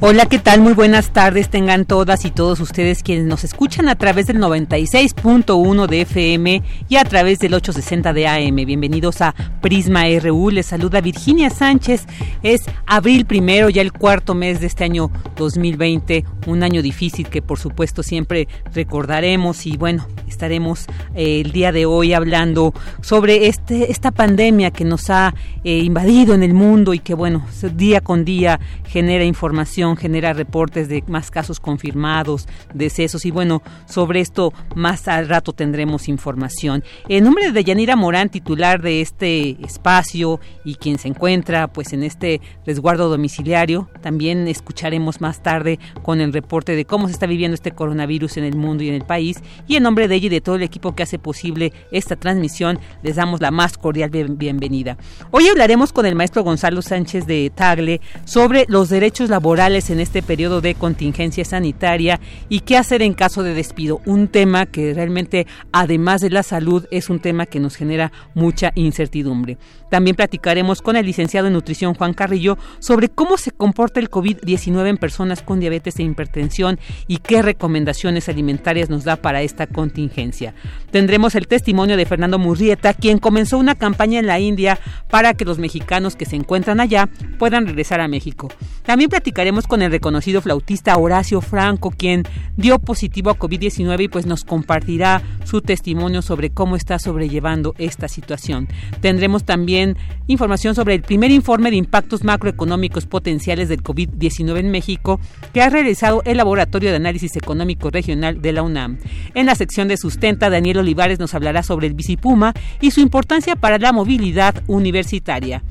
Hola, 0.00 0.26
¿qué 0.26 0.38
tal? 0.38 0.60
Muy 0.60 0.74
buenas 0.74 1.10
tardes 1.10 1.48
tengan 1.48 1.84
todas 1.84 2.24
y 2.24 2.30
todos 2.30 2.60
ustedes 2.60 3.02
quienes 3.02 3.26
nos 3.26 3.42
escuchan 3.42 3.88
a 3.88 3.96
través 3.96 4.28
del 4.28 4.38
96.1 4.38 5.88
de 5.88 6.00
FM 6.02 6.62
y 6.88 6.96
a 6.96 7.04
través 7.04 7.40
del 7.40 7.54
860 7.54 8.12
de 8.12 8.28
AM. 8.28 8.54
Bienvenidos 8.54 9.20
a 9.22 9.34
Prisma 9.60 10.04
RU. 10.22 10.50
Les 10.50 10.66
saluda 10.66 11.00
Virginia 11.00 11.50
Sánchez. 11.50 12.06
Es 12.44 12.62
abril 12.86 13.26
primero, 13.26 13.70
ya 13.70 13.82
el 13.82 13.92
cuarto 13.92 14.36
mes 14.36 14.60
de 14.60 14.68
este 14.68 14.84
año 14.84 15.10
2020, 15.36 16.24
un 16.46 16.62
año 16.62 16.80
difícil 16.80 17.26
que 17.26 17.42
por 17.42 17.58
supuesto 17.58 18.04
siempre 18.04 18.46
recordaremos 18.72 19.66
y 19.66 19.76
bueno, 19.76 20.06
estaremos 20.28 20.86
eh, 21.16 21.40
el 21.40 21.50
día 21.50 21.72
de 21.72 21.86
hoy 21.86 22.12
hablando 22.12 22.72
sobre 23.00 23.48
este 23.48 23.90
esta 23.90 24.12
pandemia 24.12 24.70
que 24.70 24.84
nos 24.84 25.10
ha 25.10 25.34
eh, 25.64 25.78
invadido 25.78 26.34
en 26.34 26.44
el 26.44 26.54
mundo 26.54 26.94
y 26.94 27.00
que 27.00 27.14
bueno, 27.14 27.44
día 27.74 28.00
con 28.00 28.24
día 28.24 28.60
genera 28.86 29.24
información 29.24 29.87
genera 29.96 30.32
reportes 30.32 30.88
de 30.88 31.02
más 31.06 31.30
casos 31.30 31.60
confirmados, 31.60 32.48
decesos 32.74 33.24
y 33.24 33.30
bueno, 33.30 33.62
sobre 33.86 34.20
esto 34.20 34.52
más 34.74 35.08
al 35.08 35.28
rato 35.28 35.52
tendremos 35.52 36.08
información. 36.08 36.84
En 37.08 37.24
nombre 37.24 37.52
de 37.52 37.64
Yanira 37.64 37.96
Morán, 37.96 38.28
titular 38.28 38.82
de 38.82 39.00
este 39.00 39.56
espacio 39.64 40.40
y 40.64 40.74
quien 40.76 40.98
se 40.98 41.08
encuentra 41.08 41.68
pues 41.68 41.92
en 41.92 42.02
este 42.02 42.40
resguardo 42.66 43.08
domiciliario, 43.08 43.88
también 44.00 44.48
escucharemos 44.48 45.20
más 45.20 45.42
tarde 45.42 45.78
con 46.02 46.20
el 46.20 46.32
reporte 46.32 46.76
de 46.76 46.84
cómo 46.84 47.06
se 47.06 47.12
está 47.12 47.26
viviendo 47.26 47.54
este 47.54 47.72
coronavirus 47.72 48.36
en 48.36 48.44
el 48.44 48.56
mundo 48.56 48.82
y 48.82 48.88
en 48.88 48.94
el 48.94 49.04
país 49.04 49.38
y 49.66 49.76
en 49.76 49.82
nombre 49.82 50.08
de 50.08 50.16
ella 50.16 50.26
y 50.26 50.30
de 50.30 50.40
todo 50.40 50.56
el 50.56 50.62
equipo 50.62 50.94
que 50.94 51.02
hace 51.02 51.18
posible 51.18 51.72
esta 51.92 52.16
transmisión, 52.16 52.78
les 53.02 53.16
damos 53.16 53.40
la 53.40 53.50
más 53.50 53.78
cordial 53.78 54.10
bienvenida. 54.10 54.96
Hoy 55.30 55.46
hablaremos 55.48 55.92
con 55.92 56.06
el 56.06 56.14
maestro 56.14 56.42
Gonzalo 56.42 56.82
Sánchez 56.82 57.26
de 57.26 57.50
Tagle 57.54 58.00
sobre 58.24 58.66
los 58.68 58.88
derechos 58.88 59.30
laborales 59.30 59.77
en 59.78 60.00
este 60.00 60.22
periodo 60.22 60.60
de 60.60 60.74
contingencia 60.74 61.44
sanitaria 61.44 62.20
y 62.48 62.60
qué 62.60 62.76
hacer 62.76 63.00
en 63.00 63.14
caso 63.14 63.44
de 63.44 63.54
despido. 63.54 64.00
Un 64.06 64.26
tema 64.26 64.66
que 64.66 64.92
realmente, 64.92 65.46
además 65.72 66.20
de 66.20 66.30
la 66.30 66.42
salud, 66.42 66.86
es 66.90 67.08
un 67.10 67.20
tema 67.20 67.46
que 67.46 67.60
nos 67.60 67.76
genera 67.76 68.10
mucha 68.34 68.72
incertidumbre. 68.74 69.56
También 69.88 70.16
platicaremos 70.16 70.82
con 70.82 70.96
el 70.96 71.06
licenciado 71.06 71.46
en 71.46 71.54
nutrición 71.54 71.94
Juan 71.94 72.12
Carrillo 72.12 72.58
sobre 72.78 73.08
cómo 73.08 73.38
se 73.38 73.52
comporta 73.52 74.00
el 74.00 74.10
COVID-19 74.10 74.88
en 74.88 74.96
personas 74.98 75.42
con 75.42 75.60
diabetes 75.60 75.98
e 75.98 76.02
hipertensión 76.02 76.78
y 77.06 77.18
qué 77.18 77.40
recomendaciones 77.40 78.28
alimentarias 78.28 78.90
nos 78.90 79.04
da 79.04 79.16
para 79.16 79.42
esta 79.42 79.66
contingencia. 79.66 80.54
Tendremos 80.90 81.34
el 81.36 81.46
testimonio 81.46 81.96
de 81.96 82.04
Fernando 82.04 82.38
Murrieta, 82.38 82.92
quien 82.94 83.18
comenzó 83.18 83.58
una 83.58 83.76
campaña 83.76 84.18
en 84.18 84.26
la 84.26 84.40
India 84.40 84.78
para 85.08 85.34
que 85.34 85.44
los 85.44 85.58
mexicanos 85.58 86.16
que 86.16 86.26
se 86.26 86.36
encuentran 86.36 86.80
allá 86.80 87.08
puedan 87.38 87.66
regresar 87.66 88.00
a 88.00 88.08
México. 88.08 88.48
También 88.82 89.10
platicaremos 89.10 89.66
con 89.68 89.82
el 89.82 89.92
reconocido 89.92 90.42
flautista 90.42 90.96
Horacio 90.96 91.40
Franco, 91.40 91.90
quien 91.90 92.24
dio 92.56 92.80
positivo 92.80 93.30
a 93.30 93.38
COVID-19 93.38 94.04
y 94.04 94.08
pues 94.08 94.26
nos 94.26 94.44
compartirá 94.44 95.22
su 95.44 95.60
testimonio 95.60 96.22
sobre 96.22 96.50
cómo 96.50 96.74
está 96.74 96.98
sobrellevando 96.98 97.74
esta 97.78 98.08
situación. 98.08 98.66
Tendremos 99.00 99.44
también 99.44 99.96
información 100.26 100.74
sobre 100.74 100.94
el 100.94 101.02
primer 101.02 101.30
informe 101.30 101.70
de 101.70 101.76
impactos 101.76 102.24
macroeconómicos 102.24 103.06
potenciales 103.06 103.68
del 103.68 103.82
COVID-19 103.82 104.58
en 104.58 104.70
México 104.70 105.20
que 105.52 105.62
ha 105.62 105.70
realizado 105.70 106.22
el 106.24 106.38
Laboratorio 106.38 106.90
de 106.90 106.96
Análisis 106.96 107.36
Económico 107.36 107.90
Regional 107.90 108.42
de 108.42 108.52
la 108.52 108.62
UNAM. 108.62 108.98
En 109.34 109.46
la 109.46 109.54
sección 109.54 109.88
de 109.88 109.96
sustenta, 109.96 110.50
Daniel 110.50 110.78
Olivares 110.78 111.18
nos 111.18 111.34
hablará 111.34 111.62
sobre 111.62 111.86
el 111.86 111.94
bicipuma 111.94 112.54
y 112.80 112.90
su 112.90 113.00
importancia 113.00 113.54
para 113.54 113.78
la 113.78 113.92
movilidad 113.92 114.62
universitaria. 114.66 115.62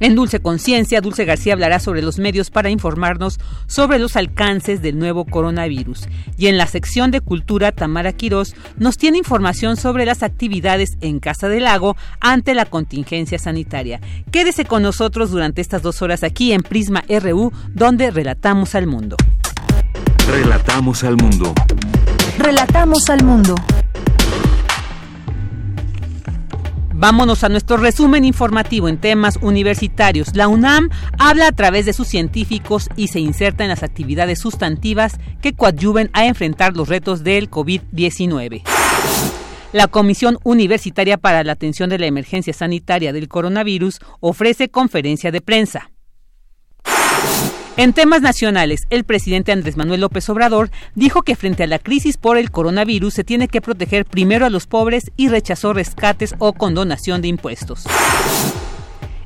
En 0.00 0.14
Dulce 0.14 0.40
Conciencia, 0.40 1.02
Dulce 1.02 1.26
García 1.26 1.52
hablará 1.52 1.78
sobre 1.78 2.00
los 2.00 2.18
medios 2.18 2.50
para 2.50 2.70
informarnos 2.70 3.38
sobre 3.66 3.98
los 3.98 4.16
alcances 4.16 4.80
del 4.80 4.98
nuevo 4.98 5.26
coronavirus. 5.26 6.08
Y 6.38 6.46
en 6.46 6.56
la 6.56 6.66
sección 6.66 7.10
de 7.10 7.20
Cultura, 7.20 7.70
Tamara 7.70 8.14
Quirós 8.14 8.54
nos 8.78 8.96
tiene 8.96 9.18
información 9.18 9.76
sobre 9.76 10.06
las 10.06 10.22
actividades 10.22 10.96
en 11.02 11.20
Casa 11.20 11.48
del 11.48 11.64
Lago 11.64 11.96
ante 12.18 12.54
la 12.54 12.64
contingencia 12.64 13.38
sanitaria. 13.38 14.00
Quédese 14.32 14.64
con 14.64 14.82
nosotros 14.82 15.30
durante 15.30 15.60
estas 15.60 15.82
dos 15.82 16.00
horas 16.00 16.22
aquí 16.22 16.52
en 16.52 16.62
Prisma 16.62 17.04
RU, 17.08 17.52
donde 17.74 18.10
relatamos 18.10 18.74
al 18.74 18.86
mundo. 18.86 19.16
Relatamos 20.26 21.04
al 21.04 21.16
mundo. 21.16 21.52
Relatamos 22.38 23.10
al 23.10 23.22
mundo. 23.22 23.54
Vámonos 27.00 27.44
a 27.44 27.48
nuestro 27.48 27.78
resumen 27.78 28.26
informativo 28.26 28.86
en 28.86 28.98
temas 28.98 29.38
universitarios. 29.40 30.36
La 30.36 30.48
UNAM 30.48 30.90
habla 31.18 31.46
a 31.46 31.52
través 31.52 31.86
de 31.86 31.94
sus 31.94 32.06
científicos 32.06 32.90
y 32.94 33.08
se 33.08 33.20
inserta 33.20 33.64
en 33.64 33.70
las 33.70 33.82
actividades 33.82 34.38
sustantivas 34.38 35.18
que 35.40 35.54
coadyuven 35.54 36.10
a 36.12 36.26
enfrentar 36.26 36.76
los 36.76 36.90
retos 36.90 37.24
del 37.24 37.50
COVID-19. 37.50 38.64
La 39.72 39.88
Comisión 39.88 40.36
Universitaria 40.44 41.16
para 41.16 41.42
la 41.42 41.52
Atención 41.52 41.88
de 41.88 41.98
la 41.98 42.04
Emergencia 42.04 42.52
Sanitaria 42.52 43.14
del 43.14 43.28
Coronavirus 43.28 43.98
ofrece 44.20 44.68
conferencia 44.68 45.32
de 45.32 45.40
prensa. 45.40 45.90
En 47.80 47.94
temas 47.94 48.20
nacionales, 48.20 48.82
el 48.90 49.04
presidente 49.04 49.52
Andrés 49.52 49.78
Manuel 49.78 50.02
López 50.02 50.28
Obrador 50.28 50.70
dijo 50.94 51.22
que 51.22 51.34
frente 51.34 51.62
a 51.62 51.66
la 51.66 51.78
crisis 51.78 52.18
por 52.18 52.36
el 52.36 52.50
coronavirus 52.50 53.14
se 53.14 53.24
tiene 53.24 53.48
que 53.48 53.62
proteger 53.62 54.04
primero 54.04 54.44
a 54.44 54.50
los 54.50 54.66
pobres 54.66 55.10
y 55.16 55.28
rechazó 55.30 55.72
rescates 55.72 56.34
o 56.40 56.52
condonación 56.52 57.22
de 57.22 57.28
impuestos. 57.28 57.84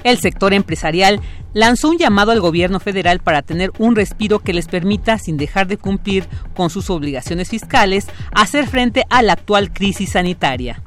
El 0.05 0.19
sector 0.19 0.55
empresarial 0.55 1.21
lanzó 1.53 1.91
un 1.91 1.99
llamado 1.99 2.31
al 2.31 2.39
gobierno 2.39 2.79
federal 2.79 3.19
para 3.19 3.43
tener 3.43 3.73
un 3.79 3.97
respiro 3.97 4.39
que 4.39 4.53
les 4.53 4.69
permita, 4.69 5.19
sin 5.19 5.37
dejar 5.37 5.67
de 5.67 5.77
cumplir 5.77 6.29
con 6.55 6.71
sus 6.71 6.91
obligaciones 6.91 7.49
fiscales, 7.49 8.07
hacer 8.31 8.69
frente 8.69 9.03
a 9.11 9.23
la 9.23 9.33
actual 9.33 9.73
crisis 9.73 10.13
sanitaria. 10.13 10.81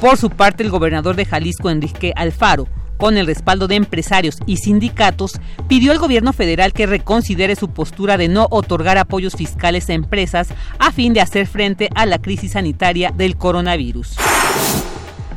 Por 0.00 0.16
su 0.16 0.30
parte, 0.30 0.62
el 0.62 0.70
gobernador 0.70 1.16
de 1.16 1.24
Jalisco, 1.24 1.70
Enrique 1.70 2.12
Alfaro, 2.14 2.68
con 2.98 3.16
el 3.16 3.26
respaldo 3.26 3.66
de 3.68 3.76
empresarios 3.76 4.38
y 4.44 4.58
sindicatos, 4.58 5.40
pidió 5.68 5.92
al 5.92 5.98
gobierno 5.98 6.34
federal 6.34 6.74
que 6.74 6.86
reconsidere 6.86 7.56
su 7.56 7.70
postura 7.70 8.18
de 8.18 8.28
no 8.28 8.48
otorgar 8.50 8.98
apoyos 8.98 9.34
fiscales 9.34 9.88
a 9.88 9.94
empresas 9.94 10.48
a 10.78 10.92
fin 10.92 11.14
de 11.14 11.22
hacer 11.22 11.46
frente 11.46 11.88
a 11.94 12.04
la 12.04 12.18
crisis 12.18 12.52
sanitaria 12.52 13.10
del 13.16 13.36
coronavirus. 13.36 14.16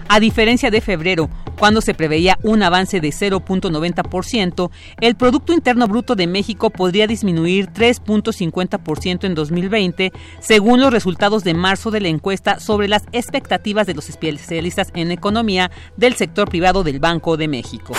A 0.10 0.20
diferencia 0.20 0.70
de 0.72 0.82
febrero, 0.82 1.30
cuando 1.62 1.82
se 1.82 1.94
preveía 1.94 2.40
un 2.42 2.64
avance 2.64 3.00
de 3.02 3.10
0.90%, 3.10 4.72
el 5.00 5.14
Producto 5.14 5.54
Interno 5.54 5.88
Bruto 5.88 6.16
de 6.16 6.26
México 6.26 6.72
podría 6.72 7.06
disminuir 7.06 7.68
3.50% 7.68 9.26
en 9.26 9.36
2020, 9.36 10.12
según 10.40 10.82
los 10.82 10.92
resultados 10.92 11.44
de 11.44 11.54
marzo 11.54 11.92
de 11.92 12.02
la 12.02 12.08
encuesta 12.08 12.60
sobre 12.60 12.88
las 12.88 13.04
expectativas 13.12 13.86
de 13.86 13.94
los 13.94 14.10
especialistas 14.10 14.90
en 14.96 15.12
economía 15.12 15.70
del 15.98 16.16
sector 16.16 16.50
privado 16.50 16.84
del 16.84 17.00
Banco 17.00 17.38
de 17.38 17.48
México. 17.48 17.94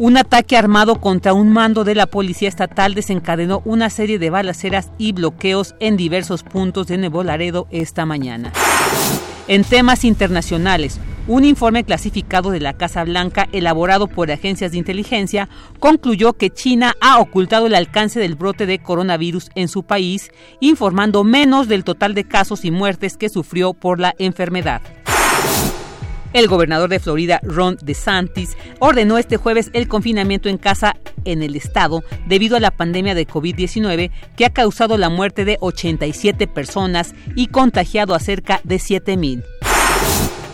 Un 0.00 0.16
ataque 0.16 0.56
armado 0.56 1.00
contra 1.00 1.34
un 1.34 1.52
mando 1.52 1.84
de 1.84 1.94
la 1.94 2.06
Policía 2.06 2.48
Estatal 2.48 2.94
desencadenó 2.94 3.62
una 3.64 3.90
serie 3.90 4.18
de 4.18 4.30
balaceras 4.30 4.90
y 4.98 5.12
bloqueos 5.12 5.76
en 5.78 5.96
diversos 5.96 6.42
puntos 6.42 6.88
de 6.88 6.98
Nuevo 6.98 7.22
Laredo 7.22 7.68
esta 7.70 8.04
mañana. 8.04 8.52
En 9.46 9.62
temas 9.62 10.04
internacionales, 10.04 10.98
un 11.26 11.44
informe 11.44 11.84
clasificado 11.84 12.50
de 12.50 12.60
la 12.60 12.74
Casa 12.74 13.04
Blanca 13.04 13.48
elaborado 13.52 14.08
por 14.08 14.30
agencias 14.30 14.72
de 14.72 14.78
inteligencia 14.78 15.48
concluyó 15.78 16.34
que 16.34 16.50
China 16.50 16.94
ha 17.00 17.18
ocultado 17.18 17.66
el 17.66 17.74
alcance 17.74 18.20
del 18.20 18.34
brote 18.34 18.66
de 18.66 18.78
coronavirus 18.78 19.50
en 19.54 19.68
su 19.68 19.84
país, 19.84 20.30
informando 20.60 21.24
menos 21.24 21.68
del 21.68 21.84
total 21.84 22.14
de 22.14 22.24
casos 22.24 22.64
y 22.64 22.70
muertes 22.70 23.16
que 23.16 23.28
sufrió 23.28 23.72
por 23.72 24.00
la 24.00 24.14
enfermedad. 24.18 24.82
El 26.34 26.48
gobernador 26.48 26.90
de 26.90 26.98
Florida, 26.98 27.38
Ron 27.44 27.78
DeSantis, 27.80 28.56
ordenó 28.80 29.18
este 29.18 29.36
jueves 29.36 29.70
el 29.72 29.86
confinamiento 29.86 30.48
en 30.48 30.58
casa 30.58 30.96
en 31.24 31.44
el 31.44 31.54
estado 31.54 32.02
debido 32.26 32.56
a 32.56 32.60
la 32.60 32.72
pandemia 32.72 33.14
de 33.14 33.26
COVID-19 33.26 34.10
que 34.36 34.44
ha 34.44 34.50
causado 34.50 34.98
la 34.98 35.10
muerte 35.10 35.44
de 35.44 35.58
87 35.60 36.48
personas 36.48 37.14
y 37.36 37.46
contagiado 37.46 38.16
a 38.16 38.18
cerca 38.18 38.60
de 38.64 38.80
7 38.80 39.16
mil. 39.16 39.44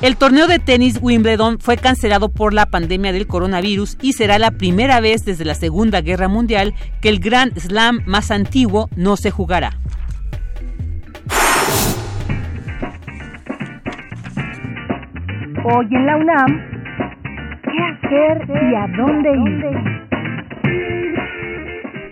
El 0.03 0.17
torneo 0.17 0.47
de 0.47 0.59
tenis 0.59 0.99
Wimbledon 1.03 1.59
fue 1.59 1.77
cancelado 1.77 2.31
por 2.31 2.55
la 2.55 2.65
pandemia 2.65 3.13
del 3.13 3.27
coronavirus 3.27 3.99
y 4.01 4.15
será 4.15 4.39
la 4.39 4.51
primera 4.51 4.99
vez 4.99 5.27
desde 5.27 5.45
la 5.45 5.55
Segunda 5.55 6.01
Guerra 6.01 6.27
Mundial 6.27 6.73
que 7.03 7.11
el 7.11 7.21
Grand 7.21 7.53
Slam 7.59 8.01
más 8.07 8.31
antiguo 8.31 8.89
no 8.97 9.19
se 9.19 9.31
jugará. 9.31 9.73
Hoy 15.65 15.87
en 15.91 16.07
la 16.07 16.17
UNAM, 16.17 16.61
¿qué 17.63 17.79
hacer 17.93 18.49
y 18.49 18.75
a 18.75 18.87
dónde 18.97 19.29
ir? 19.29 20.01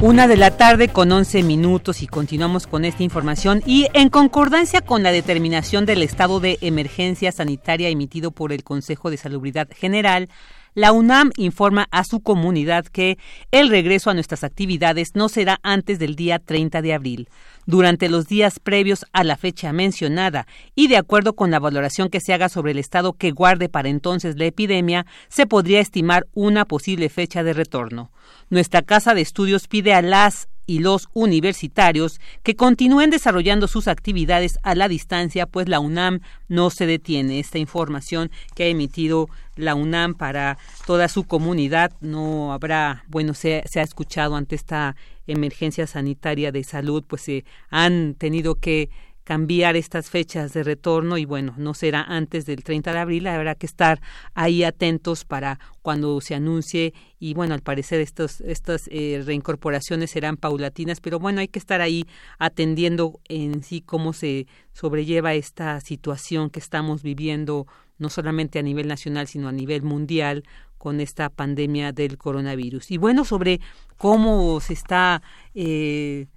Una 0.00 0.28
de 0.28 0.36
la 0.36 0.56
tarde 0.56 0.88
con 0.88 1.10
11 1.10 1.42
minutos 1.42 2.02
y 2.02 2.06
continuamos 2.06 2.66
con 2.66 2.84
esta 2.84 3.02
información 3.02 3.62
y 3.66 3.88
en 3.94 4.10
concordancia 4.10 4.80
con 4.80 5.02
la 5.02 5.10
determinación 5.10 5.86
del 5.86 6.02
estado 6.02 6.38
de 6.38 6.58
emergencia 6.60 7.32
sanitaria 7.32 7.88
emitido 7.88 8.30
por 8.30 8.52
el 8.52 8.62
Consejo 8.62 9.10
de 9.10 9.16
Salubridad 9.16 9.68
General, 9.74 10.28
la 10.74 10.92
UNAM 10.92 11.30
informa 11.36 11.86
a 11.90 12.04
su 12.04 12.20
comunidad 12.20 12.86
que 12.86 13.18
el 13.50 13.68
regreso 13.68 14.10
a 14.10 14.14
nuestras 14.14 14.44
actividades 14.44 15.08
no 15.14 15.28
será 15.28 15.58
antes 15.62 15.98
del 15.98 16.16
día 16.16 16.38
30 16.38 16.82
de 16.82 16.94
abril 16.94 17.28
durante 17.68 18.08
los 18.08 18.26
días 18.26 18.60
previos 18.60 19.04
a 19.12 19.24
la 19.24 19.36
fecha 19.36 19.74
mencionada 19.74 20.46
y 20.74 20.88
de 20.88 20.96
acuerdo 20.96 21.34
con 21.34 21.50
la 21.50 21.58
valoración 21.58 22.08
que 22.08 22.18
se 22.18 22.32
haga 22.32 22.48
sobre 22.48 22.72
el 22.72 22.78
estado 22.78 23.12
que 23.12 23.30
guarde 23.30 23.68
para 23.68 23.90
entonces 23.90 24.38
la 24.38 24.46
epidemia, 24.46 25.04
se 25.28 25.46
podría 25.46 25.80
estimar 25.80 26.26
una 26.32 26.64
posible 26.64 27.10
fecha 27.10 27.42
de 27.42 27.52
retorno. 27.52 28.10
Nuestra 28.48 28.80
Casa 28.80 29.12
de 29.12 29.20
Estudios 29.20 29.68
pide 29.68 29.92
a 29.92 30.00
las 30.00 30.48
y 30.68 30.80
los 30.80 31.08
universitarios 31.14 32.20
que 32.42 32.54
continúen 32.54 33.08
desarrollando 33.08 33.66
sus 33.68 33.88
actividades 33.88 34.58
a 34.62 34.74
la 34.74 34.86
distancia, 34.86 35.46
pues 35.46 35.66
la 35.66 35.80
UNAM 35.80 36.20
no 36.46 36.68
se 36.68 36.84
detiene. 36.84 37.40
Esta 37.40 37.56
información 37.56 38.30
que 38.54 38.64
ha 38.64 38.66
emitido 38.66 39.30
la 39.56 39.74
UNAM 39.74 40.14
para 40.14 40.58
toda 40.86 41.08
su 41.08 41.24
comunidad 41.24 41.92
no 42.02 42.52
habrá, 42.52 43.02
bueno, 43.08 43.32
se, 43.32 43.64
ha 43.74 43.82
escuchado 43.82 44.36
ante 44.36 44.56
esta 44.56 44.94
emergencia 45.26 45.86
sanitaria 45.86 46.52
de 46.52 46.62
salud, 46.64 47.02
pues 47.06 47.22
se 47.22 47.46
han 47.70 48.14
tenido 48.14 48.56
que 48.56 48.90
cambiar 49.28 49.76
estas 49.76 50.08
fechas 50.08 50.54
de 50.54 50.62
retorno 50.62 51.18
y 51.18 51.26
bueno, 51.26 51.52
no 51.58 51.74
será 51.74 52.00
antes 52.00 52.46
del 52.46 52.64
30 52.64 52.94
de 52.94 52.98
abril, 52.98 53.26
habrá 53.26 53.54
que 53.54 53.66
estar 53.66 54.00
ahí 54.32 54.64
atentos 54.64 55.26
para 55.26 55.60
cuando 55.82 56.18
se 56.22 56.34
anuncie 56.34 56.94
y 57.20 57.34
bueno, 57.34 57.52
al 57.52 57.60
parecer 57.60 58.00
estos, 58.00 58.40
estas 58.40 58.88
eh, 58.90 59.22
reincorporaciones 59.26 60.12
serán 60.12 60.38
paulatinas, 60.38 61.02
pero 61.02 61.18
bueno, 61.18 61.40
hay 61.40 61.48
que 61.48 61.58
estar 61.58 61.82
ahí 61.82 62.06
atendiendo 62.38 63.20
en 63.28 63.62
sí 63.62 63.82
cómo 63.82 64.14
se 64.14 64.46
sobrelleva 64.72 65.34
esta 65.34 65.78
situación 65.82 66.48
que 66.48 66.60
estamos 66.60 67.02
viviendo 67.02 67.66
no 67.98 68.08
solamente 68.08 68.58
a 68.58 68.62
nivel 68.62 68.88
nacional, 68.88 69.26
sino 69.26 69.48
a 69.48 69.52
nivel 69.52 69.82
mundial 69.82 70.42
con 70.78 71.02
esta 71.02 71.28
pandemia 71.28 71.92
del 71.92 72.16
coronavirus. 72.16 72.92
Y 72.92 72.96
bueno, 72.96 73.26
sobre 73.26 73.60
cómo 73.98 74.58
se 74.60 74.72
está 74.72 75.20
eh, 75.54 76.28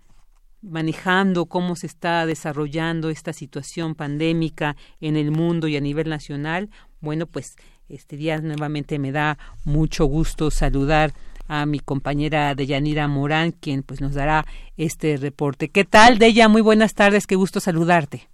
manejando 0.62 1.46
cómo 1.46 1.76
se 1.76 1.88
está 1.88 2.26
desarrollando 2.26 3.10
esta 3.10 3.34
situación 3.34 3.96
pandémica 3.96 4.76
en 5.00 5.16
el 5.16 5.32
mundo 5.32 5.68
y 5.68 5.78
a 5.78 5.82
nivel 5.82 6.10
nacional, 6.10 6.70
bueno, 7.00 7.26
pues 7.26 7.56
este 7.90 8.16
día 8.16 8.40
nuevamente 8.40 9.00
me 9.00 9.12
da 9.12 9.38
mucho 9.66 10.06
gusto 10.06 10.52
saludar 10.52 11.12
a 11.48 11.66
mi 11.66 11.80
compañera 11.80 12.56
Deyanira 12.56 13.08
Morán, 13.08 13.52
quien 13.52 13.84
pues 13.84 14.00
nos 14.00 14.14
dará 14.14 14.46
este 14.78 15.18
reporte. 15.18 15.70
¿Qué 15.70 15.84
tal, 15.84 16.18
Deya? 16.18 16.48
Muy 16.48 16.62
buenas 16.62 16.94
tardes, 16.96 17.28
qué 17.28 17.36
gusto 17.36 17.60
saludarte. 17.60 18.30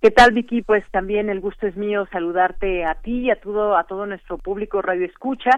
¿Qué 0.00 0.12
tal, 0.12 0.32
Vicky? 0.32 0.62
Pues 0.62 0.84
también 0.92 1.28
el 1.28 1.40
gusto 1.40 1.66
es 1.66 1.76
mío 1.76 2.06
saludarte 2.12 2.84
a 2.84 2.94
ti 2.94 3.22
y 3.22 3.30
a 3.30 3.40
todo, 3.40 3.76
a 3.76 3.84
todo 3.84 4.06
nuestro 4.06 4.38
público 4.38 4.80
Radio 4.80 5.06
Escucha. 5.06 5.50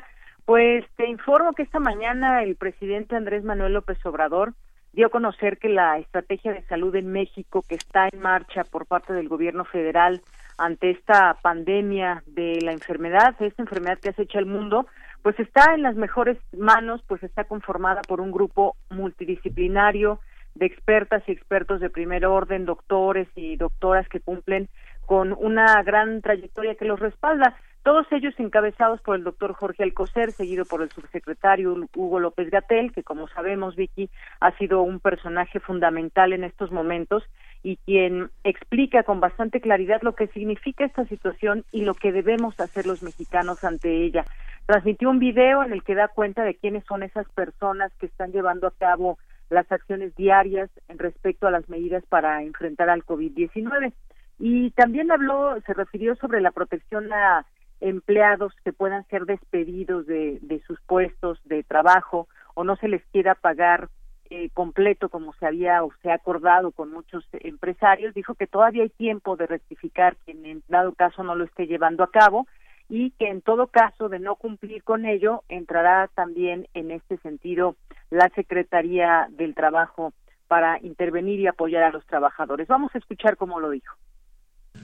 Pues 0.47 0.87
te 0.97 1.07
informo 1.07 1.53
que 1.53 1.63
esta 1.63 1.79
mañana 1.79 2.43
el 2.43 2.57
presidente 2.57 3.15
Andrés 3.15 3.45
Manuel 3.45 3.75
López 3.75 3.99
Obrador 4.07 4.55
dio 4.93 5.07
a 5.07 5.11
conocer 5.11 5.59
que 5.59 5.69
la 5.69 5.99
estrategia 5.99 6.53
de 6.53 6.63
salud 6.63 6.95
en 6.97 7.13
México 7.13 7.63
que 7.69 7.77
está 7.77 8.09
en 8.11 8.21
marcha 8.21 8.65
por 8.65 8.87
parte 8.87 9.13
del 9.13 9.29
gobierno 9.29 9.65
federal 9.65 10.21
ante 10.59 10.91
esta 10.91 11.39
pandemia 11.43 12.23
de 12.27 12.59
la 12.63 12.73
enfermedad, 12.73 13.35
esta 13.41 13.63
enfermedad 13.63 13.99
que 13.99 14.11
acecha 14.11 14.39
el 14.39 14.47
mundo, 14.47 14.87
pues 15.23 15.39
está 15.41 15.75
en 15.75 15.83
las 15.83 15.97
mejores 15.97 16.39
manos, 16.57 17.03
pues 17.07 17.23
está 17.23 17.45
conformada 17.45 18.03
por 18.03 18.21
un 18.21 18.31
grupo 18.31 18.77
multidisciplinario 18.91 20.21
de 20.55 20.67
expertas 20.67 21.23
y 21.27 21.33
expertos 21.33 21.81
de 21.81 21.91
primer 21.91 22.27
orden, 22.27 22.67
doctores 22.67 23.29
y 23.37 23.57
doctoras 23.57 24.09
que 24.09 24.21
cumplen 24.21 24.69
con 25.07 25.33
una 25.39 25.83
gran 25.83 26.21
trayectoria 26.21 26.75
que 26.75 26.85
los 26.85 27.01
respalda. 27.01 27.57
Todos 27.83 28.07
ellos 28.13 28.35
encabezados 28.37 29.01
por 29.01 29.17
el 29.17 29.25
doctor 29.25 29.55
Jorge 29.55 29.83
Alcocer, 29.83 30.33
seguido 30.33 30.67
por 30.67 30.83
el 30.83 30.91
subsecretario 30.91 31.75
Hugo 31.97 32.21
López 32.21 32.51
Gatel, 32.51 32.93
que 32.93 33.03
como 33.03 33.27
sabemos, 33.29 33.75
Vicky, 33.75 34.11
ha 34.41 34.55
sido 34.59 34.83
un 34.83 35.01
personaje 35.01 35.61
fundamental 35.61 36.35
en 36.35 36.45
estos 36.45 36.71
momentos 36.71 37.25
y 37.63 37.77
quien 37.79 38.31
explica 38.45 39.03
con 39.03 39.21
bastante 39.21 39.63
claridad 39.63 40.03
lo 40.03 40.15
que 40.15 40.27
significa 40.29 40.85
esta 40.85 41.07
situación 41.07 41.65
y 41.73 41.85
lo 41.85 41.95
que 41.95 42.13
debemos 42.13 42.61
hacer 42.61 42.87
los 42.87 43.03
mexicanos 43.03 43.65
ante 43.65 44.05
ella. 44.05 44.27
Transmitió 44.67 45.09
un 45.09 45.19
video 45.19 45.65
en 45.65 45.73
el 45.73 45.83
que 45.83 45.95
da 45.95 46.09
cuenta 46.09 46.45
de 46.45 46.57
quiénes 46.57 46.85
son 46.85 47.03
esas 47.03 47.29
personas 47.31 47.93
que 47.99 48.07
están 48.07 48.31
llevando 48.31 48.67
a 48.67 48.73
cabo 48.73 49.19
las 49.49 49.71
acciones 49.73 50.15
diarias 50.17 50.71
respecto 50.89 51.47
a 51.47 51.51
las 51.51 51.69
medidas 51.71 52.05
para 52.07 52.43
enfrentar 52.43 52.91
al 52.91 53.05
COVID-19. 53.05 53.93
Y 54.39 54.71
también 54.71 55.11
habló, 55.11 55.61
se 55.67 55.75
refirió 55.75 56.15
sobre 56.17 56.41
la 56.41 56.51
protección 56.51 57.13
a 57.13 57.45
empleados 57.81 58.53
que 58.65 58.73
puedan 58.73 59.07
ser 59.09 59.25
despedidos 59.25 60.07
de, 60.07 60.39
de 60.43 60.61
sus 60.61 60.81
puestos 60.83 61.41
de 61.45 61.63
trabajo 61.63 62.29
o 62.55 62.65
no 62.65 62.77
se 62.77 62.89
les 62.89 63.03
quiera 63.07 63.35
pagar 63.35 63.89
eh, 64.33 64.49
completo 64.55 65.09
como 65.09 65.33
se 65.35 65.47
había 65.47 65.83
o 65.83 65.93
se 66.03 66.11
ha 66.13 66.15
acordado 66.15 66.71
con 66.71 66.93
muchos 66.93 67.27
empresarios, 67.33 68.15
dijo 68.15 68.35
que 68.35 68.47
todavía 68.47 68.85
hay 68.85 68.91
tiempo 68.91 69.37
de 69.37 69.49
rectificar 69.49 70.15
quien 70.25 70.47
en 70.47 70.63
dado 70.69 70.93
caso 70.93 71.25
no 71.25 71.35
lo 71.35 71.45
esté 71.45 71.67
llevando 71.67 72.05
a 72.05 72.11
cabo 72.13 72.47
y 72.89 73.11
que 73.19 73.29
en 73.29 73.43
todo 73.43 73.67
caso 73.67 74.09
de 74.09 74.21
no 74.21 74.37
cumplir 74.37 74.85
con 74.85 75.05
ello 75.05 75.43
entrará 75.49 76.09
también 76.15 76.69
en 76.75 76.93
este 76.93 77.17
sentido 77.19 77.75
la 78.11 78.29
Secretaría 78.29 79.27
del 79.31 79.57
Trabajo 79.57 80.13
para 80.47 80.79
intervenir 80.81 81.41
y 81.41 81.49
apoyar 81.49 81.83
a 81.83 81.91
los 81.91 82.07
trabajadores. 82.07 82.69
Vamos 82.69 82.95
a 82.95 82.99
escuchar 82.99 83.37
cómo 83.37 83.59
lo 83.59 83.71
dijo 83.71 83.97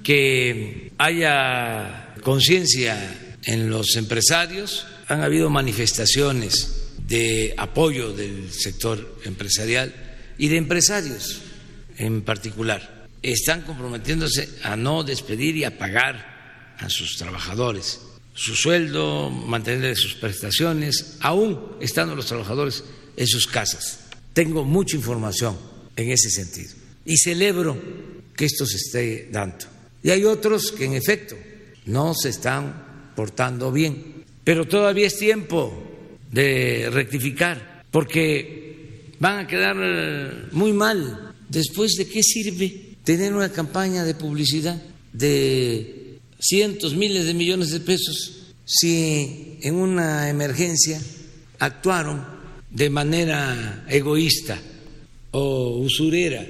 que 0.06 0.92
haya 0.98 2.14
conciencia 2.22 3.36
en 3.42 3.68
los 3.68 3.96
empresarios. 3.96 4.86
Han 5.08 5.22
habido 5.22 5.50
manifestaciones 5.50 6.92
de 7.08 7.54
apoyo 7.56 8.12
del 8.12 8.52
sector 8.52 9.18
empresarial 9.24 9.92
y 10.38 10.46
de 10.46 10.58
empresarios 10.58 11.42
en 11.98 12.22
particular. 12.22 13.08
Están 13.20 13.62
comprometiéndose 13.62 14.48
a 14.62 14.76
no 14.76 15.02
despedir 15.02 15.56
y 15.56 15.64
a 15.64 15.76
pagar 15.76 16.76
a 16.78 16.88
sus 16.88 17.16
trabajadores 17.16 18.00
su 18.32 18.54
sueldo, 18.54 19.28
mantener 19.30 19.96
sus 19.96 20.14
prestaciones, 20.14 21.16
aún 21.18 21.78
estando 21.80 22.14
los 22.14 22.26
trabajadores 22.26 22.84
en 23.16 23.26
sus 23.26 23.48
casas. 23.48 24.04
Tengo 24.34 24.64
mucha 24.64 24.94
información 24.94 25.58
en 25.96 26.12
ese 26.12 26.30
sentido 26.30 26.74
y 27.04 27.16
celebro 27.16 27.76
que 28.36 28.44
esto 28.44 28.66
se 28.66 28.76
esté 28.76 29.28
dando 29.32 29.75
y 30.06 30.10
hay 30.10 30.22
otros 30.22 30.70
que 30.70 30.84
en 30.84 30.92
efecto 30.92 31.34
no 31.86 32.14
se 32.14 32.28
están 32.28 33.10
portando 33.16 33.72
bien. 33.72 34.22
Pero 34.44 34.64
todavía 34.68 35.08
es 35.08 35.18
tiempo 35.18 35.72
de 36.30 36.88
rectificar, 36.92 37.82
porque 37.90 39.14
van 39.18 39.38
a 39.40 39.46
quedar 39.48 39.74
muy 40.52 40.72
mal. 40.72 41.34
Después, 41.48 41.94
¿de 41.94 42.06
qué 42.06 42.22
sirve 42.22 42.94
tener 43.02 43.34
una 43.34 43.50
campaña 43.50 44.04
de 44.04 44.14
publicidad 44.14 44.80
de 45.12 46.18
cientos, 46.38 46.94
miles 46.94 47.26
de 47.26 47.34
millones 47.34 47.72
de 47.72 47.80
pesos 47.80 48.52
si 48.64 49.58
en 49.60 49.74
una 49.74 50.30
emergencia 50.30 51.00
actuaron 51.58 52.24
de 52.70 52.90
manera 52.90 53.84
egoísta 53.88 54.56
o 55.32 55.78
usurera? 55.80 56.46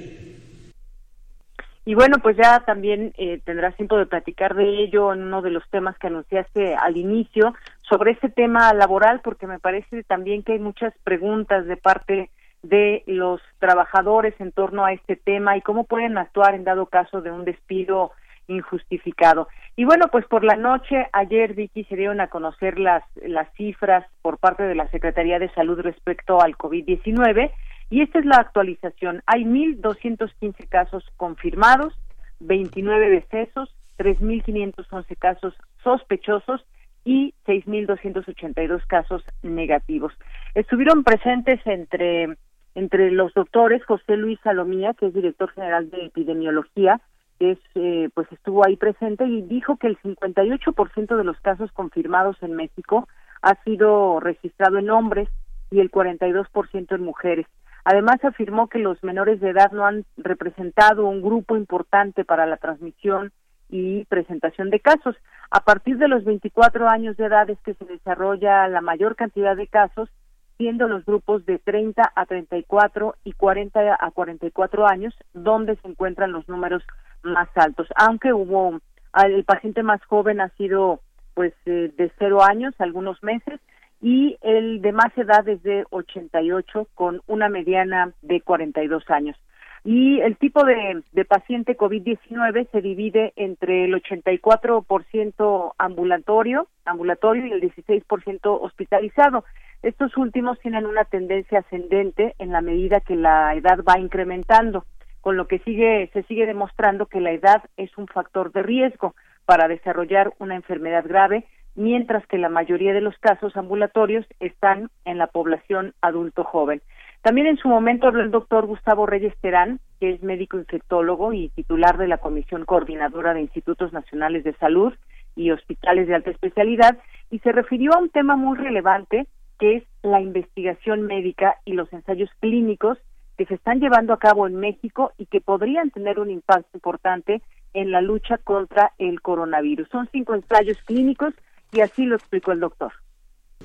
Y 1.87 1.95
bueno, 1.95 2.17
pues 2.21 2.35
ya 2.35 2.59
también 2.65 3.13
eh, 3.17 3.39
tendrás 3.45 3.73
tiempo 3.77 3.97
de 3.97 4.05
platicar 4.05 4.55
de 4.55 4.83
ello 4.83 5.13
en 5.13 5.23
uno 5.23 5.41
de 5.41 5.51
los 5.51 5.63
temas 5.69 5.97
que 5.97 6.07
anunciaste 6.07 6.75
al 6.75 6.97
inicio 6.97 7.55
sobre 7.81 8.11
ese 8.11 8.27
tema 8.27 8.73
laboral, 8.73 9.21
porque 9.23 9.47
me 9.47 9.57
parece 9.57 10.03
también 10.03 10.43
que 10.43 10.51
hay 10.51 10.59
muchas 10.59 10.93
preguntas 11.05 11.65
de 11.65 11.77
parte 11.77 12.29
de 12.61 13.03
los 13.07 13.39
trabajadores 13.59 14.33
en 14.41 14.51
torno 14.51 14.83
a 14.83 14.91
este 14.91 15.15
tema 15.15 15.55
y 15.55 15.61
cómo 15.61 15.85
pueden 15.85 16.17
actuar 16.17 16.55
en 16.55 16.65
dado 16.65 16.87
caso 16.87 17.21
de 17.21 17.31
un 17.31 17.45
despido 17.45 18.11
injustificado. 18.49 19.47
Y 19.77 19.85
bueno, 19.85 20.09
pues 20.11 20.25
por 20.25 20.43
la 20.43 20.57
noche 20.57 21.07
ayer 21.13 21.53
Vicky 21.53 21.85
se 21.85 21.95
dieron 21.95 22.19
a 22.19 22.27
conocer 22.27 22.79
las 22.79 23.03
las 23.15 23.47
cifras 23.53 24.05
por 24.21 24.39
parte 24.39 24.63
de 24.63 24.75
la 24.75 24.89
Secretaría 24.89 25.39
de 25.39 25.53
Salud 25.53 25.79
respecto 25.79 26.41
al 26.41 26.57
COVID-19 26.57 27.49
y 27.89 28.01
esta 28.01 28.19
es 28.19 28.25
la 28.25 28.37
actualización. 28.37 29.21
Hay 29.25 29.43
1.215 29.43 30.67
casos 30.67 31.05
confirmados, 31.15 31.93
29 32.39 33.09
decesos, 33.09 33.73
3.511 33.97 35.17
casos 35.17 35.53
sospechosos 35.83 36.65
y 37.05 37.33
6.282 37.45 38.85
casos 38.87 39.23
negativos. 39.41 40.13
Estuvieron 40.55 41.03
presentes 41.03 41.59
entre, 41.65 42.37
entre 42.75 43.11
los 43.11 43.33
doctores 43.33 43.83
José 43.85 44.17
Luis 44.17 44.39
Salomía, 44.43 44.93
que 44.93 45.07
es 45.07 45.13
director 45.13 45.49
general 45.51 45.89
de 45.89 46.05
epidemiología, 46.05 46.99
que 47.39 47.51
es, 47.51 47.59
eh, 47.75 48.09
pues 48.13 48.29
estuvo 48.31 48.65
ahí 48.65 48.75
presente 48.75 49.25
y 49.25 49.41
dijo 49.43 49.77
que 49.77 49.87
el 49.87 49.97
58% 49.99 51.15
de 51.15 51.23
los 51.23 51.39
casos 51.39 51.71
confirmados 51.71 52.35
en 52.41 52.55
México 52.55 53.07
ha 53.41 53.55
sido 53.63 54.19
registrado 54.19 54.77
en 54.77 54.89
hombres 54.89 55.29
y 55.71 55.79
el 55.79 55.91
42% 55.91 56.95
en 56.95 57.03
mujeres. 57.03 57.45
Además, 57.89 58.21
afirmó 58.25 58.67
que 58.67 58.79
los 58.79 59.01
menores 59.01 59.39
de 59.39 59.51
edad 59.51 59.71
no 59.71 59.85
han 59.85 60.03
representado 60.17 61.05
un 61.05 61.21
grupo 61.21 61.55
importante 61.55 62.25
para 62.25 62.45
la 62.45 62.57
transmisión 62.57 63.31
y 63.69 64.03
presentación 64.03 64.69
de 64.69 64.81
casos. 64.81 65.15
A 65.51 65.61
partir 65.61 65.97
de 65.97 66.09
los 66.09 66.25
24 66.25 66.89
años 66.89 67.15
de 67.15 67.27
edad 67.27 67.49
es 67.49 67.57
que 67.61 67.75
se 67.75 67.85
desarrolla 67.85 68.67
la 68.67 68.81
mayor 68.81 69.15
cantidad 69.15 69.55
de 69.55 69.67
casos, 69.67 70.09
siendo 70.57 70.89
los 70.89 71.05
grupos 71.05 71.45
de 71.45 71.59
30 71.59 72.11
a 72.13 72.25
34 72.25 73.15
y 73.23 73.31
40 73.31 73.97
a 73.97 74.11
44 74.11 74.85
años 74.85 75.15
donde 75.33 75.77
se 75.77 75.87
encuentran 75.87 76.33
los 76.33 76.45
números 76.49 76.83
más 77.23 77.47
altos. 77.55 77.87
Aunque 77.95 78.33
hubo 78.33 78.81
el 79.13 79.45
paciente 79.45 79.81
más 79.81 80.03
joven 80.03 80.41
ha 80.41 80.49
sido 80.57 80.99
pues 81.35 81.53
eh, 81.65 81.93
de 81.95 82.11
cero 82.19 82.43
años, 82.43 82.75
algunos 82.79 83.23
meses, 83.23 83.61
y 84.01 84.37
el 84.41 84.81
de 84.81 84.91
más 84.91 85.17
edad 85.17 85.47
es 85.47 85.61
de 85.63 85.85
88 85.89 86.87
con 86.93 87.21
una 87.27 87.49
mediana 87.49 88.13
de 88.21 88.41
42 88.41 89.09
años. 89.09 89.37
Y 89.83 90.19
el 90.19 90.35
tipo 90.37 90.65
de, 90.65 91.01
paciente 91.25 91.77
COVID-19 91.77 92.69
se 92.71 92.81
divide 92.81 93.31
entre 93.37 93.85
el 93.85 93.93
84% 93.93 95.73
ambulatorio, 95.77 96.67
ambulatorio 96.83 97.45
y 97.45 97.51
el 97.51 97.61
16% 97.61 98.39
hospitalizado. 98.43 99.45
Estos 99.83 100.17
últimos 100.17 100.59
tienen 100.59 100.85
una 100.85 101.05
tendencia 101.05 101.59
ascendente 101.59 102.35
en 102.37 102.51
la 102.51 102.61
medida 102.61 102.99
que 102.99 103.15
la 103.15 103.55
edad 103.55 103.79
va 103.87 103.97
incrementando, 103.97 104.85
con 105.21 105.37
lo 105.37 105.47
que 105.47 105.59
sigue, 105.59 106.09
se 106.11 106.23
sigue 106.23 106.45
demostrando 106.45 107.05
que 107.05 107.21
la 107.21 107.31
edad 107.31 107.63
es 107.77 107.97
un 107.97 108.07
factor 108.07 108.51
de 108.51 108.63
riesgo 108.63 109.15
para 109.45 109.69
desarrollar 109.69 110.33
una 110.39 110.55
enfermedad 110.55 111.05
grave 111.07 111.45
mientras 111.77 112.25
que 112.27 112.37
la 112.37 112.49
mayoría 112.49 112.91
de 112.91 113.01
los 113.01 113.17
casos 113.19 113.55
ambulatorios 113.55 114.25
están 114.39 114.89
en 115.05 115.17
la 115.17 115.27
población 115.27 115.93
adulto 116.01 116.43
joven. 116.43 116.81
También 117.21 117.47
en 117.47 117.57
su 117.57 117.67
momento 117.67 118.07
habló 118.07 118.23
el 118.23 118.31
doctor 118.31 118.65
Gustavo 118.65 119.05
Reyes 119.05 119.33
Terán, 119.41 119.79
que 119.99 120.11
es 120.11 120.23
médico 120.23 120.57
infectólogo 120.57 121.33
y 121.33 121.49
titular 121.49 121.97
de 121.97 122.07
la 122.07 122.17
Comisión 122.17 122.65
Coordinadora 122.65 123.33
de 123.33 123.41
Institutos 123.41 123.93
Nacionales 123.93 124.43
de 124.43 124.53
Salud 124.53 124.93
y 125.35 125.51
Hospitales 125.51 126.07
de 126.07 126.15
Alta 126.15 126.31
Especialidad, 126.31 126.97
y 127.29 127.39
se 127.39 127.51
refirió 127.51 127.93
a 127.93 127.99
un 127.99 128.09
tema 128.09 128.35
muy 128.35 128.57
relevante, 128.57 129.27
que 129.59 129.77
es 129.77 129.83
la 130.01 130.19
investigación 130.19 131.03
médica 131.03 131.57
y 131.63 131.73
los 131.73 131.91
ensayos 131.93 132.29
clínicos 132.39 132.97
que 133.37 133.45
se 133.45 133.53
están 133.53 133.79
llevando 133.79 134.13
a 134.13 134.19
cabo 134.19 134.47
en 134.47 134.55
México 134.55 135.11
y 135.17 135.27
que 135.27 135.41
podrían 135.41 135.91
tener 135.91 136.19
un 136.19 136.31
impacto 136.31 136.69
importante 136.73 137.43
en 137.73 137.91
la 137.91 138.01
lucha 138.01 138.39
contra 138.39 138.93
el 138.97 139.21
coronavirus. 139.21 139.87
Son 139.89 140.09
cinco 140.11 140.33
ensayos 140.33 140.77
clínicos 140.85 141.35
y 141.71 141.81
así 141.81 142.05
lo 142.05 142.15
explicó 142.15 142.51
el 142.51 142.59
doctor. 142.59 142.91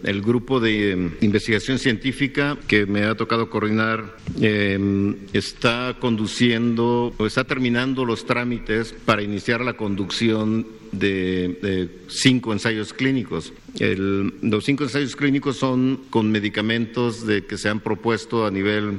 El 0.03 0.23
grupo 0.23 0.59
de 0.59 0.93
em, 0.93 1.13
investigación 1.21 1.79
científica 1.79 2.57
que 2.67 2.87
me 2.87 3.05
ha 3.05 3.15
tocado 3.15 3.51
coordinar 3.51 4.17
em, 4.41 5.17
está 5.33 5.97
conduciendo, 6.01 7.15
o 7.17 7.27
está 7.27 7.45
terminando 7.45 8.05
los 8.05 8.25
trámites 8.25 8.93
para 8.93 9.23
iniciar 9.23 9.61
la 9.61 9.75
conducción 9.75 10.67
de, 10.91 11.89
cinco 12.09 12.53
ensayos 12.53 12.93
clínicos. 12.93 13.53
los 13.79 14.65
cinco 14.65 14.85
ensayos 14.85 15.17
clínicos 15.17 15.57
son 15.57 16.03
con 16.11 16.31
medicamentos 16.31 17.27
de, 17.27 17.47
que 17.47 17.57
se 17.57 17.69
han 17.69 17.81
propuesto 17.81 18.45
a 18.45 18.51
nivel 18.51 18.99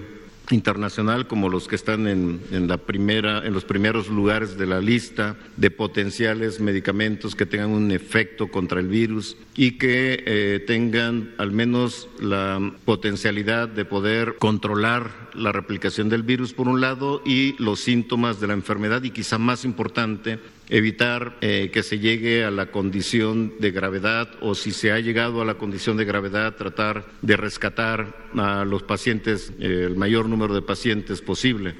internacional 0.51 1.27
como 1.27 1.49
los 1.49 1.67
que 1.67 1.75
están 1.75 2.07
en, 2.07 2.41
en, 2.51 2.67
la 2.67 2.77
primera, 2.77 3.45
en 3.45 3.53
los 3.53 3.63
primeros 3.63 4.09
lugares 4.09 4.57
de 4.57 4.65
la 4.65 4.81
lista 4.81 5.37
de 5.57 5.71
potenciales 5.71 6.59
medicamentos 6.59 7.35
que 7.35 7.45
tengan 7.45 7.69
un 7.69 7.91
efecto 7.91 8.49
contra 8.49 8.79
el 8.79 8.87
virus 8.87 9.37
y 9.55 9.77
que 9.77 10.23
eh, 10.25 10.63
tengan 10.65 11.33
al 11.37 11.51
menos 11.51 12.09
la 12.19 12.59
potencialidad 12.85 13.69
de 13.69 13.85
poder 13.85 14.35
controlar 14.37 15.29
la 15.33 15.51
replicación 15.51 16.09
del 16.09 16.23
virus 16.23 16.53
por 16.53 16.67
un 16.67 16.81
lado 16.81 17.21
y 17.25 17.55
los 17.61 17.79
síntomas 17.79 18.39
de 18.39 18.47
la 18.47 18.53
enfermedad 18.53 19.03
y 19.03 19.11
quizá 19.11 19.37
más 19.37 19.65
importante, 19.65 20.39
evitar 20.69 21.33
eh, 21.41 21.69
que 21.71 21.83
se 21.83 21.99
llegue 21.99 22.43
a 22.45 22.51
la 22.51 22.67
condición 22.67 23.53
de 23.59 23.71
gravedad 23.71 24.27
o 24.41 24.55
si 24.55 24.71
se 24.71 24.91
ha 24.91 24.99
llegado 24.99 25.41
a 25.41 25.45
la 25.45 25.55
condición 25.55 25.97
de 25.97 26.05
gravedad, 26.05 26.55
tratar 26.55 27.03
de 27.21 27.37
rescatar 27.37 28.07
a 28.37 28.65
los 28.65 28.83
pacientes, 28.83 29.51
eh, 29.59 29.85
el 29.87 29.95
mayor 29.95 30.29
número 30.29 30.53
de 30.53 30.61
pacientes 30.61 31.21
posible. 31.21 31.75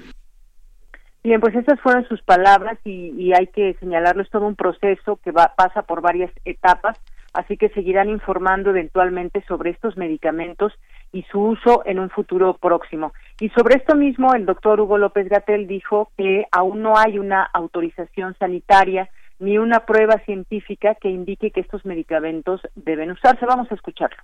Bien, 1.23 1.39
pues 1.39 1.55
estas 1.55 1.79
fueron 1.79 2.05
sus 2.09 2.21
palabras 2.21 2.77
y, 2.83 3.31
hay 3.33 3.47
que 3.47 3.75
señalarlo, 3.79 4.21
es 4.21 4.29
todo 4.29 4.45
un 4.45 4.55
proceso 4.55 5.19
que 5.23 5.31
va, 5.31 5.53
pasa 5.55 5.83
por 5.83 6.01
varias 6.01 6.31
etapas, 6.43 6.99
así 7.33 7.57
que 7.57 7.69
seguirán 7.69 8.09
informando 8.09 8.69
eventualmente 8.69 9.43
sobre 9.47 9.71
estos 9.71 9.97
medicamentos 9.97 10.73
y 11.11 11.23
su 11.31 11.39
uso 11.39 11.83
en 11.85 11.99
un 11.99 12.09
futuro 12.09 12.57
próximo. 12.57 13.13
Y 13.39 13.49
sobre 13.49 13.77
esto 13.77 13.95
mismo, 13.95 14.33
el 14.33 14.45
doctor 14.45 14.79
Hugo 14.79 14.97
López 14.97 15.29
Gatel 15.29 15.67
dijo 15.67 16.11
que 16.17 16.45
aún 16.51 16.81
no 16.81 16.97
hay 16.97 17.19
una 17.19 17.43
autorización 17.43 18.35
sanitaria 18.39 19.09
ni 19.39 19.57
una 19.57 19.81
prueba 19.81 20.19
científica 20.25 20.95
que 20.95 21.09
indique 21.09 21.51
que 21.51 21.59
estos 21.61 21.85
medicamentos 21.85 22.61
deben 22.75 23.11
usarse. 23.11 23.45
Vamos 23.45 23.71
a 23.71 23.75
escucharlo. 23.75 24.17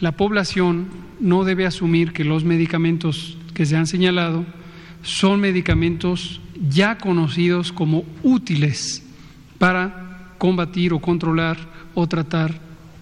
La 0.00 0.12
población 0.12 0.88
no 1.20 1.44
debe 1.44 1.66
asumir 1.66 2.12
que 2.12 2.24
los 2.24 2.44
medicamentos 2.44 3.38
que 3.54 3.64
se 3.64 3.76
han 3.76 3.86
señalado 3.86 4.44
son 5.02 5.40
medicamentos 5.40 6.40
ya 6.68 6.98
conocidos 6.98 7.72
como 7.72 8.04
útiles 8.22 9.04
para 9.58 10.34
combatir 10.38 10.92
o 10.92 11.00
controlar 11.00 11.56
o 11.98 12.06
tratar 12.06 12.54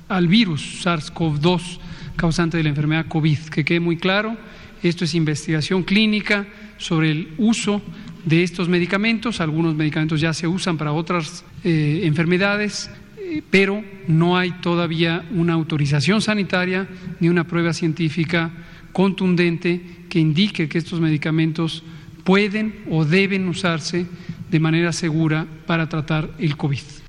al 0.09 0.27
virus 0.27 0.83
SARS-CoV-2 0.83 1.79
causante 2.17 2.57
de 2.57 2.63
la 2.63 2.71
enfermedad 2.71 3.07
COVID. 3.07 3.39
Que 3.53 3.63
quede 3.63 3.79
muy 3.79 3.99
claro, 3.99 4.39
esto 4.83 5.05
es 5.05 5.15
investigación 5.15 5.83
clínica 5.83 6.47
sobre 6.79 7.11
el 7.11 7.29
uso 7.37 7.83
de 8.25 8.43
estos 8.43 8.71
medicamentos. 8.71 9.43
Algunos 9.43 9.75
medicamentos 9.75 10.19
ya 10.19 10.33
se 10.33 10.47
usan 10.49 10.79
para 10.79 10.93
otras 10.93 11.45
eh, 11.63 12.01
enfermedades, 12.05 12.91
eh, 13.19 13.43
pero 13.51 13.85
no 14.09 14.39
hay 14.39 14.53
todavía 14.63 15.27
una 15.31 15.53
autorización 15.53 16.23
sanitaria 16.23 16.89
ni 17.21 17.29
una 17.29 17.45
prueba 17.45 17.75
científica 17.75 18.51
contundente 18.93 20.07
que 20.09 20.21
indique 20.21 20.71
que 20.71 20.79
estos 20.79 21.01
medicamentos 21.01 21.83
pueden 22.25 22.83
o 22.91 23.05
deben 23.05 23.47
usarse 23.47 24.07
de 24.51 24.59
manera 24.59 24.95
segura 24.95 25.47
para 25.67 25.87
tratar 25.87 26.31
el 26.39 26.57
COVID. 26.57 27.06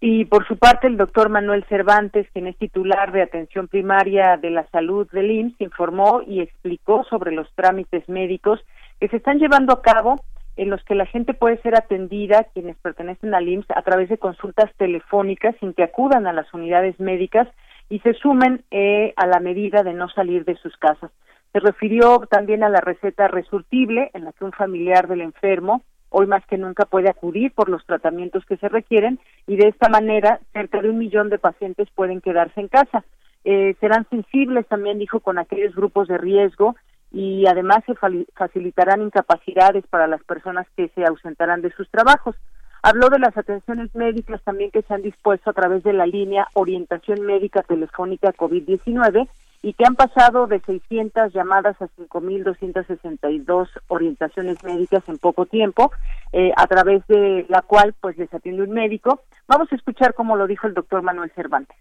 Y 0.00 0.26
por 0.26 0.46
su 0.46 0.56
parte, 0.56 0.86
el 0.86 0.96
doctor 0.96 1.28
Manuel 1.28 1.64
Cervantes, 1.68 2.28
quien 2.32 2.46
es 2.46 2.56
titular 2.56 3.10
de 3.10 3.22
atención 3.22 3.66
primaria 3.66 4.36
de 4.36 4.50
la 4.50 4.68
salud 4.68 5.10
del 5.10 5.30
IMSS, 5.30 5.60
informó 5.60 6.22
y 6.24 6.40
explicó 6.40 7.02
sobre 7.04 7.32
los 7.32 7.52
trámites 7.54 8.08
médicos 8.08 8.60
que 9.00 9.08
se 9.08 9.16
están 9.16 9.38
llevando 9.38 9.72
a 9.72 9.82
cabo 9.82 10.20
en 10.56 10.70
los 10.70 10.82
que 10.84 10.94
la 10.94 11.06
gente 11.06 11.34
puede 11.34 11.60
ser 11.62 11.76
atendida, 11.76 12.44
quienes 12.52 12.76
pertenecen 12.76 13.34
al 13.34 13.48
IMSS, 13.48 13.70
a 13.74 13.82
través 13.82 14.08
de 14.08 14.18
consultas 14.18 14.70
telefónicas 14.76 15.56
sin 15.58 15.72
que 15.72 15.82
acudan 15.82 16.26
a 16.26 16.32
las 16.32 16.52
unidades 16.54 16.98
médicas 17.00 17.48
y 17.88 17.98
se 18.00 18.14
sumen 18.14 18.62
eh, 18.70 19.14
a 19.16 19.26
la 19.26 19.40
medida 19.40 19.82
de 19.82 19.94
no 19.94 20.08
salir 20.08 20.44
de 20.44 20.56
sus 20.56 20.76
casas. 20.76 21.10
Se 21.52 21.60
refirió 21.60 22.20
también 22.30 22.62
a 22.62 22.68
la 22.68 22.80
receta 22.80 23.26
resurtible, 23.26 24.10
en 24.14 24.24
la 24.24 24.32
que 24.32 24.44
un 24.44 24.52
familiar 24.52 25.08
del 25.08 25.22
enfermo 25.22 25.82
hoy 26.10 26.26
más 26.26 26.44
que 26.46 26.58
nunca 26.58 26.84
puede 26.84 27.08
acudir 27.08 27.52
por 27.52 27.68
los 27.68 27.84
tratamientos 27.84 28.44
que 28.46 28.56
se 28.56 28.68
requieren 28.68 29.18
y 29.46 29.56
de 29.56 29.68
esta 29.68 29.88
manera 29.88 30.40
cerca 30.52 30.80
de 30.80 30.90
un 30.90 30.98
millón 30.98 31.28
de 31.30 31.38
pacientes 31.38 31.88
pueden 31.94 32.20
quedarse 32.20 32.60
en 32.60 32.68
casa. 32.68 33.04
Eh, 33.44 33.76
serán 33.80 34.06
sensibles 34.10 34.66
también, 34.66 34.98
dijo, 34.98 35.20
con 35.20 35.38
aquellos 35.38 35.74
grupos 35.74 36.08
de 36.08 36.18
riesgo 36.18 36.76
y 37.10 37.46
además 37.46 37.78
se 37.86 37.94
facilitarán 38.34 39.02
incapacidades 39.02 39.86
para 39.86 40.06
las 40.06 40.22
personas 40.24 40.66
que 40.76 40.88
se 40.94 41.04
ausentarán 41.04 41.62
de 41.62 41.72
sus 41.72 41.88
trabajos. 41.90 42.36
Habló 42.82 43.08
de 43.08 43.18
las 43.18 43.36
atenciones 43.36 43.94
médicas 43.94 44.42
también 44.44 44.70
que 44.70 44.82
se 44.82 44.94
han 44.94 45.02
dispuesto 45.02 45.50
a 45.50 45.54
través 45.54 45.82
de 45.82 45.92
la 45.92 46.06
línea 46.06 46.46
Orientación 46.54 47.22
Médica 47.22 47.62
Telefónica 47.62 48.32
COVID-19 48.32 49.28
y 49.62 49.72
que 49.72 49.84
han 49.84 49.96
pasado 49.96 50.46
de 50.46 50.60
600 50.60 51.32
llamadas 51.32 51.80
a 51.82 51.88
5.262 51.96 53.68
orientaciones 53.88 54.62
médicas 54.62 55.02
en 55.08 55.18
poco 55.18 55.46
tiempo, 55.46 55.90
eh, 56.32 56.52
a 56.56 56.66
través 56.66 57.06
de 57.08 57.46
la 57.48 57.62
cual 57.62 57.94
pues 58.00 58.16
les 58.18 58.32
atiende 58.32 58.62
un 58.62 58.70
médico. 58.70 59.22
Vamos 59.48 59.68
a 59.72 59.74
escuchar 59.74 60.14
cómo 60.14 60.36
lo 60.36 60.46
dijo 60.46 60.66
el 60.66 60.74
doctor 60.74 61.02
Manuel 61.02 61.32
Cervantes. 61.34 61.76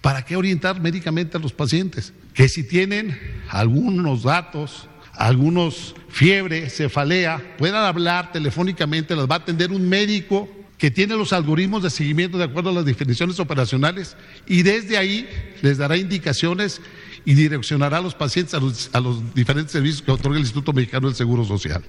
¿Para 0.00 0.22
qué 0.22 0.36
orientar 0.36 0.80
médicamente 0.80 1.36
a 1.36 1.40
los 1.40 1.52
pacientes? 1.52 2.12
Que 2.34 2.48
si 2.48 2.66
tienen 2.66 3.16
algunos 3.50 4.24
datos, 4.24 4.88
algunos 5.16 5.94
fiebre, 6.08 6.68
cefalea, 6.68 7.40
puedan 7.56 7.84
hablar 7.84 8.32
telefónicamente, 8.32 9.16
las 9.16 9.30
va 9.30 9.36
a 9.36 9.38
atender 9.38 9.70
un 9.70 9.88
médico 9.88 10.48
que 10.84 10.90
tiene 10.90 11.16
los 11.16 11.32
algoritmos 11.32 11.82
de 11.82 11.88
seguimiento 11.88 12.36
de 12.36 12.44
acuerdo 12.44 12.68
a 12.68 12.74
las 12.74 12.84
definiciones 12.84 13.40
operacionales 13.40 14.18
y 14.46 14.64
desde 14.64 14.98
ahí 14.98 15.26
les 15.62 15.78
dará 15.78 15.96
indicaciones 15.96 16.82
y 17.24 17.32
direccionará 17.32 17.96
a 17.96 18.02
los 18.02 18.14
pacientes 18.14 18.52
a 18.52 18.60
los, 19.00 19.34
diferentes 19.34 19.72
servicios 19.72 20.02
que 20.02 20.10
otorga 20.10 20.36
el 20.36 20.42
Instituto 20.42 20.74
Mexicano 20.74 21.06
del 21.06 21.16
Seguro 21.16 21.42
Social. 21.44 21.82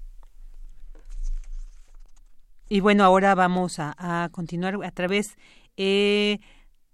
Y 2.70 2.82
bueno, 2.82 3.04
ahora 3.04 3.34
vamos 3.36 3.80
a, 3.80 4.30
continuar 4.32 4.76
a 4.84 4.92
través 4.92 5.38
eh, 5.78 6.40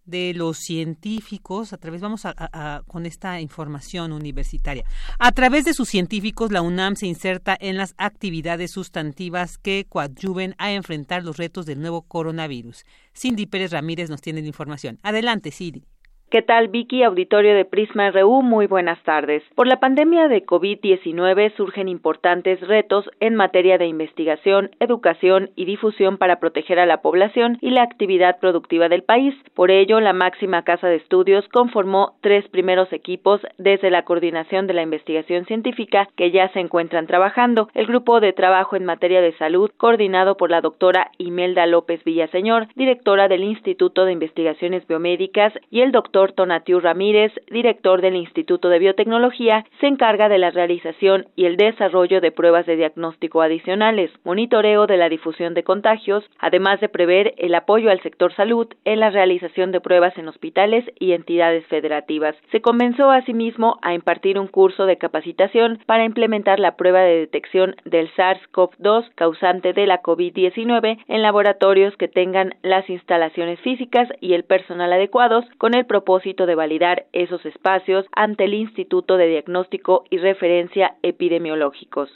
de 0.05 0.33
los 0.33 0.57
científicos, 0.57 1.73
a 1.73 1.77
través, 1.77 2.01
vamos 2.01 2.25
a, 2.25 2.83
con 2.87 3.05
esta 3.05 3.39
información 3.41 4.11
universitaria. 4.11 4.83
A 5.19 5.31
través 5.31 5.65
de 5.65 5.73
sus 5.73 5.89
científicos, 5.89 6.51
la 6.51 6.61
UNAM 6.61 6.95
se 6.95 7.07
inserta 7.07 7.57
en 7.59 7.77
las 7.77 7.93
actividades 7.97 8.71
sustantivas 8.71 9.57
que 9.57 9.85
coadyuven 9.87 10.55
a 10.57 10.71
enfrentar 10.71 11.23
los 11.23 11.37
retos 11.37 11.65
del 11.65 11.81
nuevo 11.81 12.01
coronavirus. 12.01 12.85
Cindy 13.15 13.45
Pérez 13.45 13.71
Ramírez 13.71 14.09
nos 14.09 14.21
tiene 14.21 14.41
la 14.41 14.47
información. 14.47 14.99
Adelante, 15.03 15.51
Cindy. 15.51 15.85
¿Qué 16.33 16.41
tal, 16.41 16.69
Vicky, 16.69 17.03
auditorio 17.03 17.53
de 17.53 17.63
Prisma 17.63 18.09
RU? 18.09 18.41
Muy 18.41 18.65
buenas 18.65 18.99
tardes. 19.03 19.43
Por 19.53 19.67
la 19.67 19.79
pandemia 19.79 20.27
de 20.27 20.43
COVID-19 20.43 21.55
surgen 21.55 21.87
importantes 21.87 22.59
retos 22.61 23.07
en 23.19 23.35
materia 23.35 23.77
de 23.77 23.85
investigación, 23.85 24.71
educación 24.79 25.51
y 25.55 25.65
difusión 25.65 26.17
para 26.17 26.39
proteger 26.39 26.79
a 26.79 26.87
la 26.87 27.03
población 27.03 27.59
y 27.61 27.69
la 27.69 27.83
actividad 27.83 28.39
productiva 28.39 28.89
del 28.89 29.03
país. 29.03 29.35
Por 29.53 29.69
ello, 29.69 29.99
la 29.99 30.13
máxima 30.13 30.63
casa 30.63 30.87
de 30.87 30.95
estudios 30.95 31.47
conformó 31.49 32.15
tres 32.21 32.47
primeros 32.47 32.91
equipos 32.93 33.39
desde 33.59 33.91
la 33.91 34.01
coordinación 34.01 34.65
de 34.65 34.73
la 34.73 34.81
investigación 34.81 35.45
científica 35.45 36.09
que 36.15 36.31
ya 36.31 36.51
se 36.53 36.61
encuentran 36.61 37.05
trabajando. 37.05 37.69
El 37.75 37.85
grupo 37.85 38.19
de 38.21 38.33
trabajo 38.33 38.75
en 38.75 38.85
materia 38.85 39.21
de 39.21 39.37
salud, 39.37 39.69
coordinado 39.77 40.35
por 40.35 40.49
la 40.49 40.61
doctora 40.61 41.11
Imelda 41.19 41.67
López 41.67 42.03
Villaseñor, 42.03 42.69
directora 42.75 43.27
del 43.27 43.43
Instituto 43.43 44.05
de 44.05 44.13
Investigaciones 44.13 44.87
Biomédicas, 44.87 45.53
y 45.69 45.81
el 45.81 45.91
doctor 45.91 46.22
doctor 46.23 46.35
Tonatiu 46.35 46.79
Ramírez, 46.79 47.33
director 47.51 48.01
del 48.01 48.15
Instituto 48.15 48.69
de 48.69 48.79
Biotecnología, 48.79 49.65
se 49.81 49.87
encarga 49.87 50.29
de 50.29 50.37
la 50.37 50.51
realización 50.51 51.25
y 51.35 51.45
el 51.45 51.57
desarrollo 51.57 52.21
de 52.21 52.31
pruebas 52.31 52.65
de 52.65 52.77
diagnóstico 52.77 53.41
adicionales, 53.41 54.09
monitoreo 54.23 54.87
de 54.87 54.95
la 54.95 55.09
difusión 55.09 55.53
de 55.53 55.63
contagios, 55.63 56.23
además 56.39 56.79
de 56.79 56.87
prever 56.87 57.33
el 57.37 57.53
apoyo 57.55 57.89
al 57.89 58.01
sector 58.01 58.33
salud 58.35 58.67
en 58.85 59.01
la 59.01 59.09
realización 59.09 59.71
de 59.71 59.81
pruebas 59.81 60.17
en 60.17 60.29
hospitales 60.29 60.85
y 60.97 61.11
entidades 61.11 61.65
federativas. 61.67 62.35
Se 62.51 62.61
comenzó 62.61 63.11
asimismo 63.11 63.79
a 63.81 63.93
impartir 63.93 64.39
un 64.39 64.47
curso 64.47 64.85
de 64.85 64.97
capacitación 64.97 65.79
para 65.85 66.05
implementar 66.05 66.59
la 66.59 66.77
prueba 66.77 67.01
de 67.01 67.19
detección 67.19 67.75
del 67.83 68.09
SARS-CoV-2 68.13 69.09
causante 69.15 69.73
de 69.73 69.87
la 69.87 70.01
COVID-19 70.01 71.03
en 71.05 71.21
laboratorios 71.21 71.97
que 71.97 72.07
tengan 72.07 72.55
las 72.61 72.89
instalaciones 72.89 73.59
físicas 73.59 74.07
y 74.21 74.33
el 74.33 74.45
personal 74.45 74.93
adecuados 74.93 75.43
con 75.57 75.73
el 75.73 75.85
propósito 75.85 76.02
de 76.45 76.55
validar 76.55 77.05
esos 77.13 77.45
espacios 77.45 78.05
ante 78.11 78.45
el 78.45 78.53
Instituto 78.53 79.17
de 79.17 79.27
Diagnóstico 79.27 80.05
y 80.09 80.17
Referencia 80.17 80.95
Epidemiológicos. 81.01 82.09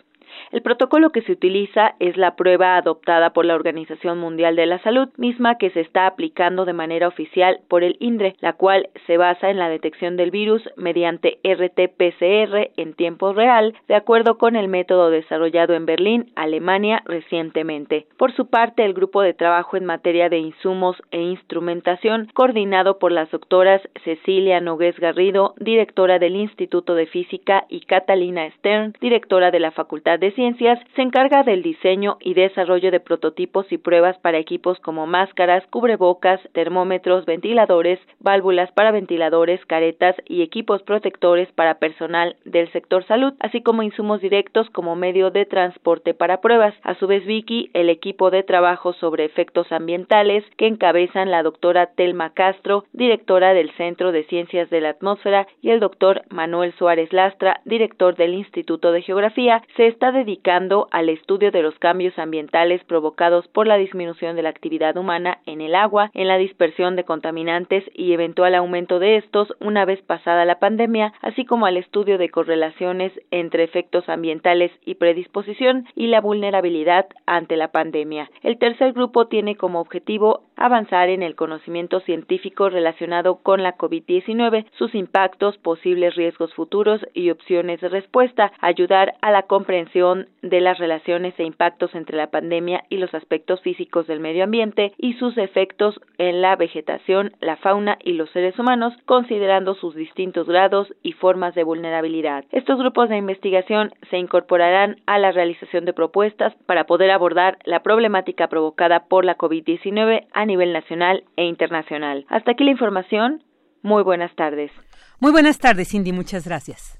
El 0.52 0.62
protocolo 0.62 1.10
que 1.12 1.22
se 1.22 1.32
utiliza 1.32 1.96
es 2.00 2.18
la 2.18 2.36
prueba 2.36 2.78
adoptada 2.78 3.32
por 3.32 3.46
la 3.46 3.56
Organización 3.56 4.20
Mundial 4.20 4.56
de 4.56 4.66
la 4.66 4.80
Salud, 4.80 5.10
misma 5.18 5.58
que 5.58 5.70
se 5.72 5.82
está 5.82 6.08
aplicando 6.08 6.66
de 6.66 6.74
manera 6.74 7.08
oficial 7.08 7.60
por 7.68 7.84
el 7.84 7.98
INDRE, 8.00 8.36
la 8.40 8.54
cual 8.54 8.90
se 9.06 9.18
basa 9.18 9.50
en 9.50 9.58
la 9.58 9.70
detección 9.70 10.18
del 10.18 10.32
virus 10.32 10.62
mediante 10.76 11.40
RT-PCR 11.44 12.72
en 12.78 12.94
tiempo 12.94 13.34
real, 13.34 13.76
de 13.88 13.96
acuerdo 13.96 14.38
con 14.38 14.56
el 14.56 14.68
método 14.68 15.10
desarrollado 15.10 15.74
en 15.74 15.86
Berlín, 15.86 16.32
Alemania, 16.36 17.02
recientemente. 17.06 18.08
Por 18.18 18.34
su 18.34 18.50
parte, 18.50 18.86
el 18.86 18.94
grupo 18.94 19.22
de 19.22 19.34
trabajo 19.34 19.78
en 19.78 19.86
materia 19.86 20.30
de 20.30 20.38
insumos 20.38 20.96
e 21.12 21.22
instrumentación, 21.22 22.30
coordinado 22.34 23.00
por 23.00 23.12
las 23.12 23.30
doctoras 23.32 23.82
Cecilia 24.04 24.60
Nogués 24.60 25.00
Garrido, 25.00 25.54
directora 25.60 26.20
del 26.20 26.36
Instituto 26.36 26.96
de 26.96 27.06
Física, 27.08 27.66
y 27.70 27.82
Catalina 27.82 28.50
Stern, 28.58 28.94
directora 29.00 29.52
de 29.52 29.60
la 29.60 29.72
Facultad 29.72 30.17
de 30.20 30.32
Ciencias 30.32 30.80
se 30.96 31.02
encarga 31.02 31.44
del 31.44 31.62
diseño 31.62 32.18
y 32.20 32.34
desarrollo 32.34 32.92
de 32.92 33.00
prototipos 33.00 33.72
y 33.72 33.78
pruebas 33.78 34.18
para 34.20 34.38
equipos 34.38 34.80
como 34.80 35.08
máscaras, 35.08 35.66
cubrebocas, 35.68 36.40
termómetros, 36.54 37.26
ventiladores, 37.26 38.00
válvulas 38.20 38.72
para 38.72 38.92
ventiladores, 38.92 39.64
caretas 39.66 40.16
y 40.26 40.42
equipos 40.42 40.84
protectores 40.84 41.52
para 41.54 41.80
personal 41.80 42.36
del 42.46 42.72
sector 42.72 43.06
salud, 43.06 43.34
así 43.40 43.62
como 43.62 43.84
insumos 43.84 44.22
directos 44.22 44.70
como 44.72 44.96
medio 44.96 45.32
de 45.32 45.46
transporte 45.46 46.14
para 46.14 46.42
pruebas. 46.42 46.74
A 46.84 46.96
su 46.96 47.08
vez, 47.08 47.26
Vicky, 47.26 47.70
el 47.74 47.90
equipo 47.90 48.32
de 48.32 48.44
trabajo 48.44 48.94
sobre 48.94 49.26
efectos 49.26 49.72
ambientales 49.72 50.44
que 50.58 50.68
encabezan 50.68 51.32
la 51.32 51.44
doctora 51.44 51.88
Telma 51.96 52.32
Castro, 52.34 52.86
directora 52.94 53.54
del 53.54 53.72
Centro 53.72 54.12
de 54.12 54.24
Ciencias 54.26 54.70
de 54.70 54.82
la 54.82 54.90
Atmósfera, 54.90 55.48
y 55.62 55.70
el 55.70 55.80
doctor 55.80 56.24
Manuel 56.30 56.74
Suárez 56.74 57.12
Lastra, 57.14 57.62
director 57.66 58.16
del 58.16 58.34
Instituto 58.34 58.92
de 58.92 59.02
Geografía, 59.02 59.62
se 59.76 59.88
está 59.88 60.07
dedicando 60.12 60.88
al 60.92 61.10
estudio 61.10 61.52
de 61.52 61.62
los 61.62 61.78
cambios 61.80 62.18
ambientales 62.20 62.84
provocados 62.84 63.48
por 63.48 63.68
la 63.68 63.78
disminución 63.78 64.36
de 64.36 64.44
la 64.44 64.50
actividad 64.50 64.96
humana 64.98 65.40
en 65.46 65.62
el 65.62 65.76
agua, 65.76 66.12
en 66.14 66.28
la 66.28 66.38
dispersión 66.38 66.96
de 66.96 67.04
contaminantes 67.04 67.84
y 67.94 68.14
eventual 68.14 68.56
aumento 68.56 69.00
de 69.00 69.18
estos 69.18 69.54
una 69.60 69.86
vez 69.86 70.02
pasada 70.02 70.46
la 70.46 70.60
pandemia, 70.60 71.14
así 71.22 71.46
como 71.46 71.66
al 71.66 71.78
estudio 71.78 72.18
de 72.18 72.30
correlaciones 72.30 73.12
entre 73.32 73.64
efectos 73.64 74.08
ambientales 74.08 74.72
y 74.86 74.96
predisposición 74.96 75.88
y 75.96 76.08
la 76.08 76.22
vulnerabilidad 76.22 77.08
ante 77.26 77.58
la 77.58 77.72
pandemia. 77.72 78.30
El 78.44 78.58
tercer 78.58 78.94
grupo 78.94 79.28
tiene 79.28 79.56
como 79.56 79.80
objetivo 79.80 80.44
avanzar 80.56 81.10
en 81.10 81.24
el 81.24 81.36
conocimiento 81.36 82.00
científico 82.02 82.70
relacionado 82.70 83.38
con 83.44 83.64
la 83.64 83.78
COVID-19, 83.78 84.66
sus 84.78 84.96
impactos, 84.96 85.58
posibles 85.58 86.16
riesgos 86.16 86.54
futuros 86.54 87.02
y 87.14 87.30
opciones 87.30 87.82
de 87.82 87.90
respuesta, 87.90 88.52
ayudar 88.62 89.14
a 89.22 89.32
la 89.32 89.44
comprensión 89.44 89.97
de 89.98 90.62
las 90.62 90.78
relaciones 90.78 91.34
e 91.38 91.44
impactos 91.44 91.96
entre 91.96 92.18
la 92.18 92.28
pandemia 92.28 92.84
y 92.90 92.98
los 92.98 93.14
aspectos 93.14 93.62
físicos 93.62 94.06
del 94.08 94.20
medio 94.20 94.44
ambiente 94.44 94.94
y 94.98 95.14
sus 95.14 95.38
efectos 95.38 96.00
en 96.18 96.42
la 96.42 96.56
vegetación, 96.56 97.36
la 97.42 97.58
fauna 97.58 97.98
y 98.04 98.14
los 98.14 98.30
seres 98.32 98.58
humanos, 98.60 98.94
considerando 99.06 99.74
sus 99.76 99.96
distintos 99.96 100.48
grados 100.48 100.88
y 101.02 101.14
formas 101.14 101.56
de 101.56 101.64
vulnerabilidad. 101.64 102.46
Estos 102.52 102.78
grupos 102.78 103.10
de 103.10 103.18
investigación 103.18 103.92
se 104.10 104.18
incorporarán 104.18 105.02
a 105.08 105.18
la 105.18 105.32
realización 105.32 105.86
de 105.86 105.94
propuestas 105.94 106.54
para 106.68 106.86
poder 106.86 107.10
abordar 107.12 107.58
la 107.66 107.82
problemática 107.82 108.48
provocada 108.48 109.06
por 109.06 109.26
la 109.26 109.38
COVID-19 109.38 110.28
a 110.32 110.46
nivel 110.46 110.74
nacional 110.74 111.24
e 111.36 111.46
internacional. 111.46 112.26
Hasta 112.30 112.52
aquí 112.52 112.64
la 112.64 112.72
información. 112.72 113.44
Muy 113.82 114.04
buenas 114.04 114.36
tardes. 114.36 114.72
Muy 115.20 115.32
buenas 115.32 115.58
tardes, 115.58 115.90
Cindy. 115.90 116.12
Muchas 116.12 116.46
gracias. 116.46 117.00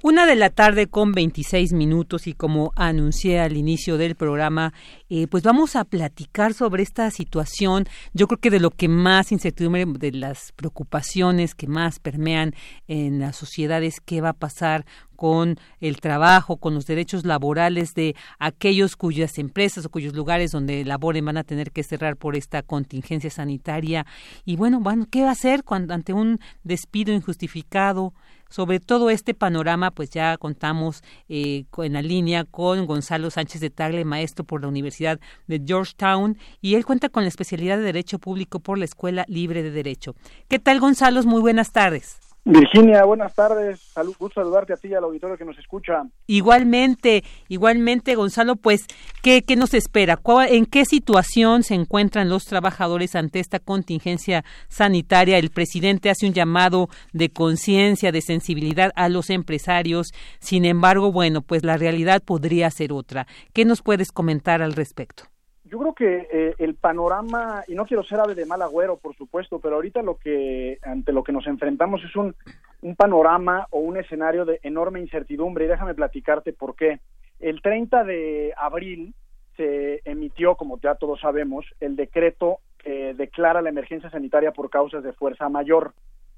Una 0.00 0.26
de 0.26 0.36
la 0.36 0.50
tarde 0.50 0.86
con 0.86 1.10
26 1.10 1.72
minutos 1.72 2.28
y 2.28 2.32
como 2.32 2.70
anuncié 2.76 3.40
al 3.40 3.56
inicio 3.56 3.98
del 3.98 4.14
programa, 4.14 4.72
eh, 5.10 5.26
pues 5.26 5.42
vamos 5.42 5.74
a 5.74 5.82
platicar 5.82 6.54
sobre 6.54 6.84
esta 6.84 7.10
situación. 7.10 7.88
Yo 8.14 8.28
creo 8.28 8.38
que 8.38 8.50
de 8.50 8.60
lo 8.60 8.70
que 8.70 8.86
más 8.86 9.32
incertidumbre, 9.32 9.84
de 9.86 10.12
las 10.12 10.52
preocupaciones 10.52 11.56
que 11.56 11.66
más 11.66 11.98
permean 11.98 12.54
en 12.86 13.18
la 13.18 13.32
sociedad 13.32 13.82
es 13.82 14.00
qué 14.00 14.20
va 14.20 14.28
a 14.28 14.34
pasar 14.34 14.86
con 15.16 15.58
el 15.80 16.00
trabajo, 16.00 16.58
con 16.58 16.74
los 16.74 16.86
derechos 16.86 17.24
laborales 17.24 17.92
de 17.94 18.14
aquellos 18.38 18.94
cuyas 18.94 19.36
empresas 19.36 19.84
o 19.84 19.90
cuyos 19.90 20.14
lugares 20.14 20.52
donde 20.52 20.84
laboren 20.84 21.24
van 21.24 21.38
a 21.38 21.42
tener 21.42 21.72
que 21.72 21.82
cerrar 21.82 22.16
por 22.16 22.36
esta 22.36 22.62
contingencia 22.62 23.30
sanitaria. 23.30 24.06
Y 24.44 24.54
bueno, 24.54 24.78
bueno 24.78 25.08
¿qué 25.10 25.22
va 25.22 25.30
a 25.30 25.32
hacer 25.32 25.64
cuando, 25.64 25.92
ante 25.92 26.12
un 26.12 26.38
despido 26.62 27.12
injustificado? 27.12 28.14
Sobre 28.48 28.80
todo 28.80 29.10
este 29.10 29.34
panorama, 29.34 29.90
pues 29.90 30.10
ya 30.10 30.36
contamos 30.38 31.02
eh, 31.28 31.64
en 31.76 31.92
la 31.92 32.02
línea 32.02 32.44
con 32.44 32.86
Gonzalo 32.86 33.30
Sánchez 33.30 33.60
de 33.60 33.70
Tagle, 33.70 34.04
maestro 34.04 34.44
por 34.44 34.62
la 34.62 34.68
Universidad 34.68 35.20
de 35.46 35.62
Georgetown, 35.64 36.38
y 36.60 36.74
él 36.74 36.86
cuenta 36.86 37.08
con 37.08 37.24
la 37.24 37.28
especialidad 37.28 37.78
de 37.78 37.84
Derecho 37.84 38.18
Público 38.18 38.60
por 38.60 38.78
la 38.78 38.84
Escuela 38.84 39.24
Libre 39.28 39.62
de 39.62 39.70
Derecho. 39.70 40.14
¿Qué 40.48 40.58
tal, 40.58 40.80
Gonzalo? 40.80 41.22
Muy 41.24 41.40
buenas 41.40 41.72
tardes. 41.72 42.27
Virginia, 42.44 43.04
buenas 43.04 43.34
tardes. 43.34 43.80
Salud, 43.80 44.14
gusto 44.18 44.40
saludarte 44.40 44.72
a 44.72 44.76
ti 44.76 44.88
y 44.88 44.94
al 44.94 45.04
auditorio 45.04 45.36
que 45.36 45.44
nos 45.44 45.58
escucha. 45.58 46.04
Igualmente, 46.26 47.22
igualmente, 47.48 48.14
Gonzalo, 48.14 48.56
pues, 48.56 48.86
¿qué, 49.22 49.42
qué 49.42 49.54
nos 49.56 49.74
espera? 49.74 50.18
¿En 50.48 50.64
qué 50.64 50.84
situación 50.84 51.62
se 51.62 51.74
encuentran 51.74 52.30
los 52.30 52.44
trabajadores 52.44 53.14
ante 53.16 53.40
esta 53.40 53.58
contingencia 53.58 54.44
sanitaria? 54.68 55.36
El 55.36 55.50
presidente 55.50 56.10
hace 56.10 56.26
un 56.26 56.32
llamado 56.32 56.88
de 57.12 57.30
conciencia, 57.30 58.12
de 58.12 58.22
sensibilidad 58.22 58.92
a 58.96 59.08
los 59.08 59.28
empresarios. 59.28 60.08
Sin 60.38 60.64
embargo, 60.64 61.12
bueno, 61.12 61.42
pues 61.42 61.64
la 61.64 61.76
realidad 61.76 62.22
podría 62.22 62.70
ser 62.70 62.92
otra. 62.92 63.26
¿Qué 63.52 63.64
nos 63.64 63.82
puedes 63.82 64.10
comentar 64.10 64.62
al 64.62 64.72
respecto? 64.72 65.24
Yo 65.68 65.78
creo 65.78 65.94
que 65.94 66.28
eh, 66.30 66.54
el 66.58 66.74
panorama, 66.74 67.64
y 67.68 67.74
no 67.74 67.86
quiero 67.86 68.02
ser 68.02 68.20
ave 68.20 68.34
de 68.34 68.46
mal 68.46 68.62
agüero, 68.62 68.96
por 68.96 69.14
supuesto, 69.14 69.58
pero 69.60 69.76
ahorita 69.76 70.02
lo 70.02 70.16
que, 70.16 70.78
ante 70.82 71.12
lo 71.12 71.22
que 71.22 71.32
nos 71.32 71.46
enfrentamos 71.46 72.02
es 72.04 72.14
un, 72.16 72.34
un 72.82 72.96
panorama 72.96 73.66
o 73.70 73.80
un 73.80 73.96
escenario 73.96 74.44
de 74.44 74.60
enorme 74.62 75.00
incertidumbre, 75.00 75.64
y 75.64 75.68
déjame 75.68 75.94
platicarte 75.94 76.52
por 76.52 76.74
qué. 76.74 77.00
El 77.40 77.62
30 77.62 78.04
de 78.04 78.52
abril 78.56 79.14
se 79.56 80.00
emitió, 80.04 80.54
como 80.54 80.80
ya 80.80 80.94
todos 80.94 81.20
sabemos, 81.20 81.66
el 81.80 81.96
decreto 81.96 82.58
que 82.78 83.14
declara 83.14 83.60
la 83.60 83.68
emergencia 83.68 84.10
sanitaria 84.10 84.52
por 84.52 84.70
causas 84.70 85.02
de 85.02 85.12
fuerza 85.12 85.48
mayor. 85.48 85.94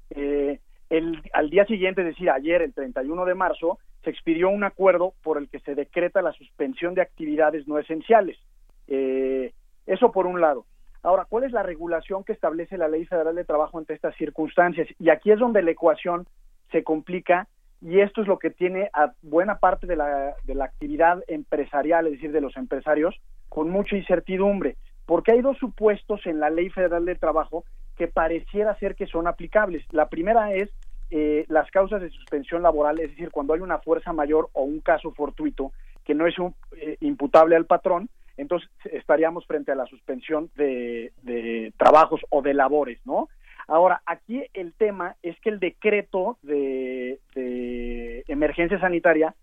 Eh, 0.09 0.59
el, 0.89 1.21
al 1.33 1.49
día 1.49 1.65
siguiente, 1.65 2.01
es 2.01 2.07
decir, 2.07 2.29
ayer, 2.29 2.61
el 2.61 2.73
31 2.73 3.25
de 3.25 3.35
marzo, 3.35 3.77
se 4.03 4.09
expidió 4.09 4.49
un 4.49 4.63
acuerdo 4.63 5.13
por 5.23 5.37
el 5.37 5.47
que 5.49 5.59
se 5.59 5.75
decreta 5.75 6.21
la 6.21 6.33
suspensión 6.33 6.95
de 6.95 7.01
actividades 7.01 7.67
no 7.67 7.79
esenciales. 7.79 8.37
Eh, 8.93 9.53
eso 9.85 10.11
por 10.11 10.27
un 10.27 10.41
lado. 10.41 10.65
Ahora, 11.01 11.25
¿cuál 11.27 11.45
es 11.45 11.53
la 11.53 11.63
regulación 11.63 12.25
que 12.25 12.33
establece 12.33 12.77
la 12.77 12.89
Ley 12.89 13.05
Federal 13.05 13.33
de 13.35 13.45
Trabajo 13.45 13.79
ante 13.79 13.93
estas 13.93 14.15
circunstancias? 14.17 14.87
Y 14.99 15.09
aquí 15.09 15.31
es 15.31 15.39
donde 15.39 15.63
la 15.63 15.71
ecuación 15.71 16.27
se 16.71 16.83
complica 16.83 17.47
y 17.81 18.01
esto 18.01 18.21
es 18.21 18.27
lo 18.27 18.37
que 18.37 18.51
tiene 18.51 18.89
a 18.93 19.13
buena 19.21 19.57
parte 19.57 19.87
de 19.87 19.95
la, 19.95 20.35
actividad 20.61 21.23
empresarial, 21.27 22.05
es 22.05 22.13
decir, 22.13 22.31
de 22.31 22.41
los 22.41 22.55
empresarios, 22.57 23.15
con 23.49 23.69
mucha 23.69 23.95
incertidumbre, 23.95 24.75
porque 25.05 25.31
hay 25.31 25.41
dos 25.41 25.57
supuestos 25.57 26.27
en 26.27 26.39
la 26.39 26.49
Ley 26.49 26.69
Federal 26.69 27.05
de 27.05 27.15
Trabajo 27.15 27.63
que 27.97 28.07
pareciera 28.07 28.77
ser 28.77 28.95
que 28.95 29.07
son 29.07 29.25
aplicables. 29.25 29.83
La 29.91 30.09
primera 30.09 30.53
es 30.53 30.69
eh, 31.09 31.45
las 31.47 31.71
causas 31.71 32.01
de 32.01 32.09
suspensión 32.09 32.61
laboral, 32.61 32.99
es 32.99 33.09
decir, 33.11 33.31
cuando 33.31 33.53
hay 33.53 33.61
una 33.61 33.79
fuerza 33.79 34.13
mayor 34.13 34.49
o 34.53 34.63
un 34.63 34.81
caso 34.81 35.11
fortuito 35.11 35.71
que 36.03 36.13
no 36.13 36.27
es 36.27 36.37
un, 36.37 36.53
eh, 36.77 36.97
imputable 36.99 37.55
al 37.55 37.65
patrón, 37.65 38.09
entonces 38.37 38.69
estaríamos 38.85 39.45
frente 39.45 39.71
a 39.71 39.75
la 39.75 39.85
suspensión 39.85 40.49
de, 40.55 41.11
trabajos 41.77 42.21
o 42.29 42.41
de 42.41 42.53
labores, 42.53 42.99
¿no? 43.05 43.29
Ahora, 43.67 44.01
aquí 44.05 44.43
el 44.53 44.73
tema 44.73 45.15
es 45.21 45.39
que 45.39 45.49
el 45.49 45.59
decreto 45.59 46.37
de, 46.41 47.19
de 47.35 48.23
emergencia 48.27 48.79
sanitaria 48.79 49.35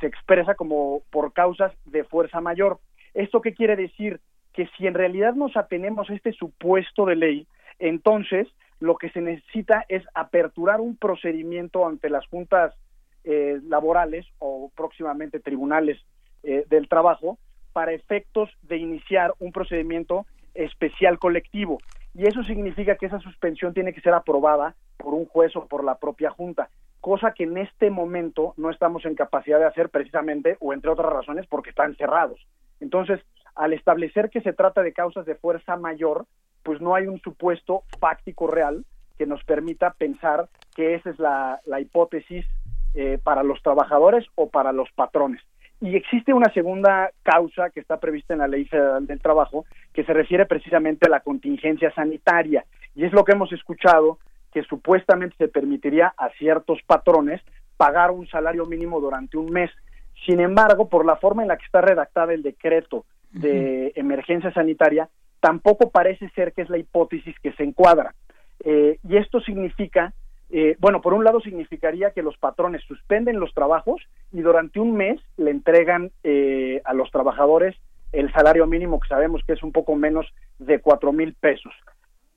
se 0.00 0.06
expresa 0.06 0.54
como 0.54 1.02
por 1.10 1.32
causas 1.32 1.72
de 1.84 2.04
fuerza 2.04 2.40
mayor. 2.40 2.78
¿Esto 3.12 3.40
qué 3.40 3.52
quiere 3.52 3.76
decir? 3.76 4.20
Que 4.52 4.68
si 4.78 4.86
en 4.86 4.94
realidad 4.94 5.34
nos 5.34 5.56
atenemos 5.56 6.08
a 6.08 6.14
este 6.14 6.32
supuesto 6.32 7.04
de 7.04 7.16
ley, 7.16 7.46
entonces 7.78 8.48
lo 8.80 8.96
que 8.96 9.10
se 9.10 9.20
necesita 9.20 9.84
es 9.88 10.02
aperturar 10.14 10.80
un 10.80 10.96
procedimiento 10.96 11.86
ante 11.86 12.10
las 12.10 12.26
juntas 12.26 12.74
eh, 13.24 13.60
laborales 13.66 14.26
o 14.38 14.70
próximamente 14.74 15.40
tribunales 15.40 15.98
eh, 16.42 16.64
del 16.68 16.88
trabajo 16.88 17.38
para 17.74 17.92
efectos 17.92 18.48
de 18.62 18.78
iniciar 18.78 19.34
un 19.40 19.52
procedimiento 19.52 20.24
especial 20.54 21.18
colectivo. 21.18 21.78
Y 22.14 22.26
eso 22.26 22.42
significa 22.44 22.96
que 22.96 23.06
esa 23.06 23.18
suspensión 23.18 23.74
tiene 23.74 23.92
que 23.92 24.00
ser 24.00 24.14
aprobada 24.14 24.76
por 24.96 25.12
un 25.12 25.26
juez 25.26 25.54
o 25.56 25.66
por 25.66 25.84
la 25.84 25.96
propia 25.96 26.30
Junta, 26.30 26.70
cosa 27.00 27.32
que 27.34 27.42
en 27.42 27.58
este 27.58 27.90
momento 27.90 28.54
no 28.56 28.70
estamos 28.70 29.04
en 29.04 29.16
capacidad 29.16 29.58
de 29.58 29.66
hacer 29.66 29.90
precisamente 29.90 30.56
o 30.60 30.72
entre 30.72 30.90
otras 30.90 31.12
razones 31.12 31.46
porque 31.48 31.70
están 31.70 31.96
cerrados. 31.96 32.40
Entonces, 32.80 33.20
al 33.56 33.72
establecer 33.72 34.30
que 34.30 34.40
se 34.40 34.52
trata 34.52 34.82
de 34.82 34.92
causas 34.92 35.26
de 35.26 35.34
fuerza 35.34 35.76
mayor, 35.76 36.26
pues 36.62 36.80
no 36.80 36.94
hay 36.94 37.08
un 37.08 37.20
supuesto 37.20 37.82
fáctico 37.98 38.46
real 38.46 38.84
que 39.18 39.26
nos 39.26 39.42
permita 39.44 39.94
pensar 39.94 40.48
que 40.74 40.94
esa 40.94 41.10
es 41.10 41.18
la, 41.18 41.60
hipótesis 41.80 42.46
eh, 42.94 43.18
para 43.22 43.42
los 43.42 43.60
trabajadores 43.62 44.24
o 44.36 44.48
para 44.48 44.72
los 44.72 44.90
patrones. 44.92 45.42
Y 45.84 45.96
existe 45.96 46.32
una 46.32 46.50
segunda 46.54 47.10
causa 47.22 47.68
que 47.68 47.80
está 47.80 48.00
prevista 48.00 48.32
en 48.32 48.38
la 48.38 48.48
Ley 48.48 48.64
Federal 48.64 49.06
del 49.06 49.20
Trabajo 49.20 49.66
que 49.92 50.02
se 50.02 50.14
refiere 50.14 50.46
precisamente 50.46 51.06
a 51.06 51.10
la 51.10 51.20
contingencia 51.20 51.92
sanitaria. 51.92 52.64
Y 52.94 53.04
es 53.04 53.12
lo 53.12 53.22
que 53.22 53.32
hemos 53.32 53.52
escuchado, 53.52 54.18
que 54.50 54.62
supuestamente 54.62 55.36
se 55.36 55.48
permitiría 55.48 56.14
a 56.16 56.30
ciertos 56.38 56.78
patrones 56.86 57.42
pagar 57.76 58.12
un 58.12 58.26
salario 58.28 58.64
mínimo 58.64 58.98
durante 58.98 59.36
un 59.36 59.52
mes. 59.52 59.70
Sin 60.24 60.40
embargo, 60.40 60.88
por 60.88 61.04
la 61.04 61.16
forma 61.16 61.42
en 61.42 61.48
la 61.48 61.58
que 61.58 61.66
está 61.66 61.82
redactada 61.82 62.32
el 62.32 62.42
decreto 62.42 63.04
de 63.32 63.92
emergencia 63.94 64.54
sanitaria, 64.54 65.10
tampoco 65.38 65.90
parece 65.90 66.30
ser 66.30 66.54
que 66.54 66.62
es 66.62 66.70
la 66.70 66.78
hipótesis 66.78 67.38
que 67.40 67.52
se 67.52 67.62
encuadra. 67.62 68.14
Eh, 68.64 69.00
y 69.06 69.18
esto 69.18 69.38
significa, 69.40 70.14
eh, 70.56 70.76
bueno, 70.78 71.00
por 71.00 71.14
un 71.14 71.24
lado 71.24 71.40
significaría 71.40 72.12
que 72.12 72.22
los 72.22 72.36
patrones 72.38 72.80
suspenden 72.84 73.40
los 73.40 73.52
trabajos 73.54 74.00
y 74.30 74.40
durante 74.40 74.78
un 74.78 74.94
mes 74.94 75.20
le 75.36 75.50
entregan 75.50 76.12
eh, 76.22 76.80
a 76.84 76.94
los 76.94 77.10
trabajadores 77.10 77.74
el 78.12 78.32
salario 78.32 78.64
mínimo 78.68 79.00
que 79.00 79.08
sabemos 79.08 79.42
que 79.44 79.54
es 79.54 79.64
un 79.64 79.72
poco 79.72 79.96
menos 79.96 80.32
de 80.60 80.80
cuatro 80.80 81.12
mil 81.12 81.34
pesos. 81.34 81.72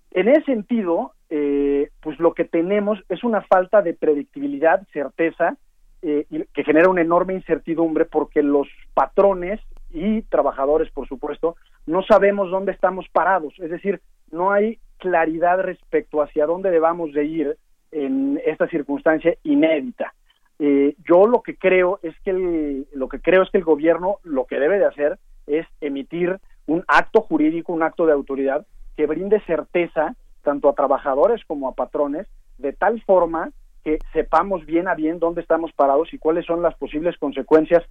En 0.09 0.29
ese 0.29 0.41
sentido, 0.45 1.11
pues 1.29 2.19
lo 2.19 2.33
que 2.33 2.45
tenemos 2.45 2.97
es 3.09 3.23
una 3.23 3.41
falta 3.41 3.83
de 3.83 3.93
predictibilidad, 3.93 4.81
certeza, 4.91 5.55
que 6.01 6.63
genera 6.65 6.89
una 6.89 7.01
enorme 7.01 7.35
incertidumbre 7.35 8.05
porque 8.05 8.41
los 8.41 8.67
patrones 8.95 9.59
y 9.91 10.23
trabajadores, 10.23 10.89
por 10.89 11.07
supuesto, 11.07 11.55
no 11.85 12.01
sabemos 12.01 12.49
dónde 12.49 12.71
estamos 12.71 13.07
parados, 13.09 13.53
es 13.59 13.69
decir, 13.69 14.01
no 14.31 14.51
hay 14.51 14.79
claridad 14.97 15.61
respecto 15.61 16.23
hacia 16.23 16.47
dónde 16.47 16.71
debamos 16.71 17.13
de 17.13 17.25
ir 17.25 17.57
en 17.97 18.39
esta 18.45 18.67
circunstancia 18.67 19.35
inédita. 19.43 20.13
Eh, 20.59 20.95
yo 21.07 21.27
lo 21.27 21.41
que 21.41 21.55
creo 21.55 21.99
es 22.03 22.15
que 22.21 22.31
el, 22.31 22.87
lo 22.93 23.09
que 23.09 23.19
creo 23.19 23.43
es 23.43 23.49
que 23.49 23.57
el 23.57 23.63
gobierno 23.63 24.17
lo 24.23 24.45
que 24.45 24.59
debe 24.59 24.79
de 24.79 24.85
hacer 24.85 25.17
es 25.47 25.65
emitir 25.81 26.37
un 26.67 26.83
acto 26.87 27.21
jurídico, 27.21 27.73
un 27.73 27.83
acto 27.83 28.05
de 28.05 28.13
autoridad 28.13 28.65
que 28.95 29.07
brinde 29.07 29.39
certeza 29.41 30.15
tanto 30.43 30.69
a 30.69 30.73
trabajadores 30.73 31.43
como 31.45 31.67
a 31.67 31.73
patrones 31.73 32.27
de 32.57 32.73
tal 32.73 33.01
forma 33.01 33.51
que 33.83 33.99
sepamos 34.13 34.65
bien 34.65 34.87
a 34.87 34.95
bien 34.95 35.19
dónde 35.19 35.41
estamos 35.41 35.71
parados 35.73 36.13
y 36.13 36.17
cuáles 36.17 36.45
son 36.45 36.61
las 36.61 36.75
posibles 36.75 37.17
consecuencias 37.17 37.83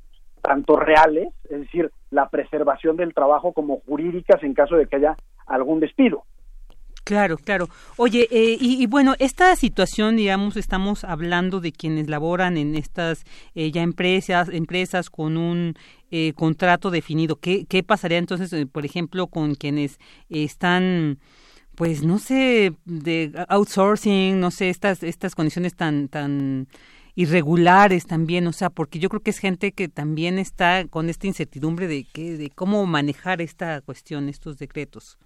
tanto 0.43 0.77
reales, 0.77 1.29
es 1.51 1.61
decir, 1.61 1.91
la 2.11 2.29
preservación 2.29 2.97
del 2.97 3.15
trabajo 3.15 3.53
como 3.53 3.81
jurídicas 3.81 4.43
en 4.43 4.55
caso 4.55 4.77
de 4.77 4.87
que 4.87 4.97
haya 4.97 5.17
algún 5.47 5.81
despido. 5.81 6.25
Claro, 7.07 7.39
claro. 7.39 7.69
Oye, 7.99 8.27
eh, 8.33 8.59
y, 8.61 8.85
bueno, 8.89 9.15
esta 9.21 9.55
situación, 9.55 10.17
digamos, 10.17 10.57
estamos 10.57 11.05
hablando 11.05 11.61
de 11.61 11.71
quienes 11.71 12.09
laboran 12.09 12.57
en 12.57 12.75
estas 12.75 13.23
eh, 13.55 13.71
ya 13.71 13.83
empresas, 13.83 14.49
empresas 14.49 15.09
con 15.09 15.37
un 15.37 15.75
eh, 16.11 16.33
contrato 16.35 16.91
definido. 16.91 17.37
¿Qué, 17.37 17.65
¿Qué 17.65 17.85
pasaría 17.85 18.19
entonces, 18.19 18.67
por 18.73 18.85
ejemplo, 18.85 19.29
con 19.29 19.55
quienes 19.55 20.01
están 20.31 21.21
pues 21.77 22.03
no 22.03 22.19
sé 22.19 22.73
de 22.87 23.33
outsourcing 23.49 24.41
no 24.41 24.51
sé 24.51 24.71
estas 24.71 25.03
estas 25.03 25.35
condiciones 25.35 25.75
tan 25.77 26.09
tan 26.09 26.69
irregulares 27.15 28.07
también, 28.07 28.47
o 28.47 28.53
sea, 28.53 28.71
porque 28.71 28.99
yo 28.99 29.09
creo 29.11 29.23
que 29.23 29.31
es 29.31 29.39
gente 29.39 29.73
que 29.73 29.89
también 29.89 30.39
está 30.39 30.87
con 30.89 31.09
esta 31.09 31.27
incertidumbre 31.27 31.87
de 31.87 32.05
que 32.05 32.37
de 32.37 32.51
cómo 32.51 32.85
manejar 32.87 33.41
esta 33.43 33.81
cuestión, 33.83 34.29
estos 34.29 34.59
decretos. 34.59 35.19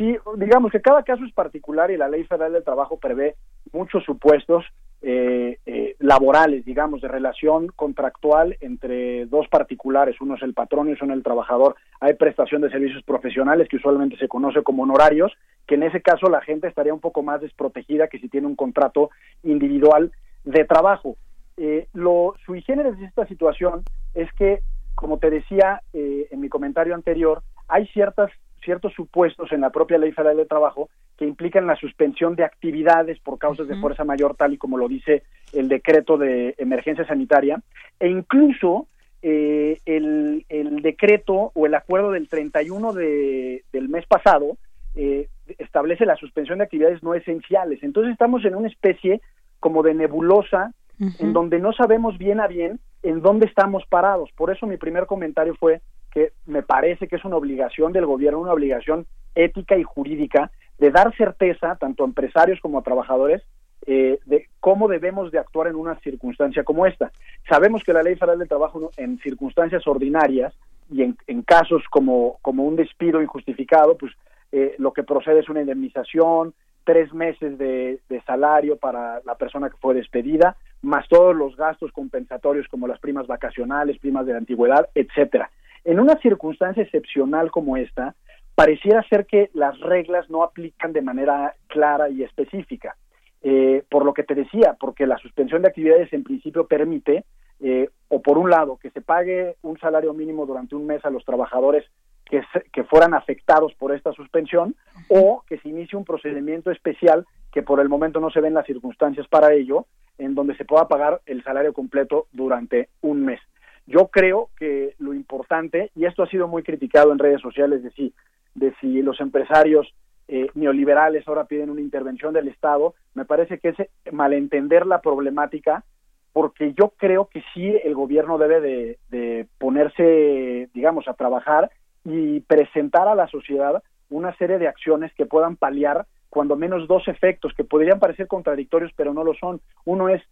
Sí, 0.00 0.16
digamos 0.36 0.72
que 0.72 0.80
cada 0.80 1.02
caso 1.02 1.26
es 1.26 1.32
particular 1.34 1.90
y 1.90 1.98
la 1.98 2.08
Ley 2.08 2.24
Federal 2.24 2.54
del 2.54 2.64
Trabajo 2.64 2.96
prevé 2.96 3.36
muchos 3.70 4.02
supuestos 4.02 4.64
eh, 5.02 5.58
eh, 5.66 5.94
laborales, 5.98 6.64
digamos, 6.64 7.02
de 7.02 7.08
relación 7.08 7.66
contractual 7.66 8.56
entre 8.62 9.26
dos 9.26 9.46
particulares, 9.48 10.18
uno 10.22 10.36
es 10.36 10.42
el 10.42 10.54
patrón 10.54 10.88
y 10.88 10.92
uno 10.92 11.12
es 11.12 11.18
el 11.18 11.22
trabajador. 11.22 11.76
Hay 12.00 12.14
prestación 12.14 12.62
de 12.62 12.70
servicios 12.70 13.02
profesionales 13.02 13.68
que 13.68 13.76
usualmente 13.76 14.16
se 14.16 14.26
conoce 14.26 14.62
como 14.62 14.84
honorarios, 14.84 15.34
que 15.66 15.74
en 15.74 15.82
ese 15.82 16.00
caso 16.00 16.30
la 16.30 16.40
gente 16.40 16.66
estaría 16.66 16.94
un 16.94 17.00
poco 17.00 17.22
más 17.22 17.42
desprotegida 17.42 18.08
que 18.08 18.20
si 18.20 18.30
tiene 18.30 18.46
un 18.46 18.56
contrato 18.56 19.10
individual 19.42 20.12
de 20.44 20.64
trabajo. 20.64 21.18
Eh, 21.58 21.88
lo 21.92 22.36
sui 22.46 22.62
generis 22.62 22.98
de 22.98 23.04
esta 23.04 23.26
situación 23.26 23.82
es 24.14 24.32
que, 24.32 24.60
como 24.94 25.18
te 25.18 25.28
decía 25.28 25.82
eh, 25.92 26.26
en 26.30 26.40
mi 26.40 26.48
comentario 26.48 26.94
anterior, 26.94 27.42
hay 27.68 27.86
ciertas 27.88 28.30
ciertos 28.62 28.92
supuestos 28.94 29.52
en 29.52 29.60
la 29.60 29.70
propia 29.70 29.98
Ley 29.98 30.12
Federal 30.12 30.36
de 30.36 30.46
Trabajo 30.46 30.90
que 31.16 31.26
implican 31.26 31.66
la 31.66 31.76
suspensión 31.76 32.34
de 32.34 32.44
actividades 32.44 33.18
por 33.20 33.38
causas 33.38 33.68
de 33.68 33.76
fuerza 33.76 34.04
mayor, 34.04 34.36
tal 34.36 34.54
y 34.54 34.58
como 34.58 34.78
lo 34.78 34.88
dice 34.88 35.22
el 35.52 35.68
decreto 35.68 36.16
de 36.16 36.54
emergencia 36.58 37.06
sanitaria, 37.06 37.60
e 37.98 38.08
incluso 38.08 38.86
eh, 39.22 39.80
el, 39.84 40.46
el, 40.48 40.80
decreto 40.80 41.52
o 41.54 41.66
el 41.66 41.74
acuerdo 41.74 42.12
del 42.12 42.28
31 42.28 42.94
de, 42.94 43.64
del 43.70 43.88
mes 43.90 44.06
pasado 44.06 44.56
eh, 44.94 45.28
establece 45.58 46.06
la 46.06 46.16
suspensión 46.16 46.58
de 46.58 46.64
actividades 46.64 47.02
no 47.02 47.14
esenciales. 47.14 47.82
Entonces 47.82 48.12
estamos 48.12 48.44
en 48.44 48.54
una 48.54 48.68
especie 48.68 49.20
como 49.58 49.82
de 49.82 49.94
nebulosa 49.94 50.72
en 51.18 51.32
donde 51.32 51.58
no 51.58 51.72
sabemos 51.72 52.18
bien 52.18 52.40
a 52.40 52.46
bien 52.46 52.78
en 53.02 53.22
dónde 53.22 53.46
estamos 53.46 53.84
parados. 53.88 54.30
Por 54.36 54.50
eso 54.50 54.66
mi 54.66 54.76
primer 54.76 55.06
comentario 55.06 55.54
fue 55.54 55.80
que 56.10 56.32
me 56.46 56.62
parece 56.62 57.08
que 57.08 57.16
es 57.16 57.24
una 57.24 57.36
obligación 57.36 57.92
del 57.92 58.06
gobierno, 58.06 58.40
una 58.40 58.52
obligación 58.52 59.06
ética 59.34 59.76
y 59.76 59.82
jurídica 59.82 60.50
de 60.78 60.90
dar 60.90 61.14
certeza 61.16 61.76
tanto 61.76 62.02
a 62.02 62.06
empresarios 62.06 62.60
como 62.60 62.78
a 62.78 62.82
trabajadores 62.82 63.42
eh, 63.86 64.18
de 64.26 64.48
cómo 64.60 64.88
debemos 64.88 65.30
de 65.30 65.38
actuar 65.38 65.68
en 65.68 65.76
una 65.76 65.98
circunstancia 66.00 66.64
como 66.64 66.86
esta. 66.86 67.12
Sabemos 67.48 67.82
que 67.82 67.92
la 67.92 68.02
Ley 68.02 68.16
Federal 68.16 68.38
del 68.38 68.48
Trabajo 68.48 68.90
en 68.96 69.18
circunstancias 69.18 69.86
ordinarias 69.86 70.54
y 70.90 71.02
en, 71.02 71.42
casos 71.42 71.84
como, 71.90 72.38
como 72.42 72.64
un 72.64 72.76
despido 72.76 73.22
injustificado, 73.22 73.96
pues 73.96 74.12
eh, 74.52 74.74
lo 74.78 74.92
que 74.92 75.02
procede 75.02 75.40
es 75.40 75.48
una 75.48 75.60
indemnización, 75.60 76.52
tres 76.84 77.12
meses 77.14 77.56
de, 77.58 78.00
salario 78.26 78.76
para 78.76 79.20
la 79.24 79.36
persona 79.36 79.70
que 79.70 79.76
fue 79.76 79.94
despedida, 79.94 80.56
más 80.82 81.08
todos 81.08 81.34
los 81.34 81.56
gastos 81.56 81.92
compensatorios 81.92 82.68
como 82.68 82.86
las 82.86 82.98
primas 82.98 83.26
vacacionales, 83.26 83.98
primas 83.98 84.26
de 84.26 84.36
antigüedad, 84.36 84.88
etcétera. 84.94 85.50
En 85.84 86.00
una 86.00 86.16
circunstancia 86.18 86.82
excepcional 86.82 87.50
como 87.50 87.76
esta, 87.76 88.14
pareciera 88.54 89.02
ser 89.08 89.26
que 89.26 89.50
las 89.54 89.78
reglas 89.80 90.28
no 90.28 90.42
aplican 90.42 90.92
de 90.92 91.02
manera 91.02 91.54
clara 91.68 92.10
y 92.10 92.22
específica. 92.22 92.96
Eh, 93.42 93.84
por 93.88 94.04
lo 94.04 94.12
que 94.12 94.22
te 94.22 94.34
decía, 94.34 94.76
porque 94.78 95.06
la 95.06 95.16
suspensión 95.16 95.62
de 95.62 95.68
actividades 95.68 96.12
en 96.12 96.24
principio 96.24 96.66
permite, 96.66 97.24
eh, 97.60 97.88
o 98.08 98.20
por 98.20 98.36
un 98.36 98.50
lado, 98.50 98.76
que 98.76 98.90
se 98.90 99.00
pague 99.00 99.56
un 99.62 99.78
salario 99.78 100.12
mínimo 100.12 100.44
durante 100.44 100.74
un 100.74 100.86
mes 100.86 101.02
a 101.06 101.10
los 101.10 101.24
trabajadores 101.24 101.86
que, 102.26 102.84
fueran 102.84 103.14
afectados 103.14 103.74
por 103.74 103.94
esta 103.94 104.12
suspensión 104.12 104.74
o 105.08 105.42
que 105.48 105.58
se 105.58 105.68
inicie 105.68 105.98
un 105.98 106.04
procedimiento 106.04 106.70
especial 106.70 107.26
que 107.52 107.62
por 107.62 107.80
el 107.80 107.88
momento 107.88 108.20
no 108.20 108.30
se 108.30 108.40
ven 108.40 108.54
las 108.54 108.66
circunstancias 108.66 109.26
para 109.28 109.52
ello, 109.52 109.86
en 110.18 110.34
donde 110.34 110.54
se 110.56 110.64
pueda 110.64 110.86
pagar 110.86 111.20
el 111.26 111.42
salario 111.42 111.72
completo 111.72 112.26
durante 112.32 112.88
un 113.00 113.24
mes. 113.24 113.40
Yo 113.86 114.08
creo 114.08 114.50
que 114.56 114.94
lo 114.98 115.14
importante, 115.14 115.90
y 115.94 116.04
esto 116.04 116.22
ha 116.22 116.28
sido 116.28 116.48
muy 116.48 116.62
criticado 116.62 117.12
en 117.12 117.18
redes 117.18 117.40
sociales, 117.40 117.82
de 117.82 117.90
si, 117.90 118.14
de 118.54 118.74
si 118.80 119.02
los 119.02 119.20
empresarios 119.20 119.92
eh, 120.28 120.48
neoliberales 120.54 121.26
ahora 121.26 121.44
piden 121.44 121.70
una 121.70 121.80
intervención 121.80 122.32
del 122.32 122.48
Estado, 122.48 122.94
me 123.14 123.24
parece 123.24 123.58
que 123.58 123.70
es 123.70 124.12
malentender 124.12 124.86
la 124.86 125.00
problemática, 125.00 125.84
porque 126.32 126.72
yo 126.74 126.92
creo 126.96 127.26
que 127.26 127.42
sí 127.52 127.74
el 127.82 127.94
gobierno 127.94 128.38
debe 128.38 128.98
de 129.08 129.48
ponerse, 129.58 130.68
digamos, 130.72 131.08
a 131.08 131.14
trabajar 131.14 131.70
y 132.04 132.40
presentar 132.40 133.08
a 133.08 133.16
la 133.16 133.26
sociedad 133.26 133.82
una 134.08 134.36
serie 134.36 134.58
de 134.58 134.68
acciones 134.68 135.12
que 135.14 135.26
puedan 135.26 135.56
paliar 135.56 136.06
cuando 136.28 136.56
menos 136.56 136.86
dos 136.86 137.08
efectos 137.08 137.52
que 137.56 137.64
podrían 137.64 137.98
parecer 137.98 138.28
contradictorios, 138.28 138.92
pero 138.96 139.12
no 139.12 139.24
lo 139.24 139.34
son. 139.34 139.60
Uno 139.84 140.08
es 140.08 140.22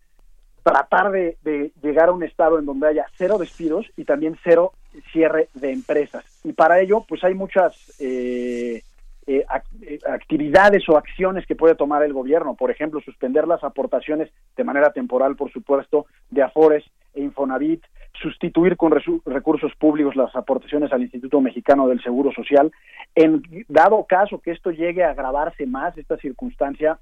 tratar 0.69 1.11
de, 1.11 1.73
llegar 1.83 2.11
a 2.11 2.13
un 2.13 2.23
estado 2.23 2.59
en 2.59 2.67
donde 2.67 2.89
haya 2.89 3.07
cero 3.17 3.39
despidos 3.39 3.87
y 3.97 4.05
también 4.05 4.37
cero 4.45 4.73
cierre 5.13 5.49
de 5.55 5.73
empresas. 5.73 6.25
Y 6.45 6.53
para 6.53 6.81
ello, 6.81 7.05
pues 7.09 7.25
hay 7.25 7.35
muchas 7.35 7.75
eh, 8.01 8.83
eh, 9.27 9.45
eh, 9.83 9.99
actividades 10.07 10.87
o 10.89 10.99
acciones 10.99 11.47
que 11.47 11.57
puede 11.57 11.75
tomar 11.75 12.03
el 12.03 12.13
gobierno. 12.13 12.55
Por 12.55 12.71
ejemplo, 12.71 13.01
suspender 13.01 13.49
las 13.49 13.65
aportaciones 13.65 14.31
de 14.57 14.65
manera 14.65 14.93
temporal, 14.93 15.37
por 15.37 15.51
supuesto, 15.51 16.07
de 16.31 16.43
Afores 16.43 16.85
e 17.15 17.23
Infonavit, 17.23 17.83
sustituir 18.21 18.77
con 18.77 18.93
recursos 19.25 19.73
públicos 19.77 20.17
las 20.17 20.35
aportaciones 20.37 20.93
al 20.93 21.03
Instituto 21.03 21.41
Mexicano 21.41 21.89
del 21.89 22.03
Seguro 22.03 22.31
Social. 22.33 22.71
En 23.15 23.43
dado 23.69 24.05
caso 24.05 24.41
que 24.41 24.51
esto 24.51 24.71
llegue 24.71 25.05
a 25.05 25.13
agravarse 25.13 25.67
más, 25.67 25.97
esta 25.97 26.19
circunstancia 26.19 26.99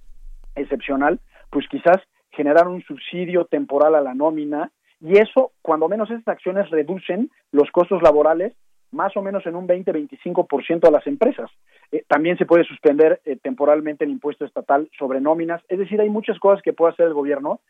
excepcional, 0.54 1.18
pues 1.50 1.66
quizás 1.68 1.98
generar 2.36 2.68
un 2.68 2.82
subsidio 2.82 3.46
temporal 3.46 3.94
a 3.94 4.00
la 4.00 4.14
nómina 4.14 4.70
y 5.00 5.18
eso, 5.18 5.52
cuando 5.62 5.88
menos 5.88 6.10
estas 6.10 6.34
acciones 6.34 6.70
reducen 6.70 7.30
los 7.52 7.70
costos 7.70 8.02
laborales 8.02 8.54
más 8.92 9.16
o 9.16 9.22
menos 9.22 9.44
en 9.46 9.56
un 9.56 9.66
20-25% 9.66 10.86
a 10.86 10.90
las 10.90 11.06
empresas. 11.06 11.50
Eh, 11.92 12.04
también 12.08 12.38
se 12.38 12.46
puede 12.46 12.64
suspender 12.64 13.20
eh, 13.24 13.36
temporalmente 13.36 14.04
el 14.04 14.10
impuesto 14.10 14.44
estatal 14.44 14.88
sobre 14.98 15.20
nóminas. 15.20 15.62
Es 15.68 15.78
decir, 15.78 16.00
hay 16.00 16.08
muchas 16.08 16.38
cosas 16.38 16.62
que 16.62 16.72
puede 16.72 16.92
hacer 16.92 17.06
el 17.06 17.14
gobierno 17.14 17.60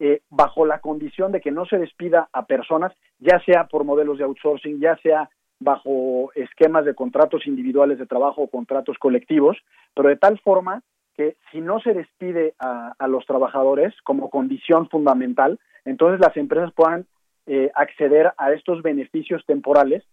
eh, 0.00 0.22
bajo 0.30 0.66
la 0.66 0.80
condición 0.80 1.30
de 1.30 1.40
que 1.40 1.50
no 1.50 1.66
se 1.66 1.78
despida 1.78 2.28
a 2.32 2.46
personas, 2.46 2.92
ya 3.18 3.38
sea 3.44 3.68
por 3.68 3.84
modelos 3.84 4.18
de 4.18 4.24
outsourcing, 4.24 4.80
ya 4.80 4.96
sea 4.96 5.30
bajo 5.60 6.32
esquemas 6.34 6.84
de 6.84 6.94
contratos 6.94 7.46
individuales 7.46 7.98
de 7.98 8.06
trabajo 8.06 8.42
o 8.42 8.48
contratos 8.48 8.98
colectivos, 8.98 9.56
pero 9.94 10.08
de 10.08 10.16
tal 10.16 10.40
forma 10.40 10.82
que 11.16 11.36
si 11.50 11.60
no 11.60 11.80
se 11.80 11.94
despide 11.94 12.54
a, 12.58 12.94
los 13.06 13.26
trabajadores 13.26 13.94
como 14.02 14.30
condición 14.30 14.88
fundamental, 14.88 15.58
entonces 15.84 16.20
las 16.20 16.36
empresas 16.36 16.72
puedan 16.72 17.06
eh, 17.46 17.70
acceder 17.74 18.32
a 18.36 18.52
estos 18.52 18.82
beneficios 18.82 19.44
temporales. 19.46 20.04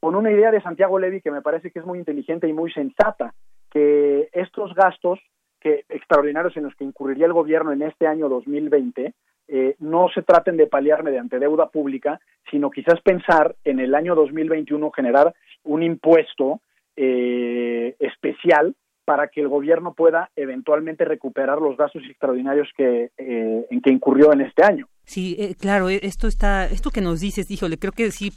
Con 0.00 0.14
una 0.14 0.32
idea 0.32 0.50
de 0.50 0.60
Santiago 0.60 0.98
Levy 0.98 1.20
que 1.20 1.30
me 1.30 1.42
parece 1.42 1.70
que 1.70 1.78
es 1.78 1.86
muy 1.86 1.98
inteligente 1.98 2.48
y 2.48 2.52
muy 2.52 2.72
sensata, 2.72 3.34
que 3.70 4.28
estos 4.32 4.74
gastos 4.74 5.20
que 5.60 5.84
extraordinarios 5.88 6.56
en 6.56 6.64
los 6.64 6.74
que 6.74 6.84
incurriría 6.84 7.26
el 7.26 7.32
gobierno 7.32 7.72
en 7.72 7.82
este 7.82 8.06
año 8.06 8.28
2020 8.28 9.14
eh, 9.48 9.76
no 9.78 10.08
se 10.14 10.22
traten 10.22 10.56
de 10.56 10.66
paliar 10.66 11.02
mediante 11.02 11.38
deuda 11.38 11.68
pública, 11.68 12.20
sino 12.50 12.70
quizás 12.70 13.00
pensar 13.00 13.54
en 13.64 13.80
el 13.80 13.94
año 13.94 14.14
2021 14.14 14.90
generar 14.90 15.34
un 15.64 15.82
impuesto 15.82 16.60
eh, 16.96 17.94
especial 17.98 18.74
para 19.04 19.28
que 19.28 19.40
el 19.40 19.48
gobierno 19.48 19.94
pueda 19.94 20.30
eventualmente 20.36 21.04
recuperar 21.04 21.60
los 21.60 21.76
gastos 21.76 22.02
extraordinarios 22.08 22.68
que 22.76 23.10
eh, 23.16 23.66
en 23.70 23.80
que 23.80 23.90
incurrió 23.90 24.32
en 24.32 24.42
este 24.42 24.64
año. 24.64 24.86
Sí, 25.04 25.34
eh, 25.38 25.56
claro, 25.58 25.90
eh, 25.90 25.98
esto 26.04 26.28
está, 26.28 26.66
esto 26.66 26.90
que 26.90 27.00
nos 27.00 27.20
dices, 27.20 27.50
híjole, 27.50 27.76
creo 27.76 27.90
que 27.90 28.12
sí 28.12 28.32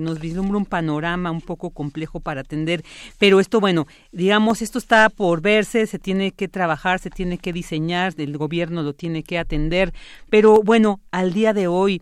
nos 0.00 0.18
vislumbra 0.18 0.56
un 0.56 0.64
panorama 0.64 1.30
un 1.30 1.42
poco 1.42 1.70
complejo 1.70 2.20
para 2.20 2.40
atender, 2.40 2.82
pero 3.18 3.38
esto, 3.38 3.60
bueno, 3.60 3.86
digamos, 4.10 4.62
esto 4.62 4.78
está 4.78 5.10
por 5.10 5.42
verse, 5.42 5.86
se 5.86 5.98
tiene 5.98 6.32
que 6.32 6.48
trabajar, 6.48 6.98
se 6.98 7.10
tiene 7.10 7.36
que 7.36 7.52
diseñar, 7.52 8.14
el 8.16 8.38
gobierno 8.38 8.82
lo 8.82 8.94
tiene 8.94 9.22
que 9.22 9.38
atender, 9.38 9.92
pero 10.30 10.62
bueno, 10.62 11.00
al 11.10 11.34
día 11.34 11.52
de 11.52 11.68
hoy, 11.68 12.00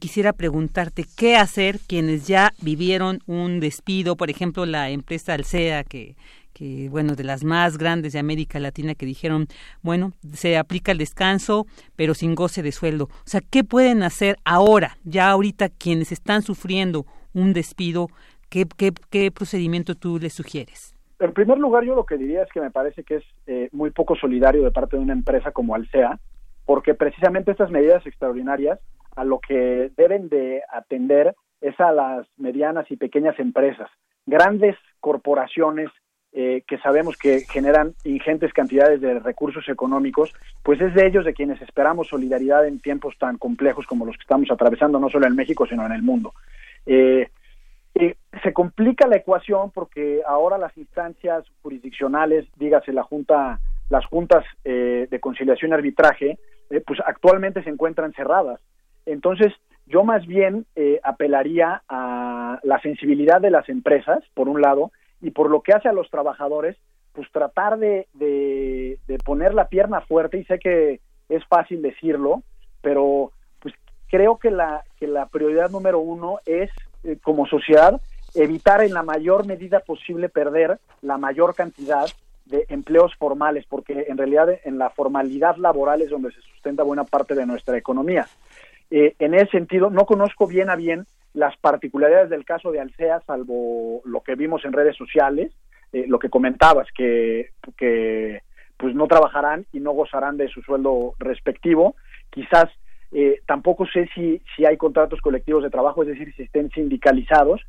quisiera 0.00 0.32
preguntarte 0.32 1.04
qué 1.16 1.36
hacer 1.36 1.78
quienes 1.86 2.26
ya 2.26 2.52
vivieron 2.60 3.20
un 3.26 3.60
despido, 3.60 4.16
por 4.16 4.28
ejemplo, 4.28 4.66
la 4.66 4.90
empresa 4.90 5.34
Alsea 5.34 5.84
que 5.84 6.16
que 6.58 6.88
bueno, 6.90 7.14
de 7.14 7.22
las 7.22 7.44
más 7.44 7.78
grandes 7.78 8.14
de 8.14 8.18
América 8.18 8.58
Latina 8.58 8.96
que 8.96 9.06
dijeron, 9.06 9.46
bueno, 9.80 10.12
se 10.32 10.58
aplica 10.58 10.90
el 10.90 10.98
descanso, 10.98 11.66
pero 11.94 12.14
sin 12.14 12.34
goce 12.34 12.62
de 12.62 12.72
sueldo. 12.72 13.04
O 13.04 13.26
sea, 13.26 13.40
¿qué 13.48 13.62
pueden 13.62 14.02
hacer 14.02 14.36
ahora, 14.44 14.96
ya 15.04 15.30
ahorita 15.30 15.68
quienes 15.68 16.10
están 16.10 16.42
sufriendo 16.42 17.06
un 17.32 17.52
despido? 17.52 18.08
¿Qué, 18.50 18.66
qué, 18.76 19.30
procedimiento 19.30 19.94
tú 19.94 20.18
les 20.18 20.32
sugieres? 20.32 20.96
En 21.20 21.32
primer 21.32 21.58
lugar, 21.58 21.84
yo 21.84 21.94
lo 21.94 22.04
que 22.04 22.16
diría 22.16 22.42
es 22.42 22.48
que 22.52 22.60
me 22.60 22.70
parece 22.70 23.04
que 23.04 23.16
es 23.16 23.24
eh, 23.46 23.68
muy 23.70 23.90
poco 23.90 24.16
solidario 24.16 24.64
de 24.64 24.72
parte 24.72 24.96
de 24.96 25.02
una 25.02 25.12
empresa 25.12 25.52
como 25.52 25.76
Alsea, 25.76 26.18
porque 26.64 26.94
precisamente 26.94 27.52
estas 27.52 27.70
medidas 27.70 28.04
extraordinarias 28.04 28.80
a 29.14 29.24
lo 29.24 29.38
que 29.38 29.92
deben 29.96 30.28
de 30.28 30.62
atender 30.72 31.36
es 31.60 31.78
a 31.78 31.92
las 31.92 32.26
medianas 32.36 32.90
y 32.90 32.96
pequeñas 32.96 33.38
empresas. 33.38 33.88
Grandes 34.26 34.76
corporaciones 35.00 35.88
eh, 36.40 36.62
que 36.68 36.78
sabemos 36.78 37.16
que 37.16 37.40
generan 37.40 37.94
ingentes 38.04 38.52
cantidades 38.52 39.00
de 39.00 39.18
recursos 39.18 39.68
económicos, 39.68 40.32
pues 40.62 40.80
es 40.80 40.94
de 40.94 41.04
ellos 41.04 41.24
de 41.24 41.34
quienes 41.34 41.60
esperamos 41.60 42.06
solidaridad 42.06 42.64
en 42.64 42.78
tiempos 42.78 43.18
tan 43.18 43.38
complejos 43.38 43.86
como 43.88 44.06
los 44.06 44.16
que 44.16 44.22
estamos 44.22 44.48
atravesando, 44.48 45.00
no 45.00 45.10
solo 45.10 45.26
en 45.26 45.34
México, 45.34 45.66
sino 45.66 45.84
en 45.84 45.90
el 45.90 46.02
mundo. 46.02 46.34
Eh, 46.86 47.28
eh, 47.96 48.14
se 48.40 48.52
complica 48.52 49.08
la 49.08 49.16
ecuación 49.16 49.72
porque 49.72 50.22
ahora 50.24 50.58
las 50.58 50.78
instancias 50.78 51.44
jurisdiccionales, 51.60 52.46
dígase 52.54 52.92
la 52.92 53.02
Junta, 53.02 53.58
las 53.90 54.06
juntas 54.06 54.44
de 54.62 55.18
conciliación 55.20 55.72
y 55.72 55.74
arbitraje, 55.74 56.38
pues 56.86 57.00
actualmente 57.04 57.64
se 57.64 57.70
encuentran 57.70 58.12
cerradas. 58.12 58.60
Entonces, 59.06 59.52
yo 59.86 60.04
más 60.04 60.24
bien 60.24 60.66
apelaría 61.02 61.82
a 61.88 62.60
la 62.62 62.80
sensibilidad 62.80 63.40
de 63.40 63.50
las 63.50 63.68
empresas, 63.68 64.22
por 64.34 64.48
un 64.48 64.60
lado, 64.60 64.92
y 65.20 65.30
por 65.30 65.50
lo 65.50 65.62
que 65.62 65.72
hace 65.72 65.88
a 65.88 65.92
los 65.92 66.10
trabajadores, 66.10 66.76
pues 67.12 67.30
tratar 67.32 67.78
de, 67.78 68.06
de, 68.14 69.18
poner 69.24 69.52
la 69.54 69.68
pierna 69.68 70.00
fuerte 70.00 70.38
y 70.38 70.44
sé 70.44 70.58
que 70.58 71.00
es 71.28 71.44
fácil 71.46 71.82
decirlo, 71.82 72.42
pero 72.80 73.32
pues 73.58 73.74
creo 74.08 74.38
que 74.38 74.50
la, 74.50 74.84
que 74.98 75.06
la 75.06 75.26
prioridad 75.26 75.70
número 75.70 75.98
uno 75.98 76.38
es, 76.46 76.70
eh, 77.04 77.18
como 77.22 77.46
sociedad, 77.46 78.00
evitar 78.34 78.82
en 78.82 78.94
la 78.94 79.02
mayor 79.02 79.46
medida 79.46 79.80
posible 79.80 80.28
perder 80.28 80.78
la 81.02 81.18
mayor 81.18 81.54
cantidad 81.54 82.06
de 82.46 82.64
empleos 82.68 83.14
formales, 83.16 83.66
porque 83.68 84.06
en 84.08 84.16
realidad 84.16 84.48
en 84.64 84.78
la 84.78 84.90
formalidad 84.90 85.56
laboral 85.56 86.02
es 86.02 86.10
donde 86.10 86.30
se 86.30 86.40
sustenta 86.40 86.82
buena 86.82 87.04
parte 87.04 87.34
de 87.34 87.46
nuestra 87.46 87.76
economía. 87.76 88.26
Eh, 88.90 89.14
en 89.18 89.34
ese 89.34 89.50
sentido, 89.50 89.90
no 89.90 90.06
conozco 90.06 90.46
bien 90.46 90.70
a 90.70 90.76
bien 90.76 91.06
las 91.38 91.56
particularidades 91.56 92.30
del 92.30 92.44
caso 92.44 92.72
de 92.72 92.80
Alsea, 92.80 93.22
salvo 93.24 94.02
lo 94.04 94.22
que 94.22 94.34
vimos 94.34 94.64
en 94.64 94.72
redes 94.72 94.96
sociales, 94.96 95.52
eh, 95.92 96.04
lo 96.08 96.18
que 96.18 96.30
comentabas, 96.30 96.88
que, 96.92 97.50
que 97.76 98.42
pues 98.76 98.92
no 98.96 99.06
trabajarán 99.06 99.64
y 99.72 99.78
no 99.78 99.92
gozarán 99.92 100.36
de 100.36 100.48
su 100.48 100.62
sueldo 100.62 101.14
respectivo. 101.20 101.94
Quizás 102.30 102.66
eh, 103.12 103.40
tampoco 103.46 103.86
sé 103.86 104.08
si, 104.16 104.42
si 104.56 104.66
hay 104.66 104.76
contratos 104.76 105.20
colectivos 105.20 105.62
de 105.62 105.70
trabajo, 105.70 106.02
es 106.02 106.08
decir, 106.08 106.34
si 106.34 106.42
estén 106.42 106.70
sindicalizados, 106.70 107.62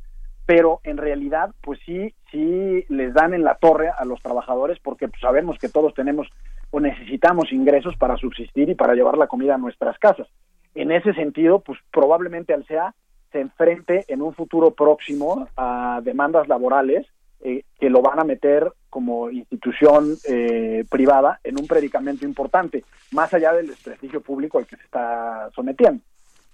pero 0.46 0.80
en 0.82 0.96
realidad, 0.96 1.50
pues 1.60 1.78
sí, 1.86 2.12
sí 2.32 2.84
les 2.88 3.14
dan 3.14 3.34
en 3.34 3.44
la 3.44 3.54
torre 3.54 3.88
a 3.96 4.04
los 4.04 4.20
trabajadores 4.20 4.80
porque 4.80 5.06
pues, 5.06 5.20
sabemos 5.20 5.58
que 5.58 5.68
todos 5.68 5.94
tenemos 5.94 6.26
o 6.72 6.80
necesitamos 6.80 7.52
ingresos 7.52 7.96
para 7.96 8.16
subsistir 8.16 8.68
y 8.68 8.74
para 8.74 8.94
llevar 8.94 9.16
la 9.16 9.28
comida 9.28 9.54
a 9.54 9.58
nuestras 9.58 9.96
casas. 10.00 10.26
En 10.74 10.90
ese 10.90 11.14
sentido, 11.14 11.60
pues 11.60 11.78
probablemente 11.92 12.52
Alsea 12.52 12.94
se 13.32 13.40
enfrente 13.40 14.04
en 14.08 14.22
un 14.22 14.34
futuro 14.34 14.72
próximo 14.72 15.48
a 15.56 16.00
demandas 16.02 16.48
laborales 16.48 17.06
eh, 17.42 17.64
que 17.78 17.88
lo 17.88 18.02
van 18.02 18.18
a 18.18 18.24
meter 18.24 18.70
como 18.90 19.30
institución 19.30 20.16
eh, 20.28 20.84
privada 20.90 21.40
en 21.42 21.58
un 21.58 21.66
predicamento 21.66 22.26
importante, 22.26 22.84
más 23.12 23.32
allá 23.32 23.52
del 23.52 23.68
desprestigio 23.68 24.20
público 24.20 24.58
al 24.58 24.66
que 24.66 24.76
se 24.76 24.82
está 24.82 25.48
sometiendo. 25.54 26.02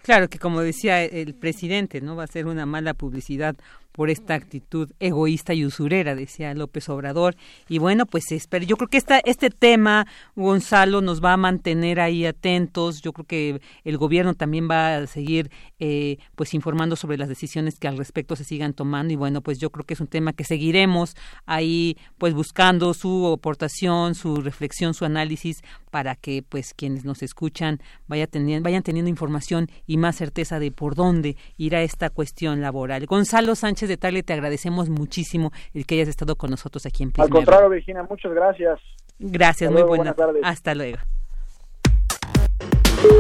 Claro 0.03 0.29
que 0.29 0.39
como 0.39 0.61
decía 0.61 1.03
el 1.03 1.35
presidente, 1.35 2.01
no 2.01 2.15
va 2.15 2.23
a 2.23 2.29
ser 2.29 2.47
una 2.47 2.67
mala 2.67 2.95
publicidad 2.95 3.57
por 3.97 4.11
esta 4.11 4.35
actitud 4.35 4.93
egoísta 5.01 5.55
y 5.55 5.65
usurera, 5.65 6.15
decía 6.15 6.53
López 6.53 6.89
Obrador. 6.91 7.35
Y 7.67 7.79
bueno, 7.79 8.05
pues 8.05 8.31
espero, 8.31 8.67
yo 8.67 8.77
creo 8.77 8.89
que 8.89 8.99
esta, 8.99 9.19
este 9.21 9.49
tema, 9.49 10.07
Gonzalo, 10.37 11.01
nos 11.01 11.25
va 11.25 11.33
a 11.33 11.39
mantener 11.39 11.99
ahí 11.99 12.27
atentos. 12.27 13.01
Yo 13.01 13.15
creo 13.15 13.25
que 13.25 13.61
el 13.85 13.97
gobierno 13.97 14.35
también 14.35 14.69
va 14.71 14.99
a 14.99 15.07
seguir 15.07 15.51
eh, 15.79 16.19
pues 16.35 16.53
informando 16.53 16.95
sobre 16.95 17.17
las 17.17 17.31
decisiones 17.31 17.79
que 17.79 17.89
al 17.89 17.97
respecto 17.97 18.37
se 18.37 18.45
sigan 18.45 18.75
tomando. 18.75 19.15
Y 19.15 19.17
bueno, 19.17 19.41
pues 19.41 19.59
yo 19.59 19.71
creo 19.71 19.87
que 19.87 19.95
es 19.95 20.01
un 20.01 20.09
tema 20.09 20.35
que 20.35 20.45
seguiremos 20.45 21.17
ahí 21.47 21.97
pues 22.19 22.35
buscando 22.35 22.93
su 22.93 23.33
aportación, 23.33 24.15
su 24.15 24.37
reflexión, 24.37 24.93
su 24.93 25.07
análisis 25.07 25.63
para 25.91 26.17
que 26.17 26.45
pues 26.47 26.75
quienes 26.75 27.07
nos 27.07 27.23
escuchan 27.23 27.81
vaya 28.09 28.27
teniendo, 28.27 28.65
vayan 28.65 28.83
teniendo 28.83 29.09
información 29.09 29.71
y 29.87 29.97
más 29.97 30.17
certeza 30.17 30.59
de 30.59 30.71
por 30.71 30.95
dónde 30.95 31.39
irá 31.57 31.81
esta 31.81 32.11
cuestión 32.11 32.61
laboral. 32.61 33.07
Gonzalo 33.07 33.55
Sánchez 33.55 33.86
de 33.89 33.97
Tagle, 33.97 34.23
te 34.23 34.33
agradecemos 34.33 34.89
muchísimo 34.89 35.53
el 35.75 35.87
que 35.87 35.97
hayas 35.97 36.09
estado 36.09 36.37
con 36.37 36.51
nosotros 36.51 36.87
aquí 36.87 37.03
en 37.03 37.13
Prisma. 37.13 37.25
Al 37.25 37.31
contrario, 37.31 37.71
Virginia, 37.71 38.03
muchas 38.09 38.33
gracias. 38.33 38.79
Gracias, 39.19 39.71
muy 39.71 39.83
buenas. 39.83 40.17
tardes. 40.17 40.43
Hasta 40.45 40.75
luego. 40.75 40.99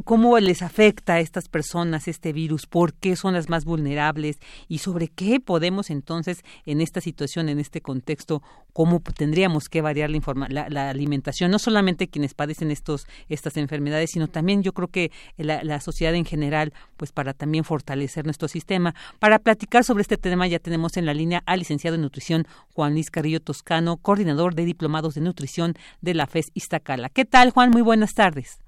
cómo 0.03 0.39
les 0.39 0.61
afecta 0.63 1.13
a 1.13 1.19
estas 1.19 1.47
personas 1.47 2.07
este 2.07 2.33
virus, 2.33 2.65
por 2.65 2.93
qué 2.93 3.15
son 3.15 3.35
las 3.35 3.49
más 3.49 3.65
vulnerables 3.65 4.39
y 4.67 4.79
sobre 4.79 5.09
qué 5.09 5.39
podemos 5.39 5.91
entonces 5.91 6.43
en 6.65 6.81
esta 6.81 7.01
situación, 7.01 7.49
en 7.49 7.59
este 7.59 7.81
contexto, 7.81 8.41
cómo 8.73 8.99
tendríamos 8.99 9.69
que 9.69 9.81
variar 9.81 10.09
la, 10.09 10.69
la, 10.69 10.89
alimentación, 10.89 11.51
no 11.51 11.59
solamente 11.59 12.07
quienes 12.07 12.33
padecen 12.33 12.71
estos, 12.71 13.05
estas 13.27 13.57
enfermedades, 13.57 14.09
sino 14.11 14.27
también 14.27 14.63
yo 14.63 14.73
creo 14.73 14.87
que 14.87 15.11
la, 15.37 15.63
la 15.63 15.81
sociedad 15.81 16.15
en 16.15 16.25
general, 16.25 16.73
pues 16.97 17.11
para 17.11 17.33
también 17.33 17.63
fortalecer 17.63 18.25
nuestro 18.25 18.47
sistema. 18.47 18.95
Para 19.19 19.37
platicar 19.37 19.83
sobre 19.83 20.01
este 20.01 20.17
tema 20.17 20.47
ya 20.47 20.59
tenemos 20.59 20.97
en 20.97 21.05
la 21.05 21.13
línea 21.13 21.43
al 21.45 21.59
licenciado 21.59 21.95
en 21.95 22.01
nutrición 22.01 22.47
Juan 22.73 22.93
Luis 22.93 23.11
Carrillo 23.11 23.39
Toscano, 23.39 23.97
coordinador 23.97 24.55
de 24.55 24.65
diplomados 24.65 25.13
de 25.13 25.21
nutrición 25.21 25.75
de 26.01 26.15
la 26.15 26.25
FES 26.25 26.49
Iztacala. 26.55 27.09
¿Qué 27.09 27.25
tal, 27.25 27.51
Juan? 27.51 27.69
Muy 27.69 27.83
buenas 27.83 28.13
tardes. 28.15 28.59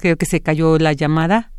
Creo 0.00 0.16
que 0.16 0.26
se 0.26 0.40
cayó 0.40 0.78
la 0.78 0.94
llamada. 0.94 1.49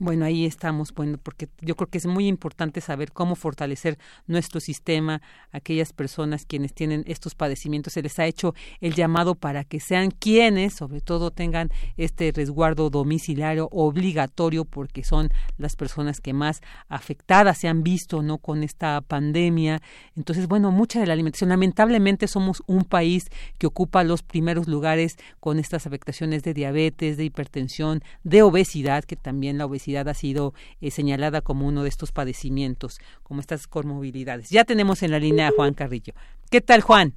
Bueno, 0.00 0.24
ahí 0.24 0.44
estamos, 0.44 0.92
bueno, 0.92 1.18
porque 1.22 1.48
yo 1.60 1.76
creo 1.76 1.88
que 1.88 1.98
es 1.98 2.06
muy 2.06 2.26
importante 2.26 2.80
saber 2.80 3.12
cómo 3.12 3.36
fortalecer 3.36 3.96
nuestro 4.26 4.58
sistema, 4.58 5.22
aquellas 5.52 5.92
personas 5.92 6.46
quienes 6.46 6.74
tienen 6.74 7.04
estos 7.06 7.36
padecimientos, 7.36 7.92
se 7.92 8.02
les 8.02 8.18
ha 8.18 8.26
hecho 8.26 8.56
el 8.80 8.94
llamado 8.94 9.36
para 9.36 9.62
que 9.62 9.78
sean 9.78 10.10
quienes, 10.10 10.74
sobre 10.74 11.00
todo, 11.00 11.30
tengan 11.30 11.70
este 11.96 12.32
resguardo 12.32 12.90
domiciliario 12.90 13.68
obligatorio, 13.70 14.64
porque 14.64 15.04
son 15.04 15.28
las 15.58 15.76
personas 15.76 16.20
que 16.20 16.32
más 16.32 16.60
afectadas 16.88 17.58
se 17.58 17.68
han 17.68 17.84
visto, 17.84 18.20
¿no? 18.20 18.38
Con 18.38 18.64
esta 18.64 19.00
pandemia. 19.00 19.80
Entonces, 20.16 20.48
bueno, 20.48 20.72
mucha 20.72 20.98
de 20.98 21.06
la 21.06 21.12
alimentación, 21.12 21.50
lamentablemente 21.50 22.26
somos 22.26 22.64
un 22.66 22.82
país 22.82 23.28
que 23.58 23.68
ocupa 23.68 24.02
los 24.02 24.24
primeros 24.24 24.66
lugares 24.66 25.18
con 25.38 25.60
estas 25.60 25.86
afectaciones 25.86 26.42
de 26.42 26.52
diabetes, 26.52 27.16
de 27.16 27.26
hipertensión, 27.26 28.02
de 28.24 28.42
obesidad, 28.42 29.04
que 29.04 29.14
también 29.14 29.56
la 29.56 29.66
obesidad 29.66 29.83
ha 29.86 30.14
sido 30.14 30.54
eh, 30.80 30.90
señalada 30.90 31.40
como 31.40 31.66
uno 31.66 31.82
de 31.82 31.88
estos 31.88 32.12
padecimientos, 32.12 33.00
como 33.22 33.40
estas 33.40 33.66
comorbilidades. 33.66 34.50
Ya 34.50 34.64
tenemos 34.64 35.02
en 35.02 35.10
la 35.10 35.18
línea 35.18 35.48
a 35.48 35.52
Juan 35.52 35.74
Carrillo. 35.74 36.14
¿Qué 36.50 36.60
tal, 36.60 36.80
Juan? 36.80 37.14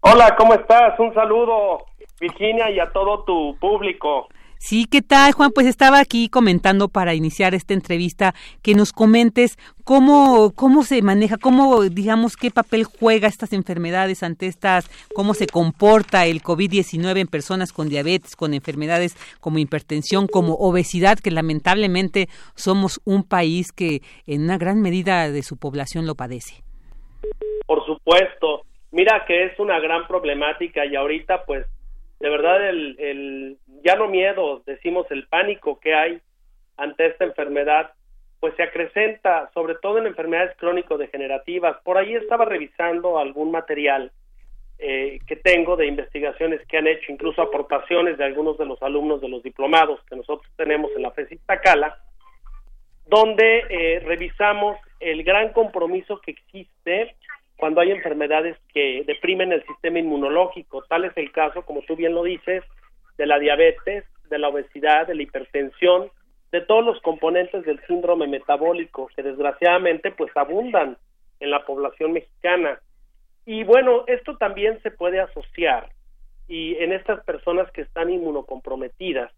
Hola, 0.00 0.34
¿cómo 0.36 0.54
estás? 0.54 0.98
Un 0.98 1.14
saludo, 1.14 1.86
Virginia, 2.20 2.70
y 2.70 2.78
a 2.78 2.92
todo 2.92 3.24
tu 3.24 3.56
público. 3.58 4.28
Sí, 4.64 4.86
¿qué 4.90 5.02
tal, 5.02 5.32
Juan? 5.32 5.50
Pues 5.54 5.66
estaba 5.66 5.98
aquí 5.98 6.30
comentando 6.30 6.88
para 6.88 7.12
iniciar 7.12 7.54
esta 7.54 7.74
entrevista 7.74 8.32
que 8.62 8.74
nos 8.74 8.94
comentes 8.94 9.58
cómo, 9.84 10.54
cómo 10.56 10.84
se 10.84 11.02
maneja, 11.02 11.36
cómo, 11.36 11.82
digamos, 11.82 12.38
qué 12.38 12.50
papel 12.50 12.84
juega 12.84 13.28
estas 13.28 13.52
enfermedades 13.52 14.22
ante 14.22 14.46
estas, 14.46 14.88
cómo 15.14 15.34
se 15.34 15.46
comporta 15.48 16.24
el 16.24 16.40
COVID-19 16.42 17.20
en 17.20 17.26
personas 17.26 17.74
con 17.74 17.90
diabetes, 17.90 18.36
con 18.36 18.54
enfermedades 18.54 19.18
como 19.38 19.58
hipertensión, 19.58 20.28
como 20.28 20.54
obesidad, 20.54 21.18
que 21.18 21.30
lamentablemente 21.30 22.28
somos 22.54 23.02
un 23.04 23.22
país 23.22 23.70
que 23.70 24.00
en 24.26 24.44
una 24.44 24.56
gran 24.56 24.80
medida 24.80 25.30
de 25.30 25.42
su 25.42 25.58
población 25.58 26.06
lo 26.06 26.14
padece. 26.14 26.64
Por 27.66 27.84
supuesto. 27.84 28.62
Mira 28.92 29.24
que 29.26 29.44
es 29.44 29.58
una 29.58 29.78
gran 29.78 30.06
problemática 30.06 30.86
y 30.86 30.96
ahorita 30.96 31.44
pues 31.44 31.66
de 32.20 32.30
verdad 32.30 32.68
el, 32.68 32.96
el 32.98 33.58
ya 33.82 33.96
no 33.96 34.08
miedo, 34.08 34.62
decimos 34.66 35.06
el 35.10 35.26
pánico 35.26 35.78
que 35.80 35.94
hay 35.94 36.20
ante 36.76 37.06
esta 37.06 37.24
enfermedad, 37.24 37.92
pues 38.40 38.54
se 38.56 38.62
acrecenta, 38.62 39.50
sobre 39.54 39.74
todo 39.76 39.98
en 39.98 40.06
enfermedades 40.06 40.56
crónico-degenerativas. 40.58 41.76
Por 41.82 41.96
ahí 41.96 42.14
estaba 42.14 42.44
revisando 42.44 43.18
algún 43.18 43.50
material 43.50 44.12
eh, 44.78 45.18
que 45.26 45.36
tengo 45.36 45.76
de 45.76 45.86
investigaciones 45.86 46.60
que 46.66 46.76
han 46.76 46.86
hecho, 46.86 47.12
incluso 47.12 47.40
aportaciones 47.40 48.18
de 48.18 48.24
algunos 48.24 48.58
de 48.58 48.66
los 48.66 48.82
alumnos 48.82 49.20
de 49.20 49.28
los 49.28 49.42
diplomados 49.42 50.00
que 50.10 50.16
nosotros 50.16 50.50
tenemos 50.56 50.90
en 50.96 51.02
la 51.02 51.12
FESI 51.12 51.38
Tacala, 51.46 51.96
donde 53.06 53.64
eh, 53.68 54.00
revisamos 54.04 54.76
el 54.98 55.22
gran 55.22 55.52
compromiso 55.52 56.20
que 56.20 56.32
existe 56.32 57.14
cuando 57.56 57.80
hay 57.80 57.90
enfermedades 57.90 58.56
que 58.72 59.04
deprimen 59.06 59.52
el 59.52 59.64
sistema 59.66 59.98
inmunológico. 59.98 60.82
Tal 60.88 61.04
es 61.04 61.16
el 61.16 61.32
caso, 61.32 61.62
como 61.62 61.82
tú 61.82 61.96
bien 61.96 62.14
lo 62.14 62.24
dices, 62.24 62.64
de 63.16 63.26
la 63.26 63.38
diabetes, 63.38 64.04
de 64.28 64.38
la 64.38 64.48
obesidad, 64.48 65.06
de 65.06 65.14
la 65.14 65.22
hipertensión, 65.22 66.10
de 66.50 66.60
todos 66.60 66.84
los 66.84 67.00
componentes 67.00 67.64
del 67.64 67.80
síndrome 67.86 68.26
metabólico 68.26 69.08
que 69.14 69.22
desgraciadamente 69.22 70.12
pues 70.12 70.30
abundan 70.36 70.96
en 71.40 71.50
la 71.50 71.64
población 71.64 72.12
mexicana. 72.12 72.78
Y 73.44 73.64
bueno, 73.64 74.04
esto 74.06 74.36
también 74.36 74.80
se 74.82 74.90
puede 74.90 75.20
asociar 75.20 75.90
y 76.48 76.76
en 76.76 76.92
estas 76.92 77.24
personas 77.24 77.70
que 77.72 77.82
están 77.82 78.10
inmunocomprometidas 78.10 79.32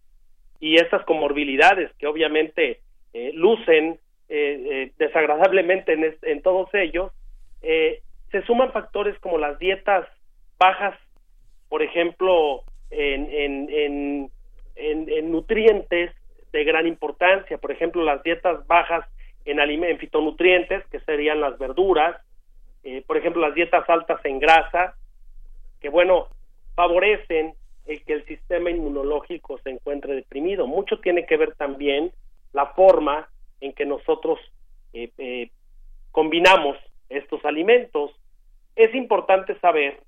y 0.60 0.76
estas 0.76 1.04
comorbilidades 1.04 1.92
que 1.98 2.06
obviamente 2.06 2.80
eh, 3.12 3.30
lucen 3.34 3.98
eh, 4.28 4.66
eh, 4.70 4.92
desagradablemente 4.98 5.92
en, 5.92 6.16
en, 6.22 6.42
todos 6.42 6.68
ellos, 6.74 7.12
se 8.30 8.42
suman 8.42 8.72
factores 8.72 9.18
como 9.20 9.38
las 9.38 9.58
dietas 9.58 10.06
bajas, 10.58 10.98
por 11.68 11.82
ejemplo, 11.82 12.62
en, 12.90 13.28
en, 13.30 14.30
en, 14.76 15.30
nutrientes 15.32 16.12
de 16.52 16.64
gran 16.64 16.86
importancia, 16.86 17.58
por 17.58 17.72
ejemplo, 17.72 18.02
las 18.02 18.22
dietas 18.22 18.66
bajas 18.66 19.04
en, 19.44 19.60
en 19.60 19.98
fitonutrientes, 19.98 20.86
que 20.86 21.00
serían 21.00 21.40
las 21.40 21.58
verduras, 21.58 22.16
eh, 22.84 23.02
por 23.06 23.16
ejemplo, 23.16 23.42
las 23.42 23.54
dietas 23.54 23.88
altas 23.88 24.24
en 24.24 24.38
grasa, 24.38 24.94
que 25.80 25.88
bueno, 25.88 26.28
favorecen 26.74 27.54
el 27.86 28.02
que 28.04 28.14
el 28.14 28.24
sistema 28.26 28.70
inmunológico 28.70 29.58
se 29.58 29.70
encuentre 29.70 30.14
deprimido. 30.14 30.66
Mucho 30.66 31.00
tiene 31.00 31.26
que 31.26 31.36
ver 31.36 31.54
también 31.54 32.12
la 32.52 32.66
forma 32.66 33.28
en 33.60 33.72
que 33.72 33.86
nosotros 33.86 34.38
eh, 34.92 35.10
eh, 35.18 35.50
combinamos 36.10 36.76
estos 37.08 37.44
alimentos. 37.44 38.12
Es 38.74 38.94
importante 38.94 39.58
saber 39.60 40.00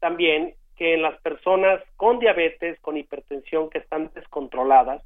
también 0.00 0.54
que 0.76 0.94
en 0.94 1.02
las 1.02 1.20
personas 1.20 1.82
con 1.96 2.18
diabetes, 2.18 2.78
con 2.80 2.96
hipertensión 2.96 3.68
que 3.68 3.78
están 3.78 4.10
descontroladas 4.14 5.02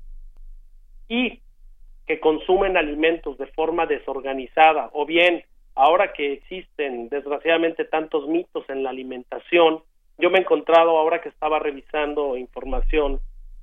y 1.08 1.40
que 2.06 2.20
consumen 2.20 2.76
alimentos 2.76 3.38
de 3.38 3.46
forma 3.46 3.86
desorganizada 3.86 4.90
o 4.92 5.06
bien 5.06 5.44
ahora 5.74 6.12
que 6.12 6.34
existen 6.34 7.08
desgraciadamente 7.08 7.84
tantos 7.84 8.28
mitos 8.28 8.68
en 8.68 8.82
la 8.82 8.90
alimentación, 8.90 9.82
yo 10.18 10.30
me 10.30 10.38
he 10.38 10.42
encontrado 10.42 10.98
ahora 10.98 11.22
que 11.22 11.30
estaba 11.30 11.58
revisando 11.58 12.36
información 12.36 13.20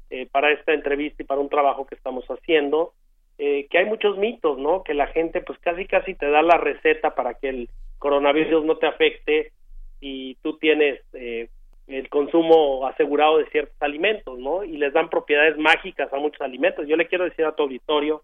eh, 0.10 0.28
para 0.32 0.52
esta 0.52 0.74
entrevista 0.74 1.22
y 1.22 1.26
para 1.26 1.42
un 1.42 1.50
trabajo 1.50 1.86
que 1.86 1.96
estamos 1.96 2.26
haciendo, 2.26 2.94
eh, 3.42 3.68
que 3.70 3.78
hay 3.78 3.86
muchos 3.86 4.18
mitos, 4.18 4.58
¿no? 4.58 4.84
Que 4.84 4.94
la 4.94 5.08
gente 5.08 5.40
pues 5.40 5.58
casi 5.60 5.86
casi 5.86 6.14
te 6.14 6.30
da 6.30 6.42
la 6.42 6.58
receta 6.58 7.16
para 7.16 7.36
que 7.36 7.48
el 7.48 7.70
coronavirus 7.98 8.66
no 8.66 8.78
te 8.78 8.86
afecte 8.86 9.54
y 10.02 10.36
tú 10.44 10.58
tienes 10.58 11.00
eh, 11.14 11.48
el 11.88 12.10
consumo 12.10 12.86
asegurado 12.86 13.38
de 13.38 13.50
ciertos 13.50 13.82
alimentos, 13.82 14.38
¿no? 14.38 14.66
Y 14.66 14.76
les 14.76 14.92
dan 14.92 15.10
propiedades 15.10 15.58
mágicas 15.58 16.12
a 16.12 16.18
muchos 16.18 16.42
alimentos. 16.42 16.86
Yo 16.86 16.98
le 16.98 17.08
quiero 17.08 17.24
decir 17.24 17.46
a 17.46 17.56
tu 17.56 17.64
auditorio 17.64 18.24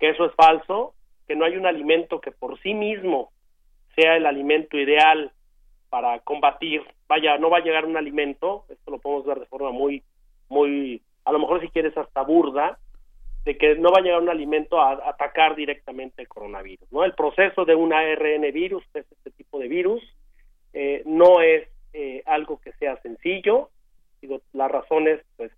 que 0.00 0.08
eso 0.08 0.24
es 0.24 0.34
falso, 0.34 0.94
que 1.26 1.36
no 1.36 1.44
hay 1.44 1.58
un 1.58 1.66
alimento 1.66 2.18
que 2.22 2.32
por 2.32 2.58
sí 2.60 2.72
mismo 2.72 3.30
sea 3.96 4.16
el 4.16 4.24
alimento 4.24 4.78
ideal 4.78 5.30
para 5.90 6.20
combatir. 6.20 6.82
Vaya, 7.06 7.36
no 7.36 7.50
va 7.50 7.58
a 7.58 7.62
llegar 7.62 7.84
un 7.84 7.98
alimento, 7.98 8.64
esto 8.70 8.92
lo 8.92 8.98
podemos 8.98 9.26
ver 9.26 9.40
de 9.40 9.46
forma 9.46 9.72
muy, 9.72 10.02
muy, 10.48 11.02
a 11.26 11.32
lo 11.32 11.38
mejor 11.38 11.60
si 11.60 11.68
quieres 11.68 11.94
hasta 11.98 12.22
burda, 12.22 12.78
de 13.48 13.56
que 13.56 13.76
no 13.76 13.90
va 13.90 14.00
a 14.00 14.02
llegar 14.02 14.20
un 14.20 14.28
alimento 14.28 14.78
a, 14.78 15.08
atacar 15.08 15.56
directamente 15.56 16.20
el 16.20 16.28
coronavirus, 16.28 16.92
¿no? 16.92 17.02
El 17.02 17.14
proceso 17.14 17.64
de 17.64 17.74
un 17.74 17.94
ARN 17.94 18.42
virus, 18.52 18.84
que 18.92 18.98
es 18.98 19.10
este 19.10 19.30
tipo 19.30 19.58
de 19.58 19.68
virus, 19.68 20.02
eh, 20.74 21.02
no 21.06 21.40
es 21.40 21.66
eh, 21.94 22.22
algo 22.26 22.60
que 22.60 22.72
sea 22.72 23.00
sencillo. 23.00 23.70
Digo, 24.20 24.42
las 24.52 24.70
razones, 24.70 25.22
pues, 25.38 25.50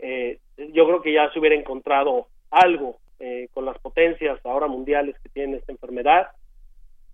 eh, 0.00 0.40
yo 0.56 0.84
creo 0.88 1.00
que 1.00 1.12
ya 1.12 1.30
se 1.32 1.38
hubiera 1.38 1.54
encontrado 1.54 2.26
algo 2.50 2.98
eh, 3.20 3.46
con 3.54 3.64
las 3.64 3.78
potencias 3.78 4.44
ahora 4.44 4.66
mundiales 4.66 5.14
que 5.22 5.28
tienen 5.28 5.54
esta 5.54 5.70
enfermedad, 5.70 6.32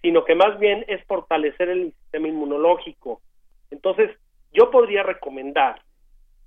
sino 0.00 0.24
que 0.24 0.34
más 0.34 0.58
bien 0.58 0.86
es 0.88 1.04
fortalecer 1.04 1.68
el 1.68 1.92
sistema 1.92 2.28
inmunológico. 2.28 3.20
Entonces, 3.70 4.10
yo 4.54 4.70
podría 4.70 5.02
recomendar 5.02 5.82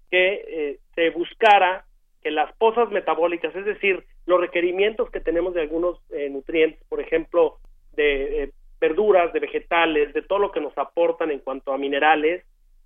que 0.10 0.46
eh, 0.48 0.80
se 0.96 1.12
buscara 1.12 1.86
que 2.22 2.32
las 2.32 2.52
pozas 2.58 2.90
metabólicas, 2.92 3.56
es 3.56 3.66
decir, 3.66 4.04
los 4.26 4.40
requerimientos 4.40 5.10
que 5.10 5.20
tenemos 5.20 5.54
de 5.54 5.62
algunos 5.62 6.00
eh, 6.12 6.30
nutrientes, 6.30 6.82
por 6.90 7.00
ejemplo, 7.00 7.58
de 7.94 8.44
eh, 8.44 8.52
verduras, 8.80 9.34
de 9.34 9.40
vegetales, 9.40 10.14
de 10.14 10.22
todo 10.22 10.40
lo 10.40 10.52
que 10.52 10.62
nos 10.62 10.78
aportan 10.78 11.32
en 11.32 11.40
cuanto 11.40 11.74
a 11.74 11.78
minerales, 11.78 12.44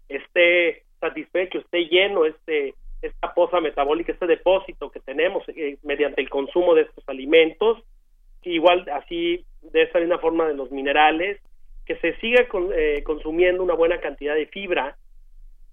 esté 0.10 0.84
satisfecho, 1.00 1.60
esté 1.60 1.86
lleno 1.86 2.26
este 2.26 2.76
esta 3.02 3.34
poza 3.34 3.60
metabólica, 3.60 4.12
este 4.12 4.28
depósito 4.28 4.92
que 4.92 5.00
tenemos 5.00 5.44
eh, 5.48 5.80
mediante 5.82 6.22
el 6.22 6.30
consumo 6.30 6.76
de 6.76 6.84
estos 6.84 7.04
alimentos, 7.10 7.80
igual 8.44 8.88
así 8.94 9.44
de 9.64 9.82
esta 9.82 10.00
misma 10.00 10.20
forma 10.20 10.48
de 10.48 10.54
los 10.54 10.70
minerales, 10.70 11.40
que 11.84 11.96
se 11.96 12.16
siga 12.20 12.48
consumiendo 13.04 13.64
una 13.64 13.74
buena 13.74 14.00
cantidad 14.00 14.36
de 14.36 14.46
fibra, 14.46 14.98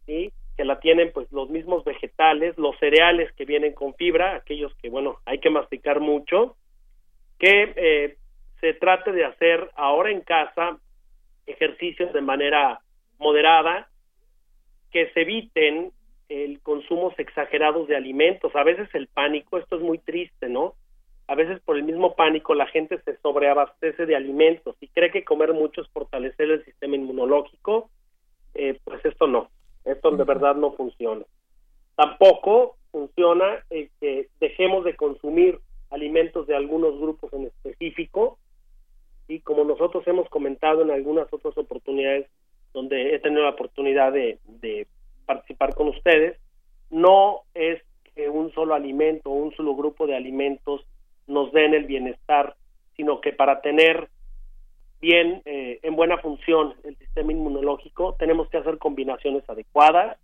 ¿sí? 0.07 0.33
Que 0.59 0.65
la 0.65 0.81
tienen 0.81 1.13
pues 1.13 1.31
los 1.31 1.49
mismos 1.49 1.85
vegetales, 1.85 2.59
los 2.59 2.77
cereales 2.81 3.31
que 3.35 3.45
vienen 3.45 3.75
con 3.75 3.95
fibra, 3.95 4.35
aquellos 4.35 4.75
que 4.83 4.91
bueno 4.91 5.19
hay 5.25 5.39
que 5.39 5.51
masticar 5.51 6.01
mucho, 6.01 6.57
que 7.39 7.73
eh, 7.77 8.17
se 8.61 8.75
trate 8.75 9.13
de 9.13 9.25
hacer 9.25 9.71
ahora 9.77 10.11
en 10.11 10.21
casa 10.21 10.81
ejercicios 11.47 12.13
de 12.13 12.23
manera 12.23 12.81
moderada, 13.21 13.89
que 14.91 15.09
se 15.13 15.21
eviten 15.21 15.93
el 16.29 16.61
consumos 16.61 17.15
exagerados 17.19 17.87
de 17.87 17.95
alimentos, 17.95 18.55
a 18.57 18.65
veces 18.65 18.89
el 18.95 19.07
pánico, 19.07 19.59
esto 19.59 19.77
es 19.77 19.83
muy 19.83 19.99
triste, 19.99 20.49
¿no? 20.49 20.75
A 21.29 21.37
veces 21.37 21.61
por 21.61 21.77
el 21.77 21.85
mismo 21.85 22.17
pánico 22.17 22.53
la 22.55 22.67
gente 22.67 23.01
se 23.05 23.17
sobreabastece 23.19 24.07
de 24.07 24.17
alimentos 24.17 24.75
y 24.81 24.89
cree 24.89 25.13
que 25.13 25.25
comer 25.25 25.53
mucho 25.53 25.83
es 25.83 25.89
fortalecer 25.91 26.51
el 26.51 26.65
sistema 26.65 26.97
inmunológico, 26.97 27.91
eh, 28.55 28.77
pues 28.83 29.05
esto 29.05 29.29
no 29.29 29.51
esto 29.91 30.11
de 30.11 30.24
verdad 30.24 30.57
no 30.57 30.72
funciona. 30.72 31.24
Tampoco 31.97 32.76
funciona 32.91 33.64
que 33.70 34.28
dejemos 34.41 34.84
de 34.84 34.97
consumir 34.97 35.59
alimentos 35.91 36.47
de 36.47 36.57
algunos 36.57 36.99
grupos 36.99 37.32
en 37.32 37.47
específico 37.47 38.39
y 39.26 39.41
como 39.41 39.64
nosotros 39.64 40.07
hemos 40.07 40.28
comentado 40.28 40.82
en 40.82 40.91
algunas 40.91 41.32
otras 41.32 41.57
oportunidades 41.57 42.26
donde 42.72 43.14
he 43.14 43.18
tenido 43.18 43.43
la 43.43 43.51
oportunidad 43.51 44.12
de, 44.12 44.39
de 44.47 44.86
participar 45.26 45.74
con 45.74 45.89
ustedes, 45.89 46.39
no 46.91 47.43
es 47.55 47.82
que 48.14 48.28
un 48.28 48.53
solo 48.53 48.74
alimento 48.74 49.30
o 49.30 49.34
un 49.34 49.55
solo 49.55 49.74
grupo 49.74 50.07
de 50.07 50.16
alimentos 50.16 50.82
nos 51.26 51.53
den 51.53 51.74
el 51.74 51.84
bienestar, 51.84 52.57
sino 52.97 53.20
que 53.20 53.32
para 53.32 53.61
tener 53.61 54.09
bien 55.01 55.42
eh, 55.44 55.78
en 55.82 55.96
buena 55.96 56.18
función 56.18 56.74
el 56.84 56.96
sistema 56.96 57.32
inmunológico, 57.32 58.16
tenemos 58.18 58.49
que 58.49 58.59
hacer 58.59 58.78
combinaciones 58.78 59.49
adecuadas 59.49 60.18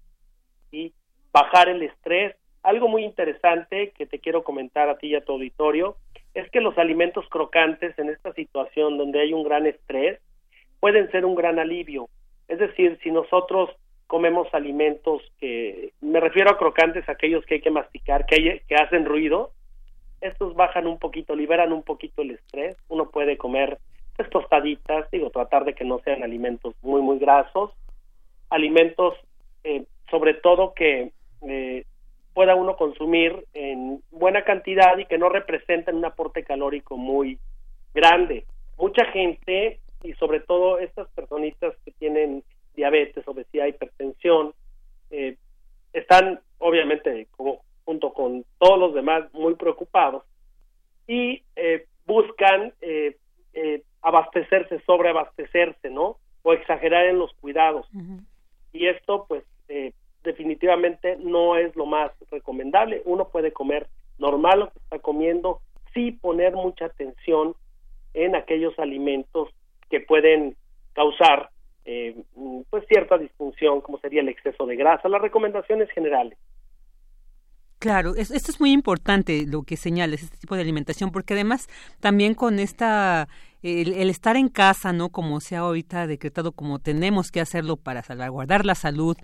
y 0.70 0.92
bajar 1.32 1.68
el 1.68 1.82
estrés. 1.82 2.36
Algo 2.62 2.88
muy 2.88 3.04
interesante 3.04 3.92
que 3.96 4.06
te 4.06 4.18
quiero 4.18 4.42
comentar 4.42 4.88
a 4.88 4.98
ti 4.98 5.08
y 5.08 5.14
a 5.14 5.24
tu 5.24 5.32
auditorio 5.32 5.96
es 6.34 6.50
que 6.50 6.60
los 6.60 6.76
alimentos 6.78 7.28
crocantes 7.28 7.96
en 7.98 8.08
esta 8.08 8.32
situación 8.32 8.98
donde 8.98 9.20
hay 9.20 9.32
un 9.32 9.44
gran 9.44 9.66
estrés 9.66 10.20
pueden 10.80 11.10
ser 11.10 11.24
un 11.24 11.34
gran 11.34 11.58
alivio. 11.58 12.08
Es 12.48 12.58
decir, 12.58 12.98
si 13.02 13.10
nosotros 13.10 13.70
comemos 14.06 14.52
alimentos 14.52 15.22
que, 15.38 15.92
me 16.00 16.20
refiero 16.20 16.50
a 16.50 16.58
crocantes, 16.58 17.08
aquellos 17.08 17.44
que 17.46 17.54
hay 17.54 17.60
que 17.60 17.70
masticar, 17.70 18.26
que, 18.26 18.34
hay, 18.34 18.60
que 18.68 18.74
hacen 18.74 19.04
ruido, 19.04 19.52
estos 20.20 20.54
bajan 20.54 20.86
un 20.86 20.98
poquito, 20.98 21.36
liberan 21.36 21.72
un 21.72 21.82
poquito 21.82 22.22
el 22.22 22.32
estrés. 22.32 22.76
Uno 22.88 23.10
puede 23.10 23.36
comer 23.36 23.78
pues 24.16 24.30
tostaditas, 24.30 25.10
digo, 25.10 25.30
tratar 25.30 25.64
de 25.64 25.74
que 25.74 25.84
no 25.84 25.98
sean 26.00 26.22
alimentos 26.22 26.74
muy, 26.82 27.02
muy 27.02 27.18
grasos, 27.18 27.72
alimentos 28.50 29.14
eh, 29.64 29.84
sobre 30.10 30.34
todo 30.34 30.74
que 30.74 31.12
eh, 31.42 31.84
pueda 32.32 32.54
uno 32.54 32.76
consumir 32.76 33.44
en 33.54 34.02
buena 34.10 34.44
cantidad 34.44 34.96
y 34.98 35.06
que 35.06 35.18
no 35.18 35.28
representen 35.28 35.96
un 35.96 36.04
aporte 36.04 36.44
calórico 36.44 36.96
muy 36.96 37.38
grande. 37.92 38.44
Mucha 38.78 39.04
gente 39.06 39.80
y 40.02 40.12
sobre 40.14 40.40
todo 40.40 40.78
estas 40.78 41.08
personitas 41.10 41.74
que 41.84 41.90
tienen 41.92 42.44
diabetes, 42.76 43.26
obesidad, 43.26 43.66
hipertensión, 43.66 44.52
eh, 45.10 45.36
están 45.92 46.40
obviamente 46.58 47.26
como 47.36 47.62
junto 47.84 48.12
con 48.12 48.44
todos 48.58 48.78
los 48.78 48.94
demás 48.94 49.24
muy 49.32 49.54
preocupados 49.54 50.24
y 51.06 51.42
buscan 52.06 52.72
eh, 53.54 53.82
abastecerse, 54.04 54.80
sobreabastecerse, 54.86 55.90
¿no? 55.90 56.18
O 56.42 56.52
exagerar 56.52 57.06
en 57.06 57.18
los 57.18 57.32
cuidados. 57.40 57.88
Y 58.72 58.86
esto, 58.86 59.24
pues, 59.26 59.44
eh, 59.68 59.92
definitivamente 60.22 61.16
no 61.16 61.56
es 61.56 61.74
lo 61.74 61.86
más 61.86 62.12
recomendable. 62.30 63.02
Uno 63.04 63.28
puede 63.28 63.52
comer 63.52 63.88
normal 64.18 64.60
lo 64.60 64.70
que 64.70 64.78
está 64.78 64.98
comiendo, 64.98 65.60
sí 65.92 66.12
poner 66.12 66.52
mucha 66.52 66.86
atención 66.86 67.54
en 68.12 68.36
aquellos 68.36 68.78
alimentos 68.78 69.48
que 69.90 70.00
pueden 70.00 70.56
causar 70.92 71.50
eh, 71.86 72.16
pues 72.70 72.84
cierta 72.86 73.18
disfunción 73.18 73.80
como 73.80 73.98
sería 73.98 74.22
el 74.22 74.28
exceso 74.28 74.64
de 74.64 74.76
grasa 74.76 75.08
las 75.08 75.20
recomendaciones 75.20 75.90
generales 75.90 76.38
Claro, 77.84 78.14
esto 78.14 78.34
es 78.34 78.60
muy 78.60 78.72
importante 78.72 79.44
lo 79.46 79.62
que 79.62 79.76
señales, 79.76 80.22
este 80.22 80.38
tipo 80.38 80.54
de 80.54 80.62
alimentación, 80.62 81.10
porque 81.10 81.34
además 81.34 81.68
también 82.00 82.32
con 82.32 82.58
esta 82.58 83.28
el, 83.64 84.10
estar 84.10 84.36
en 84.36 84.48
casa, 84.48 84.92
¿no? 84.92 85.08
Como 85.08 85.40
se 85.40 85.56
ha 85.56 85.60
ahorita 85.60 86.06
decretado, 86.06 86.52
como 86.52 86.80
tenemos 86.80 87.30
que 87.30 87.40
hacerlo 87.40 87.76
para 87.76 88.02
salvaguardar 88.02 88.66
la 88.66 88.74
salud 88.74 89.16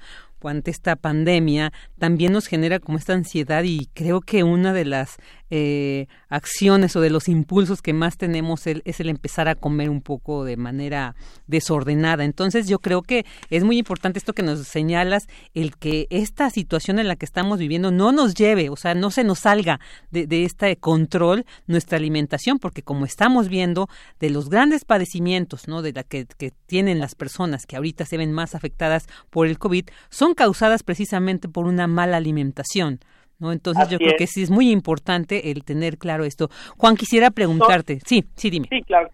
ante 0.48 0.70
esta 0.70 0.96
pandemia, 0.96 1.72
también 1.98 2.32
nos 2.32 2.46
genera 2.46 2.78
como 2.78 2.98
esta 2.98 3.12
ansiedad 3.12 3.62
y 3.64 3.88
creo 3.94 4.20
que 4.20 4.42
una 4.42 4.72
de 4.72 4.84
las 4.84 5.16
eh, 5.50 6.06
acciones 6.28 6.94
o 6.96 7.00
de 7.00 7.10
los 7.10 7.28
impulsos 7.28 7.82
que 7.82 7.92
más 7.92 8.16
tenemos 8.16 8.66
es 8.66 9.00
el 9.00 9.08
empezar 9.08 9.48
a 9.48 9.54
comer 9.54 9.90
un 9.90 10.00
poco 10.00 10.44
de 10.44 10.56
manera 10.56 11.16
desordenada. 11.46 12.24
Entonces 12.24 12.68
yo 12.68 12.78
creo 12.78 13.02
que 13.02 13.26
es 13.50 13.64
muy 13.64 13.78
importante 13.78 14.18
esto 14.18 14.32
que 14.32 14.42
nos 14.42 14.60
señalas, 14.66 15.26
el 15.54 15.76
que 15.76 16.06
esta 16.10 16.50
situación 16.50 16.98
en 16.98 17.08
la 17.08 17.16
que 17.16 17.26
estamos 17.26 17.58
viviendo 17.58 17.90
no 17.90 18.12
nos 18.12 18.34
lleve, 18.34 18.70
o 18.70 18.76
sea, 18.76 18.94
no 18.94 19.10
se 19.10 19.24
nos 19.24 19.40
salga 19.40 19.80
de, 20.10 20.26
de 20.26 20.44
este 20.44 20.76
control 20.76 21.44
nuestra 21.66 21.98
alimentación, 21.98 22.58
porque 22.58 22.82
como 22.82 23.04
estamos 23.04 23.48
viendo, 23.48 23.88
de 24.18 24.30
los 24.30 24.48
grandes 24.48 24.84
padecimientos 24.84 25.68
¿no? 25.68 25.82
de 25.82 25.92
la 25.92 26.02
que, 26.04 26.26
tienen 26.66 27.00
las 27.00 27.14
personas 27.14 27.66
que 27.66 27.76
ahorita 27.76 28.06
se 28.06 28.16
ven 28.16 28.32
más 28.32 28.54
afectadas 28.54 29.06
por 29.30 29.46
el 29.46 29.58
COVID 29.58 29.86
son 30.08 30.29
causadas 30.34 30.82
precisamente 30.82 31.48
por 31.48 31.66
una 31.66 31.86
mala 31.86 32.16
alimentación. 32.16 33.00
¿no? 33.38 33.52
Entonces 33.52 33.88
yo 33.88 33.98
creo 33.98 34.16
que 34.18 34.26
sí 34.26 34.42
es 34.42 34.50
muy 34.50 34.70
importante 34.70 35.50
el 35.50 35.64
tener 35.64 35.98
claro 35.98 36.24
esto. 36.24 36.50
Juan, 36.76 36.96
quisiera 36.96 37.30
preguntarte. 37.30 38.00
sí, 38.06 38.24
sí, 38.36 38.50
dime. 38.50 38.68
Sí, 38.70 38.82
claro. 38.82 39.10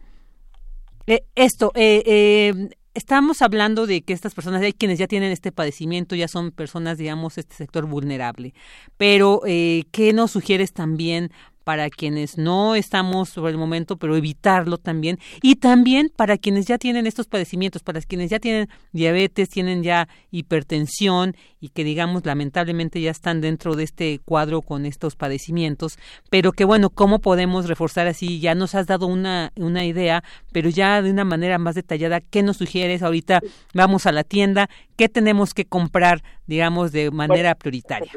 Eh, 1.06 1.24
esto, 1.36 1.70
eh, 1.76 2.02
eh, 2.04 2.68
estamos 2.94 3.40
hablando 3.40 3.86
de 3.86 4.02
que 4.02 4.12
estas 4.12 4.34
personas, 4.34 4.62
hay 4.62 4.72
quienes 4.72 4.98
ya 4.98 5.06
tienen 5.06 5.30
este 5.30 5.52
padecimiento, 5.52 6.16
ya 6.16 6.26
son 6.26 6.50
personas, 6.50 6.98
digamos, 6.98 7.38
este 7.38 7.54
sector 7.54 7.86
vulnerable. 7.86 8.54
Pero, 8.96 9.42
¿qué 9.44 10.12
nos 10.12 10.32
sugieres 10.32 10.72
también 10.72 11.30
para 11.66 11.90
quienes 11.90 12.38
no 12.38 12.76
estamos 12.76 13.28
sobre 13.28 13.50
el 13.50 13.58
momento, 13.58 13.96
pero 13.96 14.14
evitarlo 14.14 14.78
también. 14.78 15.18
Y 15.42 15.56
también 15.56 16.12
para 16.14 16.38
quienes 16.38 16.66
ya 16.66 16.78
tienen 16.78 17.08
estos 17.08 17.26
padecimientos, 17.26 17.82
para 17.82 18.00
quienes 18.02 18.30
ya 18.30 18.38
tienen 18.38 18.68
diabetes, 18.92 19.48
tienen 19.48 19.82
ya 19.82 20.06
hipertensión 20.30 21.34
y 21.58 21.70
que 21.70 21.82
digamos 21.82 22.24
lamentablemente 22.24 23.00
ya 23.00 23.10
están 23.10 23.40
dentro 23.40 23.74
de 23.74 23.82
este 23.82 24.20
cuadro 24.24 24.62
con 24.62 24.86
estos 24.86 25.16
padecimientos, 25.16 25.98
pero 26.30 26.52
que 26.52 26.64
bueno, 26.64 26.88
¿cómo 26.88 27.18
podemos 27.18 27.66
reforzar 27.66 28.06
así? 28.06 28.38
Ya 28.38 28.54
nos 28.54 28.76
has 28.76 28.86
dado 28.86 29.08
una, 29.08 29.50
una 29.56 29.84
idea, 29.84 30.22
pero 30.52 30.70
ya 30.70 31.02
de 31.02 31.10
una 31.10 31.24
manera 31.24 31.58
más 31.58 31.74
detallada, 31.74 32.20
¿qué 32.20 32.44
nos 32.44 32.58
sugieres? 32.58 33.02
Ahorita 33.02 33.40
vamos 33.74 34.06
a 34.06 34.12
la 34.12 34.22
tienda, 34.22 34.70
¿qué 34.94 35.08
tenemos 35.08 35.52
que 35.52 35.64
comprar, 35.64 36.22
digamos, 36.46 36.92
de 36.92 37.10
manera 37.10 37.56
prioritaria? 37.56 38.12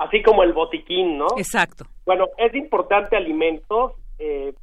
Así 0.00 0.22
como 0.22 0.42
el 0.42 0.54
botiquín, 0.54 1.18
¿no? 1.18 1.26
Exacto. 1.36 1.84
Bueno, 2.06 2.28
es 2.38 2.54
importante 2.54 3.16
alimentos 3.16 3.92
eh, 4.18 4.54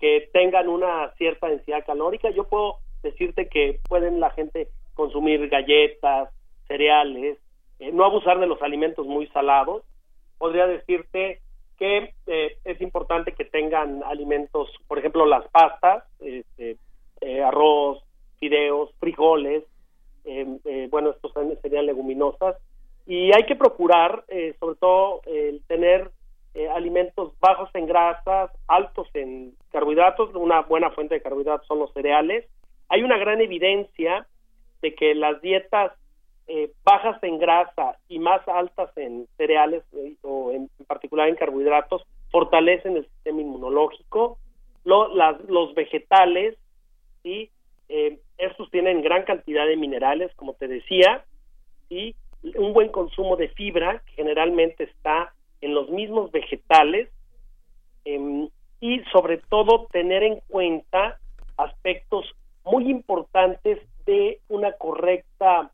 que 0.00 0.28
tengan 0.32 0.68
una 0.68 1.12
cierta 1.16 1.46
densidad 1.46 1.86
calórica. 1.86 2.30
Yo 2.30 2.44
puedo 2.44 2.78
decirte 3.02 3.48
que 3.48 3.78
pueden 3.88 4.18
la 4.18 4.30
gente 4.30 4.68
consumir 4.94 5.48
galletas, 5.48 6.28
cereales, 6.66 7.38
eh, 7.78 7.92
no 7.92 8.04
abusar 8.04 8.40
de 8.40 8.48
los 8.48 8.60
alimentos 8.62 9.06
muy 9.06 9.28
salados. 9.28 9.84
Podría 10.38 10.66
decirte 10.66 11.40
que 11.78 12.12
eh, 12.26 12.56
es 12.64 12.80
importante 12.80 13.32
que 13.32 13.44
tengan 13.44 14.02
alimentos, 14.02 14.68
por 14.88 14.98
ejemplo, 14.98 15.24
las 15.24 15.46
pastas, 15.50 16.02
este, 16.18 16.76
arroz, 17.44 18.02
fideos, 18.38 18.92
frijoles, 18.98 19.62
bueno, 20.90 21.10
estos 21.10 21.32
serían 21.62 21.86
leguminosas, 21.86 22.56
y 23.06 23.32
hay 23.32 23.44
que 23.46 23.56
procurar 23.56 24.24
eh, 24.28 24.54
sobre 24.58 24.76
todo 24.76 25.20
el 25.26 25.62
tener 25.66 26.10
eh, 26.56 26.68
alimentos 26.68 27.32
bajos 27.40 27.68
en 27.74 27.86
grasas, 27.86 28.48
altos 28.68 29.08
en 29.14 29.56
carbohidratos, 29.72 30.32
una 30.36 30.60
buena 30.62 30.92
fuente 30.92 31.16
de 31.16 31.20
carbohidratos 31.20 31.66
son 31.66 31.80
los 31.80 31.92
cereales. 31.92 32.46
Hay 32.88 33.02
una 33.02 33.18
gran 33.18 33.40
evidencia 33.40 34.28
de 34.80 34.94
que 34.94 35.16
las 35.16 35.42
dietas 35.42 35.90
eh, 36.46 36.70
bajas 36.84 37.20
en 37.24 37.40
grasa 37.40 37.98
y 38.08 38.20
más 38.20 38.46
altas 38.46 38.96
en 38.96 39.26
cereales 39.36 39.82
eh, 39.94 40.14
o 40.22 40.52
en, 40.52 40.70
particular 40.86 41.28
en 41.28 41.34
carbohidratos 41.34 42.06
fortalecen 42.30 42.98
el 42.98 43.06
sistema 43.06 43.40
inmunológico. 43.40 44.38
Lo, 44.84 45.12
las, 45.12 45.40
los 45.48 45.74
vegetales, 45.74 46.56
y 47.24 47.50
estos 48.38 48.70
tienen 48.70 49.02
gran 49.02 49.24
cantidad 49.24 49.66
de 49.66 49.76
minerales, 49.76 50.32
como 50.36 50.54
te 50.54 50.68
decía, 50.68 51.24
y 51.88 52.14
un 52.56 52.72
buen 52.72 52.90
consumo 52.90 53.36
de 53.36 53.48
fibra, 53.48 54.02
que 54.06 54.12
generalmente 54.12 54.84
está 54.84 55.32
en 55.60 55.74
los 55.74 55.88
mismos 55.90 56.30
vegetales, 56.30 57.08
em, 58.04 58.48
y 58.80 59.00
sobre 59.12 59.38
todo 59.38 59.86
tener 59.90 60.22
en 60.22 60.40
cuenta 60.48 61.18
aspectos 61.56 62.26
muy 62.64 62.90
importantes 62.90 63.78
de 64.04 64.40
una 64.48 64.72
correcta 64.72 65.70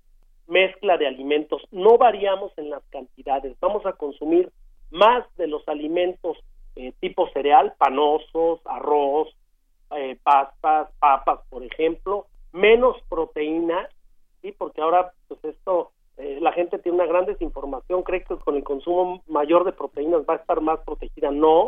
mezcla 0.47 0.97
de 0.97 1.07
alimentos. 1.07 1.63
No 1.71 1.99
variamos 1.99 2.57
en 2.57 2.71
las 2.71 2.83
cantidades, 2.91 3.57
vamos 3.61 3.85
a 3.87 3.95
consumir 3.95 4.51
más 4.91 5.25
de 5.37 5.47
los 5.47 5.67
alimentos 5.69 6.39
eh, 6.77 6.93
tipo 7.01 7.29
cereal, 7.31 7.75
panosos, 7.79 8.61
arroz, 8.65 9.29
eh, 9.97 10.17
pastas, 10.23 10.89
papas, 10.99 11.41
por 11.49 11.65
ejemplo, 11.65 12.27
menos 12.53 12.97
proteína, 13.09 13.89
¿sí? 14.41 14.53
porque 14.53 14.81
ahora 14.81 15.13
pues 15.29 15.45
esto, 15.45 15.93
eh, 16.21 16.39
la 16.41 16.53
gente 16.53 16.79
tiene 16.79 16.97
una 16.97 17.07
gran 17.07 17.25
desinformación, 17.25 18.03
cree 18.03 18.23
que 18.23 18.37
con 18.37 18.55
el 18.55 18.63
consumo 18.63 19.23
mayor 19.27 19.65
de 19.65 19.73
proteínas 19.73 20.23
va 20.29 20.35
a 20.35 20.37
estar 20.37 20.61
más 20.61 20.79
protegida, 20.81 21.31
no, 21.31 21.65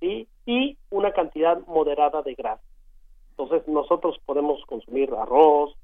¿sí? 0.00 0.26
y 0.46 0.78
una 0.88 1.12
cantidad 1.12 1.60
moderada 1.66 2.22
de 2.22 2.34
grasa. 2.34 2.62
Entonces 3.32 3.68
nosotros 3.68 4.18
podemos 4.24 4.64
consumir 4.64 5.12
arroz, 5.12 5.76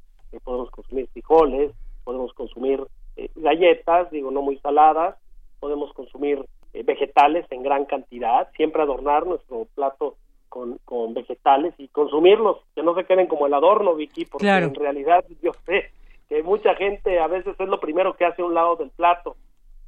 podemos 0.42 0.70
consumir 0.70 1.06
frijoles, 1.08 1.72
podemos 2.04 2.32
consumir 2.32 2.82
eh, 3.16 3.28
galletas, 3.36 4.10
digo, 4.10 4.30
no 4.30 4.40
muy 4.40 4.58
saladas, 4.58 5.16
podemos 5.60 5.92
consumir 5.92 6.44
eh, 6.72 6.82
vegetales 6.82 7.44
en 7.50 7.62
gran 7.62 7.84
cantidad, 7.84 8.50
siempre 8.56 8.82
adornar 8.82 9.26
nuestro 9.26 9.66
plato 9.74 10.16
con, 10.48 10.78
con, 10.86 11.12
vegetales 11.12 11.74
y 11.76 11.88
consumirlos, 11.88 12.58
que 12.74 12.82
no 12.82 12.94
se 12.94 13.04
queden 13.04 13.26
como 13.26 13.46
el 13.46 13.54
adorno, 13.54 13.94
Vicky, 13.94 14.24
porque 14.24 14.48
en 14.48 14.74
realidad 14.74 15.24
yo 15.42 15.52
sé 15.66 15.90
que 16.28 16.42
mucha 16.42 16.74
gente 16.74 17.18
a 17.18 17.26
veces 17.26 17.54
es 17.58 17.68
lo 17.68 17.80
primero 17.80 18.16
que 18.16 18.24
hace 18.24 18.42
a 18.42 18.46
un 18.46 18.54
lado 18.54 18.76
del 18.76 18.90
plato. 18.90 19.36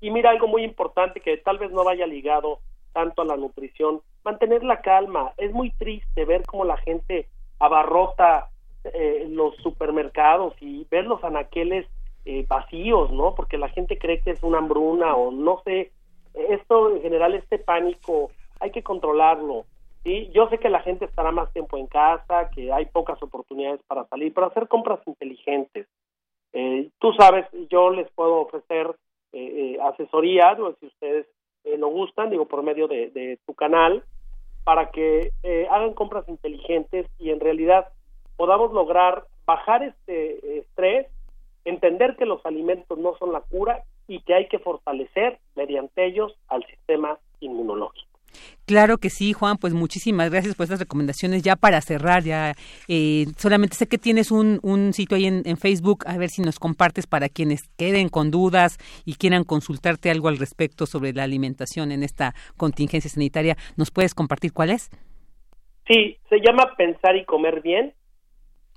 Y 0.01 0.11
mira 0.11 0.31
algo 0.31 0.47
muy 0.47 0.63
importante 0.63 1.21
que 1.21 1.37
tal 1.39 1.59
vez 1.59 1.71
no 1.71 1.85
vaya 1.85 2.07
ligado 2.07 2.61
tanto 2.93 3.23
a 3.23 3.25
la 3.25 3.37
nutrición, 3.37 4.01
mantener 4.25 4.63
la 4.63 4.81
calma. 4.81 5.33
Es 5.37 5.53
muy 5.53 5.71
triste 5.73 6.25
ver 6.25 6.43
cómo 6.47 6.65
la 6.65 6.77
gente 6.79 7.27
abarrota 7.59 8.51
eh, 8.85 9.27
los 9.29 9.57
supermercados 9.57 10.55
y 10.61 10.87
ver 10.91 11.05
los 11.07 11.23
anaqueles 11.25 11.87
eh, 12.25 12.45
vacíos, 12.49 13.11
¿no? 13.11 13.35
Porque 13.35 13.59
la 13.59 13.69
gente 13.69 13.99
cree 13.99 14.21
que 14.21 14.31
es 14.31 14.43
una 14.43 14.59
hambruna 14.59 15.17
o 15.17 15.31
no 15.31 15.61
sé. 15.65 15.93
Esto 16.35 16.95
en 16.95 17.03
general, 17.03 17.35
este 17.35 17.59
pánico, 17.59 18.31
hay 18.61 18.71
que 18.71 18.83
controlarlo. 18.83 19.65
¿sí? 20.05 20.31
Yo 20.33 20.49
sé 20.49 20.59
que 20.59 20.69
la 20.69 20.81
gente 20.81 21.05
estará 21.05 21.33
más 21.33 21.53
tiempo 21.53 21.77
en 21.77 21.87
casa, 21.87 22.51
que 22.51 22.73
hay 22.73 22.87
pocas 22.87 23.23
oportunidades 23.23 23.81
para 23.87 24.05
salir, 24.07 24.33
pero 24.33 24.47
hacer 24.47 24.69
compras 24.69 25.01
inteligentes. 25.07 25.87
Eh, 26.61 26.91
tú 26.99 27.13
sabes, 27.13 27.47
yo 27.71 27.91
les 27.91 28.11
puedo 28.11 28.41
ofrecer 28.41 28.89
eh, 29.33 29.77
eh 29.77 29.79
asesoría, 29.81 30.57
si 30.81 30.87
ustedes 30.87 31.27
lo 31.79 31.89
gustan, 31.89 32.31
digo, 32.31 32.47
por 32.47 32.65
medio 32.65 32.89
de, 32.89 33.11
de 33.11 33.39
tu 33.47 33.55
canal, 33.55 34.03
para 34.65 34.91
que 34.91 35.31
hagan 35.71 35.95
compras 35.95 36.29
inteligentes 36.29 37.07
y 37.19 37.31
en 37.31 37.39
realidad 37.39 37.89
podamos 38.37 38.73
lograr 38.73 39.25
bajar 39.47 39.83
este 39.83 40.59
estrés 40.59 41.07
entender 41.65 42.17
que 42.17 42.27
los 42.27 42.45
alimentos 42.45 42.99
no 42.99 43.17
son 43.19 43.33
la 43.33 43.41
cura 43.43 43.85
y 44.07 44.21
que 44.23 44.35
hay 44.35 44.49
que 44.49 44.59
fortalecer 44.59 45.39
mediante 45.55 46.07
ellos 46.07 46.35
al 46.49 46.65
sistema 46.67 47.19
inmunológico. 47.41 48.08
Claro 48.67 48.99
que 48.99 49.09
sí, 49.09 49.33
Juan, 49.33 49.57
pues 49.57 49.73
muchísimas 49.73 50.31
gracias 50.31 50.55
por 50.55 50.65
estas 50.65 50.81
recomendaciones. 50.81 51.43
Ya 51.43 51.57
para 51.57 51.81
cerrar, 51.81 52.23
ya 52.23 52.53
eh, 52.87 53.25
solamente 53.39 53.77
sé 53.77 53.87
que 53.87 53.97
tienes 53.97 54.31
un, 54.31 54.61
un 54.63 54.93
sitio 54.93 55.17
ahí 55.17 55.27
en, 55.27 55.57
Facebook, 55.57 56.05
a 56.07 56.19
ver 56.19 56.29
si 56.29 56.43
nos 56.43 56.59
compartes 56.59 57.07
para 57.07 57.31
quienes 57.31 57.63
queden 57.79 58.11
con 58.11 58.31
dudas 58.31 58.77
y 59.07 59.15
quieran 59.15 59.45
consultarte 59.45 60.11
algo 60.11 60.29
al 60.29 60.37
respecto 60.37 60.85
sobre 60.85 61.15
la 61.15 61.23
alimentación 61.23 61.93
en 61.93 62.03
esta 62.03 62.35
contingencia 62.59 63.11
sanitaria. 63.11 63.57
¿Nos 63.77 63.91
puedes 63.91 64.15
compartir 64.15 64.53
cuál 64.53 64.71
es? 64.71 64.91
Sí, 65.87 66.19
se 66.29 66.37
llama 66.41 66.75
Pensar 66.77 67.17
y 67.17 67.25
Comer 67.25 67.63
Bien. 67.63 67.95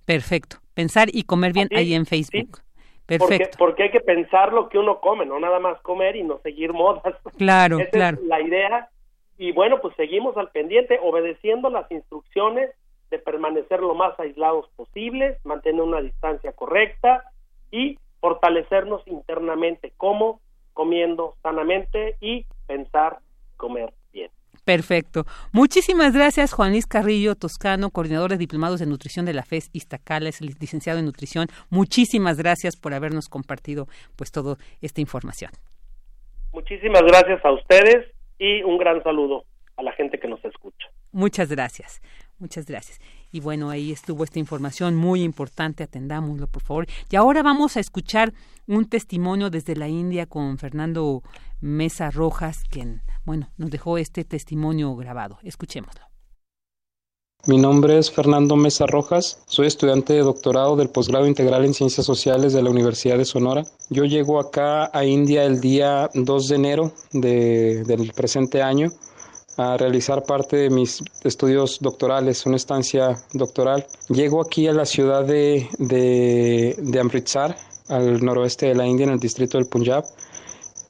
Perfecto, 0.06 0.58
Pensar 0.74 1.10
y 1.12 1.24
Comer 1.24 1.52
Bien 1.52 1.68
ahí 1.76 1.94
en 1.94 2.06
Facebook. 2.06 2.62
Porque, 3.20 3.50
porque 3.58 3.84
hay 3.84 3.92
que 3.92 4.00
pensar 4.00 4.54
lo 4.54 4.70
que 4.70 4.78
uno 4.78 5.00
come, 5.02 5.26
no 5.26 5.40
nada 5.40 5.60
más 5.60 5.82
comer 5.82 6.16
y 6.16 6.24
no 6.24 6.40
seguir 6.40 6.72
modas. 6.72 7.16
Claro, 7.38 7.80
claro. 7.92 8.20
la 8.26 8.42
idea. 8.42 8.90
Y 9.42 9.54
bueno, 9.54 9.82
pues 9.82 9.96
seguimos 9.96 10.38
al 10.38 10.52
pendiente, 10.52 11.00
obedeciendo 11.02 11.72
las 11.72 11.90
instrucciones 11.92 12.70
de 13.10 13.18
permanecer 13.18 13.80
lo 13.80 13.96
más 13.96 14.14
aislados 14.20 14.70
posibles, 14.76 15.44
mantener 15.44 15.82
una 15.82 16.00
distancia 16.00 16.52
correcta 16.52 17.24
y 17.72 17.98
fortalecernos 18.20 19.02
internamente, 19.08 19.94
como 19.98 20.42
comiendo 20.74 21.34
sanamente 21.42 22.18
y 22.22 22.46
pensar 22.68 23.18
comer 23.58 23.92
bien. 24.14 24.30
Perfecto. 24.64 25.24
Muchísimas 25.52 26.14
gracias, 26.14 26.54
Juan 26.54 26.70
Luis 26.70 26.86
Carrillo 26.86 27.34
Toscano, 27.34 27.90
coordinador 27.90 28.30
de 28.30 28.38
diplomados 28.38 28.80
de 28.80 28.86
nutrición 28.86 29.26
de 29.26 29.34
la 29.34 29.42
FES 29.42 29.72
Iztacala, 29.74 30.30
es 30.30 30.40
licenciado 30.40 31.00
en 31.00 31.06
nutrición. 31.06 31.48
Muchísimas 31.72 32.38
gracias 32.38 32.76
por 32.78 32.94
habernos 32.94 33.28
compartido 33.28 33.88
pues 34.16 34.32
toda 34.32 34.58
esta 34.84 35.02
información. 35.02 35.50
Muchísimas 36.54 37.02
gracias 37.02 37.44
a 37.44 37.52
ustedes 37.54 38.21
y 38.42 38.64
un 38.64 38.80
gran 38.80 39.04
saludo 39.04 39.46
a 39.78 39.84
la 39.84 39.92
gente 39.94 40.20
que 40.20 40.28
nos 40.28 40.44
escucha. 40.44 40.88
Muchas 41.12 41.50
gracias. 41.50 42.02
Muchas 42.40 42.66
gracias. 42.66 43.00
Y 43.32 43.40
bueno, 43.40 43.70
ahí 43.70 43.92
estuvo 43.92 44.24
esta 44.24 44.40
información 44.40 44.96
muy 44.96 45.22
importante, 45.22 45.84
atendámoslo 45.84 46.48
por 46.48 46.64
favor. 46.64 46.88
Y 47.12 47.16
ahora 47.16 47.44
vamos 47.44 47.78
a 47.78 47.80
escuchar 47.80 48.34
un 48.66 48.90
testimonio 48.90 49.52
desde 49.52 49.76
la 49.76 49.88
India 49.88 50.26
con 50.26 50.58
Fernando 50.58 51.22
Mesa 51.60 52.10
Rojas, 52.10 52.64
quien, 52.68 53.04
bueno, 53.26 53.52
nos 53.58 53.70
dejó 53.70 54.00
este 54.00 54.24
testimonio 54.26 54.96
grabado. 54.96 55.38
Escuchémoslo. 55.44 56.11
Mi 57.48 57.58
nombre 57.58 57.98
es 57.98 58.12
Fernando 58.12 58.56
Mesa 58.56 58.86
Rojas, 58.86 59.40
soy 59.48 59.66
estudiante 59.66 60.14
de 60.14 60.20
doctorado 60.20 60.76
del 60.76 60.90
posgrado 60.90 61.26
integral 61.26 61.66
en 61.66 61.74
Ciencias 61.74 62.06
Sociales 62.06 62.54
de 62.54 62.62
la 62.62 62.70
Universidad 62.70 63.18
de 63.18 63.26
Sonora. 63.26 63.64
Yo 63.90 64.04
llego 64.06 64.40
acá 64.40 64.92
a 64.94 65.06
India 65.06 65.44
el 65.46 65.60
día 65.60 66.08
2 66.14 66.48
de 66.48 66.56
enero 66.56 66.92
del 67.12 68.12
presente 68.16 68.62
año 68.62 68.92
a 69.58 69.76
realizar 69.76 70.22
parte 70.22 70.56
de 70.56 70.70
mis 70.70 71.04
estudios 71.24 71.80
doctorales, 71.82 72.46
una 72.46 72.58
estancia 72.58 73.18
doctoral. 73.34 73.88
Llego 74.10 74.40
aquí 74.40 74.68
a 74.68 74.74
la 74.74 74.86
ciudad 74.86 75.26
de, 75.26 75.68
de, 75.80 76.76
de 76.78 77.00
Amritsar, 77.00 77.58
al 77.88 78.24
noroeste 78.24 78.68
de 78.68 78.76
la 78.76 78.86
India, 78.86 79.06
en 79.06 79.14
el 79.14 79.20
distrito 79.20 79.58
del 79.58 79.66
Punjab. 79.66 80.04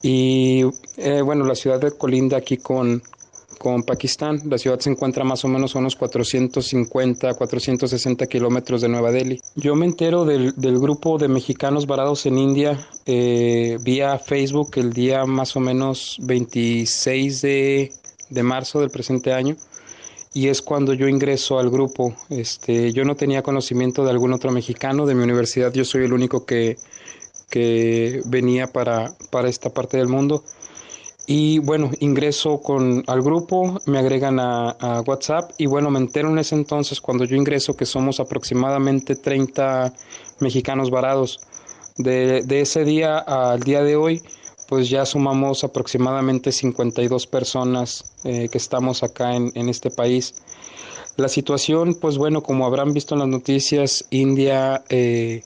Y 0.02 0.64
eh, 0.98 1.22
bueno, 1.22 1.46
la 1.46 1.54
ciudad 1.54 1.80
de 1.80 1.92
colinda 1.92 2.36
aquí 2.36 2.58
con, 2.58 3.02
con 3.62 3.84
Pakistán. 3.84 4.42
La 4.46 4.58
ciudad 4.58 4.80
se 4.80 4.90
encuentra 4.90 5.22
más 5.22 5.44
o 5.44 5.48
menos 5.48 5.76
a 5.76 5.78
unos 5.78 5.94
450, 5.94 7.34
460 7.34 8.26
kilómetros 8.26 8.80
de 8.80 8.88
Nueva 8.88 9.12
Delhi. 9.12 9.40
Yo 9.54 9.76
me 9.76 9.86
entero 9.86 10.24
del, 10.24 10.52
del 10.56 10.80
grupo 10.80 11.16
de 11.16 11.28
mexicanos 11.28 11.86
varados 11.86 12.26
en 12.26 12.38
India 12.38 12.76
eh, 13.06 13.78
vía 13.82 14.18
Facebook 14.18 14.72
el 14.74 14.92
día 14.92 15.26
más 15.26 15.54
o 15.54 15.60
menos 15.60 16.16
26 16.22 17.42
de 17.42 17.92
de 18.32 18.42
marzo 18.42 18.80
del 18.80 18.90
presente 18.90 19.32
año 19.32 19.56
y 20.34 20.48
es 20.48 20.62
cuando 20.62 20.94
yo 20.94 21.08
ingreso 21.08 21.58
al 21.58 21.70
grupo. 21.70 22.14
Este, 22.30 22.92
yo 22.92 23.04
no 23.04 23.14
tenía 23.14 23.42
conocimiento 23.42 24.04
de 24.04 24.10
algún 24.10 24.32
otro 24.32 24.50
mexicano 24.50 25.06
de 25.06 25.14
mi 25.14 25.22
universidad, 25.22 25.72
yo 25.72 25.84
soy 25.84 26.04
el 26.04 26.12
único 26.12 26.46
que, 26.46 26.78
que 27.50 28.22
venía 28.24 28.68
para, 28.68 29.14
para 29.30 29.48
esta 29.48 29.70
parte 29.70 29.98
del 29.98 30.08
mundo. 30.08 30.42
Y 31.26 31.60
bueno, 31.60 31.90
ingreso 32.00 32.60
con, 32.60 33.04
al 33.06 33.22
grupo, 33.22 33.80
me 33.86 33.98
agregan 33.98 34.40
a, 34.40 35.02
WhatsApp 35.06 35.52
y 35.56 35.66
bueno, 35.66 35.90
me 35.90 36.00
entero 36.00 36.28
en 36.30 36.38
ese 36.38 36.54
entonces 36.54 37.00
cuando 37.00 37.24
yo 37.24 37.36
ingreso 37.36 37.74
que 37.74 37.86
somos 37.86 38.18
aproximadamente 38.18 39.14
30 39.16 39.92
mexicanos 40.40 40.90
varados. 40.90 41.40
De, 41.98 42.42
de 42.42 42.62
ese 42.62 42.84
día 42.84 43.18
al 43.18 43.60
día 43.60 43.82
de 43.82 43.96
hoy, 43.96 44.22
pues 44.72 44.88
ya 44.88 45.04
sumamos 45.04 45.64
aproximadamente 45.64 46.50
52 46.50 47.26
personas 47.26 48.04
eh, 48.24 48.48
que 48.50 48.56
estamos 48.56 49.02
acá 49.02 49.36
en, 49.36 49.68
este 49.68 49.90
país. 49.90 50.34
La 51.18 51.28
situación, 51.28 51.94
pues 52.00 52.16
bueno, 52.16 52.42
como 52.42 52.64
habrán 52.64 52.94
visto 52.94 53.14
en 53.14 53.18
las 53.18 53.28
noticias, 53.28 54.06
India 54.08 54.82
eh, 54.88 55.42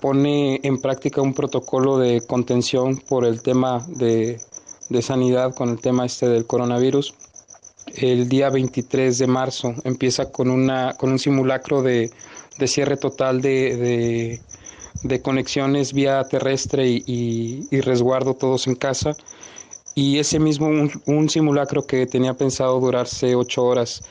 pone 0.00 0.60
en 0.62 0.80
práctica 0.80 1.20
un 1.20 1.34
protocolo 1.34 1.98
de 1.98 2.22
contención 2.26 2.96
por 3.06 3.26
el 3.26 3.42
tema 3.42 3.84
de, 3.86 4.40
sanidad 5.02 5.54
con 5.54 5.70
el 5.70 5.80
tema 5.80 6.06
este 6.06 6.28
del 6.28 6.46
coronavirus. 6.46 7.14
el 7.96 8.28
día 8.28 8.50
23 8.50 9.18
de 9.18 9.26
marzo. 9.26 9.74
Empieza 9.84 10.30
con, 10.30 10.50
una, 10.50 10.94
con 10.94 11.10
un 11.10 11.18
simulacro 11.18 11.82
de, 11.82 12.10
de 12.58 12.68
cierre 12.68 12.96
total 12.96 13.40
de, 13.40 14.40
de, 15.02 15.22
conexiones 15.22 15.92
vía 15.92 16.22
terrestre 16.24 16.88
y, 16.88 17.66
y, 17.70 17.80
resguardo 17.80 18.34
todos 18.34 18.66
en 18.66 18.74
casa. 18.74 19.14
Y 19.94 20.18
ese 20.18 20.38
mismo, 20.38 20.68
un, 21.06 21.30
simulacro 21.30 21.86
que 21.86 22.06
tenía 22.06 22.34
pensado 22.34 22.80
durarse 22.80 23.34
ocho 23.34 23.64
horas. 23.64 24.02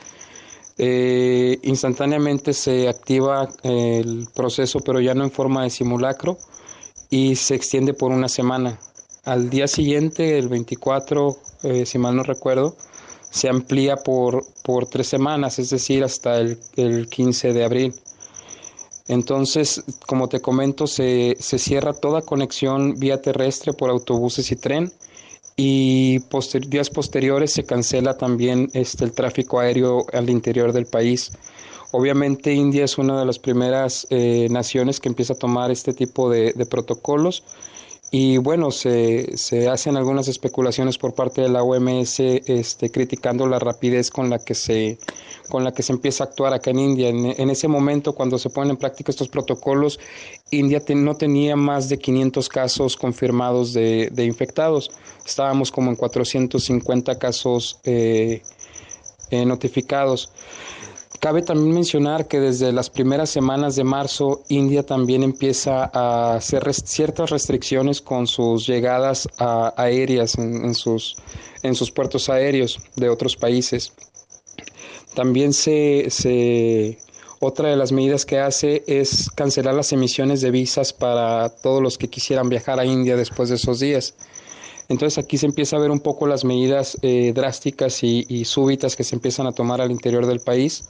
Eh, 0.76 1.58
instantáneamente 1.62 2.52
se 2.52 2.88
activa 2.88 3.48
el 3.62 4.26
proceso, 4.34 4.80
pero 4.80 5.00
ya 5.00 5.14
no 5.14 5.24
en 5.24 5.30
forma 5.30 5.62
de 5.62 5.70
simulacro, 5.70 6.38
y 7.10 7.36
se 7.36 7.54
extiende 7.54 7.94
por 7.94 8.10
una 8.10 8.28
semana. 8.28 8.78
Al 9.24 9.48
día 9.48 9.66
siguiente, 9.66 10.38
el 10.38 10.48
24, 10.48 11.36
eh, 11.62 11.86
si 11.86 11.98
mal 11.98 12.14
no 12.14 12.22
recuerdo, 12.22 12.76
se 13.30 13.48
amplía 13.48 13.96
por, 13.96 14.44
por 14.62 14.86
tres 14.86 15.08
semanas, 15.08 15.58
es 15.58 15.70
decir, 15.70 16.04
hasta 16.04 16.38
el, 16.38 16.58
el 16.76 17.08
15 17.08 17.52
de 17.52 17.64
abril. 17.64 17.94
Entonces, 19.08 19.82
como 20.06 20.28
te 20.28 20.40
comento, 20.40 20.86
se, 20.86 21.36
se 21.38 21.58
cierra 21.58 21.92
toda 21.94 22.22
conexión 22.22 22.98
vía 22.98 23.20
terrestre 23.20 23.72
por 23.72 23.90
autobuses 23.90 24.50
y 24.52 24.56
tren 24.56 24.92
y 25.56 26.18
días 26.68 26.90
posteriores 26.90 27.52
se 27.52 27.64
cancela 27.64 28.16
también 28.16 28.68
este, 28.72 29.04
el 29.04 29.12
tráfico 29.12 29.60
aéreo 29.60 30.04
al 30.12 30.28
interior 30.30 30.72
del 30.72 30.86
país. 30.86 31.32
Obviamente 31.92 32.52
India 32.52 32.84
es 32.84 32.98
una 32.98 33.18
de 33.20 33.24
las 33.24 33.38
primeras 33.38 34.06
eh, 34.10 34.48
naciones 34.50 34.98
que 34.98 35.08
empieza 35.08 35.34
a 35.34 35.36
tomar 35.36 35.70
este 35.70 35.92
tipo 35.92 36.28
de, 36.28 36.52
de 36.54 36.66
protocolos 36.66 37.44
y 38.16 38.36
bueno, 38.36 38.70
se, 38.70 39.36
se, 39.36 39.68
hacen 39.68 39.96
algunas 39.96 40.28
especulaciones 40.28 40.98
por 40.98 41.16
parte 41.16 41.40
de 41.42 41.48
la 41.48 41.64
OMS 41.64 42.20
este, 42.20 42.88
criticando 42.92 43.48
la 43.48 43.58
rapidez 43.58 44.12
con 44.12 44.30
la 44.30 44.38
que 44.38 44.54
se 44.54 44.98
con 45.48 45.64
la 45.64 45.72
que 45.72 45.82
se 45.82 45.92
empieza 45.92 46.22
a 46.22 46.28
actuar 46.28 46.54
acá 46.54 46.70
en 46.70 46.78
India. 46.78 47.08
En, 47.08 47.50
ese 47.50 47.66
momento, 47.66 48.14
cuando 48.14 48.38
se 48.38 48.50
ponen 48.50 48.70
en 48.70 48.76
práctica 48.76 49.10
estos 49.10 49.26
protocolos, 49.26 49.98
India 50.52 50.80
no 50.94 51.16
tenía 51.16 51.56
más 51.56 51.88
de 51.88 51.98
500 51.98 52.48
casos 52.48 52.96
confirmados 52.96 53.72
de, 53.72 54.08
de, 54.12 54.24
infectados. 54.24 54.92
Estábamos 55.26 55.72
como 55.72 55.90
en 55.90 55.96
450 55.96 57.18
casos 57.18 57.80
eh, 57.82 58.42
eh, 59.30 59.44
notificados. 59.44 60.30
Cabe 61.24 61.40
también 61.40 61.74
mencionar 61.74 62.28
que 62.28 62.38
desde 62.38 62.70
las 62.70 62.90
primeras 62.90 63.30
semanas 63.30 63.76
de 63.76 63.82
marzo, 63.82 64.42
India 64.50 64.84
también 64.84 65.22
empieza 65.22 65.90
a 65.94 66.34
hacer 66.34 66.70
ciertas 66.74 67.30
restricciones 67.30 68.02
con 68.02 68.26
sus 68.26 68.66
llegadas 68.66 69.26
aéreas 69.38 70.36
en, 70.36 70.74
sus, 70.74 71.16
en 71.62 71.74
sus 71.76 71.90
puertos 71.90 72.28
aéreos 72.28 72.78
de 72.96 73.08
otros 73.08 73.36
países. 73.36 73.94
También 75.14 75.54
se, 75.54 76.98
otra 77.40 77.70
de 77.70 77.76
las 77.76 77.90
medidas 77.90 78.26
que 78.26 78.38
hace 78.40 78.84
es 78.86 79.30
cancelar 79.30 79.72
las 79.72 79.94
emisiones 79.94 80.42
de 80.42 80.50
visas 80.50 80.92
para 80.92 81.48
todos 81.48 81.80
los 81.80 81.96
que 81.96 82.08
quisieran 82.08 82.50
viajar 82.50 82.78
a 82.78 82.84
India 82.84 83.16
después 83.16 83.48
de 83.48 83.54
esos 83.54 83.80
días. 83.80 84.14
Entonces 84.90 85.24
aquí 85.24 85.38
se 85.38 85.46
empieza 85.46 85.76
a 85.76 85.80
ver 85.80 85.90
un 85.90 86.00
poco 86.00 86.26
las 86.26 86.44
medidas 86.44 86.98
eh, 87.00 87.32
drásticas 87.34 88.04
y 88.04 88.44
súbitas 88.44 88.94
que 88.94 89.04
se 89.04 89.14
empiezan 89.14 89.46
a 89.46 89.52
tomar 89.52 89.80
al 89.80 89.90
interior 89.90 90.26
del 90.26 90.40
país 90.40 90.84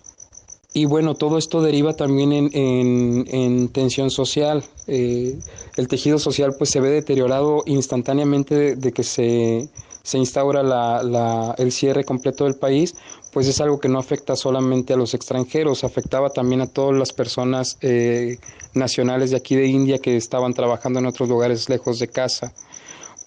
y 0.77 0.87
bueno, 0.87 1.15
todo 1.15 1.39
esto 1.39 1.63
deriva 1.63 1.95
también 1.95 2.51
en, 2.53 3.69
tensión 3.69 4.11
social. 4.11 4.65
Eh, 4.89 5.39
el 5.77 5.87
tejido 5.87 6.19
social 6.19 6.57
pues 6.59 6.71
se 6.71 6.81
ve 6.81 6.91
deteriorado 6.91 7.63
instantáneamente 7.67 8.75
de, 8.75 8.93
que 8.93 9.05
se, 9.05 9.69
se 10.03 10.19
instaura 10.19 10.65
la, 10.65 11.55
el 11.59 11.71
cierre 11.71 12.03
completo 12.03 12.43
del 12.43 12.57
país, 12.57 12.97
pues 13.33 13.47
es 13.47 13.61
algo 13.61 13.79
que 13.79 13.89
no 13.89 14.01
afecta 14.01 14.35
solamente 14.35 14.95
a 14.95 14.97
los 14.97 15.15
extranjeros, 15.15 15.85
afectaba 15.85 16.31
también 16.31 16.61
a 16.61 16.67
todas 16.67 16.99
las 16.99 17.13
personas 17.13 17.79
eh, 17.81 18.39
nacionales 18.75 19.31
de 19.31 19.37
aquí 19.37 19.55
de 19.55 19.69
India 19.69 20.01
que 20.01 20.17
estaban 20.17 20.55
trabajando 20.55 20.99
en 20.99 21.07
otros 21.07 21.29
lugares 21.29 21.69
lejos 21.69 22.01
de 22.01 22.09
casa. 22.09 22.53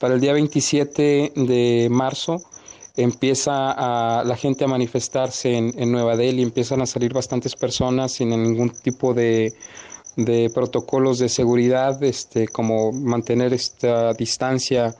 Para 0.01 0.15
el 0.15 0.19
día 0.19 0.33
27 0.33 1.31
de 1.33 1.87
marzo, 1.89 2.41
empieza 2.97 3.71
a, 3.71 4.23
la 4.23 4.35
gente 4.35 4.65
a 4.65 4.67
manifestarse 4.67 5.55
en, 5.55 5.91
Nueva 5.91 6.17
Delhi, 6.17 6.41
empiezan 6.41 6.81
a 6.81 6.85
salir 6.85 7.13
bastantes 7.13 7.55
personas 7.55 8.13
sin 8.13 8.29
ningún 8.29 8.71
tipo 8.71 9.13
de, 9.13 9.53
protocolos 10.53 11.19
de 11.19 11.29
seguridad, 11.29 12.03
este, 12.03 12.47
como 12.47 12.91
mantener 12.91 13.53
esta 13.53 14.13
distancia 14.13 14.95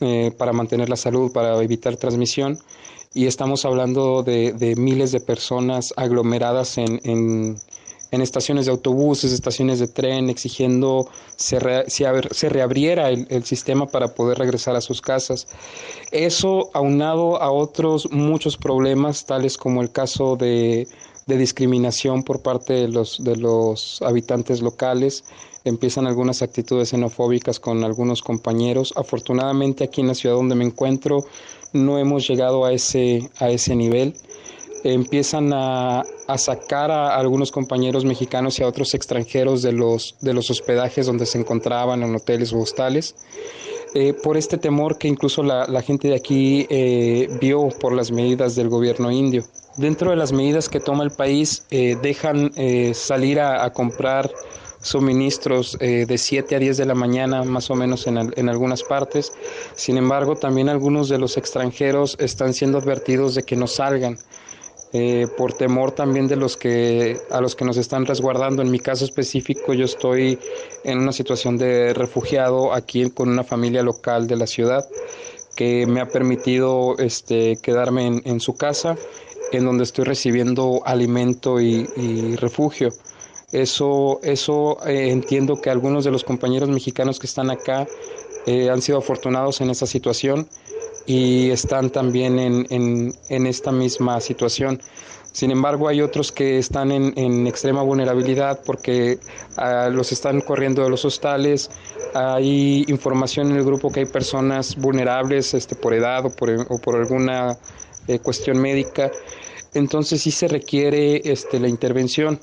eh, 0.00 0.32
para 0.36 0.52
mantener 0.52 0.88
la 0.88 0.96
salud, 0.96 1.30
para 1.30 1.62
evitar 1.62 1.96
transmisión. 1.96 2.58
Y 3.14 3.26
estamos 3.26 3.64
hablando 3.64 4.22
de, 4.22 4.74
miles 4.76 5.12
de 5.12 5.20
personas 5.20 5.92
aglomeradas 5.96 6.78
en 6.78 7.00
en 7.04 7.56
estaciones 8.12 8.66
de 8.66 8.72
autobuses, 8.72 9.32
estaciones 9.32 9.78
de 9.78 9.88
tren, 9.88 10.30
exigiendo 10.30 11.08
se, 11.36 11.58
se 11.88 12.48
reabriera 12.48 13.10
el, 13.10 13.44
sistema 13.44 13.86
para 13.86 14.08
poder 14.08 14.38
regresar 14.38 14.76
a 14.76 14.80
sus 14.80 15.00
casas. 15.00 15.46
Eso 16.10 16.70
aunado 16.74 17.40
a 17.42 17.50
otros 17.50 18.10
muchos 18.10 18.56
problemas, 18.56 19.26
tales 19.26 19.56
como 19.56 19.82
el 19.82 19.92
caso 19.92 20.36
de, 20.36 20.88
discriminación 21.26 22.22
por 22.22 22.40
parte 22.40 22.72
de 22.72 22.88
los, 22.88 23.22
de 23.22 23.36
los 23.36 24.00
habitantes 24.00 24.62
locales, 24.62 25.24
empiezan 25.64 26.06
algunas 26.06 26.40
actitudes 26.40 26.88
xenofóbicas 26.88 27.60
con 27.60 27.84
algunos 27.84 28.22
compañeros. 28.22 28.94
Afortunadamente 28.96 29.84
aquí 29.84 30.00
en 30.00 30.06
la 30.06 30.14
ciudad 30.14 30.36
donde 30.36 30.54
me 30.54 30.64
encuentro 30.64 31.26
no 31.74 31.98
hemos 31.98 32.26
llegado 32.26 32.64
a 32.64 32.72
ese, 32.72 33.28
a 33.40 33.50
ese 33.50 33.76
nivel 33.76 34.14
empiezan 34.92 35.52
a, 35.52 36.02
sacar 36.36 36.90
a 36.90 37.16
algunos 37.16 37.50
compañeros 37.50 38.04
mexicanos 38.04 38.58
y 38.58 38.62
a 38.62 38.66
otros 38.66 38.94
extranjeros 38.94 39.62
de 39.62 39.72
los, 39.72 40.16
de 40.20 40.34
los 40.34 40.50
hospedajes 40.50 41.06
donde 41.06 41.26
se 41.26 41.38
encontraban 41.38 42.02
en 42.02 42.14
hoteles 42.14 42.52
o 42.52 42.58
hostales. 42.58 43.14
Eh, 43.94 44.12
por 44.12 44.36
este 44.36 44.58
temor 44.58 44.98
que 44.98 45.08
incluso 45.08 45.42
la, 45.42 45.82
gente 45.82 46.08
de 46.08 46.14
aquí 46.14 46.66
eh, 46.68 47.28
vio 47.40 47.68
por 47.80 47.94
las 47.94 48.12
medidas 48.12 48.54
del 48.54 48.68
gobierno 48.68 49.10
indio. 49.10 49.44
Dentro 49.76 50.10
de 50.10 50.16
las 50.16 50.32
medidas 50.32 50.68
que 50.68 50.80
toma 50.80 51.04
el 51.04 51.10
país, 51.10 51.64
eh, 51.70 51.96
dejan 52.02 52.52
salir 52.94 53.40
a, 53.40 53.72
comprar 53.72 54.30
suministros 54.80 55.76
de 55.78 56.18
7 56.18 56.56
a 56.56 56.58
10 56.58 56.76
de 56.76 56.84
la 56.84 56.94
mañana, 56.94 57.44
más 57.44 57.70
o 57.70 57.74
menos 57.74 58.06
en, 58.06 58.18
en, 58.18 58.48
algunas 58.48 58.82
partes. 58.82 59.32
Sin 59.74 59.96
embargo, 59.96 60.34
también 60.34 60.68
algunos 60.68 61.08
de 61.08 61.18
los 61.18 61.36
extranjeros 61.36 62.16
están 62.18 62.54
siendo 62.54 62.78
advertidos 62.78 63.36
de 63.36 63.44
que 63.44 63.56
no 63.56 63.68
salgan 63.68 64.18
eh, 64.92 65.26
por 65.36 65.52
temor 65.52 65.92
también 65.92 66.28
de 66.28 66.36
los 66.36 66.56
que 66.56 67.18
a 67.30 67.40
los 67.40 67.54
que 67.54 67.64
nos 67.64 67.76
están 67.76 68.06
resguardando. 68.06 68.62
En 68.62 68.70
mi 68.70 68.78
caso 68.78 69.04
específico, 69.04 69.74
yo 69.74 69.84
estoy 69.84 70.38
en 70.84 70.98
una 70.98 71.12
situación 71.12 71.58
de 71.58 71.92
refugiado 71.92 72.72
aquí 72.72 73.10
con 73.10 73.28
una 73.28 73.44
familia 73.44 73.82
local 73.82 74.26
de 74.26 74.36
la 74.36 74.46
ciudad 74.46 74.86
que 75.58 75.86
me 75.86 76.00
ha 76.00 76.06
permitido 76.06 76.96
este, 76.98 77.56
quedarme 77.60 78.22
en, 78.24 78.38
su 78.38 78.56
casa, 78.56 78.96
en 79.50 79.64
donde 79.64 79.82
estoy 79.82 80.04
recibiendo 80.04 80.82
alimento 80.84 81.60
y, 81.60 82.36
refugio. 82.36 82.90
Eso, 83.50 84.20
eso 84.22 84.78
eh, 84.86 85.10
entiendo 85.10 85.60
que 85.60 85.68
algunos 85.68 86.04
de 86.04 86.12
los 86.12 86.22
compañeros 86.22 86.68
mexicanos 86.68 87.18
que 87.18 87.26
están 87.26 87.50
acá 87.50 87.88
eh, 88.46 88.70
han 88.70 88.80
sido 88.80 88.98
afortunados 88.98 89.60
en 89.60 89.70
esa 89.70 89.86
situación 89.86 90.48
y 91.08 91.50
están 91.50 91.88
también 91.88 92.38
en, 92.38 93.14
en, 93.30 93.46
esta 93.46 93.72
misma 93.72 94.20
situación. 94.20 94.78
Sin 95.32 95.50
embargo, 95.50 95.88
hay 95.88 96.02
otros 96.02 96.30
que 96.30 96.58
están 96.58 96.92
en, 96.92 97.46
extrema 97.46 97.82
vulnerabilidad 97.82 98.60
porque 98.66 99.18
ah, 99.56 99.88
los 99.90 100.12
están 100.12 100.42
corriendo 100.42 100.84
de 100.84 100.90
los 100.90 101.06
hostales. 101.06 101.70
Hay 102.12 102.84
información 102.88 103.50
en 103.50 103.56
el 103.56 103.64
grupo 103.64 103.90
que 103.90 104.00
hay 104.00 104.06
personas 104.06 104.76
vulnerables 104.76 105.54
este, 105.54 105.74
por 105.74 105.94
edad 105.94 106.26
o 106.26 106.30
por, 106.30 106.50
o 106.68 106.78
por 106.78 106.96
alguna 106.96 107.56
eh, 108.06 108.18
cuestión 108.18 108.60
médica. 108.60 109.10
Entonces 109.72 110.20
sí 110.20 110.30
se 110.30 110.46
requiere 110.46 111.22
este, 111.24 111.58
la 111.58 111.68
intervención. 111.68 112.38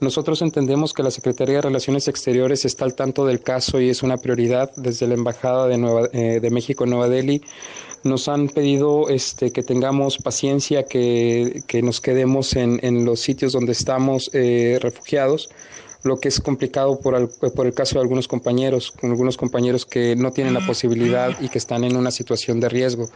Nosotros 0.00 0.42
entendemos 0.42 0.92
que 0.92 1.02
la 1.02 1.12
Secretaría 1.12 1.56
de 1.56 1.62
Relaciones 1.62 2.08
Exteriores 2.08 2.66
está 2.66 2.84
al 2.84 2.94
tanto 2.94 3.24
del 3.24 3.40
caso 3.40 3.80
y 3.80 3.88
es 3.88 4.02
una 4.02 4.18
prioridad 4.18 4.70
desde 4.76 5.06
la 5.06 5.14
Embajada 5.14 5.66
de, 5.68 5.78
Nueva, 5.78 6.08
eh, 6.12 6.40
de 6.40 6.50
México 6.50 6.84
en 6.84 6.90
Nueva 6.90 7.08
Delhi 7.08 7.40
nos 8.04 8.28
han 8.28 8.48
pedido 8.48 9.08
este, 9.08 9.52
que 9.52 9.62
tengamos 9.62 10.18
paciencia, 10.18 10.84
que, 10.84 11.62
nos 11.82 12.00
quedemos 12.00 12.54
en, 12.56 12.80
en, 12.82 13.04
los 13.04 13.20
sitios 13.20 13.52
donde 13.52 13.72
estamos 13.72 14.30
eh, 14.32 14.78
refugiados, 14.80 15.50
lo 16.02 16.18
que 16.18 16.28
es 16.28 16.40
complicado 16.40 16.98
por 16.98 17.14
el, 17.14 17.28
por 17.28 17.66
el 17.66 17.74
caso 17.74 17.94
de 17.94 18.00
algunos 18.00 18.26
compañeros, 18.26 18.90
con 18.90 19.10
algunos 19.10 19.36
compañeros 19.36 19.86
que 19.86 20.16
no 20.16 20.32
tienen 20.32 20.54
la 20.54 20.66
posibilidad 20.66 21.40
y 21.40 21.48
que 21.48 21.58
están 21.58 21.84
en 21.84 21.96
una 21.96 22.10
situación 22.10 22.58
de 22.58 22.68
riesgo. 22.68 23.08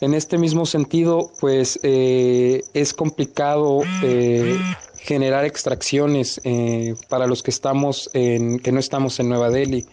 En 0.00 0.14
este 0.14 0.36
mismo 0.38 0.66
sentido, 0.66 1.30
pues 1.38 1.78
eh, 1.82 2.62
es 2.74 2.92
complicado 2.92 3.82
eh, 4.02 4.58
generar 4.96 5.44
extracciones 5.44 6.40
para 7.08 7.26
los 7.26 7.42
que 7.42 7.50
estamos 7.50 8.10
en, 8.14 8.58
que 8.58 8.72
no 8.72 8.80
estamos 8.80 9.20
en 9.20 9.28
Nueva 9.28 9.50
Delhi 9.50 9.86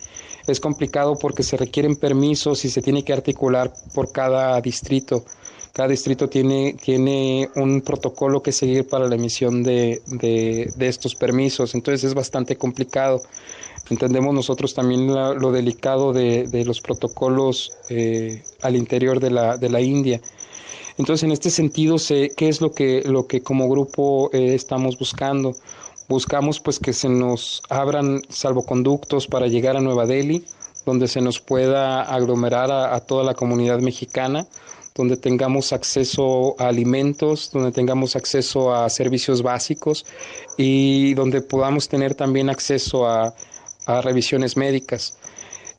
es 0.51 0.59
complicado 0.59 1.17
porque 1.17 1.43
se 1.43 1.57
requieren 1.57 1.95
permisos 1.95 2.65
y 2.65 2.69
se 2.69 2.81
tiene 2.81 3.03
que 3.03 3.13
articular 3.13 3.71
por 3.93 4.11
cada 4.11 4.59
distrito. 4.61 5.23
cada 5.73 5.89
distrito 5.89 6.27
tiene, 6.27 6.75
tiene 6.81 7.49
un 7.55 7.81
protocolo 7.81 8.41
que 8.41 8.51
seguir 8.51 8.87
para 8.87 9.07
la 9.07 9.15
emisión 9.15 9.63
de, 9.63 10.01
de, 10.07 10.87
estos 10.87 11.15
permisos, 11.15 11.75
entonces 11.75 12.03
es 12.03 12.13
bastante 12.13 12.55
complicado. 12.55 13.21
Entendemos 13.89 14.33
nosotros 14.33 14.73
también 14.73 15.07
lo 15.07 15.51
delicado 15.51 16.13
de, 16.13 16.43
de 16.43 16.63
los 16.63 16.79
protocolos 16.79 17.71
eh, 17.89 18.43
al 18.61 18.75
interior 18.75 19.19
de 19.19 19.31
la, 19.31 19.57
de 19.57 19.69
la 19.69 19.81
India. 19.81 20.21
Entonces, 20.99 21.23
en 21.23 21.31
este 21.31 21.49
sentido, 21.49 21.97
sé 21.97 22.33
qué 22.35 22.49
es 22.49 22.59
lo 22.59 22.73
que, 22.73 23.03
lo 23.05 23.25
que 23.25 23.41
como 23.41 23.69
grupo 23.69 24.29
eh, 24.33 24.53
estamos 24.53 24.99
buscando. 24.99 25.55
Buscamos 26.10 26.60
pues 26.60 26.80
que 26.80 26.91
se 26.91 27.07
nos 27.07 27.62
abran 27.70 28.24
salvoconductos 28.30 29.28
para 29.28 29.45
llegar 29.45 29.78
a 29.78 29.80
Nueva 29.80 30.07
Delhi, 30.07 30.43
donde 30.84 31.07
se 31.07 31.22
nos 31.22 31.39
pueda 31.39 32.01
aglomerar 32.01 32.72
a, 32.72 32.99
toda 33.01 33.24
la 33.24 33.36
comunidad 33.36 33.78
mexicana, 33.80 34.47
donde 34.95 35.18
tengamos 35.18 35.72
acceso 35.72 36.55
a 36.57 36.70
alimentos, 36.70 37.51
donde 37.53 37.72
tengamos 37.72 38.16
acceso 38.16 38.74
a 38.74 38.89
servicios 38.89 39.43
básicos 39.43 40.03
y 40.57 41.14
donde 41.14 41.41
podamos 41.41 41.88
tener 41.88 42.16
también 42.16 42.49
acceso 42.49 43.07
a, 43.07 43.36
revisiones 44.01 44.55
médicas. 44.57 45.18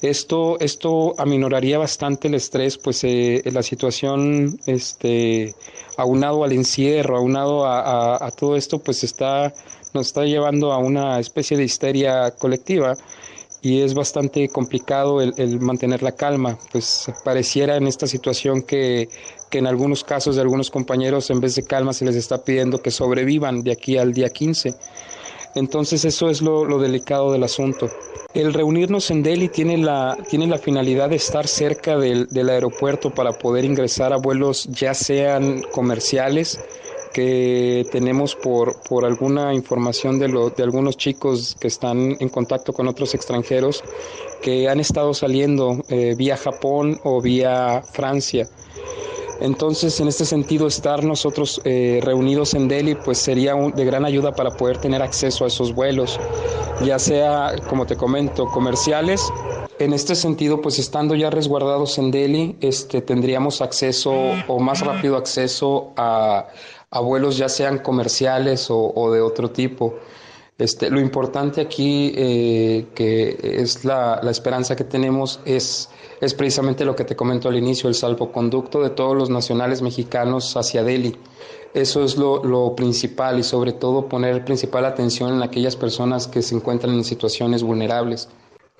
Esto, 0.02 0.58
esto 0.58 1.14
aminoraría 1.18 1.78
bastante 1.78 2.26
el 2.26 2.34
estrés, 2.34 2.76
pues 2.76 3.04
eh, 3.04 3.42
la 3.52 3.62
situación, 3.62 4.58
este, 4.66 5.54
aunado 5.96 6.42
al 6.42 6.52
encierro, 6.52 7.18
aunado 7.18 7.66
a, 7.66 8.16
a, 8.24 8.30
todo 8.32 8.56
esto, 8.56 8.80
pues 8.80 9.04
está, 9.04 9.52
nos 9.94 10.08
está 10.08 10.24
llevando 10.24 10.72
a 10.72 10.78
una 10.78 11.18
especie 11.18 11.56
de 11.56 11.64
histeria 11.64 12.30
colectiva 12.32 12.96
y 13.62 13.82
es 13.82 13.94
bastante 13.94 14.48
complicado 14.48 15.20
el, 15.20 15.60
mantener 15.60 16.02
la 16.02 16.12
calma, 16.12 16.58
pues 16.72 17.10
pareciera 17.24 17.76
en 17.76 17.86
esta 17.86 18.06
situación 18.06 18.62
que, 18.62 19.08
que, 19.50 19.58
en 19.58 19.66
algunos 19.66 20.02
casos 20.02 20.36
de 20.36 20.42
algunos 20.42 20.70
compañeros 20.70 21.28
en 21.30 21.40
vez 21.40 21.56
de 21.56 21.64
calma 21.64 21.92
se 21.92 22.06
les 22.06 22.16
está 22.16 22.42
pidiendo 22.42 22.80
que 22.80 22.90
sobrevivan 22.90 23.62
de 23.62 23.72
aquí 23.72 23.98
al 23.98 24.14
día 24.14 24.30
15. 24.30 24.74
Entonces 25.54 26.04
eso 26.04 26.30
es 26.30 26.40
lo, 26.42 26.78
delicado 26.78 27.32
del 27.32 27.42
asunto. 27.42 27.90
El 28.34 28.54
reunirnos 28.54 29.10
en 29.10 29.22
Delhi 29.22 29.48
tiene 29.48 29.76
la, 29.76 30.16
tiene 30.28 30.46
la 30.46 30.58
finalidad 30.58 31.10
de 31.10 31.16
estar 31.16 31.48
cerca 31.48 31.98
del, 31.98 32.28
del 32.28 32.48
aeropuerto 32.48 33.10
para 33.10 33.32
poder 33.32 33.64
ingresar 33.64 34.12
a 34.12 34.16
vuelos 34.16 34.68
ya 34.70 34.94
sean 34.94 35.62
comerciales, 35.72 36.60
que 37.12 37.86
tenemos 37.90 38.36
por, 38.36 38.80
por 38.88 39.04
alguna 39.04 39.54
información 39.54 40.18
de, 40.18 40.28
lo, 40.28 40.50
de 40.50 40.62
algunos 40.62 40.96
chicos 40.96 41.56
que 41.60 41.68
están 41.68 42.16
en 42.20 42.28
contacto 42.28 42.72
con 42.72 42.88
otros 42.88 43.14
extranjeros 43.14 43.82
que 44.42 44.68
han 44.68 44.80
estado 44.80 45.14
saliendo 45.14 45.82
eh, 45.88 46.14
vía 46.16 46.36
Japón 46.36 47.00
o 47.04 47.20
vía 47.20 47.82
Francia. 47.92 48.48
Entonces, 49.40 49.98
en 50.00 50.08
este 50.08 50.26
sentido, 50.26 50.66
estar 50.66 51.02
nosotros 51.02 51.62
eh, 51.64 52.00
reunidos 52.02 52.52
en 52.52 52.68
Delhi, 52.68 52.94
pues 52.94 53.18
sería 53.18 53.54
de 53.54 53.84
gran 53.86 54.04
ayuda 54.04 54.32
para 54.32 54.50
poder 54.50 54.78
tener 54.78 55.00
acceso 55.00 55.44
a 55.44 55.48
esos 55.48 55.74
vuelos, 55.74 56.20
ya 56.84 56.98
sea, 56.98 57.54
como 57.68 57.86
te 57.86 57.96
comento, 57.96 58.46
comerciales. 58.46 59.32
En 59.78 59.94
este 59.94 60.14
sentido, 60.14 60.60
pues 60.60 60.78
estando 60.78 61.14
ya 61.14 61.30
resguardados 61.30 61.96
en 61.96 62.10
Delhi, 62.10 62.56
este, 62.60 63.00
tendríamos 63.00 63.62
acceso 63.62 64.12
o 64.46 64.58
más 64.58 64.80
rápido 64.80 65.16
acceso 65.16 65.94
a, 65.96 66.48
abuelos 66.90 67.36
ya 67.36 67.48
sean 67.48 67.78
comerciales 67.78 68.66
o, 68.70 69.12
de 69.12 69.20
otro 69.20 69.50
tipo. 69.50 69.94
Este, 70.58 70.90
lo 70.90 71.00
importante 71.00 71.62
aquí, 71.62 72.12
eh, 72.14 72.86
que 72.94 73.38
es 73.42 73.84
la, 73.84 74.20
esperanza 74.30 74.76
que 74.76 74.84
tenemos, 74.84 75.40
es, 75.46 75.88
es 76.20 76.34
precisamente 76.34 76.84
lo 76.84 76.94
que 76.94 77.04
te 77.04 77.16
comento 77.16 77.48
al 77.48 77.56
inicio, 77.56 77.88
el 77.88 77.94
salvoconducto 77.94 78.82
de 78.82 78.90
todos 78.90 79.16
los 79.16 79.30
nacionales 79.30 79.80
mexicanos 79.80 80.56
hacia 80.56 80.84
Delhi. 80.84 81.16
Eso 81.72 82.04
es 82.04 82.16
lo, 82.16 82.44
lo, 82.44 82.74
principal 82.74 83.38
y 83.38 83.44
sobre 83.44 83.72
todo 83.72 84.08
poner 84.08 84.44
principal 84.44 84.84
atención 84.84 85.32
en 85.32 85.42
aquellas 85.42 85.76
personas 85.76 86.26
que 86.26 86.42
se 86.42 86.56
encuentran 86.56 86.94
en 86.94 87.04
situaciones 87.04 87.62
vulnerables. 87.62 88.28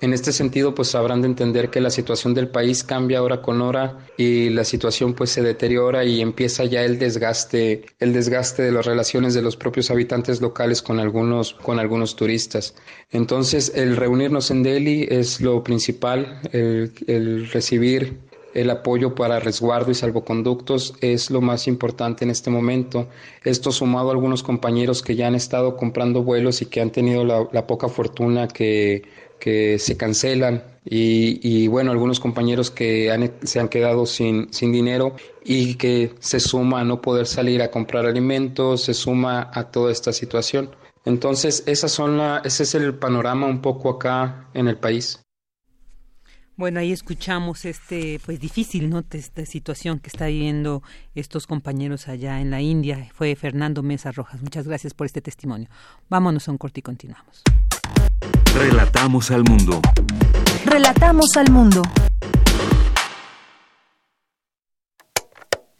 En 0.01 0.13
este 0.13 0.31
sentido, 0.33 0.73
pues 0.73 0.95
habrán 0.95 1.21
de 1.21 1.27
entender 1.27 1.69
que 1.69 1.79
la 1.79 1.91
situación 1.91 2.33
del 2.33 2.47
país 2.47 2.83
cambia 2.83 3.21
hora 3.21 3.43
con 3.43 3.61
hora 3.61 3.99
y 4.17 4.49
la 4.49 4.63
situación 4.63 5.13
pues 5.13 5.29
se 5.29 5.43
deteriora 5.43 6.03
y 6.03 6.21
empieza 6.21 6.65
ya 6.65 6.83
el 6.83 6.97
desgaste, 6.97 7.85
el 7.99 8.11
desgaste 8.11 8.63
de 8.63 8.71
las 8.71 8.87
relaciones 8.87 9.35
de 9.35 9.43
los 9.43 9.55
propios 9.55 9.91
habitantes 9.91 10.41
locales 10.41 10.81
con 10.81 10.99
algunos, 10.99 11.53
con 11.53 11.79
algunos 11.79 12.15
turistas. 12.15 12.73
Entonces, 13.11 13.73
el 13.75 13.95
reunirnos 13.95 14.49
en 14.49 14.63
Delhi 14.63 15.07
es 15.07 15.39
lo 15.39 15.63
principal, 15.63 16.41
el, 16.51 16.91
el 17.05 17.51
recibir 17.51 18.17
el 18.53 18.69
apoyo 18.69 19.15
para 19.15 19.39
resguardo 19.39 19.91
y 19.91 19.95
salvoconductos 19.95 20.95
es 20.99 21.29
lo 21.29 21.41
más 21.41 21.67
importante 21.67 22.25
en 22.25 22.31
este 22.31 22.49
momento. 22.49 23.07
Esto 23.43 23.71
sumado 23.71 24.09
a 24.09 24.13
algunos 24.13 24.43
compañeros 24.43 25.01
que 25.01 25.15
ya 25.15 25.27
han 25.27 25.35
estado 25.35 25.77
comprando 25.77 26.23
vuelos 26.23 26.61
y 26.61 26.65
que 26.65 26.81
han 26.81 26.91
tenido 26.91 27.23
la, 27.23 27.47
la 27.51 27.67
poca 27.67 27.87
fortuna 27.87 28.47
que 28.47 29.03
que 29.41 29.79
se 29.79 29.97
cancelan 29.97 30.63
y, 30.85 31.67
bueno, 31.67 31.91
algunos 31.91 32.19
compañeros 32.19 32.71
que 32.71 33.31
se 33.43 33.59
han 33.59 33.67
quedado 33.67 34.05
sin, 34.05 34.53
sin 34.53 34.71
dinero 34.71 35.15
y 35.43 35.75
que 35.75 36.13
se 36.19 36.39
suma 36.39 36.81
a 36.81 36.83
no 36.85 37.01
poder 37.01 37.27
salir 37.27 37.61
a 37.61 37.71
comprar 37.71 38.05
alimentos, 38.05 38.83
se 38.83 38.93
suma 38.93 39.51
a 39.53 39.71
toda 39.71 39.91
esta 39.91 40.13
situación. 40.13 40.69
Entonces, 41.03 41.63
esas 41.65 41.91
son 41.91 42.17
la, 42.17 42.41
ese 42.45 42.63
es 42.63 42.75
el 42.75 42.93
panorama 42.93 43.47
un 43.47 43.61
poco 43.61 43.89
acá 43.89 44.47
en 44.53 44.67
el 44.67 44.77
país. 44.77 45.19
Bueno, 46.55 46.79
ahí 46.79 46.91
escuchamos 46.91 47.65
este, 47.65 48.19
pues 48.23 48.39
difícil, 48.39 48.89
¿no? 48.89 49.03
Esta 49.09 49.45
situación 49.47 49.97
que 49.99 50.09
está 50.09 50.27
viviendo 50.27 50.83
estos 51.15 51.47
compañeros 51.47 52.07
allá 52.07 52.39
en 52.39 52.51
la 52.51 52.61
India. 52.61 53.09
Fue 53.15 53.35
Fernando 53.35 53.81
Mesa 53.81 54.11
Rojas. 54.11 54.43
Muchas 54.43 54.67
gracias 54.67 54.93
por 54.93 55.07
este 55.07 55.21
testimonio. 55.21 55.69
Vámonos 56.09 56.47
a 56.47 56.51
un 56.51 56.59
corte 56.59 56.81
y 56.81 56.83
continuamos. 56.83 57.41
Relatamos 58.55 59.31
al 59.31 59.43
mundo. 59.43 59.81
Relatamos 60.65 61.35
al 61.37 61.51
mundo. 61.51 61.81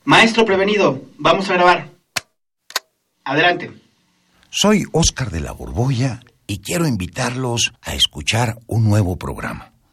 Maestro 0.04 0.46
prevenido, 0.46 1.02
vamos 1.18 1.50
a 1.50 1.54
grabar. 1.54 1.90
Adelante. 3.24 3.72
Soy 4.50 4.84
Óscar 4.92 5.30
de 5.32 5.40
la 5.40 5.52
Borbolla 5.52 6.20
y 6.48 6.60
quiero 6.60 6.88
invitarlos 6.88 7.72
a 7.82 7.94
escuchar 7.94 8.58
un 8.68 8.84
nuevo 8.84 9.16
programa, 9.16 9.71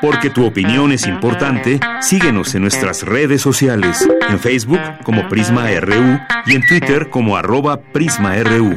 Porque 0.00 0.30
tu 0.30 0.44
opinión 0.44 0.92
es 0.92 1.06
importante, 1.06 1.80
síguenos 2.00 2.54
en 2.54 2.62
nuestras 2.62 3.02
redes 3.04 3.40
sociales, 3.40 4.08
en 4.28 4.38
Facebook 4.38 4.80
como 5.02 5.28
Prisma 5.28 5.66
RU 5.80 6.18
y 6.46 6.54
en 6.54 6.62
Twitter 6.66 7.08
como 7.10 7.36
arroba 7.36 7.80
PrismaRU. 7.80 8.74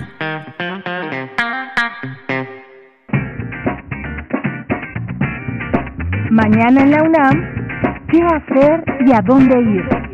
Mañana 6.29 6.81
en 6.81 6.91
la 6.91 7.03
UNAM, 7.03 8.07
¿qué 8.11 8.21
hacer 8.21 8.83
y 9.05 9.11
a 9.11 9.21
dónde 9.21 9.59
ir? 9.59 10.07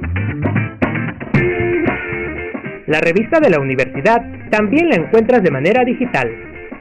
La 2.87 2.99
revista 3.01 3.39
de 3.39 3.49
la 3.49 3.59
universidad 3.59 4.21
también 4.49 4.89
la 4.89 4.95
encuentras 4.95 5.43
de 5.43 5.51
manera 5.51 5.83
digital. 5.83 6.29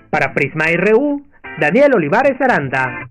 Para 0.10 0.34
Prisma 0.34 0.66
RU, 0.76 1.24
Daniel 1.60 1.94
Olivares 1.96 2.36
Aranda. 2.42 3.08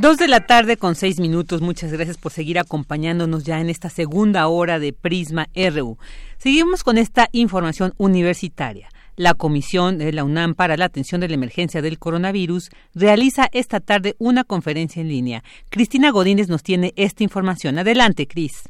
Dos 0.00 0.16
de 0.16 0.28
la 0.28 0.40
tarde 0.40 0.78
con 0.78 0.94
seis 0.94 1.20
minutos. 1.20 1.60
Muchas 1.60 1.92
gracias 1.92 2.16
por 2.16 2.32
seguir 2.32 2.58
acompañándonos 2.58 3.44
ya 3.44 3.60
en 3.60 3.68
esta 3.68 3.90
segunda 3.90 4.48
hora 4.48 4.78
de 4.78 4.94
Prisma 4.94 5.48
RU. 5.54 5.98
Seguimos 6.38 6.82
con 6.82 6.96
esta 6.96 7.28
información 7.32 7.92
universitaria. 7.98 8.88
La 9.16 9.34
Comisión 9.34 9.98
de 9.98 10.10
la 10.14 10.24
UNAM 10.24 10.54
para 10.54 10.78
la 10.78 10.86
Atención 10.86 11.20
de 11.20 11.28
la 11.28 11.34
Emergencia 11.34 11.82
del 11.82 11.98
Coronavirus 11.98 12.70
realiza 12.94 13.50
esta 13.52 13.78
tarde 13.78 14.16
una 14.18 14.42
conferencia 14.42 15.02
en 15.02 15.08
línea. 15.08 15.44
Cristina 15.68 16.10
Godínez 16.10 16.48
nos 16.48 16.62
tiene 16.62 16.94
esta 16.96 17.22
información. 17.22 17.78
Adelante, 17.78 18.26
Cris. 18.26 18.62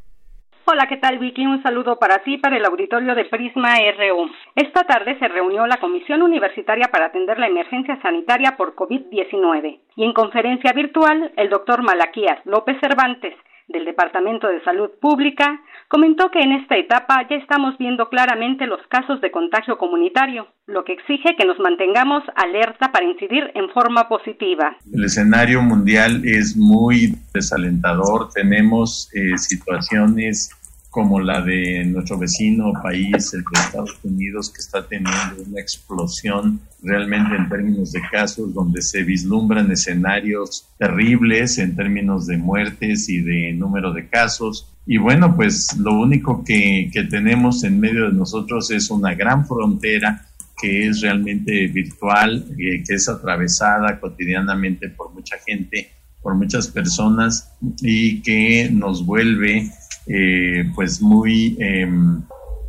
Hola, 0.72 0.86
¿qué 0.86 0.98
tal 0.98 1.18
Vicky? 1.18 1.44
Un 1.46 1.60
saludo 1.64 1.98
para 1.98 2.22
ti, 2.22 2.38
para 2.38 2.56
el 2.56 2.64
auditorio 2.64 3.16
de 3.16 3.24
Prisma 3.24 3.74
RU. 3.98 4.30
Esta 4.54 4.84
tarde 4.84 5.18
se 5.18 5.26
reunió 5.26 5.66
la 5.66 5.78
Comisión 5.78 6.22
Universitaria 6.22 6.86
para 6.92 7.06
atender 7.06 7.40
la 7.40 7.48
emergencia 7.48 8.00
sanitaria 8.02 8.56
por 8.56 8.76
COVID-19 8.76 9.80
y 9.96 10.04
en 10.04 10.12
conferencia 10.12 10.72
virtual 10.72 11.32
el 11.36 11.50
doctor 11.50 11.82
Malaquías 11.82 12.38
López 12.44 12.76
Cervantes 12.80 13.34
del 13.66 13.84
Departamento 13.84 14.46
de 14.46 14.62
Salud 14.62 14.90
Pública 15.00 15.60
comentó 15.88 16.30
que 16.30 16.38
en 16.38 16.52
esta 16.52 16.76
etapa 16.76 17.26
ya 17.28 17.36
estamos 17.36 17.76
viendo 17.78 18.08
claramente 18.08 18.66
los 18.66 18.80
casos 18.88 19.20
de 19.20 19.32
contagio 19.32 19.76
comunitario, 19.76 20.46
lo 20.66 20.84
que 20.84 20.92
exige 20.92 21.34
que 21.36 21.46
nos 21.46 21.58
mantengamos 21.58 22.22
alerta 22.36 22.92
para 22.92 23.06
incidir 23.06 23.50
en 23.54 23.70
forma 23.70 24.08
positiva. 24.08 24.76
El 24.92 25.04
escenario 25.04 25.62
mundial 25.62 26.22
es 26.24 26.56
muy 26.56 27.16
desalentador. 27.34 28.28
Tenemos 28.32 29.10
eh, 29.14 29.36
situaciones 29.36 30.50
como 30.90 31.20
la 31.20 31.40
de 31.40 31.84
nuestro 31.84 32.18
vecino 32.18 32.72
país, 32.82 33.32
el 33.32 33.42
de 33.42 33.60
Estados 33.60 33.98
Unidos, 34.02 34.50
que 34.50 34.60
está 34.60 34.86
teniendo 34.86 35.42
una 35.46 35.60
explosión 35.60 36.60
realmente 36.82 37.36
en 37.36 37.48
términos 37.48 37.92
de 37.92 38.00
casos, 38.10 38.52
donde 38.52 38.82
se 38.82 39.04
vislumbran 39.04 39.70
escenarios 39.70 40.66
terribles 40.78 41.58
en 41.58 41.76
términos 41.76 42.26
de 42.26 42.38
muertes 42.38 43.08
y 43.08 43.20
de 43.20 43.52
número 43.52 43.92
de 43.92 44.08
casos. 44.08 44.68
Y 44.84 44.98
bueno, 44.98 45.36
pues 45.36 45.76
lo 45.78 45.94
único 45.94 46.42
que, 46.44 46.90
que 46.92 47.04
tenemos 47.04 47.62
en 47.62 47.78
medio 47.78 48.10
de 48.10 48.16
nosotros 48.16 48.70
es 48.72 48.90
una 48.90 49.14
gran 49.14 49.46
frontera 49.46 50.26
que 50.60 50.88
es 50.88 51.00
realmente 51.00 51.68
virtual, 51.68 52.44
eh, 52.58 52.82
que 52.86 52.94
es 52.94 53.08
atravesada 53.08 53.98
cotidianamente 53.98 54.88
por 54.88 55.12
mucha 55.12 55.36
gente, 55.46 55.90
por 56.20 56.34
muchas 56.34 56.68
personas 56.68 57.52
y 57.80 58.20
que 58.20 58.68
nos 58.70 59.06
vuelve 59.06 59.70
eh, 60.08 60.64
pues 60.74 61.00
muy 61.02 61.56
em, 61.60 62.22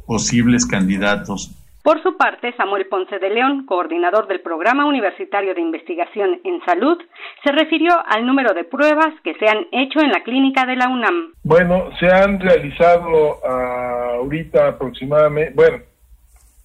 posibles 0.06 0.66
candidatos 0.66 1.52
Por 1.84 2.02
su 2.04 2.18
parte, 2.18 2.54
Samuel 2.58 2.86
Ponce 2.88 3.18
de 3.20 3.30
León, 3.30 3.66
coordinador 3.66 4.28
del 4.28 4.42
Programa 4.42 4.86
Universitario 4.86 5.56
de 5.56 5.62
Investigación 5.62 6.40
en 6.44 6.62
Salud, 6.66 6.98
se 7.44 7.52
refirió 7.52 7.94
al 8.08 8.26
número 8.26 8.54
de 8.54 8.64
pruebas 8.64 9.14
que 9.24 9.34
se 9.36 9.48
han 9.48 9.66
hecho 9.72 10.00
en 10.00 10.12
la 10.12 10.24
clínica 10.24 10.66
de 10.66 10.76
la 10.76 10.90
UNAM. 10.90 11.34
Bueno, 11.44 11.90
se 12.00 12.12
han 12.12 12.40
realizado 12.40 13.38
ah, 13.48 14.16
ahorita 14.18 14.68
aproximadamente, 14.68 15.54
bueno, 15.56 15.78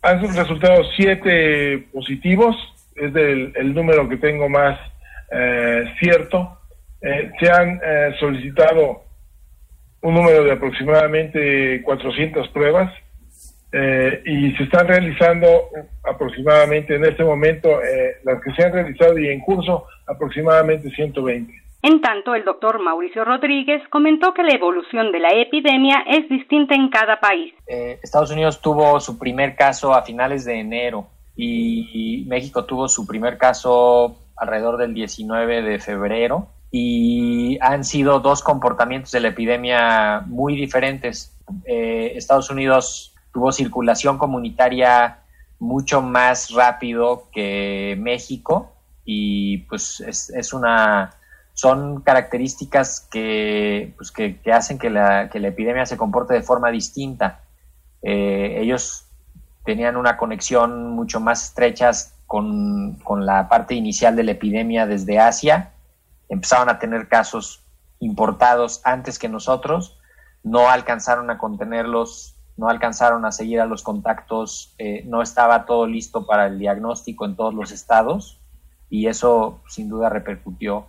han 0.03 0.21
resultado 0.21 0.83
siete 0.97 1.89
positivos, 1.93 2.57
es 2.95 3.12
del, 3.12 3.53
el 3.57 3.75
número 3.75 4.09
que 4.09 4.17
tengo 4.17 4.49
más 4.49 4.79
eh, 5.31 5.85
cierto. 5.99 6.59
Eh, 7.01 7.31
se 7.41 7.51
han 7.51 7.81
eh, 7.83 8.14
solicitado 8.19 9.05
un 10.07 10.14
número 10.14 10.44
de 10.44 10.52
aproximadamente 10.52 11.82
400 11.82 12.48
pruebas 12.50 12.92
eh, 13.72 14.22
y 14.24 14.52
se 14.52 14.62
están 14.62 14.86
realizando 14.86 15.46
aproximadamente 16.04 16.94
en 16.94 17.04
este 17.04 17.24
momento, 17.24 17.82
eh, 17.82 18.18
las 18.22 18.40
que 18.40 18.52
se 18.52 18.64
han 18.64 18.72
realizado 18.72 19.18
y 19.18 19.28
en 19.28 19.40
curso, 19.40 19.84
aproximadamente 20.07 20.90
120. 20.90 21.52
En 21.82 22.00
tanto, 22.00 22.36
el 22.36 22.44
doctor 22.44 22.80
Mauricio 22.80 23.24
Rodríguez 23.24 23.82
comentó 23.90 24.32
que 24.32 24.44
la 24.44 24.54
evolución 24.54 25.11
de 25.11 25.18
la 25.18 25.30
epidemia 25.30 26.04
es 26.09 26.28
distinta 26.28 26.76
en 26.76 26.88
cada 26.88 27.18
país. 27.18 27.52
Eh, 27.66 27.98
Estados 28.00 28.30
Unidos 28.30 28.61
tuvo 28.61 29.00
su 29.00 29.18
primer 29.18 29.57
caso 29.57 29.92
a 29.92 30.02
finales 30.02 30.44
de 30.44 30.61
enero 30.61 31.09
y 31.34 32.24
México 32.28 32.64
tuvo 32.64 32.88
su 32.88 33.07
primer 33.07 33.38
caso 33.38 34.16
alrededor 34.36 34.76
del 34.76 34.94
19 34.94 35.62
de 35.62 35.78
febrero 35.80 36.48
y 36.71 37.59
han 37.61 37.85
sido 37.85 38.21
dos 38.21 38.43
comportamientos 38.43 39.12
de 39.12 39.21
la 39.21 39.29
epidemia 39.29 40.23
muy 40.27 40.57
diferentes. 40.57 41.33
Estados 41.64 42.51
Unidos 42.51 43.14
tuvo 43.33 43.53
circulación 43.53 44.19
comunitaria 44.19 45.19
mucho 45.59 46.03
más 46.03 46.51
rápido 46.51 47.29
que 47.33 47.97
México 47.99 48.73
y 49.05 49.59
pues 49.59 50.01
es, 50.01 50.53
una 50.53 51.14
son 51.55 52.03
características 52.03 53.09
que, 53.11 53.95
pues 53.97 54.11
que, 54.11 54.39
hacen 54.53 54.79
que 54.79 54.91
la, 54.91 55.31
que 55.31 55.41
la, 55.41 55.49
epidemia 55.49 55.87
se 55.87 55.97
comporte 55.97 56.35
de 56.35 56.43
forma 56.43 56.71
distinta. 56.71 57.41
Eh, 58.03 58.59
ellos 58.61 59.07
tenían 59.64 59.97
una 59.97 60.19
conexión 60.19 60.91
mucho 60.91 61.19
más 61.19 61.45
estrecha 61.45 61.91
con, 62.27 62.97
con, 62.97 63.25
la 63.25 63.49
parte 63.49 63.75
inicial 63.75 64.17
de 64.17 64.25
la 64.25 64.33
epidemia 64.33 64.87
desde 64.87 65.19
Asia, 65.19 65.73
empezaron 66.29 66.68
a 66.68 66.79
tener 66.79 67.09
casos 67.09 67.64
importados 68.01 68.81
antes 68.85 69.18
que 69.18 69.29
nosotros, 69.29 69.99
no 70.43 70.68
alcanzaron 70.68 71.31
a 71.31 71.39
contenerlos 71.39 72.37
no 72.57 72.68
alcanzaron 72.68 73.24
a 73.24 73.33
seguir 73.33 73.61
a 73.61 73.66
los 73.66 73.83
contactos, 73.83 74.74
eh, 74.79 75.03
no 75.07 75.22
estaba 75.22 75.66
todo 75.66 75.87
listo 75.87 76.27
para 76.27 76.47
el 76.47 76.59
diagnóstico 76.59 77.27
en 77.27 77.37
todos 77.37 77.55
los 77.55 77.70
estados 77.70 78.41
y 78.89 79.09
eso 79.09 79.61
sin 79.68 79.89
duda 79.89 80.09
repercutió 80.09 80.87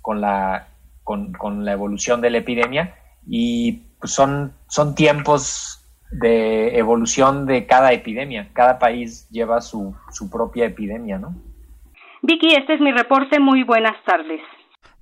con 0.00 0.20
la, 0.20 0.68
con, 1.04 1.64
la 1.64 1.72
evolución 1.72 2.20
de 2.20 2.30
la 2.30 2.38
epidemia 2.38 2.94
y 3.26 3.82
pues, 4.00 4.12
son, 4.12 4.54
son 4.68 4.94
tiempos 4.94 5.84
de 6.10 6.78
evolución 6.78 7.46
de 7.46 7.66
cada 7.66 7.92
epidemia. 7.92 8.50
Cada 8.52 8.78
país 8.78 9.28
lleva 9.30 9.60
su, 9.60 9.94
su 10.10 10.30
propia 10.30 10.66
epidemia, 10.66 11.18
¿no? 11.18 11.34
Vicky, 12.22 12.54
este 12.54 12.74
es 12.74 12.80
mi 12.80 12.92
reporte. 12.92 13.40
Muy 13.40 13.64
buenas 13.64 13.96
tardes. 14.04 14.40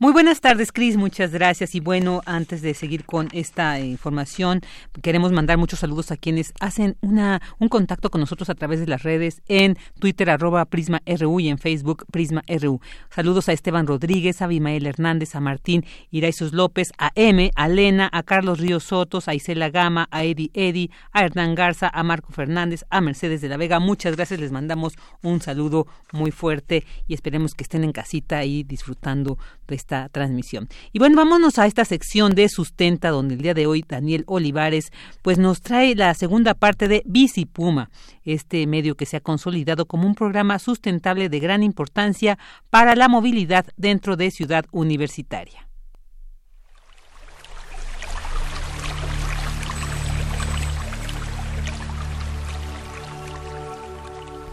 Muy 0.03 0.15
buenas 0.15 0.41
tardes, 0.41 0.73
Cris. 0.73 0.97
Muchas 0.97 1.31
gracias. 1.31 1.75
Y 1.75 1.81
bueno, 1.81 2.23
antes 2.25 2.63
de 2.63 2.73
seguir 2.73 3.05
con 3.05 3.29
esta 3.33 3.79
eh, 3.79 3.85
información, 3.85 4.63
queremos 5.03 5.31
mandar 5.31 5.59
muchos 5.59 5.81
saludos 5.81 6.11
a 6.11 6.17
quienes 6.17 6.55
hacen 6.59 6.97
una, 7.03 7.43
un 7.59 7.69
contacto 7.69 8.11
con 8.11 8.23
nosotros 8.23 8.49
a 8.49 8.55
través 8.55 8.81
de 8.81 8.87
las 8.87 9.03
redes 9.03 9.43
en 9.47 9.77
Twitter, 9.99 10.31
arroba 10.31 10.65
Prisma 10.65 11.03
RU 11.05 11.41
y 11.41 11.51
en 11.51 11.59
Facebook, 11.59 12.07
Prisma 12.11 12.43
RU. 12.49 12.81
Saludos 13.11 13.51
a 13.51 13.53
Esteban 13.53 13.87
Rodríguez, 13.87 14.41
a 14.41 14.47
Abimael 14.47 14.87
Hernández, 14.87 15.35
a 15.35 15.41
Martín 15.41 15.85
Iraisos 16.11 16.55
López, 16.55 16.93
a 16.97 17.13
M, 17.15 17.51
a 17.55 17.69
Lena, 17.69 18.09
a 18.11 18.23
Carlos 18.23 18.59
Ríos 18.59 18.85
Sotos, 18.85 19.29
a 19.29 19.35
Isela 19.35 19.69
Gama, 19.69 20.09
a 20.11 20.25
Edi 20.25 20.51
Edi, 20.55 20.91
a 21.13 21.27
Hernán 21.27 21.55
Garza, 21.55 21.91
a 21.93 22.03
Marco 22.05 22.33
Fernández, 22.33 22.87
a 22.89 23.03
Mercedes 23.03 23.43
de 23.43 23.51
la 23.51 23.59
Vega. 23.59 23.81
Muchas 23.81 24.17
gracias. 24.17 24.41
Les 24.41 24.51
mandamos 24.51 24.95
un 25.21 25.43
saludo 25.43 25.87
muy 26.15 26.31
fuerte 26.31 26.87
y 27.07 27.13
esperemos 27.13 27.55
que 27.55 27.65
estén 27.65 27.85
en 27.85 27.93
casita 27.93 28.47
y 28.47 28.63
disfrutando 28.63 29.37
de 29.69 29.90
transmisión. 30.11 30.69
Y 30.93 30.99
bueno, 30.99 31.17
vámonos 31.17 31.59
a 31.59 31.67
esta 31.67 31.85
sección 31.85 32.35
de 32.35 32.49
Sustenta, 32.49 33.11
donde 33.11 33.35
el 33.35 33.43
día 33.43 33.55
de 33.55 33.67
hoy 33.67 33.85
Daniel 33.87 34.25
Olivares 34.27 34.93
pues 35.23 35.39
nos 35.39 35.61
trae 35.61 35.95
la 35.95 36.15
segunda 36.15 36.55
parte 36.55 36.89
de 36.89 37.03
Bici 37.07 37.45
Puma, 37.45 37.91
este 38.25 38.67
medio 38.67 38.97
que 38.97 39.07
se 39.07 39.17
ha 39.17 39.21
consolidado 39.21 39.87
como 39.87 40.07
un 40.07 40.15
programa 40.15 40.59
sustentable 40.59 41.29
de 41.29 41.41
gran 41.41 41.63
importancia 41.63 42.39
para 42.71 42.95
la 42.95 43.09
movilidad 43.09 43.67
dentro 43.77 44.17
de 44.17 44.31
Ciudad 44.31 44.65
Universitaria. 44.71 45.70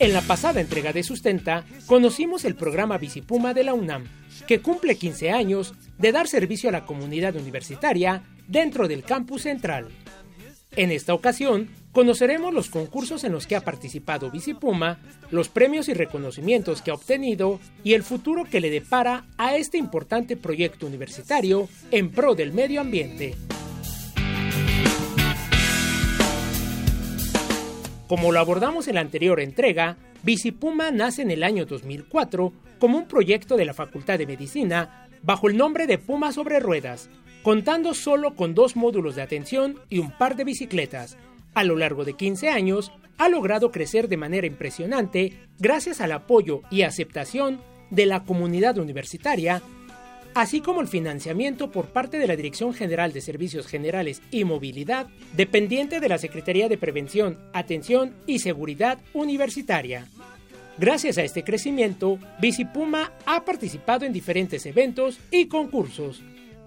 En 0.00 0.12
la 0.12 0.20
pasada 0.20 0.60
entrega 0.60 0.92
de 0.92 1.02
Sustenta, 1.02 1.64
conocimos 1.86 2.44
el 2.44 2.54
programa 2.54 2.98
Bicipuma 2.98 3.52
de 3.52 3.64
la 3.64 3.74
UNAM, 3.74 4.04
que 4.46 4.60
cumple 4.60 4.94
15 4.94 5.32
años 5.32 5.74
de 5.98 6.12
dar 6.12 6.28
servicio 6.28 6.68
a 6.68 6.72
la 6.72 6.86
comunidad 6.86 7.34
universitaria 7.34 8.22
dentro 8.46 8.86
del 8.86 9.02
campus 9.02 9.42
central. 9.42 9.88
En 10.76 10.92
esta 10.92 11.14
ocasión, 11.14 11.68
conoceremos 11.90 12.54
los 12.54 12.70
concursos 12.70 13.24
en 13.24 13.32
los 13.32 13.48
que 13.48 13.56
ha 13.56 13.62
participado 13.62 14.30
Bicipuma, 14.30 15.00
los 15.32 15.48
premios 15.48 15.88
y 15.88 15.94
reconocimientos 15.94 16.80
que 16.80 16.92
ha 16.92 16.94
obtenido 16.94 17.58
y 17.82 17.94
el 17.94 18.04
futuro 18.04 18.44
que 18.44 18.60
le 18.60 18.70
depara 18.70 19.24
a 19.36 19.56
este 19.56 19.78
importante 19.78 20.36
proyecto 20.36 20.86
universitario 20.86 21.68
en 21.90 22.12
pro 22.12 22.36
del 22.36 22.52
medio 22.52 22.80
ambiente. 22.80 23.34
Como 28.08 28.32
lo 28.32 28.40
abordamos 28.40 28.88
en 28.88 28.94
la 28.94 29.02
anterior 29.02 29.38
entrega, 29.38 29.98
Bicipuma 30.22 30.90
nace 30.90 31.20
en 31.20 31.30
el 31.30 31.42
año 31.42 31.66
2004 31.66 32.54
como 32.78 32.96
un 32.96 33.06
proyecto 33.06 33.58
de 33.58 33.66
la 33.66 33.74
Facultad 33.74 34.18
de 34.18 34.26
Medicina 34.26 35.06
bajo 35.22 35.48
el 35.48 35.58
nombre 35.58 35.86
de 35.86 35.98
Puma 35.98 36.32
sobre 36.32 36.58
Ruedas, 36.58 37.10
contando 37.42 37.92
solo 37.92 38.34
con 38.34 38.54
dos 38.54 38.76
módulos 38.76 39.14
de 39.14 39.20
atención 39.20 39.78
y 39.90 39.98
un 39.98 40.10
par 40.16 40.36
de 40.36 40.44
bicicletas. 40.44 41.18
A 41.52 41.64
lo 41.64 41.76
largo 41.76 42.06
de 42.06 42.14
15 42.14 42.48
años, 42.48 42.92
ha 43.18 43.28
logrado 43.28 43.70
crecer 43.70 44.08
de 44.08 44.16
manera 44.16 44.46
impresionante 44.46 45.34
gracias 45.58 46.00
al 46.00 46.12
apoyo 46.12 46.62
y 46.70 46.82
aceptación 46.82 47.60
de 47.90 48.06
la 48.06 48.24
comunidad 48.24 48.78
universitaria 48.78 49.60
así 50.34 50.60
como 50.60 50.80
el 50.80 50.88
financiamiento 50.88 51.70
por 51.70 51.86
parte 51.86 52.18
de 52.18 52.26
la 52.26 52.36
Dirección 52.36 52.74
General 52.74 53.12
de 53.12 53.20
Servicios 53.20 53.66
Generales 53.66 54.22
y 54.30 54.44
Movilidad, 54.44 55.06
dependiente 55.34 56.00
de 56.00 56.08
la 56.08 56.18
Secretaría 56.18 56.68
de 56.68 56.78
Prevención, 56.78 57.38
Atención 57.52 58.14
y 58.26 58.38
Seguridad 58.38 58.98
Universitaria. 59.14 60.06
Gracias 60.78 61.18
a 61.18 61.24
este 61.24 61.42
crecimiento, 61.42 62.18
Bicipuma 62.40 63.12
ha 63.26 63.44
participado 63.44 64.06
en 64.06 64.12
diferentes 64.12 64.64
eventos 64.64 65.18
y 65.32 65.48
concursos. 65.48 66.22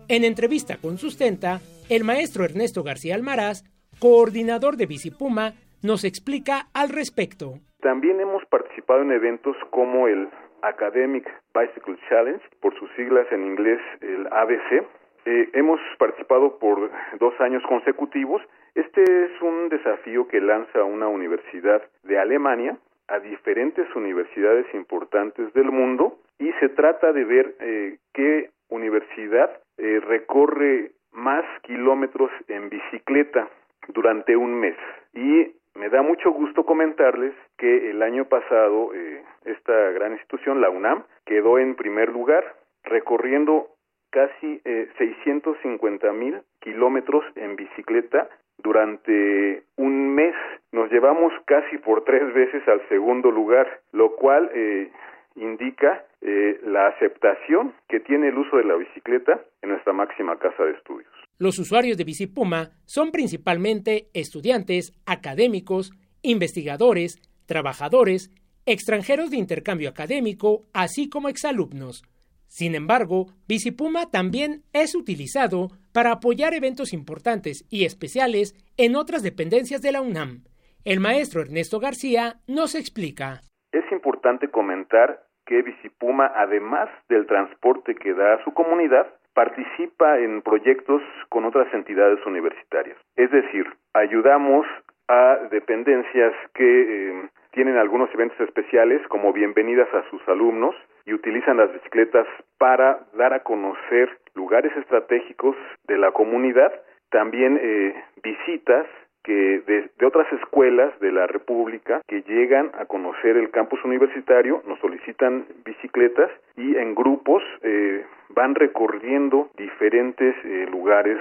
En 0.10 0.26
entrevista 0.26 0.76
con 0.76 0.98
Sustenta, 0.98 1.62
el 1.88 2.04
maestro 2.04 2.44
Ernesto 2.44 2.84
García 2.84 3.16
Almaraz, 3.16 3.64
coordinador 4.00 4.76
de 4.76 4.86
Bicipuma, 4.86 5.54
nos 5.82 6.04
explica 6.04 6.68
al 6.74 6.90
respecto. 6.90 7.60
También 7.82 8.20
hemos 8.20 8.44
participado 8.46 9.02
en 9.02 9.12
eventos 9.12 9.56
como 9.72 10.08
el 10.08 10.28
Academic 10.62 11.28
Bicycle 11.54 11.98
Challenge, 12.10 12.44
por 12.60 12.78
sus 12.78 12.90
siglas 12.96 13.28
en 13.32 13.46
inglés 13.46 13.80
el 14.02 14.28
ABC. 14.32 14.86
Eh, 15.26 15.50
hemos 15.54 15.80
participado 15.98 16.58
por 16.60 16.90
dos 17.20 17.40
años 17.40 17.64
consecutivos. 17.68 18.42
Este 18.76 19.04
es 19.04 19.42
un 19.42 19.70
desafío 19.70 20.28
que 20.28 20.42
lanza 20.42 20.84
una 20.84 21.08
universidad 21.08 21.82
de 22.04 22.18
Alemania 22.18 22.78
a 23.08 23.20
diferentes 23.20 23.94
universidades 23.96 24.66
importantes 24.74 25.54
del 25.54 25.72
mundo 25.72 26.18
y 26.40 26.52
se 26.54 26.70
trata 26.70 27.12
de 27.12 27.26
ver 27.26 27.56
eh, 27.60 27.98
qué 28.14 28.50
universidad 28.70 29.52
eh, 29.78 30.00
recorre 30.00 30.92
más 31.12 31.44
kilómetros 31.64 32.32
en 32.48 32.70
bicicleta 32.70 33.50
durante 33.90 34.36
un 34.36 34.60
mes. 34.60 34.76
Y 35.14 35.54
me 35.76 35.90
da 35.90 36.02
mucho 36.02 36.32
gusto 36.32 36.66
comentarles 36.66 37.34
que 37.58 37.90
el 37.92 38.02
año 38.02 38.26
pasado 38.26 38.94
eh, 38.94 39.24
esta 39.46 39.92
gran 39.92 40.14
institución, 40.14 40.62
la 40.62 40.70
UNAM, 40.70 41.04
quedó 41.26 41.60
en 41.60 41.76
primer 41.76 42.10
lugar, 42.10 42.56
recorriendo 42.84 43.68
casi 44.12 44.62
eh, 44.66 44.90
650 44.98 46.12
mil 46.14 46.42
kilómetros 46.60 47.24
en 47.36 47.56
bicicleta 47.56 48.30
durante 48.58 49.64
un 49.78 50.14
mes. 50.14 50.36
Nos 50.72 50.92
llevamos 50.92 51.34
casi 51.46 51.78
por 51.78 52.04
tres 52.04 52.34
veces 52.34 52.68
al 52.68 52.88
segundo 52.90 53.32
lugar, 53.32 53.82
lo 53.92 54.16
cual 54.16 54.50
eh, 54.54 54.92
indica 55.36 56.04
eh, 56.22 56.60
la 56.64 56.88
aceptación 56.88 57.74
que 57.88 58.00
tiene 58.02 58.28
el 58.30 58.38
uso 58.38 58.58
de 58.58 58.66
la 58.66 58.76
bicicleta 58.76 59.40
en 59.62 59.70
nuestra 59.70 59.94
máxima 59.94 60.38
casa 60.38 60.64
de 60.64 60.72
estudios. 60.72 61.21
Los 61.42 61.58
usuarios 61.58 61.98
de 61.98 62.04
Bicipuma 62.04 62.70
son 62.86 63.10
principalmente 63.10 64.10
estudiantes, 64.14 64.94
académicos, 65.08 65.90
investigadores, 66.22 67.18
trabajadores, 67.48 68.30
extranjeros 68.68 69.32
de 69.32 69.38
intercambio 69.38 69.90
académico, 69.90 70.68
así 70.72 71.10
como 71.10 71.30
exalumnos. 71.30 72.04
Sin 72.46 72.76
embargo, 72.76 73.30
Bicipuma 73.48 74.12
también 74.12 74.62
es 74.72 74.94
utilizado 74.94 75.70
para 75.92 76.12
apoyar 76.12 76.54
eventos 76.54 76.94
importantes 76.94 77.66
y 77.72 77.86
especiales 77.86 78.54
en 78.78 78.96
otras 78.96 79.24
dependencias 79.24 79.82
de 79.82 79.94
la 79.94 80.02
UNAM. 80.02 80.44
El 80.86 81.00
maestro 81.00 81.42
Ernesto 81.42 81.80
García 81.80 82.36
nos 82.46 82.76
explica. 82.76 83.42
Es 83.72 83.92
importante 83.92 84.52
comentar 84.52 85.24
que 85.48 85.64
Bicipuma, 85.64 86.32
además 86.36 86.88
del 87.10 87.26
transporte 87.26 87.96
que 87.96 88.14
da 88.14 88.36
a 88.36 88.44
su 88.44 88.54
comunidad, 88.54 89.08
participa 89.34 90.20
en 90.20 90.42
proyectos 90.42 91.02
con 91.30 91.46
otras 91.46 91.74
entidades 91.74 92.26
universitarias. 92.26 92.98
Es 93.16 93.32
decir, 93.32 93.66
ayudamos 93.94 94.66
a 95.08 95.38
dependencias 95.52 96.34
que 96.54 96.82
eh, 96.82 97.30
tienen 97.52 97.78
algunos 97.78 98.14
eventos 98.14 98.40
especiales 98.42 99.02
como 99.08 99.34
bienvenidas 99.34 99.94
a 99.94 100.10
sus 100.10 100.22
alumnos 100.28 100.76
y 101.06 101.14
utilizan 101.14 101.58
las 101.58 101.72
bicicletas 101.74 102.28
para 102.58 103.00
dar 103.14 103.34
a 103.34 103.44
conocer 103.44 104.18
lugares 104.36 104.76
estratégicos 104.78 105.56
de 105.88 105.98
la 105.98 106.12
comunidad, 106.12 106.72
también 107.10 107.60
eh, 107.62 107.94
visitas 108.24 108.88
que 109.24 109.62
de, 109.68 110.06
otras 110.06 110.28
escuelas 110.34 111.00
de 111.00 111.12
la 111.12 111.28
República 111.28 112.02
que 112.08 112.22
llegan 112.24 112.72
a 112.80 112.86
conocer 112.86 113.38
el 113.38 113.50
campus 113.52 113.80
universitario, 113.86 114.64
nos 114.68 114.80
solicitan 114.80 115.46
bicicletas 115.64 116.30
y 116.58 116.76
en 116.76 116.96
grupos 116.96 117.44
eh, 117.62 118.04
van 118.30 118.56
recorriendo 118.56 119.50
diferentes 119.58 120.36
eh, 120.44 120.68
lugares 120.70 121.18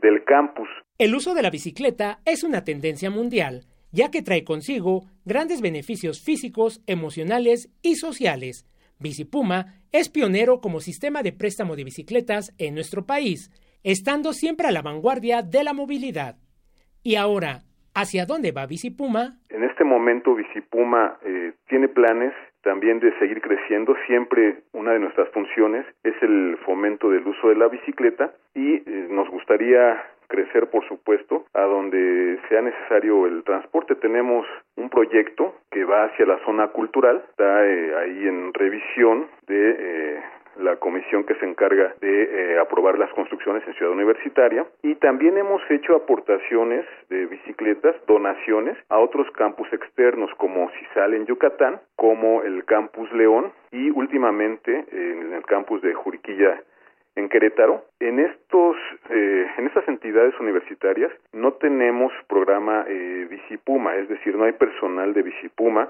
del 0.00 0.24
campus. 0.24 0.68
El 0.98 1.14
uso 1.14 1.34
de 1.34 1.42
la 1.42 1.50
bicicleta 1.50 2.18
es 2.24 2.42
una 2.44 2.64
tendencia 2.64 3.10
mundial, 3.10 3.62
ya 3.92 4.10
que 4.10 4.22
trae 4.22 4.44
consigo 4.44 5.04
grandes 5.24 5.60
beneficios 5.60 6.22
físicos, 6.22 6.82
emocionales 6.86 7.70
y 7.82 7.96
sociales. 7.96 8.66
Bicipuma 8.98 9.74
es 9.92 10.08
pionero 10.08 10.60
como 10.60 10.80
sistema 10.80 11.22
de 11.22 11.32
préstamo 11.32 11.76
de 11.76 11.84
bicicletas 11.84 12.52
en 12.58 12.74
nuestro 12.74 13.06
país, 13.06 13.50
estando 13.82 14.32
siempre 14.32 14.68
a 14.68 14.72
la 14.72 14.82
vanguardia 14.82 15.42
de 15.42 15.64
la 15.64 15.72
movilidad. 15.72 16.36
Y 17.06 17.14
ahora, 17.14 17.62
¿hacia 17.94 18.26
dónde 18.26 18.50
va 18.50 18.66
Bicipuma? 18.66 19.38
En 19.48 19.62
este 19.62 19.84
momento 19.84 20.34
Bicipuma 20.34 21.18
eh, 21.24 21.52
tiene 21.68 21.86
planes 21.86 22.34
también 22.62 22.98
de 22.98 23.16
seguir 23.20 23.40
creciendo. 23.40 23.94
Siempre 24.08 24.64
una 24.72 24.90
de 24.90 24.98
nuestras 24.98 25.28
funciones 25.28 25.86
es 26.02 26.20
el 26.20 26.58
fomento 26.66 27.08
del 27.08 27.24
uso 27.24 27.48
de 27.48 27.54
la 27.54 27.68
bicicleta 27.68 28.32
y 28.56 28.74
eh, 28.74 29.06
nos 29.08 29.30
gustaría 29.30 30.02
crecer, 30.26 30.68
por 30.68 30.84
supuesto, 30.88 31.46
a 31.54 31.62
donde 31.62 32.40
sea 32.48 32.60
necesario 32.60 33.26
el 33.26 33.44
transporte. 33.44 33.94
Tenemos 33.94 34.44
un 34.74 34.90
proyecto 34.90 35.54
que 35.70 35.84
va 35.84 36.06
hacia 36.06 36.26
la 36.26 36.44
zona 36.44 36.66
cultural, 36.72 37.22
está 37.30 37.64
eh, 37.64 37.94
ahí 37.98 38.26
en 38.26 38.52
revisión 38.52 39.28
de 39.46 39.76
eh, 39.78 40.20
la 40.58 40.76
comisión 40.76 41.24
que 41.24 41.34
se 41.36 41.46
encarga 41.46 41.94
de 42.00 42.54
eh, 42.54 42.58
aprobar 42.58 42.98
las 42.98 43.12
construcciones 43.12 43.62
en 43.66 43.74
Ciudad 43.74 43.92
Universitaria 43.92 44.66
y 44.82 44.94
también 44.96 45.36
hemos 45.38 45.62
hecho 45.70 45.94
aportaciones 45.96 46.84
de 47.08 47.26
bicicletas, 47.26 47.96
donaciones 48.06 48.76
a 48.88 48.98
otros 48.98 49.30
campus 49.32 49.72
externos 49.72 50.30
como 50.36 50.70
CISAL 50.70 51.14
en 51.14 51.26
Yucatán, 51.26 51.80
como 51.96 52.42
el 52.42 52.64
campus 52.64 53.10
León 53.12 53.52
y 53.70 53.90
últimamente 53.90 54.84
en 54.92 55.32
el 55.32 55.42
campus 55.44 55.82
de 55.82 55.94
Juriquilla 55.94 56.60
en 57.16 57.28
Querétaro. 57.28 57.84
En 57.98 58.20
estos, 58.20 58.76
eh, 59.10 59.46
en 59.56 59.66
estas 59.66 59.88
entidades 59.88 60.38
universitarias 60.38 61.10
no 61.32 61.54
tenemos 61.54 62.12
programa 62.28 62.84
eh, 62.86 63.26
Bicipuma, 63.28 63.96
es 63.96 64.08
decir, 64.08 64.36
no 64.36 64.44
hay 64.44 64.52
personal 64.52 65.12
de 65.12 65.22
Bicipuma. 65.22 65.88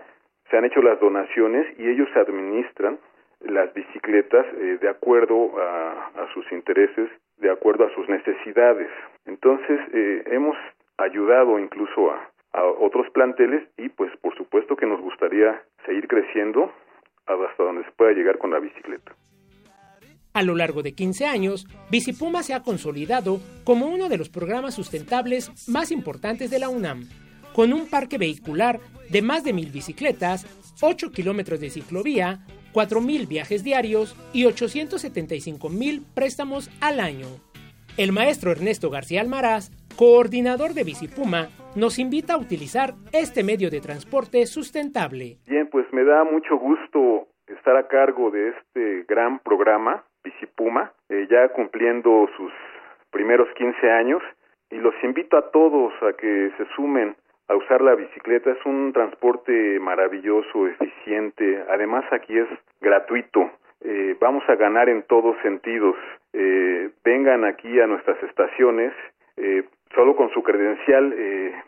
Se 0.50 0.56
han 0.56 0.64
hecho 0.64 0.80
las 0.80 0.98
donaciones 1.00 1.66
y 1.78 1.88
ellos 1.88 2.08
administran 2.16 2.98
las 3.40 3.72
bicicletas 3.74 4.46
eh, 4.54 4.78
de 4.80 4.88
acuerdo 4.88 5.52
a, 5.60 6.26
sus 6.34 6.50
intereses, 6.52 7.08
de 7.38 7.50
acuerdo 7.50 7.86
a 7.86 7.94
sus 7.94 8.08
necesidades. 8.08 8.88
Entonces, 9.24 9.80
eh, 9.94 10.24
hemos 10.26 10.56
ayudado 10.98 11.58
incluso 11.58 12.10
a, 12.10 12.30
a 12.52 12.64
otros 12.64 13.08
planteles 13.10 13.68
y 13.78 13.88
pues 13.88 14.14
por 14.18 14.36
supuesto 14.36 14.76
que 14.76 14.86
nos 14.86 15.00
gustaría 15.00 15.62
seguir 15.86 16.08
creciendo 16.08 16.72
hasta 17.26 17.62
donde 17.62 17.84
se 17.84 17.90
pueda 17.92 18.12
llegar 18.12 18.38
con 18.38 18.50
la 18.50 18.58
bicicleta. 18.58 19.12
A 20.32 20.42
lo 20.42 20.54
largo 20.54 20.82
de 20.82 20.92
15 20.92 21.26
años, 21.26 21.66
Bicipuma 21.90 22.42
se 22.42 22.54
ha 22.54 22.62
consolidado 22.62 23.40
como 23.64 23.86
uno 23.86 24.08
de 24.08 24.18
los 24.18 24.28
programas 24.28 24.74
sustentables 24.74 25.50
más 25.68 25.90
importantes 25.90 26.50
de 26.50 26.58
la 26.58 26.68
UNAM, 26.68 27.08
con 27.54 27.72
un 27.72 27.88
parque 27.88 28.18
vehicular 28.18 28.78
de 29.08 29.22
más 29.22 29.44
de 29.44 29.54
mil 29.54 29.70
bicicletas, 29.70 30.46
8 30.82 31.10
kilómetros 31.10 31.58
de 31.60 31.70
ciclovía, 31.70 32.40
4.000 32.76 33.26
viajes 33.26 33.64
diarios 33.64 34.14
y 34.34 34.44
875.000 34.44 36.04
préstamos 36.14 36.68
al 36.82 37.00
año. 37.00 37.24
El 37.96 38.12
maestro 38.12 38.52
Ernesto 38.52 38.90
García 38.90 39.22
Almaraz, 39.22 39.70
coordinador 39.96 40.74
de 40.74 40.84
Bicipuma, 40.84 41.48
nos 41.74 41.98
invita 41.98 42.34
a 42.34 42.36
utilizar 42.36 42.92
este 43.14 43.42
medio 43.42 43.70
de 43.70 43.80
transporte 43.80 44.44
sustentable. 44.44 45.38
Bien, 45.48 45.66
pues 45.72 45.90
me 45.90 46.04
da 46.04 46.24
mucho 46.24 46.58
gusto 46.58 47.28
estar 47.46 47.78
a 47.78 47.88
cargo 47.88 48.30
de 48.30 48.50
este 48.50 49.06
gran 49.08 49.38
programa 49.38 50.04
Bicipuma, 50.22 50.92
eh, 51.08 51.26
ya 51.30 51.48
cumpliendo 51.54 52.28
sus 52.36 52.52
primeros 53.10 53.48
15 53.56 53.90
años, 53.90 54.22
y 54.68 54.76
los 54.76 54.92
invito 55.02 55.38
a 55.38 55.50
todos 55.50 55.94
a 56.02 56.12
que 56.12 56.50
se 56.58 56.66
sumen 56.76 57.16
a 57.48 57.54
usar 57.54 57.80
la 57.80 57.94
bicicleta. 57.94 58.50
Es 58.50 58.64
un 58.64 58.92
transporte 58.92 59.78
maravilloso, 59.80 60.66
eficiente, 60.66 61.64
además 61.68 62.04
aquí 62.12 62.36
es 62.36 62.48
gratuito. 62.80 63.50
Eh, 63.82 64.16
vamos 64.20 64.42
a 64.48 64.56
ganar 64.56 64.88
en 64.88 65.02
todos 65.02 65.36
sentidos. 65.42 65.96
Eh, 66.32 66.90
vengan 67.04 67.44
aquí 67.44 67.80
a 67.80 67.86
nuestras 67.86 68.22
estaciones, 68.22 68.92
solo 69.94 70.16
con 70.16 70.30
su 70.30 70.42
credencial 70.42 71.14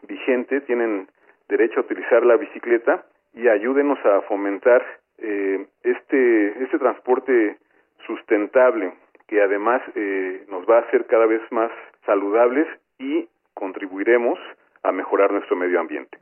vigente 0.09 0.62
tienen 0.62 1.06
derecho 1.48 1.80
a 1.80 1.82
utilizar 1.82 2.24
la 2.24 2.36
bicicleta 2.36 3.05
y 3.34 3.46
ayúdenos 3.46 3.98
a 4.06 4.22
fomentar 4.22 4.84
este, 5.18 6.64
este 6.64 6.78
transporte 6.78 7.59
sustentable 8.06 8.94
que 9.28 9.42
además 9.42 9.82
eh, 9.94 10.44
nos 10.48 10.68
va 10.68 10.78
a 10.78 10.80
hacer 10.80 11.06
cada 11.06 11.26
vez 11.26 11.42
más 11.52 11.70
saludables 12.06 12.66
y 12.98 13.28
contribuiremos 13.55 14.38
a 14.82 14.92
mejorar 14.92 15.32
nuestro 15.32 15.56
medio 15.56 15.80
ambiente. 15.80 16.18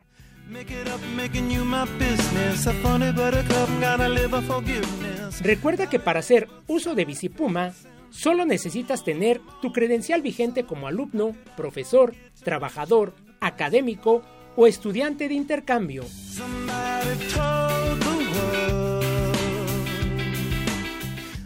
Recuerda 5.42 5.88
que 5.88 5.98
para 5.98 6.20
hacer 6.20 6.48
uso 6.68 6.94
de 6.94 7.04
Bicipuma, 7.04 7.72
solo 8.10 8.44
necesitas 8.44 9.04
tener 9.04 9.40
tu 9.60 9.72
credencial 9.72 10.22
vigente 10.22 10.64
como 10.64 10.86
alumno, 10.86 11.34
profesor, 11.56 12.14
trabajador, 12.44 13.14
académico 13.40 14.22
o 14.54 14.66
estudiante 14.66 15.28
de 15.28 15.34
intercambio. 15.34 16.04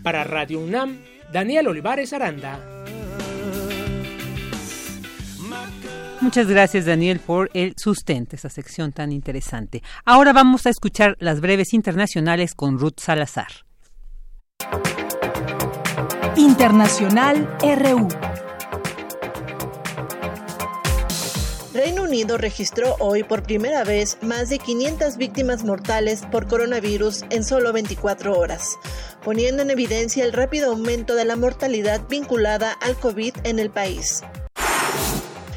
Para 0.02 0.24
Radio 0.24 0.60
UNAM, 0.60 0.98
Daniel 1.32 1.68
Olivares 1.68 2.12
Aranda. 2.12 2.69
Muchas 6.20 6.48
gracias 6.48 6.84
Daniel 6.84 7.18
por 7.18 7.50
el 7.54 7.74
sustento, 7.78 8.36
esa 8.36 8.50
sección 8.50 8.92
tan 8.92 9.10
interesante. 9.10 9.82
Ahora 10.04 10.34
vamos 10.34 10.66
a 10.66 10.70
escuchar 10.70 11.16
las 11.18 11.40
breves 11.40 11.72
internacionales 11.72 12.54
con 12.54 12.78
Ruth 12.78 12.98
Salazar. 12.98 13.48
Internacional 16.36 17.48
RU. 17.62 18.08
Reino 21.72 22.02
Unido 22.02 22.36
registró 22.36 22.96
hoy 22.98 23.22
por 23.22 23.42
primera 23.42 23.84
vez 23.84 24.18
más 24.20 24.50
de 24.50 24.58
500 24.58 25.16
víctimas 25.16 25.64
mortales 25.64 26.26
por 26.30 26.46
coronavirus 26.46 27.24
en 27.30 27.44
solo 27.44 27.72
24 27.72 28.38
horas, 28.38 28.78
poniendo 29.24 29.62
en 29.62 29.70
evidencia 29.70 30.24
el 30.24 30.34
rápido 30.34 30.72
aumento 30.72 31.14
de 31.14 31.24
la 31.24 31.36
mortalidad 31.36 32.02
vinculada 32.10 32.72
al 32.72 32.96
COVID 32.96 33.34
en 33.44 33.58
el 33.58 33.70
país. 33.70 34.22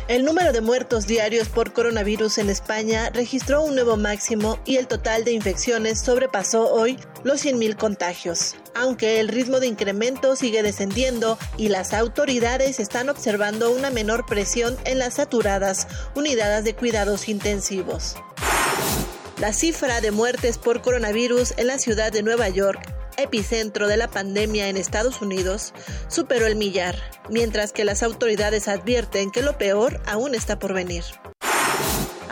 El 0.09 0.25
número 0.25 0.51
de 0.51 0.59
muertos 0.59 1.07
diarios 1.07 1.47
por 1.47 1.71
coronavirus 1.71 2.37
en 2.37 2.49
España 2.49 3.09
registró 3.13 3.63
un 3.63 3.75
nuevo 3.75 3.95
máximo 3.95 4.59
y 4.65 4.75
el 4.75 4.87
total 4.87 5.23
de 5.23 5.31
infecciones 5.31 6.01
sobrepasó 6.01 6.73
hoy 6.73 6.99
los 7.23 7.45
100.000 7.45 7.77
contagios. 7.77 8.55
Aunque 8.75 9.21
el 9.21 9.29
ritmo 9.29 9.61
de 9.61 9.67
incremento 9.67 10.35
sigue 10.35 10.61
descendiendo 10.61 11.37
y 11.55 11.69
las 11.69 11.93
autoridades 11.93 12.81
están 12.81 13.07
observando 13.07 13.71
una 13.71 13.91
menor 13.91 14.25
presión 14.25 14.75
en 14.83 14.99
las 14.99 15.13
saturadas 15.13 15.87
unidades 16.15 16.65
de 16.65 16.75
cuidados 16.75 17.29
intensivos. 17.29 18.17
La 19.39 19.53
cifra 19.53 20.01
de 20.01 20.11
muertes 20.11 20.57
por 20.57 20.81
coronavirus 20.81 21.53
en 21.55 21.67
la 21.67 21.79
ciudad 21.79 22.11
de 22.11 22.23
Nueva 22.23 22.49
York 22.49 22.93
epicentro 23.17 23.87
de 23.87 23.97
la 23.97 24.07
pandemia 24.07 24.69
en 24.69 24.77
Estados 24.77 25.21
Unidos, 25.21 25.73
superó 26.07 26.47
el 26.47 26.55
millar, 26.55 26.95
mientras 27.29 27.71
que 27.71 27.85
las 27.85 28.03
autoridades 28.03 28.67
advierten 28.67 29.31
que 29.31 29.41
lo 29.41 29.57
peor 29.57 30.01
aún 30.05 30.35
está 30.35 30.59
por 30.59 30.73
venir. 30.73 31.03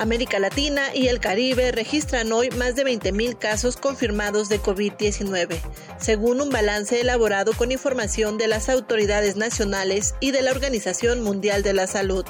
América 0.01 0.39
Latina 0.39 0.95
y 0.95 1.09
el 1.09 1.19
Caribe 1.19 1.71
registran 1.71 2.31
hoy 2.31 2.49
más 2.49 2.75
de 2.75 2.83
20.000 2.83 3.37
casos 3.37 3.77
confirmados 3.77 4.49
de 4.49 4.59
COVID-19, 4.59 5.59
según 5.99 6.41
un 6.41 6.49
balance 6.49 6.99
elaborado 6.99 7.53
con 7.53 7.71
información 7.71 8.39
de 8.39 8.47
las 8.47 8.67
autoridades 8.67 9.35
nacionales 9.35 10.15
y 10.19 10.31
de 10.31 10.41
la 10.41 10.51
Organización 10.51 11.21
Mundial 11.21 11.61
de 11.61 11.73
la 11.73 11.85
Salud. 11.85 12.25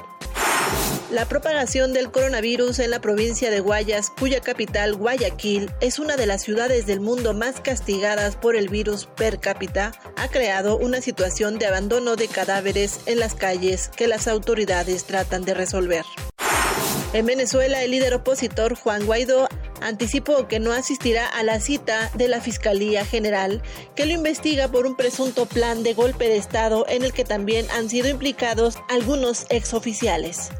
La 1.11 1.25
propagación 1.25 1.91
del 1.91 2.09
coronavirus 2.09 2.79
en 2.79 2.89
la 2.89 3.01
provincia 3.01 3.51
de 3.51 3.59
Guayas, 3.59 4.09
cuya 4.17 4.39
capital, 4.39 4.95
Guayaquil, 4.95 5.69
es 5.81 5.99
una 5.99 6.15
de 6.15 6.25
las 6.25 6.41
ciudades 6.41 6.85
del 6.85 7.01
mundo 7.01 7.33
más 7.33 7.59
castigadas 7.59 8.37
por 8.37 8.55
el 8.55 8.69
virus 8.69 9.07
per 9.17 9.41
cápita, 9.41 9.91
ha 10.15 10.29
creado 10.29 10.77
una 10.77 11.01
situación 11.01 11.59
de 11.59 11.65
abandono 11.65 12.15
de 12.15 12.29
cadáveres 12.29 13.01
en 13.07 13.19
las 13.19 13.35
calles 13.35 13.89
que 13.89 14.07
las 14.07 14.29
autoridades 14.29 15.03
tratan 15.03 15.43
de 15.43 15.53
resolver. 15.53 16.05
En 17.11 17.25
Venezuela, 17.25 17.83
el 17.83 17.91
líder 17.91 18.13
opositor 18.13 18.75
Juan 18.75 19.05
Guaidó 19.05 19.49
anticipó 19.81 20.47
que 20.47 20.61
no 20.61 20.71
asistirá 20.71 21.27
a 21.27 21.43
la 21.43 21.59
cita 21.59 22.09
de 22.15 22.29
la 22.29 22.39
Fiscalía 22.39 23.03
General, 23.03 23.61
que 23.97 24.05
lo 24.05 24.13
investiga 24.13 24.69
por 24.69 24.85
un 24.85 24.95
presunto 24.95 25.45
plan 25.45 25.83
de 25.83 25.93
golpe 25.93 26.29
de 26.29 26.37
Estado 26.37 26.85
en 26.87 27.03
el 27.03 27.11
que 27.11 27.25
también 27.25 27.69
han 27.71 27.89
sido 27.89 28.07
implicados 28.07 28.77
algunos 28.87 29.45
exoficiales. 29.49 30.51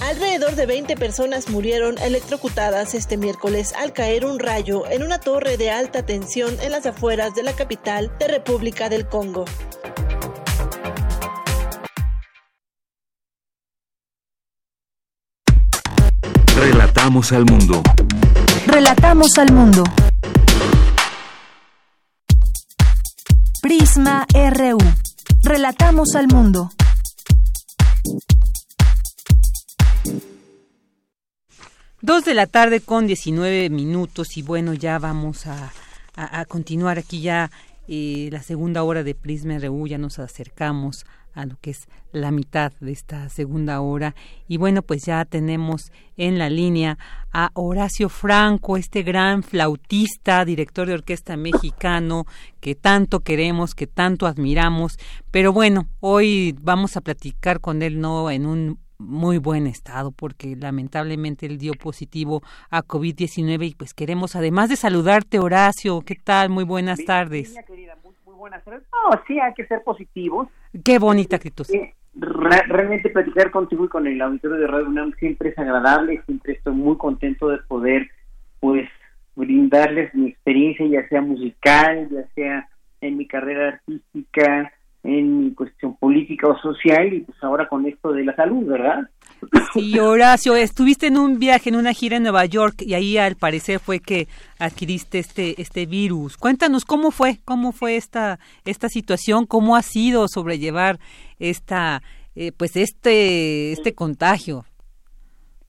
Alrededor 0.00 0.54
de 0.54 0.66
20 0.66 0.96
personas 0.96 1.48
murieron 1.48 1.98
electrocutadas 1.98 2.94
este 2.94 3.16
miércoles 3.16 3.74
al 3.74 3.92
caer 3.92 4.24
un 4.24 4.38
rayo 4.38 4.88
en 4.90 5.02
una 5.02 5.18
torre 5.18 5.56
de 5.56 5.70
alta 5.70 6.04
tensión 6.04 6.56
en 6.62 6.72
las 6.72 6.86
afueras 6.86 7.34
de 7.34 7.42
la 7.42 7.52
capital 7.52 8.10
de 8.18 8.28
República 8.28 8.88
del 8.88 9.06
Congo. 9.06 9.44
Relatamos 16.56 17.32
al 17.32 17.44
mundo. 17.44 17.82
Relatamos 18.66 19.38
al 19.38 19.52
mundo. 19.52 19.84
Prisma 23.62 24.26
RU. 24.32 24.78
Relatamos 25.42 26.14
al 26.14 26.28
mundo. 26.28 26.70
Dos 32.08 32.24
de 32.24 32.32
la 32.32 32.46
tarde 32.46 32.80
con 32.80 33.06
19 33.06 33.68
minutos 33.68 34.38
y 34.38 34.42
bueno, 34.42 34.72
ya 34.72 34.98
vamos 34.98 35.46
a, 35.46 35.70
continuar 36.48 36.98
aquí 36.98 37.20
ya 37.20 37.50
eh, 37.86 38.30
la 38.32 38.42
segunda 38.42 38.82
hora 38.82 39.02
de 39.02 39.14
Prisma 39.14 39.58
RU, 39.58 39.86
ya 39.86 39.98
nos 39.98 40.18
acercamos 40.18 41.04
a 41.34 41.44
lo 41.44 41.58
que 41.60 41.72
es 41.72 41.86
la 42.12 42.30
mitad 42.30 42.72
de 42.80 42.92
esta 42.92 43.28
segunda 43.28 43.82
hora. 43.82 44.14
Y 44.48 44.56
bueno, 44.56 44.80
pues 44.80 45.04
ya 45.04 45.26
tenemos 45.26 45.92
en 46.16 46.38
la 46.38 46.48
línea 46.48 46.96
a 47.30 47.50
Horacio 47.52 48.08
Franco, 48.08 48.78
este 48.78 49.02
gran 49.02 49.42
flautista, 49.42 50.46
director 50.46 50.88
de 50.88 50.94
orquesta 50.94 51.36
mexicano 51.36 52.24
que 52.62 52.74
tanto 52.74 53.20
queremos, 53.20 53.74
que 53.74 53.86
tanto 53.86 54.26
admiramos. 54.26 54.98
Pero 55.30 55.52
bueno, 55.52 55.90
hoy 56.00 56.56
vamos 56.58 56.96
a 56.96 57.02
platicar 57.02 57.60
con 57.60 57.82
él 57.82 58.00
no 58.00 58.30
en 58.30 58.46
un 58.46 58.87
muy 58.98 59.38
buen 59.38 59.66
estado 59.68 60.10
porque 60.10 60.56
lamentablemente 60.56 61.46
él 61.46 61.58
dio 61.58 61.72
positivo 61.74 62.42
a 62.70 62.82
COVID-19 62.82 63.68
y 63.68 63.74
pues 63.74 63.94
queremos 63.94 64.34
además 64.34 64.68
de 64.68 64.76
saludarte 64.76 65.38
Horacio, 65.38 66.00
¿qué 66.04 66.16
tal? 66.16 66.50
Muy 66.50 66.64
buenas 66.64 67.04
tardes. 67.04 67.54
muy, 68.24 68.34
buenas 68.34 68.64
tardes. 68.64 68.82
No, 68.92 69.20
sí, 69.26 69.38
hay 69.38 69.54
que 69.54 69.66
ser 69.66 69.82
positivos. 69.84 70.48
Qué 70.84 70.98
bonita 70.98 71.36
actitud. 71.36 71.64
Eh, 71.72 71.94
realmente 72.14 73.10
platicar 73.10 73.52
contigo 73.52 73.84
y 73.84 73.88
con 73.88 74.06
el 74.08 74.20
auditorio 74.20 74.56
de 74.56 74.66
Radio 74.66 74.88
UNAM 74.88 75.12
siempre 75.20 75.50
es 75.50 75.58
agradable, 75.58 76.20
siempre 76.26 76.54
estoy 76.54 76.74
muy 76.74 76.96
contento 76.96 77.48
de 77.48 77.58
poder 77.58 78.10
pues 78.58 78.88
brindarles 79.36 80.12
mi 80.14 80.30
experiencia 80.30 80.84
ya 80.86 81.08
sea 81.08 81.20
musical, 81.20 82.08
ya 82.10 82.26
sea 82.34 82.68
en 83.00 83.16
mi 83.16 83.28
carrera 83.28 83.68
artística, 83.68 84.72
en 85.04 85.44
mi 85.44 85.54
cuestión 85.54 85.96
política 85.96 86.48
o 86.48 86.58
social 86.58 87.12
y 87.12 87.20
pues 87.20 87.38
ahora 87.42 87.68
con 87.68 87.86
esto 87.86 88.12
de 88.12 88.24
la 88.24 88.34
salud, 88.34 88.66
¿verdad? 88.66 89.08
Sí, 89.72 89.98
Horacio, 89.98 90.56
estuviste 90.56 91.06
en 91.06 91.18
un 91.18 91.38
viaje, 91.38 91.70
en 91.70 91.76
una 91.76 91.92
gira 91.92 92.16
en 92.16 92.24
Nueva 92.24 92.44
York 92.46 92.82
y 92.82 92.94
ahí 92.94 93.16
al 93.16 93.36
parecer 93.36 93.78
fue 93.78 94.00
que 94.00 94.26
adquiriste 94.58 95.18
este 95.18 95.60
este 95.60 95.86
virus. 95.86 96.36
Cuéntanos 96.36 96.84
cómo 96.84 97.10
fue, 97.10 97.38
cómo 97.44 97.72
fue 97.72 97.96
esta 97.96 98.38
esta 98.64 98.88
situación, 98.88 99.46
cómo 99.46 99.76
ha 99.76 99.82
sido 99.82 100.26
sobrellevar 100.26 100.98
esta 101.38 102.02
eh, 102.34 102.52
pues 102.56 102.76
este 102.76 103.72
este 103.72 103.94
contagio. 103.94 104.64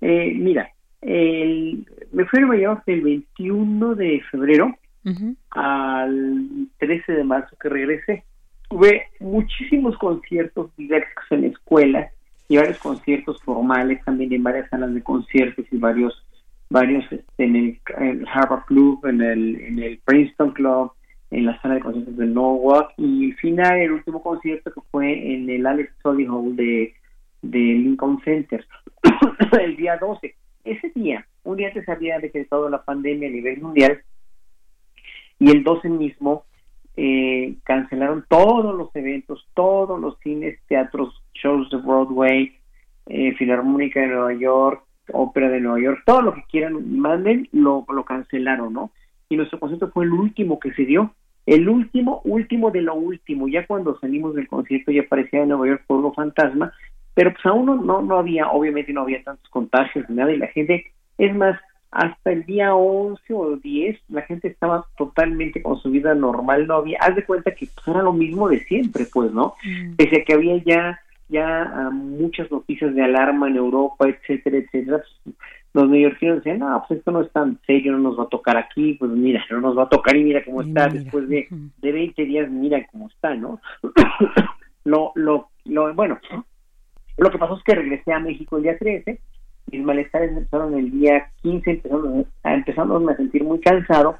Eh, 0.02 0.34
mira, 0.34 0.70
el, 1.02 1.86
me 2.12 2.26
fui 2.26 2.40
a 2.40 2.46
Nueva 2.46 2.62
York 2.62 2.84
el 2.88 3.02
21 3.02 3.96
de 3.96 4.22
febrero 4.32 4.76
al 5.52 6.68
13 6.78 7.14
de 7.14 7.24
marzo 7.24 7.56
que 7.60 7.70
regresé 7.70 8.24
tuve 8.70 9.08
muchísimos 9.20 9.98
conciertos 9.98 10.70
diversos 10.78 11.26
en 11.32 11.46
escuelas 11.46 12.14
y 12.48 12.58
varios 12.58 12.78
conciertos 12.80 13.42
formales 13.44 14.04
también 14.06 14.32
en 14.34 14.44
varias 14.44 14.70
salas 14.70 14.94
de 14.94 15.04
conciertos 15.04 15.66
y 15.72 15.78
varios 15.78 16.26
varios 16.70 17.04
este, 17.12 17.44
en, 17.44 17.56
el, 17.56 18.28
Harvard 18.32 18.66
Club, 18.66 19.06
en 19.08 19.22
el, 19.22 20.00
Princeton 20.06 20.52
Club, 20.52 20.92
en 21.32 21.48
la 21.48 21.60
sala 21.62 21.76
de 21.76 21.82
conciertos 21.82 22.18
de 22.18 22.26
Norwalk 22.28 22.94
y 22.98 23.32
al 23.32 23.38
final 23.38 23.78
el 23.80 23.92
último 23.92 24.22
concierto 24.22 24.72
que 24.72 24.82
fue 24.92 25.34
en 25.34 25.50
el 25.50 25.66
Alex 25.66 25.92
Study 26.00 26.26
Hall 26.28 26.56
de, 26.56 26.94
de 27.42 27.60
Lincoln 27.60 28.22
Center 28.24 28.66
el 29.60 29.76
día 29.76 29.98
12. 29.98 30.36
Ese 30.64 30.92
día, 30.94 31.26
un 31.44 31.58
día 31.58 31.70
antes 31.70 31.90
había 31.90 32.20
decretado 32.20 32.70
la 32.70 32.84
pandemia 32.84 33.30
a 33.30 33.32
nivel 33.32 33.62
mundial 33.62 34.02
y 35.40 35.50
el 35.50 35.64
12 35.64 35.90
mismo 35.90 36.46
eh, 37.02 37.56
cancelaron 37.64 38.26
todos 38.28 38.76
los 38.76 38.94
eventos, 38.94 39.48
todos 39.54 39.98
los 40.02 40.20
cines, 40.20 40.60
teatros, 40.68 41.24
shows 41.34 41.70
de 41.70 41.78
Broadway, 41.78 42.52
eh, 43.06 43.34
Filarmónica 43.36 44.02
de 44.02 44.08
Nueva 44.08 44.34
York, 44.34 44.84
Ópera 45.14 45.48
de 45.48 45.62
Nueva 45.62 45.80
York, 45.80 46.04
todo 46.06 46.22
lo 46.22 46.34
que 46.34 46.44
quieran, 46.52 47.00
manden, 47.00 47.48
lo, 47.54 47.86
lo 47.88 48.04
cancelaron, 48.04 48.74
¿no? 48.74 48.92
Y 49.30 49.38
nuestro 49.38 49.62
concierto 49.62 49.92
fue 49.92 50.04
el 50.04 50.12
último 50.12 50.60
que 50.60 50.74
se 50.74 50.84
dio, 50.84 51.14
el 51.46 51.70
último, 51.70 52.20
último 52.26 52.70
de 52.70 52.82
lo 52.82 52.96
último. 52.96 53.48
Ya 53.48 53.66
cuando 53.66 53.98
salimos 54.00 54.36
del 54.36 54.50
concierto 54.50 54.92
ya 54.92 55.04
parecía 55.04 55.44
en 55.44 55.50
Nueva 55.50 55.68
York 55.68 55.84
Pueblo 55.88 56.12
Fantasma, 56.12 56.74
pero 57.14 57.32
pues 57.32 57.46
aún 57.46 57.66
no, 57.66 57.76
no, 57.76 58.02
no 58.02 58.18
había, 58.18 58.50
obviamente 58.50 58.92
no 58.92 59.04
había 59.04 59.24
tantos 59.24 59.50
contagios 59.50 60.04
ni 60.10 60.18
nada, 60.18 60.34
y 60.34 60.38
la 60.38 60.48
gente, 60.48 60.92
es 61.18 61.34
más, 61.34 61.58
hasta 61.92 62.32
el 62.32 62.46
día 62.46 62.76
11 62.76 63.34
o 63.34 63.56
10 63.58 64.00
la 64.10 64.22
gente 64.24 64.48
estaba 64.48 64.86
totalmente 64.98 65.62
con 65.62 65.80
su 65.80 65.90
vida 65.90 66.14
normal, 66.14 66.68
no 66.68 66.76
había, 66.76 67.00
haz 67.00 67.16
de 67.16 67.26
cuenta 67.26 67.52
que 67.52 67.68
pues, 67.74 67.88
era 67.88 68.04
lo 68.04 68.14
mismo 68.14 68.48
de 68.48 68.60
siempre, 68.60 69.06
pues, 69.12 69.32
¿no? 69.32 69.56
Mm. 69.64 69.96
Pese 69.96 70.22
a 70.22 70.24
que 70.24 70.34
había 70.34 70.58
ya 70.64 71.00
ya 71.30 71.62
ah, 71.62 71.90
muchas 71.92 72.52
noticias 72.52 72.94
de 72.96 73.04
alarma 73.04 73.48
en 73.48 73.56
Europa, 73.56 74.10
etcétera, 74.10 74.58
etcétera, 74.58 75.04
pues, 75.24 75.36
los 75.74 75.88
neoyorquinos 75.88 76.38
decían, 76.38 76.60
no, 76.60 76.84
pues 76.88 77.00
esto 77.00 77.12
no 77.12 77.22
es 77.22 77.32
tan 77.32 77.60
serio, 77.68 77.92
no 77.92 78.00
nos 78.00 78.20
va 78.20 78.24
a 78.24 78.30
tocar 78.30 78.58
aquí, 78.58 78.96
pues 78.96 79.12
mira, 79.12 79.46
no 79.52 79.62
nos 79.62 79.78
va 79.78 79.84
a 79.84 79.90
tocar 79.90 80.16
y 80.16 80.24
mira 80.24 80.44
cómo 80.44 80.64
está, 80.64 80.88
después 80.88 81.30
de, 81.30 81.48
de 81.50 81.92
20 81.92 82.26
días, 82.26 82.50
mira 82.50 82.86
cómo 82.92 83.08
está, 83.08 83.36
¿no? 83.36 83.62
lo, 84.84 85.12
lo, 85.14 85.50
lo, 85.66 85.94
bueno, 85.94 86.20
lo 87.18 87.30
que 87.30 87.38
pasó 87.38 87.58
es 87.58 87.64
que 87.64 87.76
regresé 87.76 88.12
a 88.12 88.20
México 88.20 88.58
el 88.58 88.64
día 88.64 88.78
13, 88.80 89.20
mis 89.72 89.84
malestares 89.84 90.32
empezaron 90.32 90.78
el 90.78 90.92
día 90.92 91.30
15, 91.42 91.72
empezamos 91.72 92.26
a, 92.44 92.54
empezamos 92.54 93.10
a 93.10 93.16
sentir 93.16 93.44
muy 93.44 93.60
cansado. 93.60 94.18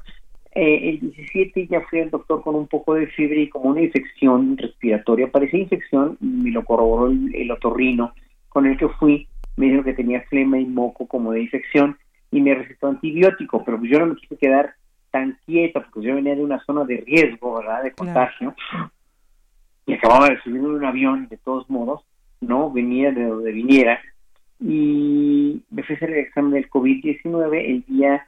Eh, 0.52 0.90
el 0.90 1.00
17 1.00 1.68
ya 1.68 1.80
fui 1.82 2.00
al 2.00 2.10
doctor 2.10 2.42
con 2.42 2.56
un 2.56 2.66
poco 2.66 2.94
de 2.94 3.06
fiebre 3.08 3.42
y 3.42 3.48
como 3.48 3.70
una 3.70 3.82
infección 3.82 4.56
respiratoria. 4.56 5.30
Parecía 5.30 5.60
infección 5.60 6.16
y 6.20 6.26
me 6.26 6.50
lo 6.50 6.64
corroboró 6.64 7.10
el, 7.10 7.50
otorrino 7.50 8.12
con 8.48 8.66
el 8.66 8.76
que 8.76 8.88
fui. 8.88 9.28
Me 9.56 9.66
dijo 9.66 9.84
que 9.84 9.94
tenía 9.94 10.22
flema 10.22 10.58
y 10.58 10.66
moco 10.66 11.06
como 11.06 11.32
de 11.32 11.42
infección 11.42 11.96
y 12.30 12.40
me 12.40 12.54
recetó 12.54 12.88
antibiótico, 12.88 13.64
pero 13.64 13.78
pues 13.78 13.90
yo 13.90 13.98
no 13.98 14.06
me 14.06 14.16
quise 14.16 14.36
quedar 14.36 14.74
tan 15.10 15.38
quieta 15.44 15.80
porque 15.80 16.06
yo 16.06 16.14
venía 16.14 16.36
de 16.36 16.44
una 16.44 16.64
zona 16.64 16.84
de 16.84 16.98
riesgo, 17.06 17.58
¿verdad? 17.58 17.82
De 17.82 17.92
contagio. 17.92 18.54
Y 19.86 19.94
acababa 19.94 20.28
de 20.28 20.40
subir 20.40 20.58
en 20.58 20.66
un 20.66 20.84
avión, 20.84 21.28
de 21.28 21.36
todos 21.36 21.68
modos 21.68 22.04
¿no? 22.40 22.70
Venía 22.70 23.12
de 23.12 23.24
donde 23.24 23.52
viniera 23.52 24.00
y 24.60 25.62
me 25.70 25.82
fui 25.82 25.94
a 25.94 25.96
hacer 25.96 26.10
el 26.10 26.18
examen 26.18 26.52
del 26.52 26.68
COVID-19 26.68 27.64
el 27.64 27.84
día 27.88 28.26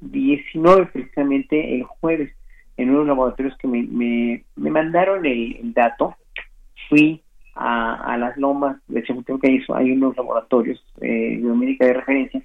19, 0.00 0.86
precisamente 0.86 1.74
el 1.74 1.82
jueves, 1.84 2.32
en 2.76 2.90
unos 2.90 3.06
laboratorios 3.06 3.56
que 3.58 3.68
me, 3.68 3.82
me, 4.56 4.70
mandaron 4.70 5.26
el, 5.26 5.72
dato. 5.74 6.16
Fui 6.88 7.22
a, 7.54 8.16
las 8.18 8.36
lomas 8.36 8.76
de 8.88 9.02
Chapultepec, 9.02 9.42
que 9.42 9.52
hizo, 9.52 9.74
hay 9.74 9.92
unos 9.92 10.16
laboratorios 10.16 10.82
eh, 11.00 11.38
de 11.40 11.50
América 11.50 11.86
de 11.86 11.94
referencia. 11.94 12.42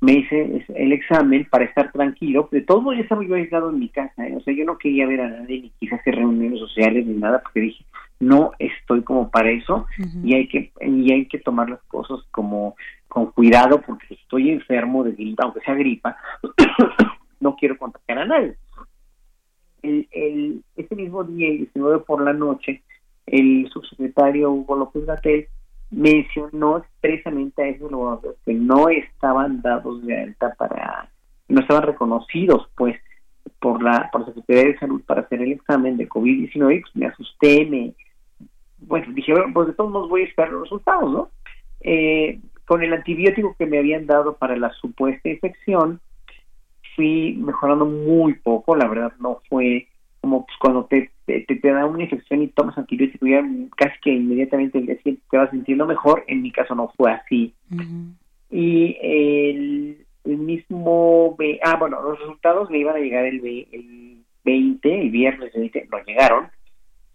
Me 0.00 0.12
hice 0.12 0.64
el 0.74 0.92
examen 0.92 1.46
para 1.50 1.64
estar 1.64 1.90
tranquilo. 1.90 2.48
De 2.52 2.60
todo 2.60 2.92
ya 2.92 3.00
estaba 3.00 3.24
yo 3.24 3.34
aislado 3.34 3.70
en 3.70 3.80
mi 3.80 3.88
casa. 3.88 4.26
¿eh? 4.26 4.36
O 4.36 4.40
sea, 4.40 4.54
yo 4.54 4.64
no 4.64 4.78
quería 4.78 5.06
ver 5.06 5.20
a 5.20 5.28
nadie 5.28 5.62
ni 5.62 5.70
quise 5.80 5.96
hacer 5.96 6.14
reuniones 6.14 6.60
sociales 6.60 7.04
ni 7.04 7.14
nada 7.14 7.42
porque 7.42 7.60
dije, 7.60 7.84
no 8.20 8.52
estoy 8.58 9.02
como 9.02 9.30
para 9.30 9.50
eso 9.50 9.86
y 10.24 10.34
hay 10.34 10.48
que 10.48 10.72
y 10.80 11.12
hay 11.12 11.26
que 11.26 11.38
tomar 11.38 11.70
las 11.70 11.82
cosas 11.84 12.20
como 12.30 12.74
con 13.06 13.32
cuidado 13.32 13.80
porque 13.80 14.14
estoy 14.14 14.50
enfermo 14.50 15.04
de 15.04 15.12
gripa, 15.12 15.44
aunque 15.44 15.60
sea 15.60 15.74
gripa, 15.74 16.16
no 17.40 17.56
quiero 17.56 17.78
contagiar 17.78 18.18
a 18.18 18.26
nadie. 18.26 18.56
El, 19.82 20.08
el, 20.10 20.64
ese 20.76 20.94
mismo 20.96 21.24
día, 21.24 21.48
el 21.48 21.58
19 21.58 22.00
por 22.00 22.22
la 22.22 22.32
noche, 22.32 22.82
el 23.26 23.68
subsecretario 23.72 24.50
Hugo 24.50 24.76
López 24.76 25.06
Gatel 25.06 25.48
mencionó 25.90 26.78
expresamente 26.78 27.62
a 27.62 27.68
esos 27.68 27.90
laboratorios 27.90 28.36
que 28.44 28.54
no 28.54 28.88
estaban 28.88 29.62
dados 29.62 30.04
de 30.04 30.20
alta 30.20 30.54
para, 30.58 31.08
no 31.48 31.60
estaban 31.60 31.84
reconocidos, 31.84 32.68
pues, 32.76 32.96
por 33.60 33.82
la, 33.82 34.08
por 34.12 34.22
la 34.22 34.26
Secretaría 34.28 34.72
de 34.72 34.78
Salud 34.78 35.02
para 35.06 35.22
hacer 35.22 35.40
el 35.40 35.52
examen 35.52 35.96
de 35.96 36.08
COVID-19, 36.08 36.82
pues 36.82 36.96
me 36.96 37.06
asusté, 37.06 37.64
me, 37.66 37.94
bueno, 38.80 39.12
dije, 39.12 39.32
bueno, 39.32 39.52
pues 39.52 39.68
de 39.68 39.74
todos 39.74 39.90
modos 39.90 40.08
voy 40.08 40.22
a 40.22 40.26
esperar 40.26 40.52
los 40.52 40.62
resultados, 40.62 41.10
¿no? 41.10 41.30
Eh, 41.80 42.40
con 42.64 42.82
el 42.82 42.92
antibiótico 42.92 43.56
que 43.58 43.66
me 43.66 43.78
habían 43.78 44.06
dado 44.06 44.36
para 44.36 44.56
la 44.56 44.70
supuesta 44.74 45.28
infección, 45.28 46.00
fui 46.94 47.34
mejorando 47.34 47.86
muy 47.86 48.34
poco, 48.34 48.76
la 48.76 48.88
verdad 48.88 49.12
no 49.20 49.40
fue 49.48 49.88
como 50.20 50.44
pues, 50.44 50.56
cuando 50.58 50.84
te, 50.84 51.10
te, 51.26 51.40
te, 51.40 51.72
da 51.72 51.86
una 51.86 52.02
infección 52.02 52.42
y 52.42 52.48
tomas 52.48 52.76
antibiótico 52.76 53.26
ya 53.26 53.42
casi 53.76 53.98
que 54.00 54.10
inmediatamente 54.10 54.80
te 54.80 55.36
vas 55.36 55.50
sintiendo 55.50 55.86
mejor, 55.86 56.24
en 56.26 56.42
mi 56.42 56.50
caso 56.50 56.74
no 56.74 56.92
fue 56.96 57.12
así. 57.12 57.54
Y 58.50 58.96
el, 59.00 60.06
el 60.24 60.36
mismo, 60.38 61.36
ah 61.64 61.76
bueno, 61.78 62.02
los 62.02 62.18
resultados 62.18 62.68
me 62.70 62.78
iban 62.78 62.96
a 62.96 63.00
llegar 63.00 63.24
el, 63.24 63.44
el 63.46 64.24
20, 64.44 65.00
el 65.02 65.10
viernes 65.10 65.52
20, 65.54 65.88
no 65.90 65.98
llegaron, 66.04 66.48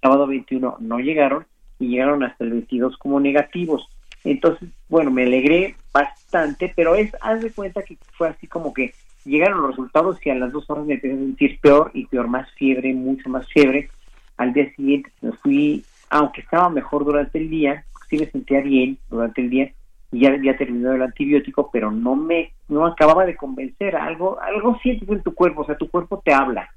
sábado 0.02 0.28
21 0.28 0.78
no 0.80 1.00
llegaron, 1.00 1.46
y 1.80 1.88
llegaron 1.88 2.24
hasta 2.24 2.44
el 2.44 2.52
22 2.52 2.98
como 2.98 3.20
negativos. 3.20 3.88
Entonces, 4.24 4.70
bueno, 4.90 5.12
me 5.12 5.24
alegré 5.24 5.76
bastante, 5.92 6.72
pero 6.76 6.96
es, 6.96 7.12
haz 7.22 7.42
de 7.42 7.52
cuenta 7.52 7.82
que 7.84 7.98
fue 8.14 8.30
así 8.30 8.48
como 8.48 8.74
que 8.74 8.94
llegaron 9.26 9.62
los 9.62 9.72
resultados 9.72 10.18
y 10.24 10.30
a 10.30 10.36
las 10.36 10.52
dos 10.52 10.70
horas 10.70 10.86
me 10.86 10.96
empecé 10.96 11.14
a 11.14 11.18
sentir 11.18 11.60
peor 11.60 11.92
y 11.94 12.06
peor, 12.06 12.28
más 12.28 12.50
fiebre, 12.52 12.94
mucho 12.94 13.30
más 13.30 13.48
fiebre. 13.50 13.90
Al 14.38 14.54
día 14.54 14.74
siguiente 14.76 15.12
me 15.22 15.32
fui, 15.34 15.84
aunque 16.10 16.42
estaba 16.42 16.70
mejor 16.70 17.06
durante 17.06 17.38
el 17.38 17.50
día, 17.50 17.86
sí 18.10 18.18
me 18.18 18.26
sentía 18.28 18.62
bien 18.62 18.98
durante 19.10 19.42
el 19.42 19.50
día 19.50 19.72
y 20.12 20.20
ya 20.20 20.30
había 20.30 20.56
terminado 20.56 20.96
el 20.96 21.02
antibiótico, 21.02 21.70
pero 21.72 21.92
no 21.92 22.16
me, 22.16 22.54
no 22.68 22.86
acababa 22.86 23.26
de 23.26 23.36
convencer, 23.36 23.96
algo, 23.96 24.40
algo 24.42 24.78
sientes 24.82 25.10
en 25.10 25.24
tu 25.24 25.34
cuerpo, 25.34 25.62
o 25.62 25.66
sea, 25.66 25.76
tu 25.76 25.90
cuerpo 25.90 26.22
te 26.24 26.32
habla 26.34 26.70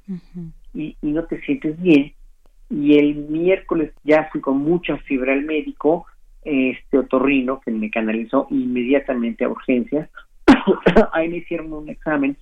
y, 0.73 0.97
y 1.03 1.13
no 1.13 1.25
te 1.25 1.41
sientes 1.43 1.81
bien 1.81 2.13
y 2.69 2.99
el 2.99 3.15
miércoles 3.15 3.93
ya 4.05 4.29
fui 4.31 4.41
con 4.41 4.59
mucha 4.59 4.97
fiebre 4.99 5.33
al 5.33 5.45
médico, 5.45 6.07
este 6.43 6.99
otorrino, 6.99 7.61
que 7.61 7.71
me 7.71 7.91
canalizó 7.91 8.47
inmediatamente 8.51 9.45
a 9.45 9.49
urgencias. 9.49 10.09
Ahí 11.13 11.29
me 11.29 11.39
hicieron 11.39 11.73
un 11.73 11.89
examen 11.89 12.37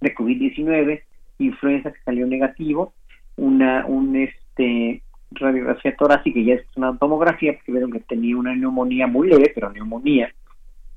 de 0.00 0.14
COVID-19, 0.14 1.02
influenza 1.38 1.92
que 1.92 2.00
salió 2.04 2.26
negativo, 2.26 2.92
una 3.36 3.86
un 3.86 4.16
este 4.16 5.02
radiografía 5.32 5.94
torácica 5.96 6.38
y 6.38 6.46
ya 6.46 6.54
es 6.54 6.66
una 6.76 6.96
tomografía 6.98 7.52
porque 7.52 7.72
vieron 7.72 7.92
que 7.92 8.00
tenía 8.00 8.36
una 8.36 8.54
neumonía 8.54 9.06
muy 9.06 9.28
leve, 9.28 9.52
pero 9.54 9.70
neumonía. 9.70 10.32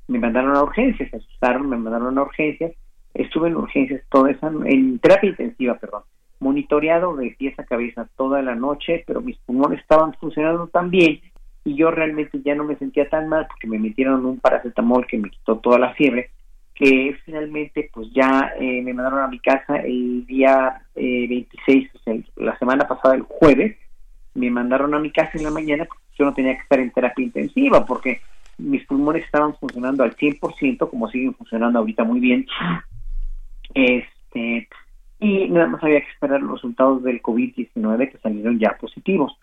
Me 0.08 0.18
mandaron 0.18 0.56
a 0.56 0.62
urgencias, 0.62 1.10
se 1.10 1.16
asustaron, 1.16 1.68
me 1.68 1.76
mandaron 1.76 2.18
a 2.18 2.22
urgencias. 2.22 2.72
Estuve 3.14 3.48
en 3.48 3.56
urgencias 3.56 4.02
toda 4.10 4.30
esa, 4.30 4.48
en 4.64 4.98
terapia 4.98 5.30
intensiva, 5.30 5.78
perdón, 5.78 6.02
monitoreado 6.40 7.16
de 7.16 7.34
pies 7.38 7.58
a 7.58 7.64
cabeza 7.64 8.08
toda 8.16 8.42
la 8.42 8.54
noche, 8.54 9.04
pero 9.06 9.20
mis 9.20 9.38
pulmones 9.38 9.80
estaban 9.80 10.14
funcionando 10.14 10.66
tan 10.68 10.90
bien 10.90 11.20
y 11.64 11.76
yo 11.76 11.90
realmente 11.90 12.40
ya 12.44 12.54
no 12.54 12.64
me 12.64 12.76
sentía 12.76 13.08
tan 13.08 13.28
mal 13.28 13.46
porque 13.48 13.66
me 13.66 13.78
metieron 13.78 14.24
un 14.26 14.38
paracetamol 14.38 15.06
que 15.06 15.18
me 15.18 15.30
quitó 15.30 15.58
toda 15.58 15.78
la 15.78 15.94
fiebre, 15.94 16.30
que 16.74 17.16
finalmente 17.24 17.90
pues 17.92 18.08
ya 18.12 18.52
eh, 18.60 18.82
me 18.82 18.92
mandaron 18.92 19.20
a 19.20 19.28
mi 19.28 19.38
casa 19.38 19.76
el 19.76 20.26
día 20.26 20.82
eh, 20.94 21.26
26, 21.28 21.90
o 21.94 21.98
sea, 21.98 22.14
la 22.36 22.58
semana 22.58 22.86
pasada, 22.86 23.14
el 23.14 23.22
jueves, 23.22 23.76
me 24.34 24.50
mandaron 24.50 24.94
a 24.94 24.98
mi 24.98 25.10
casa 25.10 25.30
en 25.34 25.44
la 25.44 25.50
mañana 25.50 25.86
porque 25.86 26.04
yo 26.18 26.24
no 26.26 26.34
tenía 26.34 26.54
que 26.54 26.62
estar 26.62 26.80
en 26.80 26.90
terapia 26.90 27.24
intensiva 27.24 27.86
porque 27.86 28.20
mis 28.58 28.84
pulmones 28.86 29.24
estaban 29.24 29.54
funcionando 29.56 30.02
al 30.02 30.14
100%, 30.16 30.90
como 30.90 31.08
siguen 31.08 31.34
funcionando 31.34 31.78
ahorita 31.78 32.04
muy 32.04 32.20
bien. 32.20 32.46
Este, 33.74 34.68
y 35.20 35.48
nada 35.48 35.66
más 35.66 35.82
había 35.82 36.00
que 36.00 36.10
esperar 36.10 36.40
los 36.40 36.52
resultados 36.52 37.02
del 37.02 37.22
COVID-19 37.22 38.10
que 38.10 38.18
salieron 38.18 38.58
ya 38.58 38.76
positivos. 38.78 39.36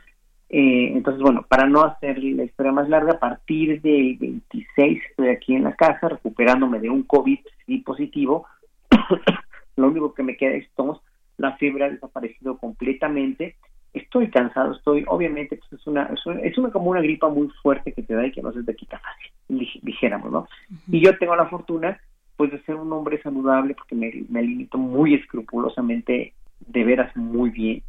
Eh, 0.49 0.91
entonces, 0.93 1.21
bueno, 1.21 1.45
para 1.47 1.65
no 1.65 1.81
hacer 1.83 2.21
la 2.21 2.43
historia 2.43 2.73
más 2.73 2.89
larga, 2.89 3.13
a 3.13 3.19
partir 3.19 3.81
del 3.81 4.17
26 4.17 5.01
estoy 5.09 5.29
aquí 5.29 5.55
en 5.55 5.63
la 5.63 5.73
casa 5.75 6.09
recuperándome 6.09 6.79
de 6.79 6.89
un 6.89 7.03
COVID 7.03 7.39
positivo. 7.85 8.45
Lo 9.77 9.87
único 9.87 10.13
que 10.13 10.23
me 10.23 10.35
queda 10.35 10.55
es 10.55 10.69
tos, 10.75 11.01
la 11.37 11.55
fiebre 11.55 11.85
ha 11.85 11.89
desaparecido 11.89 12.57
completamente. 12.57 13.55
Estoy 13.93 14.29
cansado, 14.29 14.73
estoy, 14.73 15.05
obviamente, 15.07 15.55
pues 15.55 15.81
es 15.81 15.87
una, 15.87 16.09
es 16.43 16.57
una, 16.57 16.69
como 16.69 16.91
una 16.91 17.01
gripa 17.01 17.29
muy 17.29 17.49
fuerte 17.61 17.93
que 17.93 18.03
te 18.03 18.13
da 18.13 18.25
y 18.25 18.31
que 18.31 18.41
no 18.41 18.51
se 18.51 18.63
te 18.63 18.75
quita 18.75 18.99
fácil, 18.99 19.81
dijéramos, 19.81 20.31
¿no? 20.31 20.47
Y 20.87 21.03
yo 21.03 21.17
tengo 21.17 21.35
la 21.35 21.47
fortuna 21.47 21.99
pues 22.41 22.53
de 22.53 22.63
ser 22.63 22.73
un 22.73 22.91
hombre 22.91 23.21
saludable 23.21 23.75
porque 23.75 23.93
me, 23.93 24.11
me 24.27 24.41
limito 24.41 24.79
muy 24.79 25.13
escrupulosamente 25.13 26.33
de 26.65 26.83
veras 26.83 27.15
muy 27.15 27.51
bien 27.51 27.83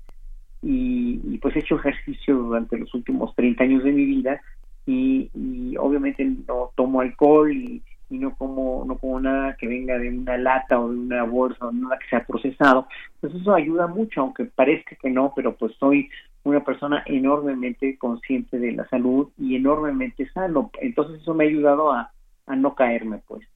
y, 0.60 1.38
pues 1.38 1.56
he 1.56 1.60
hecho 1.60 1.76
ejercicio 1.76 2.36
durante 2.36 2.76
los 2.76 2.92
últimos 2.92 3.34
30 3.34 3.64
años 3.64 3.82
de 3.82 3.92
mi 3.92 4.04
vida 4.04 4.42
y, 4.84 5.74
obviamente 5.78 6.22
no 6.46 6.70
tomo 6.74 7.00
alcohol 7.00 7.50
y, 7.50 7.82
no 8.10 8.36
como 8.36 8.84
no 8.86 8.98
como 8.98 9.20
nada 9.20 9.56
que 9.58 9.66
venga 9.66 9.98
de 9.98 10.10
una 10.10 10.36
lata 10.36 10.78
o 10.78 10.90
de 10.90 10.98
una 10.98 11.22
bolsa 11.22 11.68
o 11.68 11.72
nada 11.72 11.98
que 11.98 12.10
sea 12.10 12.26
procesado. 12.26 12.86
Pues 13.22 13.34
eso 13.34 13.54
ayuda 13.54 13.86
mucho 13.86 14.20
aunque 14.20 14.44
parezca 14.44 14.96
que 14.96 15.08
no 15.08 15.32
pero 15.34 15.56
pues 15.56 15.72
soy 15.80 16.10
una 16.42 16.62
persona 16.62 17.02
enormemente 17.06 17.96
consciente 17.96 18.58
de 18.58 18.72
la 18.72 18.86
salud 18.90 19.30
y 19.38 19.56
enormemente 19.56 20.28
sano. 20.28 20.70
Entonces 20.82 21.22
eso 21.22 21.32
me 21.32 21.44
ha 21.44 21.48
ayudado 21.48 21.90
a, 21.90 22.12
a 22.44 22.54
no 22.54 22.74
caerme 22.74 23.22
pues 23.26 23.48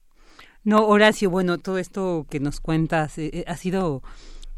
no, 0.67 0.85
Horacio, 0.85 1.29
bueno, 1.29 1.57
todo 1.59 1.77
esto 1.77 2.25
que 2.29 2.41
nos 2.41 2.59
cuentas 2.59 3.17
eh, 3.17 3.29
eh, 3.31 3.43
ha 3.47 3.55
sido 3.55 4.03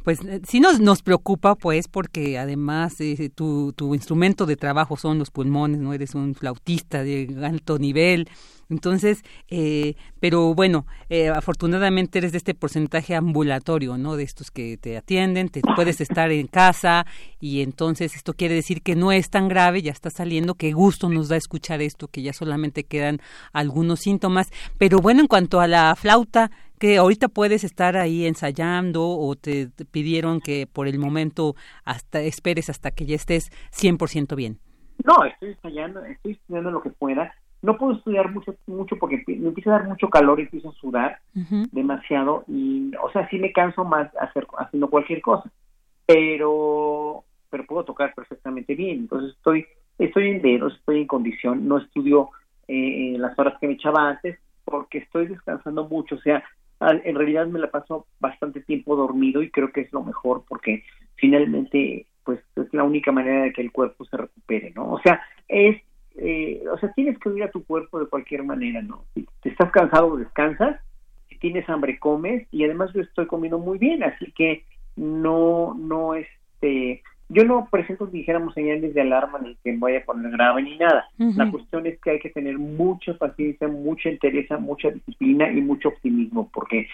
pues 0.03 0.19
eh, 0.26 0.41
sí 0.44 0.60
nos, 0.60 0.80
nos 0.80 1.03
preocupa, 1.03 1.53
pues, 1.53 1.88
porque 1.88 2.40
además 2.40 2.95
tu, 3.36 3.73
tu 3.73 3.94
instrumento 3.94 4.48
de 4.48 4.56
trabajo 4.56 4.98
son 4.98 5.19
los 5.19 5.30
pulmones, 5.30 5.80
¿no? 5.80 5.94
Eres 5.94 6.15
un 6.15 6.34
flautista 6.34 7.03
de 7.03 7.38
alto 7.44 7.77
nivel, 7.77 8.27
entonces, 8.69 9.23
eh, 9.49 9.95
pero 10.19 10.53
bueno, 10.53 10.85
eh, 11.09 11.29
afortunadamente 11.29 12.19
eres 12.19 12.31
de 12.31 12.37
este 12.37 12.53
porcentaje 12.53 13.15
ambulatorio, 13.15 13.97
¿no? 13.97 14.15
De 14.15 14.23
estos 14.23 14.51
que 14.51 14.77
te 14.77 14.95
atienden, 14.95 15.49
te 15.49 15.61
puedes 15.75 16.01
estar 16.01 16.31
en 16.31 16.47
casa 16.47 17.05
y 17.39 17.61
entonces 17.61 18.15
esto 18.15 18.33
quiere 18.33 18.53
decir 18.53 18.83
que 18.83 18.95
no 18.95 19.11
es 19.11 19.31
tan 19.31 19.47
grave, 19.47 19.81
ya 19.81 19.91
está 19.91 20.11
saliendo, 20.11 20.53
qué 20.53 20.71
gusto 20.71 21.09
nos 21.09 21.29
da 21.29 21.35
escuchar 21.35 21.81
esto, 21.81 22.07
que 22.07 22.21
ya 22.21 22.31
solamente 22.31 22.83
quedan 22.83 23.19
algunos 23.53 24.01
síntomas. 24.01 24.51
Pero 24.77 24.99
bueno, 24.99 25.21
en 25.21 25.27
cuanto 25.27 25.59
a 25.59 25.67
la 25.67 25.95
flauta, 25.95 26.51
que 26.79 26.97
ahorita 26.97 27.27
puedes 27.27 27.63
estar 27.63 27.97
ahí 27.97 28.25
ensayando 28.25 29.05
o 29.05 29.35
te, 29.35 29.69
pidieron 29.91 30.39
que 30.39 30.67
por 30.67 30.87
el 30.87 30.99
momento 30.99 31.55
hasta 31.83 32.21
esperes 32.21 32.69
hasta 32.69 32.91
que 32.91 33.05
ya 33.05 33.15
estés 33.15 33.51
100% 33.71 34.35
bien. 34.35 34.59
No, 35.03 35.25
estoy 35.25 35.49
ensayando, 35.49 36.03
estoy 36.05 36.33
estudiando 36.33 36.71
lo 36.71 36.81
que 36.81 36.89
pueda 36.89 37.33
no 37.61 37.77
puedo 37.77 37.94
estudiar 37.94 38.31
mucho 38.31 38.56
mucho 38.68 38.95
porque 38.98 39.23
me 39.27 39.49
empieza 39.49 39.72
a 39.72 39.80
dar 39.80 39.88
mucho 39.88 40.10
calor 40.10 40.40
y 40.40 40.44
empiezo 40.44 40.69
a 40.69 40.73
sudar 40.73 41.19
demasiado 41.72 42.44
y 42.48 42.91
o 43.02 43.11
sea 43.11 43.27
sí 43.30 43.38
me 43.38 43.52
canso 43.52 43.84
más 43.84 44.10
hacer 44.18 44.48
haciendo 44.57 44.90
cualquier 44.90 45.22
cosa 45.22 45.49
pero 46.06 47.23
pero 47.49 47.65
puedo 47.65 47.84
tocar 47.84 48.14
perfectamente 48.14 48.76
bien. 48.76 48.99
Entonces 48.99 49.36
estoy 49.36 49.65
estoy 49.98 50.30
en 50.30 50.41
dedos 50.41 50.76
estoy 50.76 51.02
en 51.02 51.07
condición 51.07 51.68
no 51.68 51.77
estudio 51.77 52.30
eh, 52.68 53.15
las 53.18 53.38
horas 53.38 53.56
que 53.60 53.68
me 53.68 53.73
echaba 53.73 54.10
antes 54.10 54.40
porque 54.64 54.99
estoy 54.99 55.27
descansando 55.27 55.88
mucho. 55.88 56.15
O 56.15 56.22
sea 56.22 56.44
en 56.81 57.15
realidad 57.15 57.45
me 57.48 57.60
la 57.60 57.69
paso 57.69 58.07
bastante 58.19 58.61
tiempo 58.61 58.95
dormido 58.95 59.44
y 59.44 59.52
creo 59.52 59.72
que 59.72 59.81
es 59.81 59.91
lo 59.91 60.02
mejor 60.02 60.44
porque 60.48 60.84
finalmente 61.15 62.06
pues 62.23 62.40
es 62.56 62.73
la 62.73 62.84
única 62.84 63.11
manera 63.11 63.44
de 63.44 63.53
que 63.53 63.61
el 63.61 63.72
cuerpo 63.72 64.06
se 64.06 64.15
recupere 64.15 64.72
no 64.76 64.94
o 64.94 64.99
sea 65.02 65.22
es 65.49 65.81
eh, 66.18 66.64
o 66.72 66.77
sea, 66.77 66.91
tienes 66.94 67.18
que 67.19 67.30
oír 67.30 67.44
a 67.44 67.52
tu 67.52 67.64
cuerpo 67.64 67.99
de 67.99 68.07
cualquier 68.07 68.44
manera, 68.44 68.81
¿no? 68.81 69.03
Si 69.14 69.27
te 69.41 69.49
estás 69.49 69.72
cansado, 69.72 70.18
descansas, 70.18 70.80
si 71.30 71.38
tienes 71.38 71.68
hambre, 71.69 71.99
comes, 71.99 72.48
y 72.52 72.64
además 72.64 72.91
yo 72.94 73.02
estoy 73.02 73.27
comiendo 73.27 73.60
muy 73.60 73.77
bien, 73.77 74.03
así 74.03 74.31
que 74.34 74.64
no, 74.95 75.76
no, 75.76 76.15
este, 76.15 77.02
yo 77.30 77.44
no 77.45 77.68
presento, 77.72 78.07
dijéramos, 78.07 78.53
señales 78.53 78.94
de 78.94 79.02
alarma 79.02 79.40
ni 79.40 79.56
que 79.64 79.72
me 79.72 79.77
vaya 79.77 79.99
a 79.99 80.03
poner 80.03 80.31
grave 80.31 80.64
ni 80.64 80.77
nada. 80.77 81.06
La 81.18 81.49
cuestión 81.52 81.86
es 81.86 81.99
que 82.02 82.11
hay 82.11 82.19
que 82.19 82.31
tener 82.31 82.57
mucha 82.57 83.14
paciencia, 83.14 83.68
mucha 83.68 84.10
entereza, 84.10 84.57
mucha 84.57 84.90
disciplina 84.90 85.52
y 85.52 85.61
mucho 85.61 85.90
optimismo, 85.90 86.49
porque 86.52 86.88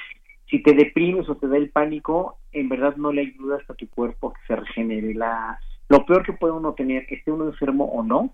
si 0.50 0.62
te 0.62 0.74
deprimes 0.74 1.28
o 1.30 1.36
te 1.36 1.48
da 1.48 1.58
el 1.58 1.70
pánico, 1.70 2.38
en 2.52 2.70
verdad 2.70 2.96
no 2.98 3.12
le 3.12 3.22
ayudas 3.22 3.68
a 3.70 3.74
tu 3.74 3.88
cuerpo 3.90 4.30
a 4.30 4.34
que 4.34 4.46
se 4.48 4.56
regenere. 4.58 5.14
La, 5.14 5.58
lo 5.90 6.06
peor 6.06 6.26
que 6.26 6.34
puede 6.34 6.54
uno 6.54 6.74
tener, 6.74 7.06
esté 7.10 7.32
uno 7.32 7.46
enfermo 7.46 7.86
o 7.86 8.04
no, 8.04 8.34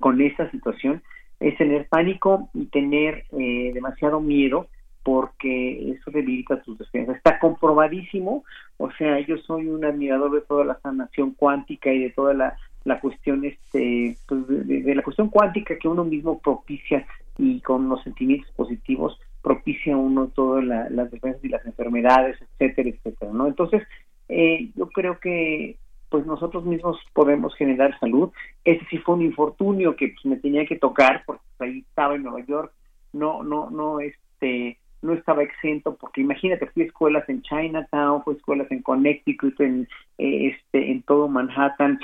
con 0.00 0.20
esta 0.20 0.50
situación, 0.50 1.02
es 1.40 1.56
tener 1.58 1.86
pánico 1.88 2.48
y 2.54 2.66
tener 2.66 3.24
eh, 3.38 3.70
demasiado 3.74 4.20
miedo 4.20 4.68
porque 5.02 5.92
eso 5.92 6.10
debilita 6.10 6.60
tus 6.62 6.78
defensas. 6.78 7.16
Está 7.16 7.38
comprobadísimo, 7.38 8.42
o 8.78 8.90
sea, 8.92 9.20
yo 9.20 9.36
soy 9.38 9.68
un 9.68 9.84
admirador 9.84 10.32
de 10.32 10.40
toda 10.40 10.64
la 10.64 10.80
sanación 10.80 11.30
cuántica 11.32 11.92
y 11.92 12.00
de 12.00 12.10
toda 12.10 12.34
la, 12.34 12.56
la 12.82 13.00
cuestión, 13.00 13.44
este, 13.44 14.16
pues 14.26 14.46
de, 14.48 14.94
la 14.94 15.02
cuestión 15.02 15.28
cuántica 15.28 15.78
que 15.78 15.88
uno 15.88 16.04
mismo 16.04 16.40
propicia 16.40 17.06
y 17.38 17.60
con 17.60 17.88
los 17.88 18.02
sentimientos 18.02 18.50
positivos 18.52 19.16
propicia 19.42 19.96
uno 19.96 20.28
todas 20.34 20.64
las 20.64 21.10
defensas 21.10 21.44
y 21.44 21.50
las 21.50 21.64
enfermedades, 21.66 22.36
etcétera, 22.40 22.88
etcétera, 22.88 23.32
¿no? 23.32 23.46
Entonces, 23.46 23.84
eh, 24.28 24.70
yo 24.74 24.88
creo 24.88 25.20
que 25.20 25.76
pues 26.08 26.26
nosotros 26.26 26.64
mismos 26.64 26.98
podemos 27.12 27.54
generar 27.56 27.98
salud. 27.98 28.30
Ese 28.64 28.84
sí 28.90 28.98
fue 28.98 29.16
un 29.16 29.22
infortunio 29.22 29.96
que 29.96 30.08
pues, 30.08 30.24
me 30.24 30.36
tenía 30.36 30.64
que 30.66 30.76
tocar 30.76 31.22
porque 31.26 31.42
pues, 31.56 31.70
ahí 31.70 31.78
estaba 31.80 32.14
en 32.14 32.22
Nueva 32.22 32.44
York, 32.46 32.72
no, 33.12 33.42
no, 33.42 33.70
no, 33.70 34.00
este, 34.00 34.78
no 35.02 35.12
estaba 35.12 35.42
exento, 35.42 35.96
porque 35.96 36.20
imagínate, 36.20 36.66
fui 36.66 36.82
a 36.82 36.86
escuelas 36.86 37.28
en 37.28 37.42
Chinatown, 37.42 38.22
fui 38.22 38.34
a 38.34 38.36
escuelas 38.36 38.70
en 38.70 38.82
Connecticut, 38.82 39.60
en, 39.60 39.88
eh, 40.18 40.54
este, 40.54 40.90
en 40.90 41.02
todo 41.02 41.28
Manhattan. 41.28 41.98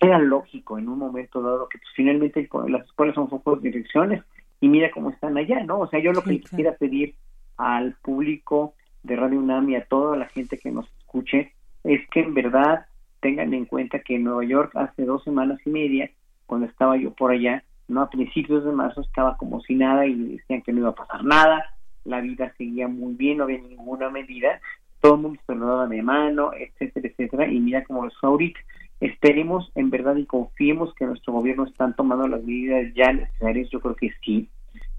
Era 0.00 0.18
lógico 0.18 0.78
en 0.78 0.88
un 0.88 0.98
momento 0.98 1.40
dado 1.40 1.68
que 1.68 1.78
pues, 1.78 1.90
finalmente 1.94 2.48
las 2.68 2.84
escuelas 2.84 3.14
son 3.14 3.28
focos 3.28 3.62
de 3.62 3.70
direcciones 3.70 4.22
y 4.60 4.68
mira 4.68 4.90
cómo 4.90 5.10
están 5.10 5.36
allá, 5.36 5.62
¿no? 5.64 5.80
O 5.80 5.88
sea, 5.88 6.00
yo 6.00 6.12
lo 6.12 6.22
que 6.22 6.40
quisiera 6.40 6.76
pedir 6.76 7.14
al 7.56 7.94
público 8.02 8.74
de 9.02 9.16
Radio 9.16 9.38
UNAM 9.38 9.70
y 9.70 9.76
a 9.76 9.84
toda 9.84 10.16
la 10.16 10.26
gente 10.26 10.58
que 10.58 10.70
nos 10.70 10.86
escuche 10.98 11.52
es 11.84 12.00
que 12.10 12.20
en 12.20 12.34
verdad 12.34 12.86
tengan 13.20 13.54
en 13.54 13.66
cuenta 13.66 14.00
que 14.00 14.16
en 14.16 14.24
Nueva 14.24 14.44
York 14.44 14.72
hace 14.74 15.04
dos 15.04 15.22
semanas 15.24 15.60
y 15.64 15.70
media, 15.70 16.10
cuando 16.46 16.66
estaba 16.66 16.96
yo 16.96 17.12
por 17.12 17.30
allá, 17.30 17.62
no 17.88 18.02
a 18.02 18.10
principios 18.10 18.64
de 18.64 18.72
marzo 18.72 19.00
estaba 19.00 19.36
como 19.36 19.60
si 19.60 19.74
nada 19.74 20.06
y 20.06 20.36
decían 20.36 20.62
que 20.62 20.72
no 20.72 20.80
iba 20.80 20.90
a 20.90 20.94
pasar 20.94 21.24
nada, 21.24 21.64
la 22.04 22.20
vida 22.20 22.52
seguía 22.58 22.88
muy 22.88 23.14
bien, 23.14 23.38
no 23.38 23.44
había 23.44 23.58
ninguna 23.58 24.10
medida, 24.10 24.60
todo 25.00 25.14
el 25.14 25.20
mundo 25.20 25.40
se 25.46 25.54
lo 25.54 25.66
daba 25.66 25.86
de 25.86 26.02
mano, 26.02 26.52
etcétera, 26.54 27.08
etcétera, 27.08 27.46
y 27.48 27.60
mira 27.60 27.84
cómo 27.84 28.06
es 28.06 28.14
ahorita. 28.22 28.60
Esperemos 29.00 29.70
en 29.74 29.90
verdad 29.90 30.14
y 30.16 30.26
confiemos 30.26 30.94
que 30.94 31.06
nuestro 31.06 31.32
gobierno 31.32 31.64
están 31.64 31.94
tomando 31.96 32.28
las 32.28 32.42
medidas 32.44 32.92
ya 32.94 33.12
necesarias, 33.12 33.68
yo 33.70 33.80
creo 33.80 33.96
que 33.96 34.12
sí. 34.24 34.48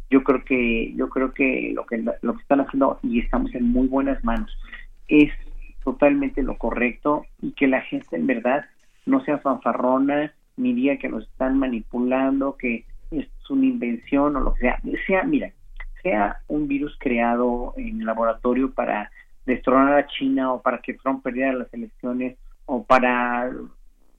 Yo 0.10 0.23
creo 0.23 0.43
que 0.43 0.93
yo 0.95 1.10
creo 1.10 1.34
que 1.34 1.72
lo 1.73 1.85
que 1.85 1.97
lo 1.97 2.34
que 2.34 2.41
están 2.41 2.60
haciendo 2.60 2.99
y 3.01 3.22
estamos 3.22 3.55
en 3.55 3.72
muy 3.72 3.88
buenas 3.88 4.23
manos 4.23 4.55
es 5.07 5.31
totalmente 5.84 6.43
lo 6.43 6.57
correcto 6.57 7.26
y 7.41 7.51
que 7.51 7.68
la 7.68 7.81
gente 7.81 8.15
en 8.15 8.27
verdad 8.27 8.65
no 9.05 9.23
sea 9.23 9.38
fanfarrona 9.39 10.34
ni 10.57 10.73
diga 10.73 10.97
que 10.97 11.10
nos 11.10 11.23
están 11.23 11.57
manipulando, 11.57 12.57
que 12.57 12.85
es 13.11 13.27
una 13.49 13.65
invención 13.65 14.35
o 14.35 14.39
lo 14.39 14.53
que 14.53 14.61
sea. 14.61 14.81
Sea, 15.07 15.23
mira, 15.23 15.51
sea 16.01 16.38
un 16.47 16.68
virus 16.68 16.95
creado 16.99 17.73
en 17.77 18.05
laboratorio 18.05 18.72
para 18.72 19.11
destronar 19.45 19.97
a 19.97 20.07
China 20.07 20.53
o 20.53 20.61
para 20.61 20.80
que 20.80 20.93
Trump 20.93 21.23
perdiera 21.23 21.53
las 21.53 21.73
elecciones 21.73 22.38
o 22.65 22.84
para 22.84 23.51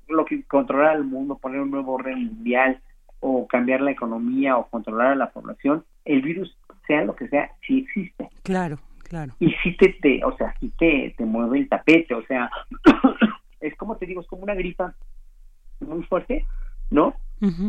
lo 0.09 0.25
que 0.25 0.43
controlar 0.45 0.97
al 0.97 1.05
mundo, 1.05 1.39
poner 1.39 1.61
un 1.61 1.71
nuevo 1.71 1.95
orden 1.95 2.27
mundial 2.27 2.81
o 3.21 3.47
cambiar 3.47 3.81
la 3.81 3.91
economía 3.91 4.57
o 4.59 4.67
controlar 4.67 5.13
a 5.13 5.17
la 5.17 5.31
población, 5.31 5.85
el 6.05 6.21
virus, 6.21 6.57
sea 6.87 7.05
lo 7.05 7.17
que 7.17 7.29
sea, 7.29 7.51
sí 7.67 7.79
existe. 7.79 8.29
Claro, 8.43 8.79
claro. 9.15 9.33
Y 9.39 9.51
sí 9.63 9.77
te, 9.77 9.91
te 10.01 10.25
o 10.25 10.37
sea, 10.37 10.55
sí 10.59 10.73
te, 10.77 11.15
te 11.17 11.25
mueve 11.25 11.59
el 11.59 11.69
tapete, 11.69 12.15
o 12.15 12.25
sea, 12.27 12.51
es 13.61 13.75
como 13.77 13.97
te 13.97 14.07
digo, 14.07 14.21
es 14.21 14.27
como 14.27 14.43
una 14.43 14.55
gripa 14.55 14.95
muy 15.81 16.03
fuerte, 16.05 16.45
¿no? 16.91 17.15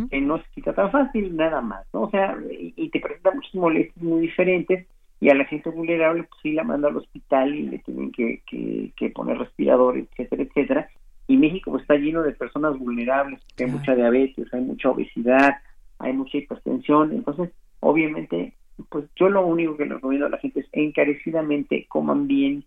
Que 0.10 0.22
no 0.22 0.38
se 0.38 0.46
quita 0.56 0.74
tan 0.74 0.90
fácil, 0.90 1.36
nada 1.36 1.60
más, 1.60 1.86
¿no? 1.94 2.04
O 2.04 2.10
sea, 2.10 2.38
y, 2.50 2.90
te 2.90 3.00
presenta 3.02 3.32
muchas 3.32 3.54
molestias 3.56 4.02
muy 4.02 4.22
diferentes 4.22 4.88
y 5.20 5.30
a 5.30 5.36
la 5.36 5.44
gente 5.46 5.70
vulnerable 5.70 6.24
pues 6.24 6.42
sí 6.42 6.54
la 6.54 6.64
manda 6.64 6.88
al 6.88 6.96
hospital 6.96 7.54
y 7.54 7.64
le 7.64 7.80
tienen 7.80 8.12
que, 8.12 8.42
que, 8.46 9.10
poner 9.10 9.38
respirador, 9.38 9.98
etcétera, 9.98 10.44
etcétera. 10.44 10.90
Y 11.28 11.36
México 11.36 11.72
pues, 11.72 11.82
está 11.82 11.96
lleno 11.96 12.24
de 12.24 12.32
personas 12.32 12.78
vulnerables, 12.80 13.42
hay 13.60 13.66
mucha 13.66 13.96
diabetes, 13.96 14.54
hay 14.54 14.62
mucha 14.62 14.92
obesidad, 14.92 15.58
hay 16.00 16.14
mucha 16.14 16.38
hipertensión, 16.38 17.12
entonces 17.12 17.52
obviamente 17.82 18.54
pues 18.90 19.06
yo 19.16 19.30
lo 19.30 19.46
único 19.46 19.78
que 19.78 19.86
les 19.86 19.94
recomiendo 19.94 20.26
a 20.26 20.30
la 20.30 20.38
gente 20.38 20.62
es 20.62 20.68
encarecidamente 20.72 21.86
coman 21.88 22.28
bien, 22.28 22.66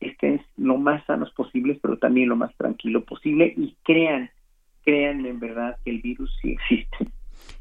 estén 0.00 0.42
lo 0.56 0.76
más 0.76 1.04
sanos 1.06 1.30
posibles, 1.32 1.78
pero 1.80 1.98
también 1.98 2.28
lo 2.28 2.36
más 2.36 2.54
tranquilo 2.56 3.04
posible 3.04 3.52
y 3.56 3.76
crean, 3.82 4.30
crean 4.84 5.24
en 5.24 5.40
verdad 5.40 5.78
que 5.84 5.90
el 5.90 6.00
virus 6.00 6.30
sí 6.42 6.52
existe. 6.52 7.08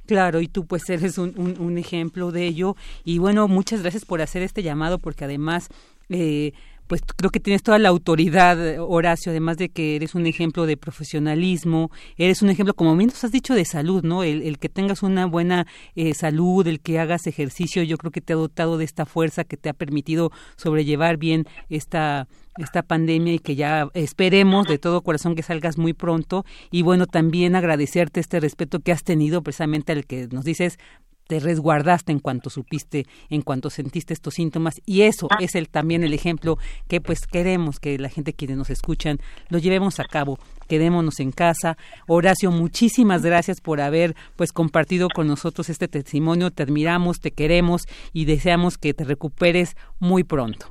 Claro, 0.05 0.41
y 0.41 0.47
tú 0.47 0.65
pues 0.65 0.89
eres 0.89 1.17
un, 1.17 1.33
un, 1.37 1.59
un 1.59 1.77
ejemplo 1.77 2.31
de 2.31 2.45
ello. 2.45 2.75
Y 3.03 3.17
bueno, 3.17 3.47
muchas 3.47 3.81
gracias 3.81 4.05
por 4.05 4.21
hacer 4.21 4.41
este 4.41 4.63
llamado, 4.63 4.99
porque 4.99 5.25
además 5.25 5.69
eh, 6.09 6.53
pues 6.87 7.01
creo 7.15 7.31
que 7.31 7.39
tienes 7.39 7.63
toda 7.63 7.79
la 7.79 7.89
autoridad, 7.89 8.79
Horacio, 8.79 9.31
además 9.31 9.57
de 9.57 9.69
que 9.69 9.95
eres 9.95 10.15
un 10.15 10.25
ejemplo 10.25 10.65
de 10.65 10.77
profesionalismo, 10.77 11.91
eres 12.17 12.41
un 12.41 12.49
ejemplo, 12.49 12.73
como 12.73 12.95
bien 12.95 13.09
nos 13.09 13.23
has 13.23 13.31
dicho, 13.31 13.55
de 13.55 13.65
salud, 13.65 14.03
¿no? 14.03 14.23
El, 14.23 14.59
que 14.59 14.69
tengas 14.69 15.03
una 15.03 15.25
buena 15.25 15.67
eh, 15.95 16.13
salud, 16.13 16.65
el 16.67 16.79
que 16.79 16.99
hagas 16.99 17.27
ejercicio, 17.27 17.83
yo 17.83 17.97
creo 17.97 18.11
que 18.11 18.21
te 18.21 18.33
ha 18.33 18.35
dotado 18.35 18.77
de 18.77 18.85
esta 18.85 19.05
fuerza 19.05 19.43
que 19.43 19.57
te 19.57 19.69
ha 19.69 19.73
permitido 19.73 20.31
sobrellevar 20.57 21.17
bien 21.17 21.45
esta 21.69 22.27
esta 22.57 22.83
pandemia 22.83 23.33
y 23.33 23.39
que 23.39 23.55
ya 23.55 23.89
esperemos 23.93 24.65
de 24.65 24.77
todo 24.77 25.01
corazón 25.01 25.35
que 25.35 25.43
salgas 25.43 25.77
muy 25.77 25.91
pronto 25.91 26.45
y 26.71 26.83
bueno 26.83 27.05
también 27.05 27.53
agradecerte 27.53 28.21
este 28.21 28.39
respeto 28.39 28.79
que 28.79 28.93
has 28.93 29.03
tenido 29.03 29.41
precisamente 29.41 29.91
al 29.91 30.05
que 30.05 30.29
nos 30.31 30.45
dices 30.45 30.77
te 31.27 31.39
resguardaste 31.39 32.11
en 32.11 32.19
cuanto 32.19 32.49
supiste, 32.49 33.05
en 33.29 33.41
cuanto 33.41 33.69
sentiste 33.69 34.13
estos 34.13 34.35
síntomas 34.35 34.75
y 34.85 35.01
eso 35.01 35.27
ah. 35.31 35.37
es 35.39 35.55
el 35.55 35.69
también 35.69 36.03
el 36.03 36.13
ejemplo 36.13 36.57
que 36.87 37.01
pues 37.01 37.25
queremos 37.27 37.79
que 37.79 37.97
la 37.97 38.09
gente 38.09 38.33
quienes 38.33 38.57
nos 38.57 38.69
escuchan 38.69 39.17
lo 39.49 39.57
llevemos 39.57 39.99
a 39.99 40.05
cabo, 40.05 40.37
quedémonos 40.67 41.19
en 41.19 41.31
casa. 41.31 41.77
Horacio, 42.07 42.51
muchísimas 42.51 43.23
gracias 43.23 43.61
por 43.61 43.81
haber 43.81 44.15
pues 44.35 44.51
compartido 44.51 45.07
con 45.13 45.27
nosotros 45.27 45.69
este 45.69 45.87
testimonio, 45.87 46.51
te 46.51 46.63
admiramos, 46.63 47.19
te 47.19 47.31
queremos 47.31 47.83
y 48.13 48.25
deseamos 48.25 48.77
que 48.77 48.93
te 48.93 49.03
recuperes 49.03 49.75
muy 49.99 50.23
pronto. 50.23 50.67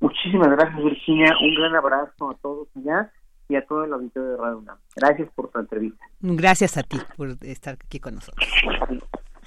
Muchísimas 0.00 0.48
gracias 0.48 0.76
Virginia, 0.82 1.34
un 1.40 1.54
gran 1.54 1.74
abrazo 1.74 2.30
a 2.30 2.34
todos 2.40 2.68
allá 2.76 3.12
y 3.48 3.56
a 3.56 3.64
todo 3.66 3.84
el 3.84 3.92
auditorio 3.92 4.30
de 4.30 4.36
Radio 4.36 4.58
UNAM. 4.58 4.78
Gracias 4.94 5.28
por 5.34 5.50
tu 5.50 5.58
entrevista. 5.58 6.04
Gracias 6.20 6.76
a 6.76 6.82
ti 6.82 6.98
por 7.16 7.30
estar 7.42 7.74
aquí 7.74 7.98
con 7.98 8.16
nosotros. 8.16 8.46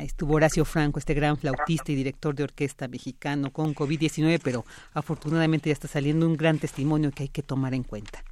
Ahí 0.02 0.08
estuvo 0.08 0.34
Horacio 0.34 0.66
Franco, 0.66 0.98
este 0.98 1.14
gran 1.14 1.38
flautista 1.38 1.92
y 1.92 1.96
director 1.96 2.34
de 2.34 2.42
orquesta 2.44 2.88
mexicano 2.88 3.52
con 3.52 3.76
COVID-19, 3.76 4.42
pero 4.44 4.66
afortunadamente 4.96 5.70
ya 5.70 5.74
está 5.74 5.88
saliendo 5.88 6.26
un 6.26 6.38
gran 6.38 6.58
testimonio 6.58 7.12
que 7.12 7.22
hay 7.22 7.30
que 7.30 7.44
tomar 7.44 7.76
en 7.76 7.84
cuenta. 7.84 8.24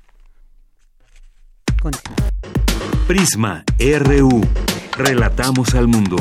Prisma 3.07 3.63
RU. 3.77 4.41
Relatamos 4.97 5.75
al 5.75 5.87
mundo. 5.87 6.15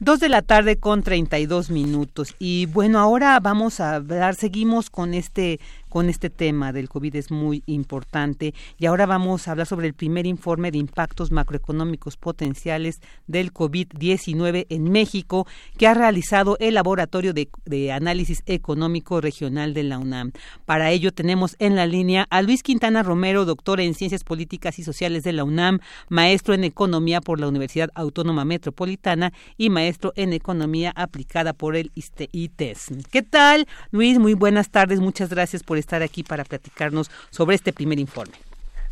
Dos 0.00 0.18
de 0.20 0.28
la 0.28 0.42
tarde 0.42 0.76
con 0.76 1.02
32 1.02 1.70
minutos. 1.70 2.34
Y 2.38 2.66
bueno, 2.66 2.98
ahora 2.98 3.38
vamos 3.40 3.78
a 3.78 3.94
hablar, 3.94 4.34
seguimos 4.34 4.90
con 4.90 5.14
este 5.14 5.60
con 5.94 6.10
este 6.10 6.28
tema 6.28 6.72
del 6.72 6.88
COVID 6.88 7.14
es 7.14 7.30
muy 7.30 7.62
importante. 7.66 8.52
Y 8.80 8.86
ahora 8.86 9.06
vamos 9.06 9.46
a 9.46 9.52
hablar 9.52 9.68
sobre 9.68 9.86
el 9.86 9.94
primer 9.94 10.26
informe 10.26 10.72
de 10.72 10.78
impactos 10.78 11.30
macroeconómicos 11.30 12.16
potenciales 12.16 13.00
del 13.28 13.52
COVID-19 13.52 14.66
en 14.70 14.90
México 14.90 15.46
que 15.78 15.86
ha 15.86 15.94
realizado 15.94 16.56
el 16.58 16.74
Laboratorio 16.74 17.32
de, 17.32 17.92
Análisis 17.92 18.42
Económico 18.46 19.20
Regional 19.20 19.72
de 19.72 19.84
la 19.84 20.00
UNAM. 20.00 20.32
Para 20.64 20.90
ello 20.90 21.12
tenemos 21.12 21.54
en 21.60 21.76
la 21.76 21.86
línea 21.86 22.26
a 22.28 22.42
Luis 22.42 22.64
Quintana 22.64 23.04
Romero, 23.04 23.44
doctor 23.44 23.80
en 23.80 23.94
Ciencias 23.94 24.24
Políticas 24.24 24.80
y 24.80 24.82
Sociales 24.82 25.22
de 25.22 25.32
la 25.32 25.44
UNAM, 25.44 25.78
maestro 26.08 26.54
en 26.54 26.64
Economía 26.64 27.20
por 27.20 27.38
la 27.38 27.46
Universidad 27.46 27.90
Autónoma 27.94 28.44
Metropolitana 28.44 29.32
y 29.56 29.70
maestro 29.70 30.12
en 30.16 30.32
Economía 30.32 30.92
aplicada 30.96 31.52
por 31.52 31.76
el 31.76 31.92
ITES. 31.94 32.86
¿Qué 33.12 33.22
tal, 33.22 33.68
Luis? 33.92 34.18
Muy 34.18 34.34
buenas 34.34 34.70
tardes. 34.70 34.98
Muchas 34.98 35.28
gracias 35.28 35.62
por 35.62 35.83
estar 35.84 36.02
aquí 36.02 36.22
para 36.22 36.44
platicarnos 36.44 37.10
sobre 37.30 37.56
este 37.56 37.72
primer 37.72 37.98
informe. 37.98 38.34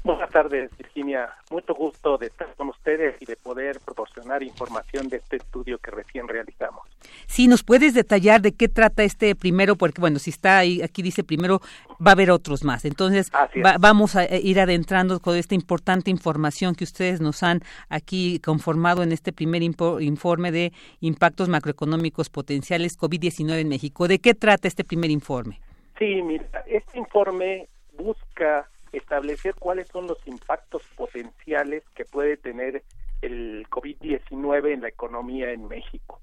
Buenas 0.05 0.31
tardes, 0.31 0.69
Virginia. 0.77 1.29
Mucho 1.49 1.75
gusto 1.75 2.19
de 2.19 2.27
estar 2.27 2.53
con 2.57 2.71
ustedes 2.71 3.15
y 3.21 3.25
de 3.25 3.37
poder 3.37 3.79
proporcionar 3.85 4.43
información 4.43 5.09
de 5.09 5.19
este 5.19 5.37
estudio 5.37 5.79
que 5.79 5.93
recién 5.93 6.27
realizamos. 6.27 6.83
Sí, 7.29 7.47
¿nos 7.47 7.63
puedes 7.63 7.95
detallar 7.95 8.43
de 8.43 8.51
qué 8.51 8.69
trata 8.69 9.05
este 9.05 9.37
primero? 9.37 9.77
Porque, 9.77 10.01
bueno, 10.01 10.19
si 10.19 10.31
está 10.31 10.59
ahí, 10.59 10.83
aquí 10.83 11.03
dice 11.03 11.23
primero, 11.23 11.61
va 12.05 12.11
a 12.11 12.15
haber 12.15 12.33
otros 12.33 12.65
más. 12.65 12.85
Entonces, 12.85 13.31
vamos 13.79 14.17
a 14.17 14.25
eh, 14.25 14.41
ir 14.43 14.59
adentrando 14.59 15.21
con 15.21 15.37
esta 15.37 15.55
importante 15.55 16.11
información 16.11 16.75
que 16.75 16.83
ustedes 16.83 17.21
nos 17.21 17.45
han 17.45 17.61
aquí 17.89 18.41
conformado 18.41 19.05
en 19.05 19.13
este 19.13 19.33
primer 19.33 19.63
informe 19.63 20.51
de 20.51 20.73
impactos 21.01 21.49
macroeconómicos 21.49 22.29
potenciales 22.29 22.99
COVID-19 22.99 23.61
en 23.61 23.69
México. 23.69 24.09
¿De 24.09 24.19
qué 24.19 24.35
trata 24.35 24.67
este 24.67 24.83
primer 24.83 25.13
informe? 25.13 25.61
Sí, 25.99 26.23
mira, 26.23 26.47
este 26.67 26.99
informe 26.99 27.69
busca 27.93 28.69
establecer 28.93 29.55
cuáles 29.55 29.89
son 29.89 30.07
los 30.07 30.27
impactos 30.27 30.83
potenciales 30.97 31.83
que 31.95 32.05
puede 32.05 32.37
tener 32.37 32.83
el 33.23 33.67
COVID-19 33.71 34.73
en 34.73 34.83
la 34.83 34.89
economía 34.89 35.53
en 35.53 35.69
México. 35.69 36.21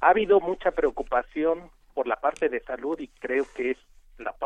Ha 0.00 0.10
habido 0.10 0.40
mucha 0.40 0.70
preocupación 0.70 1.70
por 1.94 2.06
la 2.06 2.16
parte 2.16 2.48
de 2.48 2.60
salud 2.60 2.98
y 3.00 3.08
creo 3.08 3.44
que 3.54 3.72
es 3.72 3.78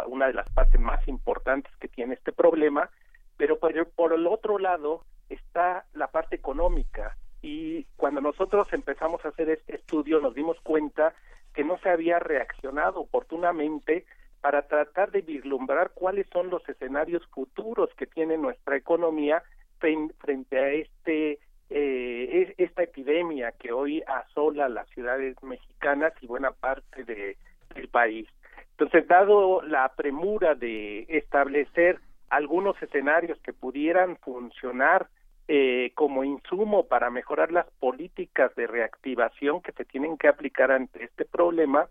una 0.07 0.27
de 0.27 0.35
las 0.35 0.49
partes 0.51 0.81
más 0.81 1.07
importantes 1.07 1.73
que 1.79 1.89
tiene 1.89 2.15
este 2.15 2.33
problema, 2.33 2.91
pero 3.37 3.59
por 3.59 4.13
el 4.13 4.27
otro 4.27 4.59
lado 4.59 5.05
está 5.29 5.85
la 5.93 6.09
parte 6.09 6.37
económica 6.37 7.17
y 7.43 7.85
cuando 7.97 8.21
nosotros 8.21 8.69
empezamos 8.73 9.25
a 9.25 9.29
hacer 9.29 9.49
este 9.49 9.77
estudio 9.77 10.21
nos 10.21 10.35
dimos 10.35 10.61
cuenta 10.63 11.15
que 11.55 11.65
no 11.65 11.79
se 11.79 11.89
había 11.89 12.19
reaccionado 12.19 13.01
oportunamente 13.01 14.05
para 14.41 14.63
tratar 14.63 15.11
de 15.11 15.23
vislumbrar 15.23 15.91
cuáles 15.95 16.27
son 16.33 16.51
los 16.51 16.67
escenarios 16.69 17.27
futuros 17.29 17.91
que 17.97 18.07
tiene 18.07 18.39
nuestra 18.39 18.77
economía 18.77 19.43
frente 19.79 20.59
a 20.59 20.69
este 20.71 21.39
eh, 21.71 22.53
esta 22.59 22.83
epidemia 22.83 23.53
que 23.53 23.73
hoy 23.73 24.03
asola 24.07 24.69
las 24.69 24.89
ciudades 24.89 25.41
mexicanas 25.43 26.13
y 26.21 26.27
buena 26.27 26.51
parte 26.51 27.05
de, 27.05 27.37
del 27.75 27.89
país. 27.89 28.29
Entonces, 28.73 29.07
dado 29.07 29.63
la 29.63 29.93
premura 29.95 30.55
de 30.55 31.07
establecer 31.09 32.01
algunos 32.29 32.81
escenarios 32.83 33.39
que 33.41 33.53
pudieran 33.53 34.17
funcionar 34.17 35.09
eh, 35.49 35.93
como 35.95 36.25
insumo 36.25 36.87
para 36.87 37.11
mejorar 37.11 37.53
las 37.53 37.67
políticas 37.79 38.55
de 38.55 38.67
reactivación 38.67 39.61
que 39.61 39.73
se 39.73 39.85
tienen 39.85 40.17
que 40.17 40.29
aplicar 40.29 40.71
ante 40.71 41.05
este 41.05 41.25
problema, 41.25 41.89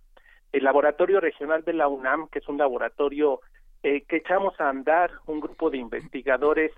el 0.52 0.64
Laboratorio 0.64 1.20
Regional 1.20 1.64
de 1.64 1.74
la 1.74 1.88
UNAM, 1.88 2.28
que 2.30 2.40
es 2.40 2.48
un 2.48 2.58
laboratorio 2.58 3.42
eh, 3.84 4.02
que 4.02 4.18
echamos 4.18 4.60
a 4.60 4.70
andar, 4.70 5.12
un 5.26 5.40
grupo 5.40 5.70
de 5.70 5.78
investigadores 5.78 6.72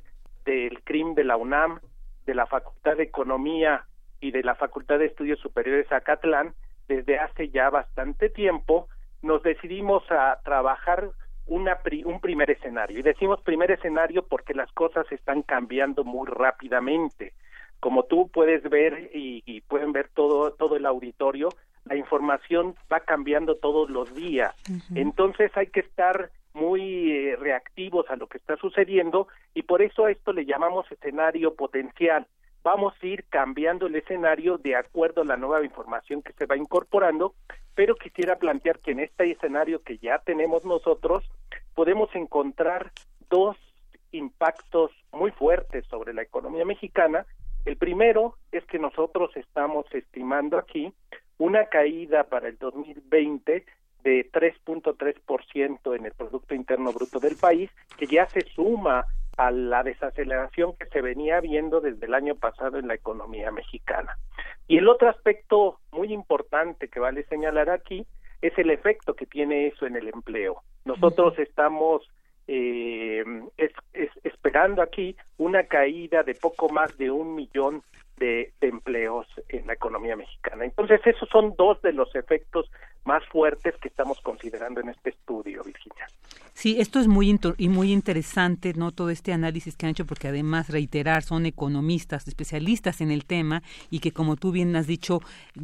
del 0.45 0.81
CRIM 0.84 1.15
de 1.15 1.23
la 1.23 1.38
UNAM, 1.38 1.80
de 2.26 2.35
la 2.35 2.45
Facultad 2.45 2.98
de 2.98 3.03
Economía 3.03 3.85
y 4.19 4.31
de 4.31 4.43
la 4.43 4.56
Facultad 4.56 4.99
de 4.99 5.06
Estudios 5.06 5.39
Superiores 5.39 5.91
Acatlán, 5.91 6.53
desde 6.88 7.19
hace 7.19 7.49
ya 7.49 7.69
bastante 7.69 8.30
tiempo, 8.30 8.88
nos 9.22 9.41
decidimos 9.43 10.03
a 10.11 10.39
trabajar 10.43 11.10
una 11.48 11.80
un 12.06 12.19
primer 12.22 12.52
escenario. 12.52 12.99
Y 12.99 13.02
decimos 13.02 13.41
primer 13.41 13.72
escenario 13.72 14.26
porque 14.27 14.53
las 14.53 14.72
cosas 14.72 15.06
están 15.11 15.41
cambiando 15.41 16.03
muy 16.03 16.27
rápidamente. 16.27 17.34
Como 17.82 18.03
tú 18.03 18.30
puedes 18.30 18.64
ver 18.70 19.12
y, 19.14 19.44
y 19.45 19.60
pueden 19.62 19.91
ver 19.91 20.08
todo, 20.14 20.53
todo 20.53 20.78
el 20.78 20.86
auditorio, 20.86 21.49
la 21.86 21.95
información 21.95 22.76
va 22.91 23.02
cambiando 23.02 23.56
todos 23.56 23.90
los 23.90 24.14
días. 24.14 24.56
Entonces 24.95 25.52
hay 25.56 25.68
que 25.68 25.82
estar 25.82 26.32
muy 26.53 27.12
eh, 27.12 27.36
reactivos 27.38 28.10
a 28.10 28.16
lo 28.16 28.28
que 28.28 28.38
está 28.38 28.56
sucediendo 28.58 29.28
y 29.53 29.64
por 29.64 29.82
eso 29.82 30.06
a 30.06 30.12
esto 30.12 30.34
le 30.34 30.45
llamamos 30.45 30.91
escenario 30.91 31.56
potencial. 31.56 32.28
Vamos 32.64 32.94
a 33.02 33.06
ir 33.06 33.26
cambiando 33.30 33.88
el 33.88 33.95
escenario 33.95 34.58
de 34.58 34.76
acuerdo 34.76 35.22
a 35.22 35.26
la 35.26 35.38
nueva 35.38 35.64
información 35.66 36.22
que 36.22 36.34
se 36.34 36.45
va 36.45 36.58
incorporando, 36.58 37.34
pero 37.74 37.95
quisiera 37.95 38.36
plantear 38.36 38.80
que 38.80 38.91
en 38.91 38.99
este 38.99 39.32
escenario 39.32 39.82
que 39.82 39.98
ya 39.98 40.20
tenemos 40.20 40.66
nosotros 40.66 41.24
podemos 41.74 42.14
encontrar 42.16 42.91
dos 43.30 43.58
impactos 44.12 44.91
muy 45.12 45.32
fuertes 45.32 45.86
sobre 45.88 46.14
la 46.14 46.22
economía 46.22 46.66
mexicana. 46.66 47.26
El 47.66 47.78
primero 47.78 48.36
es 48.52 48.66
que 48.66 48.80
nosotros 48.80 49.36
estamos 49.36 49.86
estimando 49.94 50.58
aquí 50.58 50.94
una 51.38 51.66
caída 51.66 52.24
para 52.26 52.48
el 52.48 52.58
2020 52.58 53.66
de 54.04 54.32
3.3% 54.32 55.96
en 55.96 56.06
el 56.06 56.14
Producto 56.14 56.56
Interno 56.56 56.92
Bruto 56.92 57.20
del 57.20 57.36
país, 57.36 57.70
que 57.98 58.08
ya 58.08 58.28
se 58.28 58.42
suma 58.42 59.06
a 59.38 59.52
la 59.52 59.84
desaceleración 59.84 60.76
que 60.76 60.88
se 60.88 61.02
venía 61.02 61.40
viendo 61.40 61.82
desde 61.82 62.06
el 62.06 62.14
año 62.14 62.36
pasado 62.36 62.78
en 62.78 62.88
la 62.88 62.96
economía 62.96 63.52
mexicana. 63.52 64.18
Y 64.68 64.78
el 64.78 64.88
otro 64.88 65.10
aspecto 65.10 65.80
muy 65.92 66.14
importante 66.14 66.88
que 66.88 67.00
vale 67.00 67.24
señalar 67.26 67.70
aquí 67.70 68.06
es 68.42 68.58
el 68.58 68.72
efecto 68.72 69.16
que 69.16 69.26
tiene 69.26 69.68
eso 69.68 69.86
en 69.86 69.96
el 69.96 70.08
empleo. 70.08 70.64
Nosotros 70.86 71.38
estamos 71.38 72.08
eh, 72.53 73.23
esperando 74.23 74.82
aquí 74.82 75.15
una 75.38 75.64
caída 75.68 76.22
de 76.23 76.36
poco 76.36 76.68
más 76.68 76.98
de 76.98 77.10
un 77.10 77.34
millón 77.34 77.82
de, 78.18 78.52
empleos 78.60 79.26
en 79.48 79.65
la 79.68 79.73
economía 79.73 80.18
mexicana. 80.18 80.65
Entonces, 80.65 80.99
esos 81.06 81.30
son 81.30 81.56
dos 81.57 81.82
de 81.82 81.94
los 81.94 82.14
efectos 82.14 82.69
más 83.06 83.26
fuertes 83.28 83.73
que 83.78 83.88
estamos 83.88 84.19
considerando 84.19 84.82
en 84.82 84.90
este 84.90 85.11
estudio, 85.11 85.64
Virginia. 85.64 86.07
Sí, 86.53 86.76
esto 86.80 86.99
es 86.99 87.07
muy 87.07 87.40
y 87.57 87.69
muy 87.69 87.91
interesante, 87.91 88.73
no 88.76 88.91
todo 88.91 89.10
este 89.10 89.34
análisis 89.34 89.76
que 89.76 89.86
han 89.86 89.91
hecho, 89.91 90.06
porque 90.06 90.28
además 90.28 90.69
reiterar 90.69 91.23
son 91.23 91.45
economistas, 91.45 92.28
especialistas 92.28 93.02
en 93.02 93.10
el 93.10 93.26
tema 93.26 93.64
y 93.90 93.99
que 93.99 94.11
como 94.11 94.36
tú 94.36 94.52
bien 94.52 94.76
has 94.76 94.86
dicho, 94.86 95.22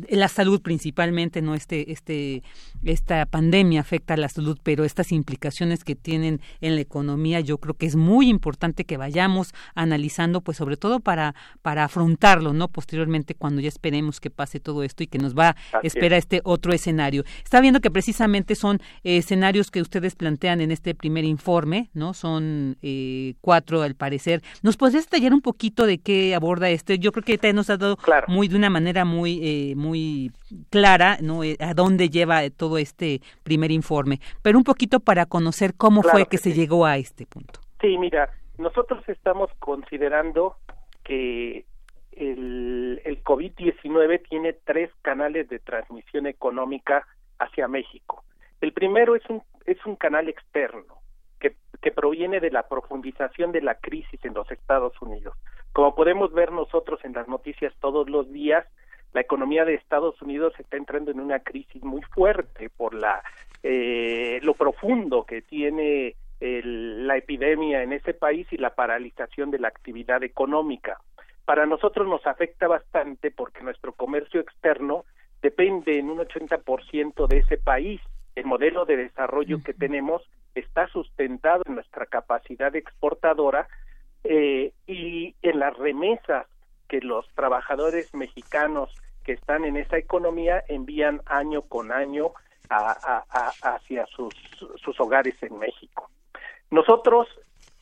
la 0.09 0.27
salud 0.27 0.61
principalmente, 0.61 1.41
no 1.41 1.55
este 1.55 1.91
este 1.91 2.41
esta 2.83 3.25
pandemia 3.25 3.81
afecta 3.81 4.13
a 4.13 4.17
la 4.17 4.29
salud, 4.29 4.57
pero 4.63 4.85
estas 4.85 5.11
implicaciones 5.11 5.83
que 5.83 5.95
tienen 5.95 6.41
en 6.61 6.75
la 6.75 6.81
economía, 6.81 7.41
yo 7.41 7.57
creo 7.57 7.75
que 7.75 7.85
es 7.85 7.95
muy 7.95 8.29
importante 8.29 8.85
que 8.85 8.97
vayamos 8.97 9.53
analizando, 9.75 10.41
pues 10.41 10.57
sobre 10.57 10.77
todo 10.77 10.99
para 10.99 11.35
para 11.61 11.83
afrontarlo, 11.83 12.53
no 12.53 12.69
posteriormente 12.69 13.35
cuando 13.35 13.61
ya 13.61 13.67
esperemos 13.69 14.19
que 14.19 14.29
pase 14.29 14.59
todo 14.59 14.83
esto 14.83 15.03
y 15.03 15.07
que 15.07 15.19
nos 15.19 15.37
va 15.37 15.49
a 15.49 15.79
espera 15.83 16.17
este 16.17 16.41
otro 16.43 16.73
escenario. 16.73 17.23
Está 17.43 17.61
viendo 17.61 17.81
que 17.81 17.91
precisamente 17.91 18.55
son 18.55 18.81
eh, 19.03 19.17
escenarios 19.17 19.69
que 19.69 19.81
ustedes 19.81 20.15
plantean 20.15 20.61
en 20.61 20.71
este 20.71 20.76
primer 20.79 21.23
informe, 21.23 21.89
¿no? 21.93 22.13
Son 22.13 22.77
eh, 22.81 23.35
cuatro 23.41 23.81
al 23.81 23.95
parecer. 23.95 24.41
¿Nos 24.63 24.77
podrías 24.77 25.05
detallar 25.05 25.33
un 25.33 25.41
poquito 25.41 25.85
de 25.85 25.99
qué 25.99 26.35
aborda 26.35 26.69
este? 26.69 26.99
Yo 26.99 27.11
creo 27.11 27.23
que 27.23 27.37
te 27.37 27.53
nos 27.53 27.69
ha 27.69 27.77
dado 27.77 27.97
muy 28.27 28.47
de 28.47 28.55
una 28.55 28.69
manera 28.69 29.05
muy 29.05 29.39
eh, 29.43 29.75
muy 29.75 30.31
clara, 30.69 31.17
¿no? 31.21 31.41
a 31.59 31.73
dónde 31.73 32.09
lleva 32.09 32.49
todo 32.49 32.77
este 32.77 33.21
primer 33.43 33.71
informe, 33.71 34.19
pero 34.41 34.57
un 34.57 34.63
poquito 34.63 34.99
para 34.99 35.25
conocer 35.25 35.73
cómo 35.75 36.03
fue 36.03 36.25
que, 36.25 36.37
se 36.37 36.53
llegó 36.53 36.85
a 36.85 36.97
este 36.97 37.25
punto. 37.25 37.59
Sí, 37.81 37.97
mira, 37.97 38.31
nosotros 38.57 39.07
estamos 39.07 39.49
considerando 39.59 40.55
que 41.03 41.65
el, 42.11 43.01
el 43.05 43.23
COVID-19 43.23 44.27
tiene 44.29 44.53
tres 44.53 44.89
canales 45.01 45.47
de 45.49 45.59
transmisión 45.59 46.27
económica 46.27 47.05
hacia 47.39 47.67
México. 47.67 48.23
El 48.61 48.73
primero 48.73 49.15
es 49.15 49.23
un, 49.29 49.41
es 49.67 49.85
un 49.85 49.95
canal 49.95 50.27
externo 50.29 51.01
que, 51.39 51.55
proviene 51.91 52.41
de 52.41 52.51
la 52.51 52.67
profundización 52.67 53.53
de 53.53 53.61
la 53.61 53.75
crisis 53.75 54.19
en 54.25 54.33
los 54.33 54.51
Estados 54.51 55.01
Unidos. 55.01 55.33
Como 55.71 55.95
podemos 55.95 56.33
ver 56.33 56.51
nosotros 56.51 56.99
en 57.05 57.13
las 57.13 57.29
noticias 57.29 57.73
todos 57.79 58.09
los 58.09 58.29
días, 58.29 58.65
la 59.13 59.21
economía 59.21 59.63
de 59.63 59.75
Estados 59.75 60.21
Unidos 60.21 60.53
está 60.59 60.75
entrando 60.75 61.11
en 61.11 61.21
una 61.21 61.39
crisis 61.39 61.81
muy 61.81 62.01
fuerte 62.01 62.69
por 62.69 62.93
la 62.93 63.23
eh, 63.63 64.39
lo 64.43 64.53
profundo 64.53 65.25
que 65.25 65.41
tiene 65.41 66.15
la 66.39 67.17
epidemia 67.17 67.81
en 67.83 67.93
ese 67.93 68.13
país 68.13 68.47
y 68.51 68.57
la 68.57 68.75
paralización 68.75 69.49
de 69.49 69.59
la 69.59 69.69
actividad 69.69 70.23
económica. 70.23 70.99
Para 71.45 71.65
nosotros 71.65 72.07
nos 72.07 72.27
afecta 72.27 72.67
bastante 72.67 73.31
porque 73.31 73.63
nuestro 73.63 73.93
comercio 73.93 74.41
externo 74.41 75.05
depende 75.41 75.97
en 75.97 76.09
un 76.09 76.19
80% 76.19 77.27
de 77.27 77.37
ese 77.37 77.57
país. 77.57 78.01
El 78.37 78.45
modelo 78.45 78.85
de 78.85 78.97
desarrollo 78.97 79.63
que 79.63 79.73
tenemos 79.73 80.21
está 80.53 80.87
sustentado 80.89 81.63
en 81.65 81.73
nuestra 81.73 82.05
capacidad 82.05 82.75
exportadora 82.75 83.67
eh, 84.23 84.73
y 84.85 85.33
en 85.41 85.57
las 85.57 85.75
remesas 85.75 86.45
que 86.87 87.01
los 87.01 87.27
trabajadores 87.33 88.13
mexicanos 88.13 88.93
que 89.23 89.31
están 89.31 89.65
en 89.65 89.75
esa 89.75 89.97
economía 89.97 90.63
envían 90.67 91.23
año 91.25 91.63
con 91.63 91.91
año 91.91 92.29
hacia 92.69 94.05
sus, 94.05 94.35
sus 94.83 94.99
hogares 94.99 95.41
en 95.41 95.57
México. 95.57 96.07
Nosotros, 96.69 97.27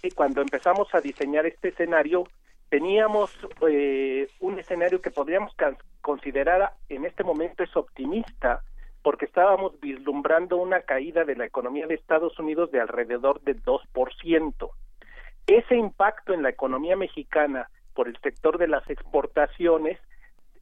eh, 0.04 0.10
cuando 0.16 0.40
empezamos 0.40 0.88
a 0.96 1.02
diseñar 1.02 1.46
este 1.46 1.68
escenario, 1.68 2.30
teníamos 2.70 3.30
eh, 3.70 4.30
un 4.40 4.58
escenario 4.58 5.02
que 5.02 5.12
podríamos 5.12 5.54
considerar 6.00 6.72
en 6.88 7.04
este 7.04 7.26
momento 7.26 7.62
es 7.62 7.76
optimista 7.76 8.64
porque 9.06 9.26
estábamos 9.26 9.80
vislumbrando 9.80 10.58
una 10.58 10.82
caída 10.82 11.26
de 11.26 11.36
la 11.36 11.46
economía 11.46 11.86
de 11.86 11.94
Estados 11.94 12.40
Unidos 12.40 12.72
de 12.72 12.82
alrededor 12.82 13.40
de 13.42 13.56
2%. 13.56 14.70
ese 15.46 15.76
impacto 15.76 16.34
en 16.34 16.42
la 16.42 16.50
economía 16.50 16.96
mexicana 16.96 17.70
por 17.94 18.08
el 18.08 18.18
sector 18.22 18.58
de 18.58 18.68
las 18.68 18.90
exportaciones 18.90 20.00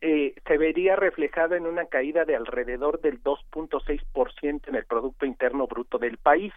eh, 0.02 0.36
se 0.46 0.58
vería 0.58 0.98
reflejado 0.98 1.56
en 1.56 1.66
una 1.66 1.86
caída 1.86 2.26
de 2.26 2.36
alrededor 2.36 3.00
del 3.00 3.24
2.6% 3.24 4.68
en 4.68 4.76
el 4.76 4.86
Producto 4.88 5.26
Interno 5.26 5.66
Bruto 5.66 5.98
del 5.98 6.18
país. 6.18 6.52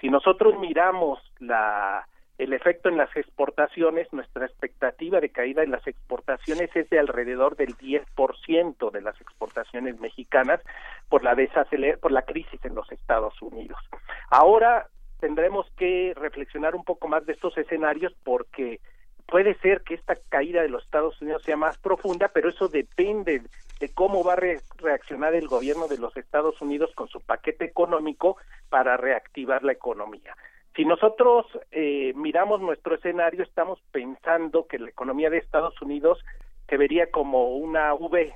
Si 0.00 0.08
nosotros 0.08 0.58
miramos 0.58 1.20
la, 1.38 2.08
el 2.38 2.52
efecto 2.52 2.88
en 2.88 2.96
las 2.96 3.14
exportaciones, 3.16 4.12
nuestra 4.12 4.46
expectativa 4.46 5.20
de 5.20 5.30
caída 5.30 5.62
en 5.62 5.70
las 5.70 5.86
exportaciones 5.86 6.68
es 6.74 6.90
de 6.90 6.98
alrededor 6.98 7.56
del 7.56 7.76
10% 7.76 8.90
de 8.90 9.00
las 9.00 9.20
exportaciones 9.20 10.00
mexicanas 10.00 10.60
por 11.08 11.22
la 11.22 11.36
por 12.00 12.10
la 12.12 12.22
crisis 12.22 12.64
en 12.64 12.74
los 12.74 12.90
Estados 12.90 13.40
Unidos. 13.40 13.78
Ahora 14.30 14.88
tendremos 15.20 15.70
que 15.76 16.12
reflexionar 16.16 16.74
un 16.74 16.84
poco 16.84 17.06
más 17.08 17.24
de 17.24 17.34
estos 17.34 17.56
escenarios 17.56 18.12
porque 18.24 18.80
puede 19.26 19.54
ser 19.60 19.82
que 19.82 19.94
esta 19.94 20.16
caída 20.28 20.62
de 20.62 20.68
los 20.68 20.84
Estados 20.84 21.20
Unidos 21.22 21.42
sea 21.44 21.56
más 21.56 21.78
profunda, 21.78 22.28
pero 22.28 22.48
eso 22.48 22.68
depende 22.68 23.42
de 23.80 23.88
cómo 23.94 24.24
va 24.24 24.34
a 24.34 24.42
reaccionar 24.78 25.34
el 25.34 25.46
gobierno 25.46 25.88
de 25.88 25.98
los 25.98 26.16
Estados 26.16 26.60
Unidos 26.60 26.90
con 26.94 27.08
su 27.08 27.20
paquete 27.20 27.64
económico 27.64 28.36
para 28.68 28.96
reactivar 28.96 29.62
la 29.62 29.72
economía. 29.72 30.36
Si 30.76 30.84
nosotros 30.84 31.46
eh, 31.70 32.12
miramos 32.16 32.60
nuestro 32.60 32.96
escenario, 32.96 33.42
estamos 33.42 33.80
pensando 33.92 34.66
que 34.66 34.78
la 34.78 34.90
economía 34.90 35.30
de 35.30 35.38
Estados 35.38 35.80
Unidos 35.80 36.18
se 36.68 36.76
vería 36.76 37.10
como 37.10 37.54
una 37.56 37.94
V. 37.94 38.34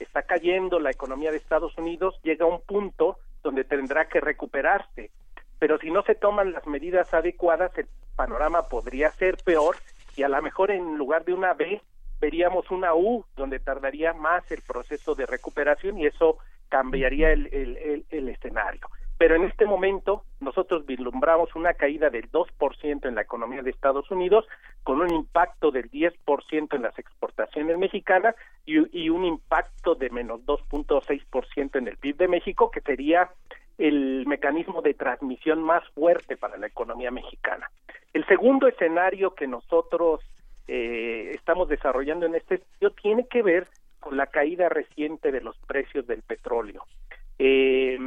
Está 0.00 0.22
cayendo 0.22 0.80
la 0.80 0.90
economía 0.90 1.30
de 1.30 1.36
Estados 1.36 1.76
Unidos, 1.76 2.18
llega 2.22 2.46
a 2.46 2.48
un 2.48 2.62
punto 2.62 3.18
donde 3.42 3.64
tendrá 3.64 4.08
que 4.08 4.20
recuperarse. 4.20 5.10
Pero 5.58 5.78
si 5.78 5.90
no 5.90 6.02
se 6.02 6.14
toman 6.14 6.52
las 6.52 6.66
medidas 6.66 7.12
adecuadas, 7.12 7.76
el 7.76 7.88
panorama 8.16 8.62
podría 8.68 9.10
ser 9.12 9.36
peor 9.44 9.76
y 10.16 10.22
a 10.22 10.28
lo 10.28 10.40
mejor 10.40 10.70
en 10.70 10.96
lugar 10.96 11.24
de 11.24 11.34
una 11.34 11.52
B 11.54 11.80
veríamos 12.20 12.70
una 12.70 12.94
U 12.94 13.24
donde 13.36 13.58
tardaría 13.58 14.14
más 14.14 14.50
el 14.50 14.62
proceso 14.62 15.14
de 15.14 15.26
recuperación 15.26 15.98
y 15.98 16.06
eso 16.06 16.38
cambiaría 16.68 17.32
el, 17.32 18.04
el, 18.10 18.28
escenario. 18.28 18.88
Pero 19.18 19.36
en 19.36 19.44
este 19.44 19.64
momento 19.64 20.24
nosotros 20.40 20.84
vislumbramos 20.84 21.54
una 21.54 21.74
caída 21.74 22.10
del 22.10 22.30
2% 22.30 23.08
en 23.08 23.14
la 23.14 23.22
economía 23.22 23.62
de 23.62 23.70
Estados 23.70 24.10
Unidos 24.10 24.46
con 24.82 25.00
un 25.00 25.12
impacto 25.12 25.70
del 25.70 25.90
10% 25.90 26.74
en 26.74 26.82
las 26.82 26.98
exportaciones 26.98 27.78
mexicanas 27.78 28.34
y, 28.66 28.76
y 28.98 29.08
un 29.08 29.24
impacto 29.24 29.94
de 29.94 30.10
menos 30.10 30.40
2.6% 30.44 31.78
en 31.78 31.88
el 31.88 31.96
PIB 31.96 32.16
de 32.16 32.28
México 32.28 32.70
que 32.70 32.82
sería 32.82 33.30
el 33.78 34.26
mecanismo 34.26 34.82
de 34.82 34.94
transmisión 34.94 35.62
más 35.62 35.86
fuerte 35.90 36.36
para 36.36 36.56
la 36.56 36.66
economía 36.66 37.10
mexicana. 37.10 37.70
El 38.12 38.26
segundo 38.26 38.66
escenario 38.66 39.34
que 39.34 39.46
nosotros 39.46 40.20
eh, 40.68 41.32
estamos 41.34 41.68
desarrollando 41.68 42.26
en 42.26 42.34
este 42.34 42.56
estudio 42.56 42.90
tiene 42.90 43.26
que 43.26 43.42
ver 43.42 43.68
con 44.00 44.16
la 44.16 44.26
caída 44.26 44.68
reciente 44.68 45.30
de 45.32 45.40
los 45.40 45.56
precios 45.66 46.06
del 46.06 46.22
petróleo. 46.22 46.84
Eh, 47.38 47.98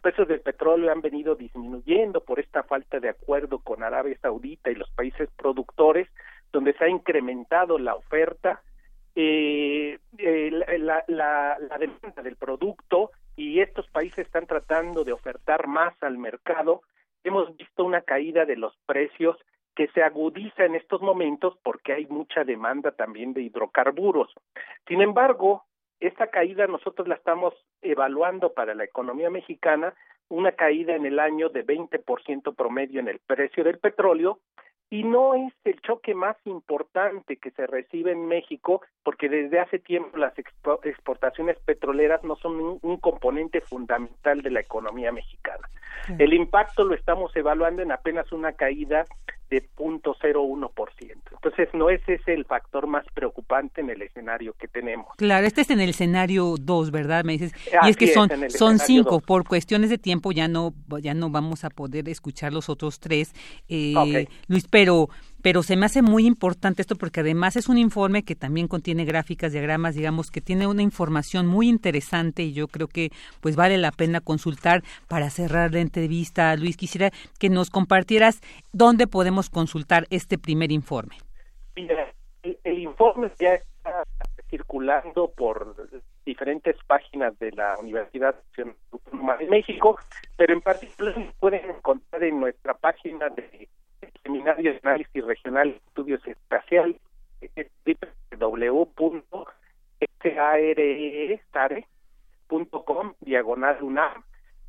precios 0.00 0.28
del 0.28 0.40
petróleo 0.40 0.90
han 0.90 1.00
venido 1.00 1.34
disminuyendo 1.34 2.22
por 2.22 2.40
esta 2.40 2.62
falta 2.62 3.00
de 3.00 3.10
acuerdo 3.10 3.58
con 3.60 3.82
Arabia 3.82 4.18
Saudita 4.20 4.70
y 4.70 4.74
los 4.74 4.90
países 4.90 5.28
productores, 5.36 6.08
donde 6.52 6.72
se 6.74 6.84
ha 6.84 6.88
incrementado 6.88 7.78
la 7.78 7.94
oferta, 7.94 8.62
eh, 9.14 9.98
la, 10.18 11.04
la 11.08 11.78
demanda 11.78 12.22
del 12.22 12.36
producto 12.36 13.10
y 13.36 13.60
estos 13.60 13.88
países 13.88 14.26
están 14.26 14.46
tratando 14.46 15.04
de 15.04 15.12
ofertar 15.12 15.66
más 15.66 15.94
al 16.02 16.18
mercado, 16.18 16.82
hemos 17.24 17.56
visto 17.56 17.84
una 17.84 18.02
caída 18.02 18.44
de 18.44 18.56
los 18.56 18.76
precios 18.86 19.36
que 19.74 19.88
se 19.88 20.02
agudiza 20.02 20.64
en 20.64 20.74
estos 20.74 21.00
momentos 21.00 21.56
porque 21.62 21.92
hay 21.92 22.06
mucha 22.06 22.44
demanda 22.44 22.90
también 22.90 23.32
de 23.32 23.42
hidrocarburos. 23.42 24.32
Sin 24.86 25.00
embargo, 25.00 25.64
esta 26.00 26.28
caída 26.28 26.66
nosotros 26.66 27.06
la 27.06 27.14
estamos 27.14 27.54
evaluando 27.82 28.52
para 28.52 28.74
la 28.74 28.84
economía 28.84 29.30
mexicana, 29.30 29.94
una 30.28 30.52
caída 30.52 30.94
en 30.94 31.06
el 31.06 31.18
año 31.18 31.48
de 31.48 31.66
20% 31.66 32.54
promedio 32.54 33.00
en 33.00 33.08
el 33.08 33.18
precio 33.18 33.64
del 33.64 33.78
petróleo 33.78 34.38
y 34.90 35.04
no 35.04 35.34
es 35.34 35.52
el 35.64 35.80
choque 35.82 36.14
más 36.14 36.36
importante 36.44 37.36
que 37.36 37.52
se 37.52 37.66
recibe 37.66 38.10
en 38.10 38.26
México 38.26 38.82
porque 39.04 39.28
desde 39.28 39.60
hace 39.60 39.78
tiempo 39.78 40.16
las 40.16 40.34
exportaciones 40.36 41.58
petroleras 41.60 42.24
no 42.24 42.34
son 42.36 42.78
un, 42.82 42.96
componente 42.98 43.60
fundamental 43.60 44.42
de 44.42 44.50
la 44.50 44.60
economía 44.60 45.12
mexicana. 45.12 45.68
El 46.18 46.34
impacto 46.34 46.84
lo 46.84 46.94
estamos 46.94 47.34
evaluando 47.36 47.82
en 47.82 47.92
apenas 47.92 48.32
una 48.32 48.52
caída 48.52 49.04
de 49.50 49.68
0.01%. 49.76 50.70
Entonces, 51.32 51.68
no 51.74 51.90
ese 51.90 52.14
es 52.14 52.28
el 52.28 52.44
factor 52.44 52.86
más 52.86 53.04
preocupante 53.12 53.80
en 53.80 53.90
el 53.90 54.02
escenario 54.02 54.54
que 54.54 54.68
tenemos. 54.68 55.08
Claro, 55.16 55.46
este 55.46 55.62
es 55.62 55.70
en 55.70 55.80
el 55.80 55.90
escenario 55.90 56.54
2, 56.60 56.90
¿verdad? 56.90 57.24
Me 57.24 57.32
dices. 57.32 57.52
y 57.82 57.88
es 57.88 57.96
que 57.96 58.06
son 58.08 58.30
son 58.48 58.78
cinco. 58.78 59.20
Por 59.20 59.46
cuestiones 59.46 59.90
de 59.90 59.98
tiempo 59.98 60.32
ya 60.32 60.48
no 60.48 60.72
ya 61.00 61.14
no 61.14 61.30
vamos 61.30 61.64
a 61.64 61.70
poder 61.70 62.08
escuchar 62.08 62.52
los 62.52 62.68
otros 62.68 63.00
tres. 63.00 63.32
Eh, 63.68 64.26
Luis, 64.48 64.66
pero 64.68 65.08
pero 65.42 65.62
se 65.62 65.76
me 65.76 65.86
hace 65.86 66.02
muy 66.02 66.26
importante 66.26 66.82
esto 66.82 66.96
porque 66.96 67.20
además 67.20 67.56
es 67.56 67.68
un 67.68 67.78
informe 67.78 68.22
que 68.22 68.34
también 68.34 68.68
contiene 68.68 69.04
gráficas, 69.04 69.52
diagramas, 69.52 69.94
digamos 69.94 70.30
que 70.30 70.40
tiene 70.40 70.66
una 70.66 70.82
información 70.82 71.46
muy 71.46 71.68
interesante 71.68 72.42
y 72.42 72.52
yo 72.52 72.68
creo 72.68 72.88
que 72.88 73.10
pues 73.40 73.56
vale 73.56 73.78
la 73.78 73.92
pena 73.92 74.20
consultar 74.20 74.82
para 75.08 75.30
cerrar 75.30 75.72
la 75.72 75.80
entrevista. 75.80 76.54
Luis, 76.56 76.76
quisiera 76.76 77.10
que 77.38 77.48
nos 77.48 77.70
compartieras 77.70 78.40
dónde 78.72 79.06
podemos 79.06 79.50
consultar 79.50 80.06
este 80.10 80.38
primer 80.38 80.72
informe. 80.72 81.16
Mira, 81.76 82.12
el, 82.42 82.78
informe 82.78 83.30
ya 83.38 83.54
está 83.54 84.02
circulando 84.48 85.30
por 85.30 85.76
diferentes 86.24 86.76
páginas 86.86 87.38
de 87.38 87.52
la 87.52 87.76
Universidad 87.78 88.34
de 88.56 89.46
México, 89.48 89.98
pero 90.36 90.52
en 90.52 90.60
particular 90.60 91.14
pueden 91.38 91.70
encontrar 91.70 92.24
en 92.24 92.40
nuestra 92.40 92.74
página 92.74 93.28
de 93.30 93.68
Seminario 94.30 94.72
de 94.72 94.80
Análisis 94.84 95.24
Regional 95.24 95.70
y 95.70 95.72
Estudios 95.88 96.24
Espaciales 96.24 96.94
www.sare.com 98.38 99.34
diagonal 103.20 103.82
UNAM. 103.82 104.22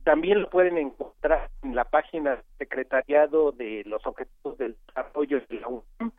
También 0.04 0.42
lo 0.42 0.50
pueden 0.50 0.80
encontrar 0.80 1.52
en 1.62 1.76
la 1.76 1.84
página 1.84 2.42
Secretariado 2.58 3.52
de 3.52 3.84
los 3.86 4.04
Objetivos 4.08 4.58
del 4.58 4.76
Desarrollo 4.88 5.42
de 5.48 5.60
la 5.60 5.68
UNAM. 5.68 6.12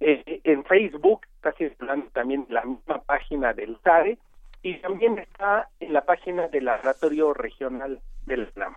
Eh, 0.00 0.40
en 0.42 0.64
Facebook 0.64 1.20
está 1.36 1.52
circulando 1.52 2.08
también 2.10 2.46
la 2.48 2.64
misma 2.64 3.00
página 3.02 3.52
del 3.52 3.78
SARE 3.84 4.18
y 4.62 4.74
también 4.78 5.20
está 5.20 5.68
en 5.78 5.92
la 5.92 6.04
página 6.04 6.48
del 6.48 6.64
Laboratorio 6.64 7.32
Regional 7.32 8.00
del 8.26 8.50
UNAM. 8.56 8.74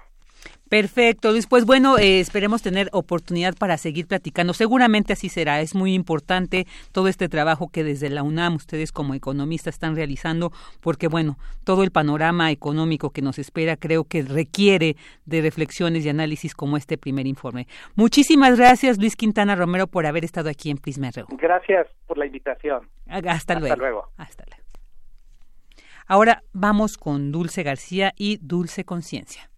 Perfecto, 0.72 1.32
Luis. 1.32 1.48
Pues 1.48 1.66
bueno, 1.66 1.98
eh, 1.98 2.22
esperemos 2.22 2.62
tener 2.62 2.88
oportunidad 2.94 3.56
para 3.60 3.76
seguir 3.76 4.08
platicando. 4.08 4.54
Seguramente 4.54 5.12
así 5.12 5.28
será. 5.28 5.60
Es 5.60 5.76
muy 5.76 5.94
importante 5.94 6.66
todo 6.94 7.10
este 7.10 7.28
trabajo 7.28 7.68
que 7.70 7.84
desde 7.84 8.10
la 8.10 8.24
UNAM 8.24 8.56
ustedes 8.56 8.94
como 8.94 9.14
economistas 9.14 9.76
están 9.76 9.98
realizando, 9.98 10.54
porque 10.80 11.10
bueno, 11.10 11.38
todo 11.66 11.84
el 11.84 11.92
panorama 11.92 12.52
económico 12.52 13.10
que 13.10 13.22
nos 13.22 13.38
espera 13.38 13.76
creo 13.76 14.06
que 14.06 14.22
requiere 14.22 14.96
de 15.26 15.42
reflexiones 15.42 16.06
y 16.06 16.10
análisis 16.10 16.56
como 16.56 16.78
este 16.78 16.98
primer 16.98 17.28
informe. 17.28 17.68
Muchísimas 17.96 18.58
gracias, 18.58 18.98
Luis 18.98 19.18
Quintana 19.18 19.58
Romero, 19.58 19.88
por 19.88 20.06
haber 20.06 20.24
estado 20.24 20.50
aquí 20.50 20.70
en 20.70 20.78
Prisma 20.78 21.10
Gracias 21.32 21.88
por 22.08 22.18
la 22.18 22.26
invitación. 22.26 22.88
Hasta, 23.10 23.60
luego. 23.60 23.76
luego. 23.76 24.08
Hasta 24.16 24.46
luego. 24.48 24.64
Ahora 26.08 26.44
vamos 26.54 26.98
con 26.98 27.34
Dulce 27.34 27.62
García 27.62 28.14
y 28.16 28.38
Dulce 28.42 28.86
Conciencia. 28.86 29.51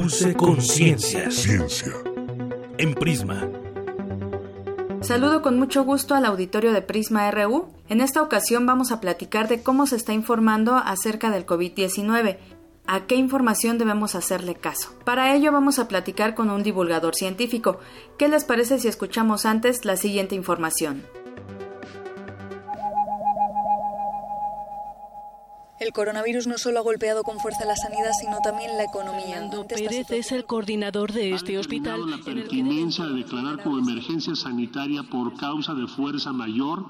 Dulce 0.00 0.32
Conciencia. 0.36 1.28
Ciencia. 1.28 1.92
En 2.78 2.94
Prisma. 2.94 3.50
Saludo 5.00 5.42
con 5.42 5.58
mucho 5.58 5.82
gusto 5.82 6.14
al 6.14 6.24
auditorio 6.24 6.72
de 6.72 6.82
Prisma 6.82 7.28
RU. 7.32 7.66
En 7.88 8.00
esta 8.00 8.22
ocasión 8.22 8.64
vamos 8.64 8.92
a 8.92 9.00
platicar 9.00 9.48
de 9.48 9.60
cómo 9.60 9.88
se 9.88 9.96
está 9.96 10.12
informando 10.12 10.76
acerca 10.76 11.30
del 11.30 11.46
COVID-19. 11.46 12.38
¿A 12.86 13.06
qué 13.06 13.16
información 13.16 13.76
debemos 13.76 14.14
hacerle 14.14 14.54
caso? 14.54 14.94
Para 15.04 15.34
ello 15.34 15.50
vamos 15.50 15.80
a 15.80 15.88
platicar 15.88 16.36
con 16.36 16.48
un 16.48 16.62
divulgador 16.62 17.16
científico. 17.16 17.80
¿Qué 18.18 18.28
les 18.28 18.44
parece 18.44 18.78
si 18.78 18.86
escuchamos 18.86 19.46
antes 19.46 19.84
la 19.84 19.96
siguiente 19.96 20.36
información? 20.36 21.02
El 25.80 25.92
coronavirus 25.92 26.46
no 26.48 26.58
solo 26.58 26.80
ha 26.80 26.82
golpeado 26.82 27.22
con 27.22 27.38
fuerza 27.38 27.64
la 27.64 27.76
sanidad, 27.76 28.10
sino 28.20 28.38
también 28.42 28.76
la 28.76 28.84
economía. 28.84 29.36
Fernando 29.36 29.66
Pérez 29.66 30.10
es 30.10 30.32
el 30.32 30.44
coordinador 30.44 31.12
de 31.12 31.32
este 31.32 31.56
hospital. 31.56 32.10
La 32.10 32.18
pertinencia 32.18 33.04
de 33.06 33.14
declarar 33.14 33.62
como 33.62 33.78
emergencia 33.78 34.34
sanitaria 34.34 35.04
por 35.04 35.36
causa 35.36 35.74
de 35.74 35.86
fuerza 35.86 36.32
mayor 36.32 36.84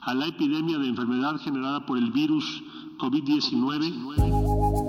a 0.00 0.14
la 0.14 0.26
epidemia 0.26 0.78
de 0.78 0.88
enfermedad 0.88 1.36
generada 1.36 1.84
por 1.84 1.98
el 1.98 2.10
virus 2.12 2.62
COVID-19 2.98 4.81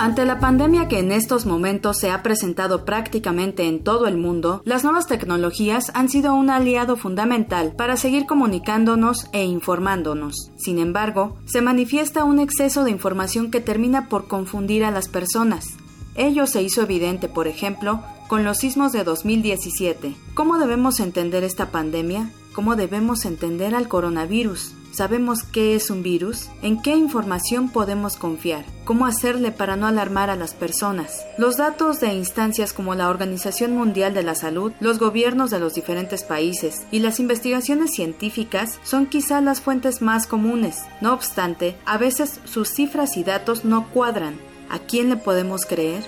Ante 0.00 0.24
la 0.24 0.38
pandemia 0.38 0.88
que 0.88 0.98
en 0.98 1.12
estos 1.12 1.44
momentos 1.44 1.98
se 1.98 2.10
ha 2.10 2.22
presentado 2.22 2.86
prácticamente 2.86 3.68
en 3.68 3.84
todo 3.84 4.06
el 4.06 4.16
mundo, 4.16 4.62
las 4.64 4.82
nuevas 4.82 5.06
tecnologías 5.06 5.92
han 5.92 6.08
sido 6.08 6.32
un 6.32 6.48
aliado 6.48 6.96
fundamental 6.96 7.74
para 7.76 7.98
seguir 7.98 8.24
comunicándonos 8.24 9.26
e 9.34 9.44
informándonos. 9.44 10.52
Sin 10.56 10.78
embargo, 10.78 11.36
se 11.44 11.60
manifiesta 11.60 12.24
un 12.24 12.40
exceso 12.40 12.82
de 12.82 12.92
información 12.92 13.50
que 13.50 13.60
termina 13.60 14.08
por 14.08 14.26
confundir 14.26 14.86
a 14.86 14.90
las 14.90 15.08
personas. 15.08 15.66
Ello 16.14 16.46
se 16.46 16.62
hizo 16.62 16.80
evidente, 16.80 17.28
por 17.28 17.46
ejemplo, 17.46 18.00
con 18.26 18.42
los 18.42 18.56
sismos 18.56 18.92
de 18.92 19.04
2017. 19.04 20.16
¿Cómo 20.32 20.56
debemos 20.56 20.98
entender 21.00 21.44
esta 21.44 21.70
pandemia? 21.70 22.30
¿Cómo 22.54 22.74
debemos 22.74 23.26
entender 23.26 23.74
al 23.74 23.86
coronavirus? 23.86 24.72
¿Sabemos 24.92 25.44
qué 25.44 25.76
es 25.76 25.88
un 25.88 26.02
virus? 26.02 26.48
¿En 26.62 26.82
qué 26.82 26.96
información 26.96 27.68
podemos 27.68 28.16
confiar? 28.16 28.64
¿Cómo 28.84 29.06
hacerle 29.06 29.52
para 29.52 29.76
no 29.76 29.86
alarmar 29.86 30.30
a 30.30 30.36
las 30.36 30.52
personas? 30.54 31.24
Los 31.38 31.56
datos 31.56 32.00
de 32.00 32.12
instancias 32.12 32.72
como 32.72 32.96
la 32.96 33.08
Organización 33.08 33.72
Mundial 33.72 34.14
de 34.14 34.24
la 34.24 34.34
Salud, 34.34 34.72
los 34.80 34.98
gobiernos 34.98 35.50
de 35.50 35.60
los 35.60 35.74
diferentes 35.74 36.24
países 36.24 36.82
y 36.90 36.98
las 36.98 37.20
investigaciones 37.20 37.92
científicas 37.92 38.80
son 38.82 39.06
quizá 39.06 39.40
las 39.40 39.60
fuentes 39.60 40.02
más 40.02 40.26
comunes. 40.26 40.84
No 41.00 41.14
obstante, 41.14 41.76
a 41.86 41.96
veces 41.96 42.40
sus 42.44 42.68
cifras 42.68 43.16
y 43.16 43.22
datos 43.22 43.64
no 43.64 43.90
cuadran. 43.92 44.38
¿A 44.68 44.80
quién 44.80 45.08
le 45.08 45.16
podemos 45.16 45.66
creer? 45.66 46.04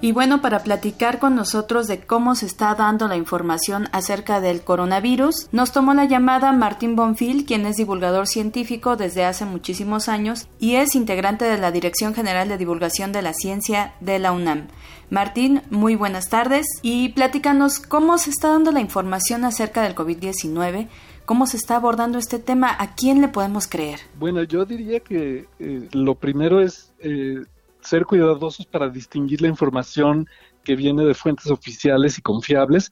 Y 0.00 0.12
bueno, 0.12 0.40
para 0.40 0.60
platicar 0.60 1.18
con 1.18 1.34
nosotros 1.34 1.88
de 1.88 2.00
cómo 2.00 2.36
se 2.36 2.46
está 2.46 2.74
dando 2.76 3.08
la 3.08 3.16
información 3.16 3.88
acerca 3.90 4.40
del 4.40 4.62
coronavirus, 4.62 5.48
nos 5.50 5.72
tomó 5.72 5.92
la 5.92 6.04
llamada 6.04 6.52
Martín 6.52 6.94
Bonfil, 6.94 7.44
quien 7.44 7.66
es 7.66 7.76
divulgador 7.76 8.28
científico 8.28 8.96
desde 8.96 9.24
hace 9.24 9.44
muchísimos 9.44 10.08
años 10.08 10.46
y 10.60 10.76
es 10.76 10.94
integrante 10.94 11.44
de 11.46 11.58
la 11.58 11.72
Dirección 11.72 12.14
General 12.14 12.48
de 12.48 12.58
Divulgación 12.58 13.10
de 13.10 13.22
la 13.22 13.32
Ciencia 13.32 13.94
de 14.00 14.20
la 14.20 14.30
UNAM. 14.30 14.68
Martín, 15.10 15.62
muy 15.70 15.96
buenas 15.96 16.28
tardes 16.28 16.66
y 16.82 17.08
platícanos 17.08 17.80
cómo 17.80 18.18
se 18.18 18.30
está 18.30 18.48
dando 18.48 18.70
la 18.70 18.80
información 18.80 19.44
acerca 19.44 19.82
del 19.82 19.96
COVID-19 19.96 20.88
cómo 21.28 21.46
se 21.46 21.58
está 21.58 21.76
abordando 21.76 22.16
este 22.16 22.38
tema, 22.38 22.74
a 22.78 22.94
quién 22.94 23.20
le 23.20 23.28
podemos 23.28 23.66
creer. 23.66 24.00
Bueno, 24.18 24.44
yo 24.44 24.64
diría 24.64 25.00
que 25.00 25.44
eh, 25.58 25.88
lo 25.92 26.14
primero 26.14 26.62
es 26.62 26.90
eh, 27.00 27.42
ser 27.88 28.04
cuidadosos 28.04 28.66
para 28.66 28.88
distinguir 28.88 29.40
la 29.40 29.48
información 29.48 30.26
que 30.62 30.76
viene 30.76 31.04
de 31.04 31.14
fuentes 31.14 31.50
oficiales 31.50 32.18
y 32.18 32.22
confiables 32.22 32.90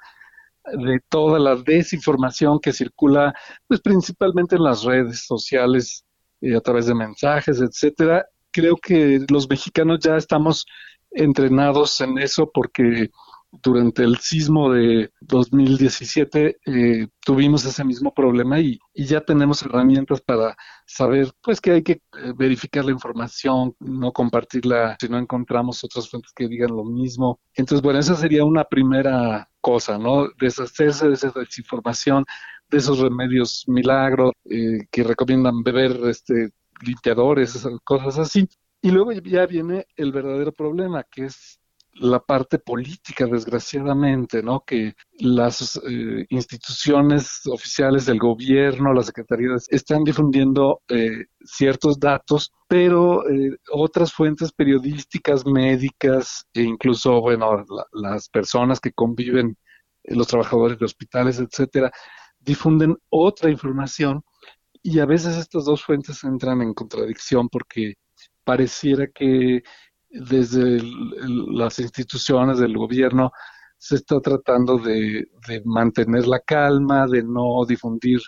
de 0.64 1.01
toda 1.09 1.39
la 1.39 1.55
desinformación 1.55 2.59
que 2.59 2.73
circula 2.73 3.35
pues 3.68 3.81
principalmente 3.81 4.56
en 4.56 4.64
las 4.64 4.82
redes 4.85 5.27
sociales 5.27 6.05
eh, 6.40 6.56
a 6.56 6.60
través 6.60 6.86
de 6.86 6.94
mensajes, 6.94 7.60
etcétera. 7.60 8.27
Creo 8.51 8.77
que 8.77 9.24
los 9.31 9.48
mexicanos 9.48 10.01
ya 10.01 10.16
estamos 10.16 10.64
entrenados 11.10 12.01
en 12.01 12.18
eso 12.18 12.51
porque 12.52 13.10
durante 13.51 14.02
el 14.02 14.16
sismo 14.18 14.73
de 14.73 15.10
2017 15.20 16.59
eh, 16.66 17.09
tuvimos 17.24 17.64
ese 17.64 17.85
mismo 17.85 18.12
problema 18.12 18.60
y, 18.60 18.78
ya 18.94 19.20
tenemos 19.20 19.62
herramientas 19.62 20.20
para 20.20 20.56
saber 20.86 21.32
pues 21.43 21.60
que 21.60 21.73
hay 21.73 21.82
que 21.82 21.93
eh, 21.93 22.32
verificar 22.36 22.85
la 22.85 22.93
información, 22.93 23.74
no 23.78 24.12
compartirla 24.12 24.97
si 25.01 25.09
no 25.09 25.18
encontramos 25.18 25.85
otras 25.85 26.09
fuentes 26.09 26.32
que 26.35 26.48
digan 26.48 26.74
lo 26.74 26.85
mismo. 26.85 27.40
Entonces, 27.55 27.82
bueno, 27.82 28.01
esa 28.01 28.16
sería 28.16 28.44
una 28.44 28.64
primera 28.64 29.48
cosa, 29.60 29.98
¿no? 29.98 30.28
Deshacerse 30.40 31.09
de 31.09 31.14
esa 31.14 31.31
desinformación, 31.31 32.24
de 32.70 32.78
esos 32.78 32.98
remedios 32.98 33.64
milagros 33.66 34.32
eh, 34.44 34.86
que 34.90 35.05
recomiendan 35.05 35.62
beber 35.62 35.98
este 36.09 36.51
limpiadores, 36.82 37.66
cosas 37.85 38.18
así. 38.18 38.48
Y 38.82 38.90
luego 38.90 39.12
ya 39.12 39.47
viene 39.47 39.86
el 39.97 40.12
verdadero 40.12 40.52
problema, 40.52 41.05
que 41.05 41.27
es 41.27 41.60
la 41.98 42.20
parte 42.20 42.59
política, 42.59 43.27
desgraciadamente, 43.27 44.43
¿no? 44.43 44.62
Que 44.66 44.94
las 45.18 45.81
eh, 45.89 46.27
instituciones 46.28 47.40
oficiales 47.47 48.06
del 48.06 48.18
gobierno, 48.18 48.93
las 48.93 49.06
secretarías, 49.06 49.66
están 49.70 50.05
difundiendo 50.05 50.82
eh, 50.89 51.27
ciertos 51.44 51.98
datos, 51.98 52.52
pero 52.68 53.28
eh, 53.28 53.56
otras 53.73 54.12
fuentes 54.12 54.52
periodísticas, 54.52 55.47
médicas, 55.47 56.47
e 56.55 56.62
incluso, 56.62 57.20
bueno, 57.20 57.64
las 57.93 58.28
personas 58.28 58.81
que 58.81 58.93
conviven, 58.93 59.56
los 60.05 60.27
trabajadores 60.27 60.78
de 60.78 60.85
hospitales, 60.85 61.40
etcétera, 61.40 61.90
difunden 62.39 62.97
otra 63.10 63.51
información 63.51 64.23
y 64.82 65.01
a 65.01 65.06
veces 65.06 65.36
estas 65.36 65.64
dos 65.64 65.82
fuentes 65.85 66.23
entran 66.23 66.62
en 66.62 66.73
contradicción 66.73 67.48
porque 67.48 67.94
pareciera 68.44 69.09
que 69.09 69.62
desde 70.20 70.80
las 71.48 71.78
instituciones 71.78 72.59
del 72.59 72.76
gobierno 72.76 73.32
se 73.78 73.97
está 73.97 74.20
tratando 74.20 74.78
de, 74.78 75.28
mantener 75.64 76.26
la 76.26 76.40
calma, 76.40 77.06
de 77.06 77.22
no 77.22 77.64
difundir 77.66 78.20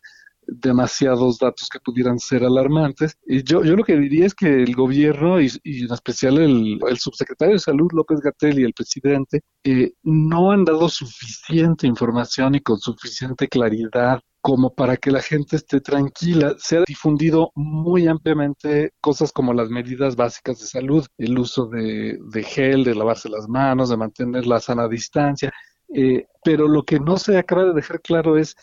demasiados 0.47 1.39
datos 1.39 1.69
que 1.69 1.81
pudieran 1.81 2.19
ser 2.19 2.43
alarmantes. 2.45 3.19
Y 3.27 3.43
yo, 3.43 3.63
yo 3.63 3.77
lo 3.77 3.85
que 3.85 3.99
diría 3.99 4.27
es 4.27 4.35
que 4.35 4.63
el 4.63 4.75
gobierno 4.75 5.41
y, 5.41 5.51
en 5.65 5.93
especial 5.93 6.39
el, 6.39 6.79
subsecretario 6.99 7.55
de 7.55 7.61
Salud, 7.61 7.89
López 7.93 8.21
Gatel, 8.21 8.59
y 8.59 8.65
el 8.65 8.73
presidente, 8.73 9.43
eh, 9.65 9.93
no 10.03 10.51
han 10.51 10.65
dado 10.65 10.89
suficiente 10.89 11.87
información 11.87 12.55
y 12.55 12.61
con 12.61 12.79
suficiente 12.79 13.49
claridad 13.49 14.21
como 14.41 14.75
para 14.75 14.97
que 14.97 15.11
la 15.11 15.21
gente 15.21 15.57
esté 15.57 15.81
tranquila. 15.81 16.55
Se 16.59 16.79
ha 16.79 16.85
difundido 16.87 17.51
muy 17.55 18.07
ampliamente 18.07 18.93
cosas 19.01 19.33
como 19.33 19.53
las 19.53 19.69
medidas 19.71 20.17
básicas 20.17 20.61
de 20.61 20.67
salud, 20.67 21.07
el 21.19 21.39
uso 21.39 21.67
de, 21.67 22.19
gel, 22.45 22.85
de 22.85 22.95
lavarse 22.95 23.29
las 23.29 23.49
manos, 23.49 23.91
de 23.91 23.97
mantener 23.97 24.47
la 24.47 24.61
sana 24.61 24.89
distancia, 24.89 25.53
eh, 25.93 26.27
pero 26.45 26.69
lo 26.69 26.85
que 26.85 27.01
no 27.01 27.17
se 27.17 27.39
acaba 27.39 27.65
de 27.65 27.75
dejar 27.75 28.01
claro 28.01 28.37
es 28.37 28.55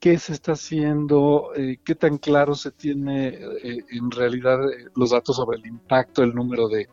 qué 0.00 0.18
se 0.18 0.32
está 0.32 0.52
haciendo, 0.52 1.50
eh, 1.54 1.78
qué 1.84 1.94
tan 1.94 2.18
claro 2.18 2.54
se 2.54 2.72
tiene 2.72 3.28
eh, 3.28 3.84
en 3.90 4.10
realidad 4.10 4.58
los 4.96 5.10
datos 5.10 5.36
sobre 5.36 5.58
el 5.58 5.66
impacto, 5.66 6.22
el 6.22 6.34
número 6.34 6.68
de 6.68 6.88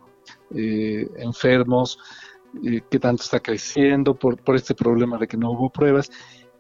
enfermos, 1.17 1.99
qué 2.89 2.99
tanto 2.99 3.23
está 3.23 3.39
creciendo 3.39 4.13
por, 4.13 4.41
por 4.41 4.55
este 4.55 4.75
problema 4.75 5.17
de 5.17 5.27
que 5.27 5.37
no 5.37 5.51
hubo 5.51 5.69
pruebas 5.69 6.09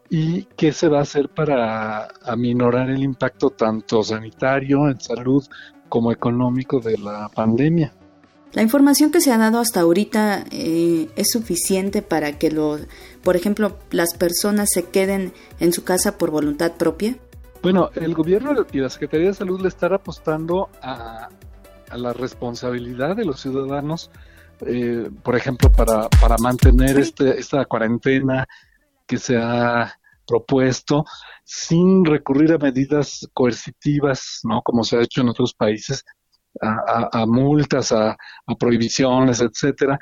y 0.09 0.43
qué 0.55 0.71
se 0.71 0.87
va 0.87 0.99
a 0.99 1.01
hacer 1.01 1.29
para 1.29 2.07
aminorar 2.23 2.89
el 2.89 3.03
impacto 3.03 3.49
tanto 3.49 4.03
sanitario, 4.03 4.89
en 4.89 4.99
salud, 4.99 5.43
como 5.89 6.11
económico 6.11 6.79
de 6.79 6.97
la 6.97 7.29
pandemia. 7.29 7.93
La 8.53 8.61
información 8.61 9.11
que 9.11 9.21
se 9.21 9.31
ha 9.31 9.37
dado 9.37 9.59
hasta 9.59 9.81
ahorita 9.81 10.45
eh, 10.51 11.09
es 11.15 11.27
suficiente 11.31 12.01
para 12.01 12.39
que, 12.39 12.49
lo, 12.49 12.79
por 13.21 13.35
ejemplo, 13.35 13.77
las 13.91 14.15
personas 14.15 14.69
se 14.71 14.85
queden 14.85 15.33
en 15.59 15.73
su 15.73 15.83
casa 15.83 16.17
por 16.17 16.31
voluntad 16.31 16.73
propia. 16.73 17.17
Bueno, 17.61 17.89
el 17.95 18.13
gobierno 18.13 18.53
y 18.71 18.79
la 18.79 18.89
Secretaría 18.89 19.27
de 19.27 19.33
Salud 19.33 19.61
le 19.61 19.67
están 19.67 19.93
apostando 19.93 20.69
a, 20.81 21.29
la 21.95 22.13
responsabilidad 22.13 23.15
de 23.15 23.25
los 23.25 23.41
ciudadanos, 23.41 24.11
eh, 24.61 25.09
por 25.23 25.35
ejemplo, 25.35 25.71
para, 25.71 26.09
para 26.09 26.37
mantener 26.37 26.99
este, 26.99 27.39
esta 27.39 27.65
cuarentena 27.65 28.47
que 29.05 29.17
se 29.17 29.37
ha 29.37 29.96
propuesto 30.27 31.05
sin 31.43 32.05
recurrir 32.05 32.53
a 32.53 32.57
medidas 32.57 33.27
coercitivas, 33.33 34.41
¿no? 34.43 34.61
Como 34.61 34.83
se 34.83 34.97
ha 34.97 35.01
hecho 35.01 35.21
en 35.21 35.29
otros 35.29 35.53
países, 35.53 36.03
a, 36.61 37.25
multas, 37.25 37.91
a, 37.91 38.17
prohibiciones, 38.59 39.41
etcétera. 39.41 39.99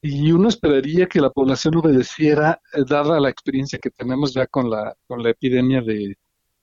Y 0.00 0.30
uno 0.32 0.48
esperaría 0.48 1.06
que 1.06 1.20
la 1.20 1.30
población 1.30 1.76
obedeciera, 1.76 2.60
eh, 2.72 2.84
dada 2.88 3.20
la 3.20 3.30
experiencia 3.30 3.78
que 3.78 3.90
tenemos 3.90 4.32
ya 4.32 4.46
con 4.46 4.70
la, 4.70 4.94
con 5.06 5.22
la 5.22 5.30
epidemia 5.30 5.80
de, 5.82 6.16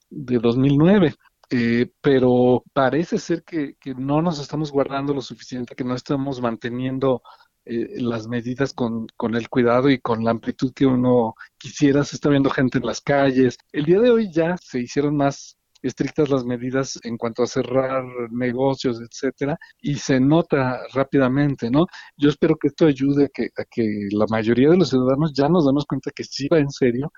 de 0.09 0.39
2009. 0.39 1.15
Eh, 1.51 1.91
pero 2.01 2.63
parece 2.73 3.19
ser 3.19 3.43
que, 3.43 3.75
que, 3.79 3.93
no 3.93 4.21
nos 4.21 4.39
estamos 4.39 4.71
guardando 4.71 5.13
lo 5.13 5.21
suficiente, 5.21 5.75
que 5.75 5.83
no 5.83 5.93
estamos 5.93 6.41
manteniendo 6.41 7.21
eh, 7.65 8.01
las 8.01 8.27
medidas 8.27 8.73
con, 8.73 9.07
con 9.17 9.35
el 9.35 9.49
cuidado 9.49 9.89
y 9.89 9.99
con 9.99 10.23
la 10.23 10.31
amplitud 10.31 10.73
que 10.73 10.85
uno 10.85 11.35
quisiera. 11.57 12.03
Se 12.03 12.15
está 12.15 12.29
viendo 12.29 12.49
gente 12.49 12.77
en 12.77 12.85
las 12.85 13.01
calles. 13.01 13.57
El 13.71 13.85
día 13.85 13.99
de 13.99 14.11
hoy 14.11 14.31
ya 14.31 14.55
se 14.57 14.79
hicieron 14.79 15.17
más 15.17 15.57
estrictas 15.81 16.29
las 16.29 16.45
medidas 16.45 16.99
en 17.03 17.17
cuanto 17.17 17.43
a 17.43 17.47
cerrar 17.47 18.03
negocios, 18.31 18.99
etcétera, 19.01 19.57
y 19.81 19.95
se 19.95 20.19
nota 20.19 20.79
rápidamente, 20.93 21.69
¿no? 21.69 21.85
Yo 22.17 22.29
espero 22.29 22.55
que 22.55 22.69
esto 22.69 22.87
ayude 22.87 23.25
a 23.25 23.29
que, 23.29 23.49
que 23.69 24.07
la 24.11 24.25
mayoría 24.29 24.69
de 24.69 24.77
los 24.77 24.89
ciudadanos 24.89 25.33
ya 25.33 25.47
nos 25.47 25.65
damos 25.65 25.85
cuenta 25.85 26.11
que 26.11 26.23
sí 26.23 26.47
va 26.47 26.59
en 26.59 26.71
serio 26.71 27.11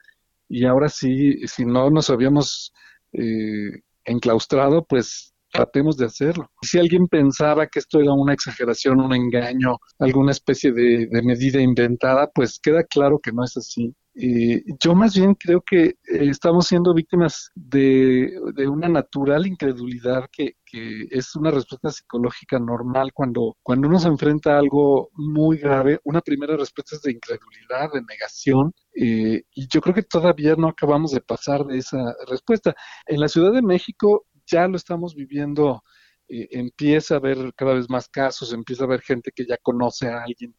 y 0.49 0.65
ahora 0.65 0.89
sí, 0.89 1.45
si 1.47 1.65
no 1.65 1.89
nos 1.89 2.09
habíamos 2.09 2.73
eh, 3.13 3.81
enclaustrado, 4.05 4.85
pues 4.85 5.33
tratemos 5.57 5.97
de 5.97 6.05
hacerlo. 6.05 6.49
Si 6.61 6.77
alguien 6.77 7.07
pensaba 7.07 7.65
que 7.67 7.79
esto 7.79 7.99
era 7.99 8.13
una 8.13 8.33
exageración, 8.33 8.99
un 8.99 9.13
engaño, 9.13 9.77
alguna 9.97 10.31
especie 10.31 10.71
de, 10.71 11.07
medida 11.23 11.59
inventada, 11.59 12.29
pues 12.33 12.59
queda 12.59 12.83
claro 12.83 13.19
que 13.19 13.31
no 13.31 13.43
es 13.43 13.57
así. 13.57 13.93
Eh, 14.19 14.63
yo 14.83 14.95
más 14.95 15.15
bien 15.15 15.35
creo 15.35 15.61
que 15.61 15.83
eh, 15.85 15.95
estamos 16.05 16.67
siendo 16.67 16.93
víctimas 16.93 17.51
de, 17.55 18.31
una 18.67 18.87
natural 18.87 19.45
incredulidad 19.45 20.25
que, 20.31 20.53
es 20.69 21.33
una 21.37 21.49
respuesta 21.49 21.89
psicológica 21.89 22.59
normal 22.59 23.11
cuando, 23.13 23.55
cuando 23.63 23.87
uno 23.87 23.99
se 23.99 24.09
enfrenta 24.09 24.53
a 24.53 24.59
algo 24.59 25.09
muy 25.13 25.57
grave. 25.57 25.99
Una 26.03 26.19
primera 26.19 26.57
respuesta 26.57 26.97
es 26.97 27.01
de 27.03 27.13
incredulidad, 27.13 27.93
de 27.93 28.01
negación, 28.01 28.73
eh, 28.93 29.43
y 29.55 29.67
yo 29.69 29.79
creo 29.79 29.95
que 29.95 30.03
todavía 30.03 30.55
no 30.57 30.67
acabamos 30.67 31.11
de 31.11 31.21
pasar 31.21 31.63
de 31.65 31.77
esa 31.77 32.13
respuesta. 32.27 32.75
En 33.05 33.21
la 33.21 33.29
Ciudad 33.29 33.53
de 33.53 33.61
México 33.61 34.25
ya 34.47 34.67
lo 34.67 34.77
estamos 34.77 35.15
viviendo, 35.15 35.83
empieza 36.27 37.15
a 37.15 37.17
haber 37.17 37.53
cada 37.55 37.73
vez 37.73 37.89
más 37.89 38.09
casos, 38.09 38.53
empieza 38.53 38.83
a 38.83 38.87
haber 38.87 39.01
gente 39.01 39.31
que 39.33 39.45
ya 39.45 39.57
conoce 39.57 40.07
a 40.07 40.23
alguien 40.23 40.55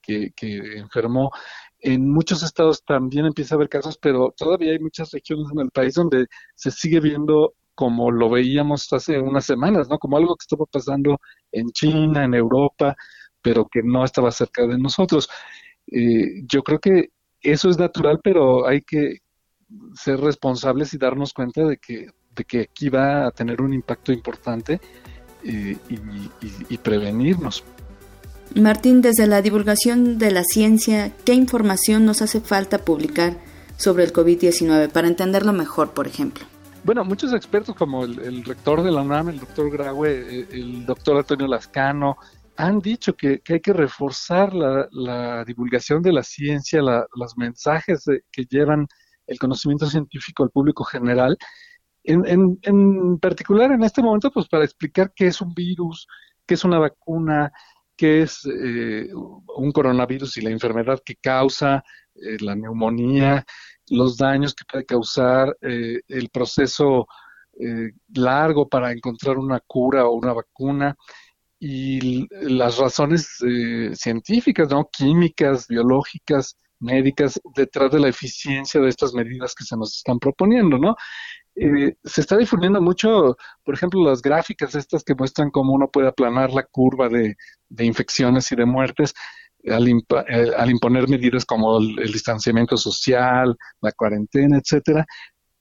que, 0.00 0.32
que, 0.34 0.78
enfermó. 0.78 1.30
En 1.80 2.10
muchos 2.10 2.42
estados 2.42 2.84
también 2.84 3.26
empieza 3.26 3.54
a 3.54 3.56
haber 3.56 3.68
casos, 3.68 3.98
pero 3.98 4.34
todavía 4.36 4.72
hay 4.72 4.78
muchas 4.78 5.10
regiones 5.12 5.48
en 5.52 5.60
el 5.60 5.70
país 5.70 5.94
donde 5.94 6.26
se 6.54 6.70
sigue 6.70 7.00
viendo 7.00 7.54
como 7.74 8.10
lo 8.10 8.30
veíamos 8.30 8.92
hace 8.92 9.18
unas 9.18 9.44
semanas, 9.44 9.88
¿no? 9.88 9.98
Como 9.98 10.16
algo 10.16 10.36
que 10.36 10.44
estaba 10.44 10.66
pasando 10.66 11.18
en 11.50 11.70
China, 11.70 12.24
en 12.24 12.34
Europa, 12.34 12.96
pero 13.40 13.66
que 13.66 13.82
no 13.82 14.04
estaba 14.04 14.30
cerca 14.30 14.66
de 14.66 14.78
nosotros. 14.78 15.28
Eh, 15.86 16.42
yo 16.46 16.62
creo 16.62 16.78
que 16.78 17.10
eso 17.40 17.70
es 17.70 17.78
natural, 17.78 18.20
pero 18.22 18.66
hay 18.66 18.82
que 18.82 19.18
ser 19.94 20.20
responsables 20.20 20.92
y 20.94 20.98
darnos 20.98 21.32
cuenta 21.32 21.64
de 21.64 21.78
que, 21.78 22.06
de 22.34 22.44
que 22.44 22.60
aquí 22.62 22.88
va 22.88 23.26
a 23.26 23.30
tener 23.30 23.60
un 23.60 23.72
impacto 23.72 24.12
importante 24.12 24.80
eh, 25.44 25.76
y 26.68 26.78
prevenirnos. 26.78 27.64
Martín, 28.54 29.00
desde 29.00 29.26
la 29.26 29.40
divulgación 29.40 30.18
de 30.18 30.30
la 30.30 30.44
ciencia, 30.44 31.12
¿qué 31.24 31.32
información 31.32 32.04
nos 32.04 32.20
hace 32.20 32.40
falta 32.40 32.78
publicar 32.78 33.38
sobre 33.76 34.04
el 34.04 34.12
COVID-19 34.12 34.90
para 34.90 35.08
entenderlo 35.08 35.52
mejor, 35.52 35.92
por 35.92 36.06
ejemplo? 36.06 36.44
Bueno, 36.84 37.04
muchos 37.04 37.32
expertos 37.32 37.74
como 37.74 38.04
el, 38.04 38.44
rector 38.44 38.82
de 38.82 38.90
la 38.90 39.02
UNAM, 39.02 39.30
el 39.30 39.40
doctor 39.40 39.70
Graue, 39.70 40.10
eh, 40.10 40.48
el 40.50 40.84
doctor 40.84 41.16
Antonio 41.16 41.46
Lascano, 41.46 42.16
han 42.56 42.80
dicho 42.80 43.14
que, 43.14 43.40
hay 43.48 43.60
que 43.60 43.72
reforzar 43.72 44.52
la, 44.52 45.44
divulgación 45.44 46.02
de 46.02 46.12
la 46.12 46.22
ciencia, 46.22 46.80
los 46.82 47.38
mensajes 47.38 48.04
que 48.30 48.44
llevan 48.44 48.86
el 49.26 49.38
conocimiento 49.38 49.86
científico 49.86 50.42
al 50.42 50.50
público 50.50 50.84
general, 50.84 51.38
en, 52.04 52.58
en, 52.62 53.18
particular 53.18 53.72
en 53.72 53.82
este 53.84 54.02
momento, 54.02 54.30
pues 54.30 54.48
para 54.48 54.64
explicar 54.64 55.12
qué 55.14 55.28
es 55.28 55.40
un 55.40 55.54
virus, 55.54 56.06
qué 56.46 56.54
es 56.54 56.64
una 56.64 56.78
vacuna, 56.78 57.52
qué 57.96 58.22
es 58.22 58.40
eh, 58.46 59.08
un 59.56 59.72
coronavirus 59.72 60.36
y 60.38 60.40
la 60.42 60.50
enfermedad 60.50 61.00
que 61.04 61.16
causa, 61.16 61.84
eh, 62.14 62.36
la 62.40 62.56
neumonía, 62.56 63.44
los 63.90 64.16
daños 64.16 64.54
que 64.54 64.64
puede 64.70 64.84
causar, 64.84 65.56
eh, 65.60 66.00
el 66.08 66.28
proceso 66.30 67.06
largo 68.14 68.66
para 68.66 68.92
encontrar 68.92 69.36
una 69.36 69.60
cura 69.60 70.06
o 70.06 70.14
una 70.14 70.32
vacuna 70.32 70.96
y 71.60 72.26
las 72.30 72.78
razones 72.78 73.28
científicas, 73.92 74.70
¿no? 74.70 74.88
químicas, 74.90 75.68
biológicas, 75.68 76.56
médicas, 76.80 77.40
detrás 77.54 77.92
de 77.92 78.00
la 78.00 78.08
eficiencia 78.08 78.80
de 78.80 78.88
estas 78.88 79.14
medidas 79.14 79.54
que 79.54 79.64
se 79.64 79.76
nos 79.76 79.96
están 79.96 80.18
proponiendo, 80.18 80.78
¿no? 80.78 80.96
Eh, 81.54 81.96
se 82.02 82.22
está 82.22 82.36
difundiendo 82.38 82.80
mucho, 82.80 83.36
por 83.62 83.74
ejemplo, 83.74 84.02
las 84.02 84.22
gráficas 84.22 84.74
estas 84.74 85.04
que 85.04 85.14
muestran 85.14 85.50
cómo 85.50 85.74
uno 85.74 85.90
puede 85.90 86.08
aplanar 86.08 86.50
la 86.50 86.62
curva 86.62 87.08
de, 87.08 87.36
infecciones 87.78 88.50
y 88.52 88.56
de 88.56 88.64
muertes 88.64 89.12
al, 89.68 89.86
eh, 89.86 90.70
imponer 90.70 91.08
medidas 91.08 91.44
como 91.44 91.78
el, 91.78 92.10
distanciamiento 92.12 92.76
social, 92.76 93.56
la 93.80 93.92
cuarentena, 93.92 94.58
etcétera. 94.58 95.04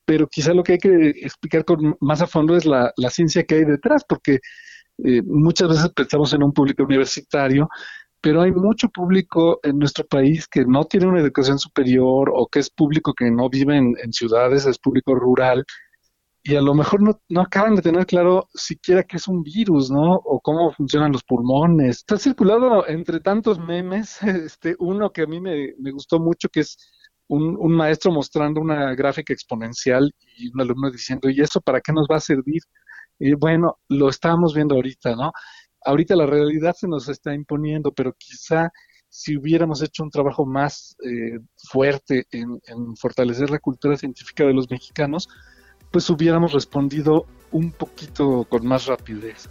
Pero 0.05 0.27
quizá 0.27 0.53
lo 0.53 0.63
que 0.63 0.73
hay 0.73 0.79
que 0.79 1.09
explicar 1.09 1.65
con, 1.65 1.97
más 1.99 2.21
a 2.21 2.27
fondo 2.27 2.55
es 2.55 2.65
la, 2.65 2.93
ciencia 3.09 3.43
que 3.43 3.55
hay 3.55 3.65
detrás, 3.65 4.03
porque 4.07 4.39
eh, 5.03 5.21
muchas 5.25 5.69
veces 5.69 5.89
pensamos 5.93 6.33
en 6.33 6.43
un 6.43 6.53
público 6.53 6.83
universitario 6.83 7.67
pero 8.21 8.41
hay 8.41 8.51
mucho 8.51 8.87
público 8.89 9.59
en 9.63 9.79
nuestro 9.79 10.05
país 10.05 10.47
que 10.47 10.63
no 10.65 10.85
tiene 10.85 11.07
una 11.07 11.19
educación 11.19 11.57
superior 11.57 12.31
o 12.33 12.47
que 12.47 12.59
es 12.59 12.69
público 12.69 13.13
que 13.13 13.31
no 13.31 13.49
vive 13.49 13.77
en, 13.77 14.13
ciudades, 14.13 14.65
es 14.65 14.77
público 14.77 15.15
rural, 15.15 15.65
y 16.43 16.55
a 16.55 16.61
lo 16.61 16.73
mejor 16.73 17.01
no, 17.01 17.41
acaban 17.41 17.75
de 17.75 17.81
tener 17.81 18.05
claro 18.05 18.47
siquiera 18.53 19.03
qué 19.03 19.17
es 19.17 19.27
un 19.27 19.43
virus, 19.43 19.91
¿no? 19.91 20.15
O 20.15 20.39
cómo 20.39 20.71
funcionan 20.71 21.11
los 21.11 21.23
pulmones. 21.23 21.97
Está 21.97 22.17
circulado 22.17 22.87
entre 22.87 23.19
tantos 23.19 23.59
memes, 23.59 24.21
este, 24.23 24.75
uno 24.79 25.11
que 25.11 25.23
a 25.23 25.27
mí 25.27 25.39
me, 25.39 25.73
gustó 25.91 26.19
mucho, 26.19 26.49
que 26.49 26.61
es 26.61 26.77
un, 27.27 27.55
un, 27.59 27.73
maestro 27.73 28.11
mostrando 28.11 28.59
una 28.59 28.93
gráfica 28.95 29.33
exponencial 29.33 30.11
y 30.37 30.51
un 30.51 30.61
alumno 30.61 30.91
diciendo, 30.91 31.29
¿y 31.29 31.41
eso 31.41 31.61
para 31.61 31.79
qué 31.81 31.93
nos 31.93 32.07
va 32.11 32.17
a 32.17 32.21
servir? 32.21 32.61
Y 33.19 33.33
bueno, 33.35 33.77
lo 33.87 34.09
estamos 34.09 34.55
viendo 34.55 34.75
ahorita, 34.75 35.15
¿no? 35.15 35.31
Ahorita 35.83 36.15
la 36.15 36.25
realidad 36.25 36.75
se 36.77 36.87
nos 36.87 37.09
está 37.09 37.33
imponiendo, 37.33 37.91
pero 37.91 38.13
quizá 38.17 38.71
si 39.11 39.37
hubiéramos 39.37 39.83
hecho 39.83 40.03
un 40.03 40.09
trabajo 40.09 40.45
más 40.45 40.95
eh, 41.03 41.39
fuerte 41.69 42.25
en, 42.31 42.61
fortalecer 42.95 43.49
la 43.49 43.59
cultura 43.59 43.97
científica 43.97 44.45
de 44.45 44.53
los 44.53 44.69
mexicanos, 44.69 45.27
pues 45.91 46.09
hubiéramos 46.09 46.53
respondido 46.53 47.25
un 47.51 47.71
poquito 47.71 48.45
con 48.45 48.65
más 48.65 48.85
rapidez. 48.85 49.49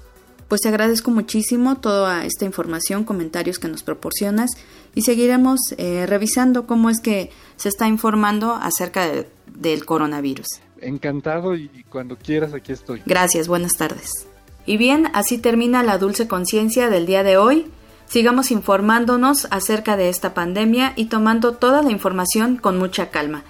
Pues 0.48 0.62
te 0.62 0.68
agradezco 0.68 1.10
muchísimo 1.10 1.76
toda 1.76 2.24
esta 2.24 2.46
información, 2.46 3.04
comentarios 3.04 3.58
que 3.58 3.68
nos 3.68 3.82
proporcionas 3.82 4.50
y 4.94 5.02
seguiremos 5.02 5.60
eh, 5.76 6.06
revisando 6.06 6.66
cómo 6.66 6.88
es 6.88 7.00
que 7.00 7.30
se 7.56 7.68
está 7.68 7.86
informando 7.86 8.54
acerca 8.54 9.06
del 9.46 9.84
coronavirus. 9.84 10.48
Encantado 10.80 11.54
y 11.54 11.84
cuando 11.90 12.16
quieras 12.16 12.54
aquí 12.54 12.72
estoy. 12.72 13.02
Gracias, 13.04 13.46
buenas 13.46 13.72
tardes. 13.72 14.29
Y 14.70 14.76
bien, 14.76 15.08
así 15.14 15.36
termina 15.36 15.82
la 15.82 15.98
dulce 15.98 16.28
conciencia 16.28 16.88
del 16.90 17.04
día 17.04 17.24
de 17.24 17.36
hoy. 17.36 17.66
Sigamos 18.06 18.52
informándonos 18.52 19.48
acerca 19.50 19.96
de 19.96 20.08
esta 20.08 20.32
pandemia 20.32 20.92
y 20.94 21.06
tomando 21.06 21.54
toda 21.54 21.82
la 21.82 21.90
información 21.90 22.54
con 22.54 22.78
mucha 22.78 23.10
calma. 23.10 23.42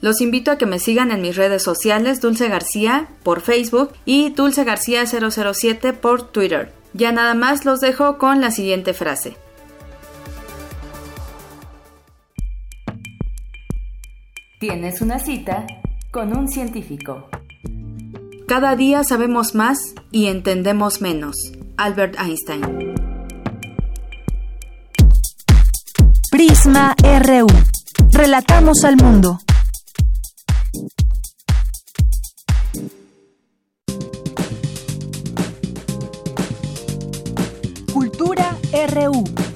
Los 0.00 0.22
invito 0.22 0.50
a 0.50 0.56
que 0.56 0.64
me 0.64 0.78
sigan 0.78 1.10
en 1.10 1.20
mis 1.20 1.36
redes 1.36 1.62
sociales 1.62 2.22
Dulce 2.22 2.48
García 2.48 3.08
por 3.24 3.42
Facebook 3.42 3.92
y 4.06 4.30
Dulce 4.30 4.64
García 4.64 5.04
007 5.04 5.92
por 5.92 6.22
Twitter. 6.22 6.72
Ya 6.94 7.12
nada 7.12 7.34
más 7.34 7.66
los 7.66 7.80
dejo 7.80 8.16
con 8.16 8.40
la 8.40 8.50
siguiente 8.50 8.94
frase. 8.94 9.36
Tienes 14.60 15.02
una 15.02 15.18
cita 15.18 15.66
con 16.10 16.34
un 16.34 16.48
científico. 16.48 17.28
Cada 18.48 18.76
día 18.76 19.04
sabemos 19.04 19.54
más 19.54 19.78
y 20.10 20.28
entendemos 20.28 21.02
menos. 21.02 21.36
Albert 21.76 22.18
Einstein. 22.18 22.94
Prisma 26.30 26.96
RU. 27.26 27.46
Relatamos 28.10 28.84
al 28.84 28.96
mundo. 28.96 29.38
Cultura 37.92 38.56
RU. 38.94 39.47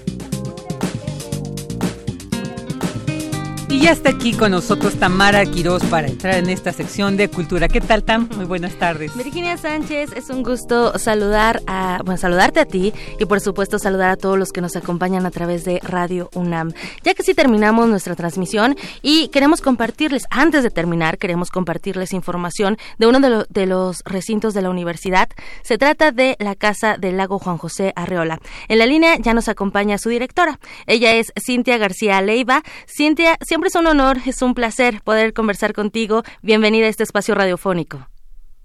Y 3.72 3.80
ya 3.80 3.92
está 3.92 4.10
aquí 4.10 4.34
con 4.34 4.50
nosotros 4.50 4.96
Tamara 4.96 5.46
Quiroz 5.46 5.82
para 5.86 6.06
entrar 6.06 6.34
en 6.34 6.50
esta 6.50 6.74
sección 6.74 7.16
de 7.16 7.28
cultura. 7.28 7.68
¿Qué 7.68 7.80
tal, 7.80 8.04
Tam? 8.04 8.28
Muy 8.36 8.44
buenas 8.44 8.74
tardes. 8.74 9.16
Virginia 9.16 9.56
Sánchez, 9.56 10.12
es 10.14 10.28
un 10.28 10.42
gusto 10.42 10.98
saludar 10.98 11.62
a, 11.66 12.02
saludarte 12.18 12.60
a 12.60 12.66
ti 12.66 12.92
y 13.18 13.24
por 13.24 13.40
supuesto 13.40 13.78
saludar 13.78 14.10
a 14.10 14.16
todos 14.18 14.38
los 14.38 14.50
que 14.50 14.60
nos 14.60 14.76
acompañan 14.76 15.24
a 15.24 15.30
través 15.30 15.64
de 15.64 15.80
Radio 15.82 16.28
UNAM. 16.34 16.74
Ya 17.02 17.14
que 17.14 17.22
sí 17.22 17.32
terminamos 17.32 17.88
nuestra 17.88 18.14
transmisión 18.14 18.76
y 19.00 19.28
queremos 19.28 19.62
compartirles, 19.62 20.24
antes 20.28 20.62
de 20.62 20.68
terminar, 20.68 21.16
queremos 21.16 21.48
compartirles 21.48 22.12
información 22.12 22.76
de 22.98 23.06
uno 23.06 23.20
de, 23.20 23.46
de 23.48 23.66
los 23.66 24.02
recintos 24.04 24.52
de 24.52 24.60
la 24.60 24.68
universidad. 24.68 25.30
Se 25.62 25.78
trata 25.78 26.12
de 26.12 26.36
la 26.40 26.56
Casa 26.56 26.98
del 26.98 27.16
Lago 27.16 27.38
Juan 27.38 27.56
José 27.56 27.94
Arreola. 27.96 28.38
En 28.68 28.78
la 28.78 28.84
línea 28.84 29.16
ya 29.18 29.32
nos 29.32 29.48
acompaña 29.48 29.96
su 29.96 30.10
directora. 30.10 30.60
Ella 30.86 31.14
es 31.14 31.32
Cintia 31.42 31.78
García 31.78 32.20
Leiva. 32.20 32.62
Cintia, 32.86 33.38
siempre 33.40 33.61
es 33.68 33.74
un 33.74 33.86
honor, 33.86 34.18
es 34.26 34.42
un 34.42 34.54
placer 34.54 35.00
poder 35.02 35.32
conversar 35.32 35.72
contigo. 35.72 36.22
Bienvenida 36.42 36.86
a 36.86 36.88
este 36.88 37.02
espacio 37.02 37.34
radiofónico. 37.34 38.11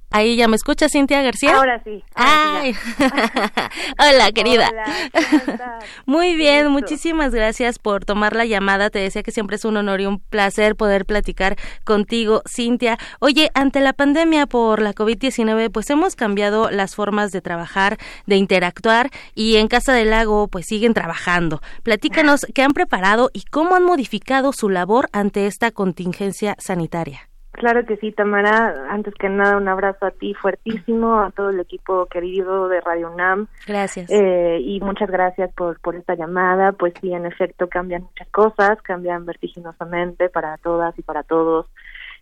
Ahí 0.09 0.37
ya 0.37 0.47
me 0.47 0.55
escucha 0.55 0.87
Cintia 0.87 1.21
García. 1.21 1.57
Ahora 1.57 1.81
sí. 1.83 2.03
Ay. 2.15 2.73
Hola, 3.99 4.31
querida. 4.31 4.69
Muy 6.05 6.35
bien, 6.35 6.69
muchísimas 6.69 7.33
gracias 7.33 7.77
por 7.77 8.05
tomar 8.05 8.35
la 8.35 8.45
llamada. 8.45 8.89
Te 8.89 8.99
decía 8.99 9.21
que 9.21 9.31
siempre 9.31 9.57
es 9.57 9.65
un 9.65 9.75
honor 9.75 9.99
y 9.99 10.05
un 10.05 10.19
placer 10.19 10.75
poder 10.75 11.05
platicar 11.05 11.57
contigo, 11.83 12.41
Cintia. 12.49 12.97
Oye, 13.19 13.51
ante 13.53 13.81
la 13.81 13.93
pandemia 13.93 14.47
por 14.47 14.81
la 14.81 14.93
COVID-19, 14.93 15.71
pues 15.71 15.89
hemos 15.89 16.15
cambiado 16.15 16.71
las 16.71 16.95
formas 16.95 17.31
de 17.31 17.41
trabajar, 17.41 17.97
de 18.25 18.37
interactuar 18.37 19.11
y 19.35 19.57
en 19.57 19.67
Casa 19.67 19.93
del 19.93 20.11
Lago 20.11 20.47
pues 20.47 20.67
siguen 20.67 20.93
trabajando. 20.93 21.61
Platícanos 21.83 22.45
qué 22.55 22.63
han 22.63 22.71
preparado 22.71 23.29
y 23.33 23.43
cómo 23.43 23.75
han 23.75 23.83
modificado 23.83 24.53
su 24.53 24.69
labor 24.69 25.09
ante 25.11 25.47
esta 25.47 25.71
contingencia 25.71 26.55
sanitaria. 26.59 27.29
Claro 27.57 27.87
que 27.87 27.97
sí, 27.97 28.11
Tamara. 28.11 28.85
Antes 28.87 29.15
que 29.15 29.29
nada, 29.29 29.57
un 29.57 29.67
abrazo 29.67 30.05
a 30.05 30.11
ti 30.11 30.35
fuertísimo, 30.35 31.21
a 31.21 31.31
todo 31.31 31.49
el 31.49 31.59
equipo 31.59 32.05
querido 32.05 32.67
de 32.67 32.81
Radio 32.81 33.11
UNAM. 33.11 33.47
Gracias. 33.65 34.11
Eh, 34.11 34.59
y 34.61 34.79
muchas 34.79 35.09
gracias 35.09 35.51
por, 35.55 35.79
por 35.79 35.95
esta 35.95 36.13
llamada. 36.13 36.73
Pues 36.73 36.93
sí, 37.01 37.11
en 37.11 37.25
efecto, 37.25 37.67
cambian 37.67 38.03
muchas 38.03 38.27
cosas, 38.29 38.79
cambian 38.83 39.25
vertiginosamente 39.25 40.29
para 40.29 40.57
todas 40.57 40.97
y 40.99 41.01
para 41.01 41.23
todos. 41.23 41.65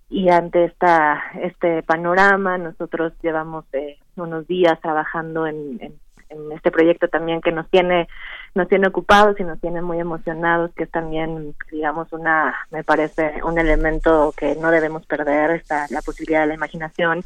Y 0.09 0.29
ante 0.29 0.63
esta, 0.63 1.21
este 1.41 1.83
panorama, 1.83 2.57
nosotros 2.57 3.11
llevamos 3.21 3.65
eh, 3.73 3.97
unos 4.15 4.47
días 4.47 4.79
trabajando 4.79 5.47
en, 5.47 5.77
en, 5.81 5.99
en 6.29 6.51
este 6.53 6.71
proyecto 6.71 7.09
también 7.09 7.41
que 7.41 7.51
nos 7.51 7.69
tiene 7.69 8.07
nos 8.55 8.69
tiene 8.69 8.87
ocupados 8.87 9.37
y 9.39 9.43
nos 9.43 9.59
tiene 9.59 9.81
muy 9.81 9.99
emocionados, 9.99 10.71
que 10.73 10.83
es 10.83 10.91
también, 10.91 11.53
digamos, 11.71 12.11
una, 12.13 12.55
me 12.71 12.85
parece, 12.85 13.41
un 13.43 13.59
elemento 13.59 14.33
que 14.35 14.55
no 14.55 14.71
debemos 14.71 15.05
perder, 15.05 15.51
está 15.51 15.85
la 15.89 16.01
posibilidad 16.01 16.41
de 16.41 16.47
la 16.47 16.53
imaginación, 16.53 17.23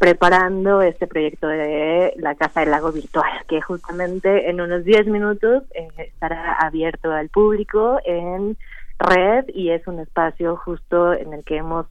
preparando 0.00 0.82
este 0.82 1.06
proyecto 1.06 1.46
de 1.46 2.14
la 2.16 2.34
Casa 2.34 2.60
del 2.60 2.72
Lago 2.72 2.90
Virtual, 2.90 3.30
que 3.46 3.60
justamente 3.60 4.50
en 4.50 4.60
unos 4.60 4.84
10 4.84 5.06
minutos 5.06 5.62
eh, 5.74 5.88
estará 5.96 6.54
abierto 6.54 7.12
al 7.12 7.28
público 7.28 8.00
en 8.04 8.56
red 8.98 9.44
y 9.54 9.70
es 9.70 9.86
un 9.86 10.00
espacio 10.00 10.56
justo 10.56 11.12
en 11.12 11.34
el 11.34 11.44
que 11.44 11.56
hemos 11.56 11.86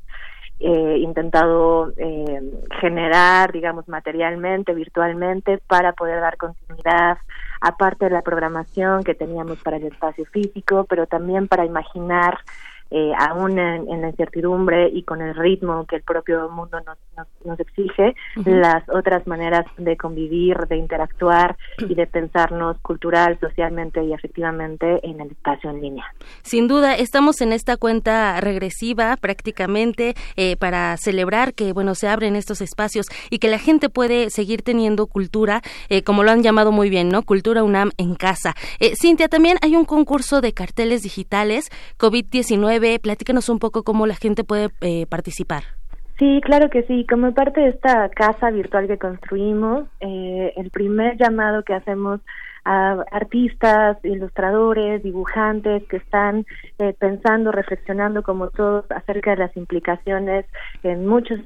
eh, 0.60 0.98
intentado 1.00 1.92
eh, 1.98 2.42
generar, 2.80 3.52
digamos, 3.52 3.88
materialmente, 3.88 4.74
virtualmente, 4.74 5.60
para 5.68 5.94
poder 5.94 6.22
dar 6.22 6.38
continuidad, 6.38 7.18
aparte 7.60 8.06
de 8.06 8.12
la 8.12 8.22
programación 8.22 9.04
que 9.04 9.16
teníamos 9.16 9.62
para 9.62 9.78
el 9.78 9.86
espacio 9.86 10.26
físico, 10.26 10.86
pero 10.88 11.08
también 11.08 11.48
para 11.48 11.66
imaginar 11.66 12.40
eh, 12.96 13.12
aún 13.18 13.58
en, 13.58 14.02
la 14.02 14.10
incertidumbre 14.10 14.88
y 14.88 15.02
con 15.02 15.20
el 15.20 15.34
ritmo 15.34 15.84
que 15.88 15.96
el 15.96 16.04
propio 16.04 16.48
mundo 16.50 16.78
nos, 16.82 17.28
nos, 17.44 17.60
exige, 17.60 18.16
las 18.46 18.88
otras 18.88 19.26
maneras 19.26 19.66
de 19.80 19.98
convivir, 19.98 20.56
de 20.70 20.78
interactuar 20.78 21.58
y 21.80 21.96
de 21.96 22.06
pensarnos 22.06 22.78
cultural, 22.82 23.40
socialmente 23.40 24.04
y 24.04 24.14
efectivamente 24.14 25.00
en 25.02 25.22
el 25.22 25.32
espacio 25.32 25.72
en 25.72 25.82
línea. 25.82 26.06
Sin 26.44 26.68
duda, 26.68 26.94
estamos 26.94 27.42
en 27.42 27.52
esta 27.52 27.78
cuenta 27.78 28.40
regresiva 28.40 29.18
prácticamente 29.18 30.14
eh, 30.36 30.56
para 30.58 30.96
celebrar 30.98 31.56
que 31.56 31.74
bueno 31.74 31.96
se 31.96 32.08
abren 32.08 32.36
estos 32.36 32.62
espacios 32.62 33.08
y 33.32 33.40
que 33.40 33.48
la 33.48 33.58
gente 33.58 33.90
puede 33.90 34.30
seguir 34.30 34.62
teniendo 34.62 35.08
cultura, 35.08 35.64
eh, 35.90 36.04
como 36.04 36.22
lo 36.22 36.30
han 36.30 36.44
llamado 36.44 36.72
muy 36.72 36.92
bien, 36.92 37.10
¿no? 37.10 37.24
Cultura 37.24 37.64
UNAM 37.64 37.90
en 37.98 38.14
casa. 38.14 38.54
Cintia, 39.02 39.30
también 39.30 39.58
hay 39.64 39.76
un 39.76 39.86
concurso 39.86 40.42
de 40.42 40.54
carteles 40.54 41.02
digitales 41.02 41.72
COVID-19 41.98 42.83
Platícanos 43.02 43.50
un 43.50 43.60
poco 43.60 43.84
cómo 43.84 44.06
la 44.06 44.16
gente 44.16 44.44
puede 44.44 44.70
eh, 44.82 45.06
participar. 45.08 45.64
Sí, 46.20 46.42
claro 46.44 46.70
que 46.70 46.84
sí. 46.84 47.06
Como 47.10 47.34
parte 47.34 47.62
de 47.62 47.70
esta 47.70 48.10
casa 48.10 48.52
virtual 48.52 48.88
que 48.88 48.98
construimos, 48.98 49.86
eh, 50.00 50.54
el 50.58 50.70
primer 50.70 51.18
llamado 51.18 51.64
que 51.64 51.74
hacemos 51.74 52.22
a 52.66 53.04
artistas, 53.12 53.98
ilustradores, 54.04 55.04
dibujantes 55.04 55.84
que 55.90 55.98
están 55.98 56.46
eh, 56.80 56.94
pensando, 56.98 57.52
reflexionando 57.52 58.24
como 58.24 58.50
todos 58.50 58.86
acerca 58.92 59.32
de 59.32 59.38
las 59.38 59.58
implicaciones 59.58 60.46
en 60.84 61.06
muchos 61.06 61.40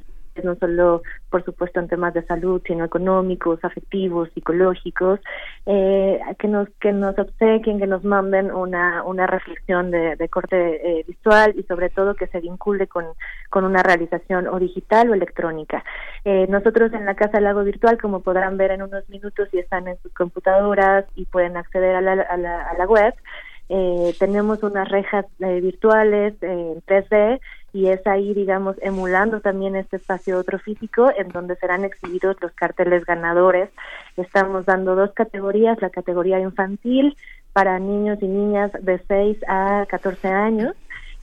no 0.43 0.55
solo, 0.55 1.01
por 1.29 1.43
supuesto, 1.43 1.79
en 1.79 1.87
temas 1.87 2.13
de 2.13 2.25
salud, 2.25 2.61
sino 2.65 2.85
económicos, 2.85 3.59
afectivos, 3.63 4.29
psicológicos, 4.33 5.19
eh, 5.65 6.19
que 6.39 6.47
nos 6.47 6.69
que 6.79 6.91
nos 6.91 7.17
obsequien, 7.17 7.79
que 7.79 7.87
nos 7.87 8.03
manden 8.03 8.51
una, 8.51 9.03
una 9.03 9.27
reflexión 9.27 9.91
de, 9.91 10.15
de 10.15 10.29
corte 10.29 10.99
eh, 10.99 11.05
visual 11.07 11.53
y 11.57 11.63
sobre 11.63 11.89
todo 11.89 12.15
que 12.15 12.27
se 12.27 12.39
vincule 12.39 12.87
con, 12.87 13.05
con 13.49 13.65
una 13.65 13.83
realización 13.83 14.47
o 14.47 14.59
digital 14.59 15.09
o 15.09 15.13
electrónica. 15.13 15.83
Eh, 16.25 16.45
nosotros 16.49 16.93
en 16.93 17.05
la 17.05 17.15
Casa 17.15 17.39
Lago 17.39 17.63
Virtual, 17.63 17.97
como 17.97 18.21
podrán 18.21 18.57
ver 18.57 18.71
en 18.71 18.81
unos 18.81 19.07
minutos, 19.09 19.49
y 19.51 19.59
están 19.59 19.87
en 19.87 19.97
sus 20.01 20.13
computadoras 20.13 21.05
y 21.15 21.25
pueden 21.25 21.57
acceder 21.57 21.95
a 21.95 22.01
la, 22.01 22.13
a 22.13 22.37
la, 22.37 22.85
web, 22.85 23.13
eh, 23.69 24.15
tenemos 24.19 24.63
unas 24.63 24.87
rejas 24.89 25.25
eh, 25.39 25.59
virtuales 25.61 26.33
en 26.41 26.81
3D 26.85 27.39
y 27.77 27.89
es 27.89 28.07
ahí, 28.07 28.33
digamos, 28.33 28.75
emulando 28.81 29.39
también 29.39 29.75
este 29.75 29.97
espacio 29.97 30.39
otro 30.39 30.57
físico 30.57 31.11
en 31.15 31.29
donde 31.29 31.55
serán 31.57 31.85
exhibidos 31.85 32.35
los 32.41 32.51
carteles 32.53 33.05
ganadores. 33.05 33.69
Estamos 34.15 34.65
dando 34.65 34.95
dos 34.95 35.11
categorías, 35.13 35.79
la 35.79 35.91
categoría 35.91 36.39
infantil 36.39 37.15
para 37.53 37.77
niños 37.77 38.17
y 38.23 38.27
niñas 38.27 38.71
de 38.81 38.99
6 39.07 39.37
a 39.47 39.85
14 39.87 40.27
años 40.27 40.73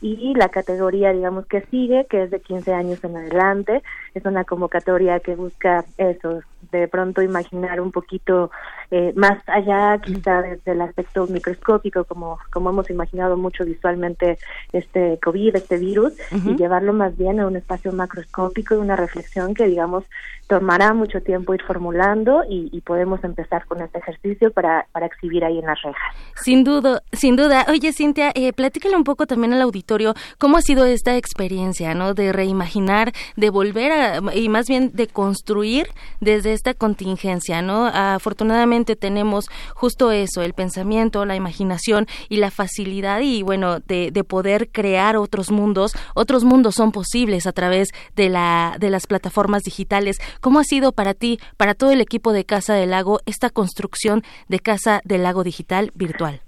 y 0.01 0.35
la 0.35 0.48
categoría, 0.48 1.12
digamos, 1.12 1.47
que 1.47 1.62
sigue, 1.72 2.06
que 2.09 2.24
es 2.24 2.31
de 2.31 2.39
15 2.40 2.72
años 2.72 3.02
en 3.02 3.16
adelante. 3.16 3.82
Es 4.14 4.24
una 4.24 4.44
convocatoria 4.44 5.18
que 5.18 5.35
busca 5.35 5.85
eso, 5.98 6.40
de 6.70 6.86
pronto 6.86 7.20
imaginar 7.20 7.81
un 7.81 7.90
poquito 7.90 8.51
eh, 8.97 9.12
más 9.16 9.43
allá 9.49 9.99
quizá 9.99 10.41
desde 10.41 10.71
el 10.71 10.81
aspecto 10.81 11.27
microscópico, 11.27 12.05
como, 12.05 12.39
como 12.53 12.71
hemos 12.71 12.89
imaginado 12.91 13.37
mucho 13.37 13.65
visualmente 13.65 14.39
este 14.73 15.19
COVID, 15.21 15.57
este 15.57 15.79
virus, 15.79 16.12
y 16.31 16.55
llevarlo 16.55 16.93
más 16.93 17.19
bien 17.19 17.41
a 17.41 17.49
un 17.49 17.57
espacio 17.57 17.91
macroscópico 17.93 18.77
y 18.77 18.79
una 18.79 18.95
reflexión 18.95 19.53
que, 19.53 19.66
digamos, 19.66 20.05
tomará 20.47 20.95
mucho 20.95 21.21
tiempo 21.23 21.55
ir 21.55 21.62
formulando 21.62 22.45
y, 22.49 22.81
podemos 22.85 23.25
empezar 23.25 23.65
con 23.65 23.81
este 23.81 23.99
ejercicio 23.99 24.53
para, 24.53 24.87
para 24.93 25.07
exhibir 25.07 25.43
ahí 25.43 25.59
en 25.59 25.65
las 25.65 25.81
rejas. 25.81 26.15
Sin 26.37 26.65
duda, 26.65 27.03
sin 27.12 27.35
duda. 27.35 27.65
Oye, 27.71 27.95
Cintia, 27.95 28.31
eh, 28.35 28.53
platícale 28.53 28.95
un 28.95 29.05
poco 29.05 29.27
también 29.27 29.55
al 29.55 29.62
auditorio 29.62 30.12
cómo 30.39 30.59
ha 30.59 30.61
sido 30.61 30.85
esta 30.85 31.16
experiencia, 31.16 31.95
¿no? 31.95 32.12
De 32.12 32.31
reimaginar, 32.33 33.12
de 33.37 33.49
volver 33.49 33.93
a, 33.93 34.35
y 34.35 34.51
más 34.51 34.66
bien 34.69 34.91
de 34.93 35.07
construir 35.07 35.87
desde 36.21 36.53
esta 36.53 36.75
contingencia, 36.75 37.62
¿no? 37.62 37.87
Afortunadamente 37.87 38.84
tenemos 38.85 39.47
justo 39.74 40.11
eso, 40.11 40.43
el 40.43 40.52
pensamiento, 40.52 41.24
la 41.24 41.36
imaginación 41.36 42.06
y 42.28 42.36
la 42.36 42.51
facilidad 42.51 43.20
y, 43.20 43.43
bueno, 43.43 43.81
de, 43.81 44.11
de 44.12 44.24
poder 44.24 44.69
crear 44.70 45.16
otros 45.16 45.51
mundos. 45.51 45.93
Otros 46.15 46.44
mundos 46.44 46.74
son 46.74 46.93
posibles 46.93 47.47
a 47.47 47.52
través 47.52 47.89
de, 48.15 48.28
la, 48.28 48.77
de 48.78 48.90
las 48.90 49.06
plataformas 49.06 49.62
digitales. 49.62 50.19
¿Cómo 50.40 50.59
ha 50.59 50.65
sido 50.65 50.93
para 50.93 51.15
ti, 51.15 51.39
para 51.56 51.74
todo 51.74 51.90
el 51.90 52.01
equipo 52.01 52.32
de 52.32 52.44
Casa 52.44 52.74
del 52.74 52.90
Lago, 52.90 53.20
esta 53.27 53.51
construcción 53.51 54.23
de 54.48 54.61
Casa 54.61 55.01
del 55.05 55.23
Lago 55.23 55.43
Digital 55.43 55.90
virtual? 55.94 56.40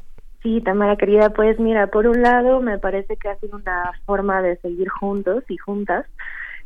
Sí, 0.43 0.61
Tamara 0.61 0.97
querida, 0.97 1.31
pues 1.31 1.59
mira, 1.59 1.89
por 1.89 2.07
un 2.07 2.23
lado 2.23 2.61
me 2.61 2.79
parece 2.79 3.17
que 3.17 3.29
ha 3.29 3.37
sido 3.39 3.57
una 3.57 3.91
forma 4.05 4.43
de 4.43 4.57
seguir 4.59 4.89
juntos 4.89 5.43
y 5.49 5.57
juntas 5.57 6.07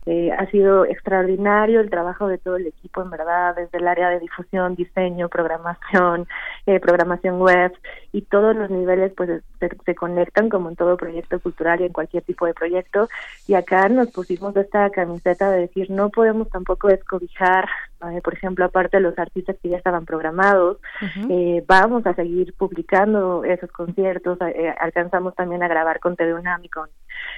eh, 0.06 0.32
ha 0.32 0.46
sido 0.46 0.86
extraordinario 0.86 1.80
el 1.80 1.90
trabajo 1.90 2.26
de 2.26 2.38
todo 2.38 2.56
el 2.56 2.66
equipo, 2.66 3.02
en 3.02 3.10
verdad, 3.10 3.54
desde 3.54 3.78
el 3.78 3.86
área 3.86 4.08
de 4.08 4.18
difusión, 4.18 4.74
diseño, 4.74 5.28
programación, 5.28 6.26
eh, 6.66 6.80
programación 6.80 7.38
web 7.38 7.72
y 8.10 8.22
todos 8.22 8.56
los 8.56 8.70
niveles 8.70 9.12
pues 9.14 9.42
se, 9.58 9.94
conectan 9.94 10.48
como 10.48 10.70
en 10.70 10.76
todo 10.76 10.96
proyecto 10.96 11.38
cultural 11.40 11.80
y 11.80 11.84
en 11.84 11.92
cualquier 11.92 12.22
tipo 12.22 12.46
de 12.46 12.54
proyecto. 12.54 13.08
Y 13.46 13.54
acá 13.54 13.88
nos 13.90 14.10
pusimos 14.10 14.56
esta 14.56 14.88
camiseta 14.88 15.50
de 15.50 15.60
decir 15.62 15.90
no 15.90 16.08
podemos 16.08 16.48
tampoco 16.48 16.88
descobijar, 16.88 17.68
eh, 18.10 18.22
por 18.22 18.32
ejemplo, 18.32 18.64
aparte 18.64 18.96
de 18.96 19.02
los 19.02 19.18
artistas 19.18 19.56
que 19.62 19.68
ya 19.68 19.76
estaban 19.76 20.06
programados, 20.06 20.78
vamos 21.66 22.06
a 22.06 22.14
seguir 22.14 22.54
publicando 22.54 23.44
esos 23.44 23.70
conciertos, 23.70 24.38
alcanzamos 24.78 25.34
también 25.34 25.62
a 25.62 25.68
grabar 25.68 26.00
con 26.00 26.16
TV 26.16 26.34
UNAM 26.34 26.64
y 26.64 26.68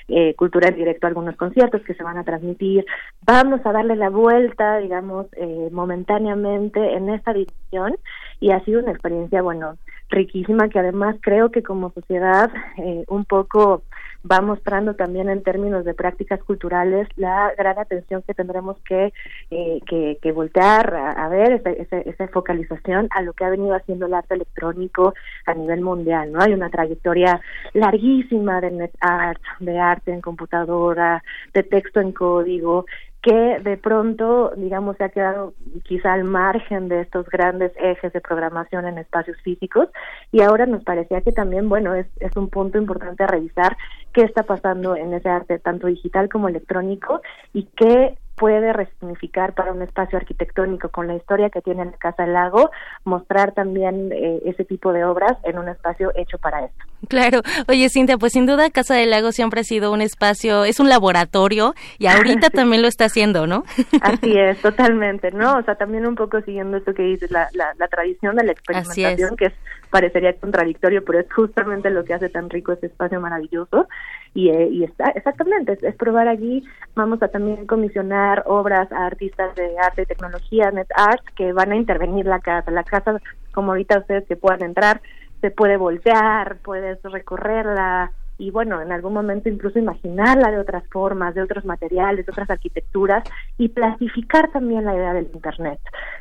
con 0.07 0.53
Cultura 0.53 0.69
en 0.69 0.77
Directo 0.77 1.07
algunos 1.07 1.37
conciertos 1.37 1.83
que 1.83 1.95
se 1.95 2.03
van 2.03 2.19
a 2.19 2.25
transmitir. 2.25 2.85
Vamos 3.25 3.61
a 3.65 3.73
darle 3.73 3.97
la 3.97 4.11
vuelta, 4.11 4.79
digamos, 4.79 5.27
eh, 5.37 5.69
momentáneamente 5.71 6.95
en 6.95 7.09
esta 7.09 7.33
división 7.33 7.97
y 8.41 8.51
ha 8.51 8.63
sido 8.65 8.81
una 8.81 8.93
experiencia, 8.93 9.41
bueno, 9.41 9.79
riquísima 10.11 10.69
que 10.69 10.79
además 10.79 11.17
creo 11.23 11.51
que 11.51 11.63
como 11.63 11.91
sociedad 11.93 12.51
eh, 12.77 13.05
un 13.09 13.25
poco 13.25 13.83
va 14.31 14.41
mostrando 14.41 14.95
también 14.95 15.29
en 15.29 15.43
términos 15.43 15.85
de 15.85 15.95
prácticas 15.95 16.43
culturales 16.45 17.09
la 17.17 17.53
gran 17.57 17.79
atención 17.79 18.23
que 18.23 18.35
tendremos 18.35 18.77
que, 18.81 19.13
eh, 19.51 19.81
que, 20.21 20.33
voltear 20.33 20.95
a, 20.95 21.29
ver 21.29 21.63
esa, 21.65 21.99
esa, 21.99 22.29
focalización 22.29 23.09
a 23.11 23.23
lo 23.23 23.33
que 23.33 23.45
ha 23.45 23.51
venido 23.51 23.75
haciendo 23.75 24.07
el 24.07 24.15
arte 24.15 24.35
electrónico 24.35 25.15
a 25.47 25.55
nivel 25.55 25.83
mundial, 25.83 26.33
¿no? 26.33 26.41
Hay 26.41 26.53
una 26.55 26.71
trayectoria 26.71 27.41
larguísima 27.75 28.61
de 28.61 28.71
net 28.71 28.93
art, 29.01 29.43
de 29.61 29.79
arte 29.79 30.13
en 30.13 30.21
computadora, 30.21 31.23
de 31.53 31.63
texto 31.63 32.01
en 32.01 32.13
código, 32.13 32.87
que 33.23 33.61
de 33.61 33.77
pronto, 33.77 34.53
digamos, 34.57 34.97
se 34.97 35.05
ha 35.05 35.09
quedado 35.09 35.55
quizá 35.85 36.13
al 36.13 36.25
margen 36.25 36.89
de 36.89 37.03
estos 37.03 37.29
grandes 37.29 37.71
ejes 37.77 38.13
de 38.13 38.21
programación 38.21 38.85
en 38.85 38.99
espacios 38.99 39.41
físicos. 39.43 39.89
Y 40.33 40.43
ahora 40.43 40.67
nos 40.67 40.83
parecía 40.83 41.21
que 41.21 41.31
también, 41.31 41.69
bueno, 41.69 41.95
es, 41.95 42.07
es 42.19 42.37
un 42.37 42.51
punto 42.51 42.79
importante 42.79 43.23
a 43.23 43.29
revisar 43.29 43.77
qué 44.13 44.23
está 44.23 44.43
pasando 44.43 44.97
en 44.97 45.15
ese 45.15 45.29
arte 45.29 45.61
tanto 45.61 45.87
digital 45.87 46.29
como 46.29 46.49
electrónico 46.49 47.23
y 47.53 47.69
qué 47.77 48.19
puede 48.37 48.73
resignificar 48.73 49.55
para 49.55 49.73
un 49.73 49.83
espacio 49.83 50.19
arquitectónico 50.19 50.89
con 50.89 51.07
la 51.07 51.15
historia 51.15 51.51
que 51.51 51.61
tiene 51.61 51.85
la 51.85 51.93
Casa 51.93 52.25
del 52.25 52.33
Lago, 52.33 52.71
mostrar 53.05 53.53
también 53.53 54.11
eh, 54.13 54.41
ese 54.47 54.65
tipo 54.65 54.93
de 54.93 55.05
obras 55.05 55.37
en 55.45 55.59
un 55.59 55.69
espacio 55.69 56.13
hecho 56.17 56.39
para 56.39 56.65
esto. 56.65 56.85
Claro, 57.09 57.41
oye 57.69 57.89
Cintia, 57.89 58.17
pues 58.17 58.33
sin 58.33 58.47
duda 58.47 58.71
Casa 58.71 58.95
del 58.95 59.11
Lago 59.11 59.33
siempre 59.33 59.61
ha 59.61 59.65
sido 59.65 59.93
un 59.93 60.01
espacio, 60.01 60.65
es 60.65 60.81
un 60.81 60.89
laboratorio 60.89 61.75
y 61.99 62.07
ahorita 62.07 62.51
también 62.51 62.83
lo 62.83 62.89
está 62.89 63.07
haciendo, 63.07 63.47
¿no? 63.47 63.65
Así 64.03 64.39
es, 64.39 64.61
totalmente, 64.61 65.31
¿no? 65.33 65.59
O 65.59 65.63
sea, 65.63 65.75
también 65.75 66.07
un 66.07 66.15
poco 66.15 66.41
siguiendo 66.43 66.77
esto 66.77 66.95
que 66.95 67.03
dices, 67.03 67.31
la, 67.31 67.49
la, 67.53 67.73
la 67.79 67.89
tradición 67.89 68.37
de 68.37 68.45
la 68.45 68.53
experimentación, 68.53 69.37
que 69.37 69.47
es, 69.47 69.53
parecería 69.91 70.33
contradictorio, 70.35 71.05
pero 71.05 71.21
es 71.21 71.33
justamente 71.33 71.91
lo 71.91 72.05
que 72.05 72.15
hace 72.15 72.31
tan 72.31 72.49
rico 72.49 72.73
ese 72.73 72.87
espacio 72.87 73.21
maravilloso 73.21 73.89
y, 74.35 74.49
eh, 74.49 74.69
y 74.71 74.85
está 74.85 75.11
exactamente 75.11 75.79
es, 75.83 75.95
probar 75.97 76.29
allí 76.29 76.65
vamos 76.95 77.23
a 77.23 77.29
también 77.29 77.67
comisionar 77.67 78.22
obras 78.47 78.91
a 78.93 79.07
artistas 79.07 79.55
de 79.55 79.79
arte 79.79 80.03
y 80.03 80.07
tecnología 80.07 80.71
net 80.71 80.89
art 80.95 81.23
que 81.37 81.53
van 81.53 81.73
a 81.73 81.77
intervenir 81.77 82.27
la 82.27 82.41
casa 82.41 82.71
la 82.71 82.85
casa 82.85 83.21
como 83.53 83.73
ahorita 83.73 83.99
ustedes 83.99 84.27
que 84.27 84.37
puedan 84.37 84.63
entrar 84.63 85.01
se 85.41 85.51
puede 85.51 85.77
voltear 85.77 86.59
puedes 86.63 86.99
recorrerla 87.03 88.13
y 88.43 88.51
bueno, 88.51 88.83
en 88.83 88.91
algún 88.91 89.13
momento 89.13 89.49
incluso 89.49 89.79
imaginarla 89.79 90.51
de 90.51 90.59
otras 90.59 90.83
formas, 90.89 91.33
de 91.33 91.43
otros 91.43 91.65
materiales, 91.65 92.27
de 92.27 92.33
otras 92.33 92.51
arquitecturas 92.51 93.23
y 93.57 93.69
clasificar 93.69 94.51
también 94.51 94.85
la 94.85 94.97
idea 94.97 95.13
del 95.13 95.31
Internet. 95.33 95.79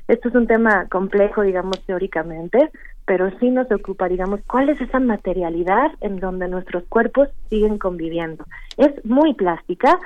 Esto 0.07 0.29
es 0.29 0.35
un 0.35 0.45
tema 0.45 0.85
complejo, 0.87 1.41
digamos, 1.41 1.83
teóricamente, 1.83 2.69
pero 3.05 3.31
sí 3.39 3.49
nos 3.49 3.71
ocupa, 3.71 4.07
digamos, 4.07 4.39
cuál 4.45 4.69
es 4.69 4.79
esa 4.79 4.99
materialidad 4.99 5.89
en 6.01 6.19
donde 6.19 6.47
nuestros 6.47 6.83
cuerpos 6.89 7.29
siguen 7.49 7.79
conviviendo. 7.79 8.45
Es 8.77 9.03
muy 9.03 9.33
plástica, 9.33 9.97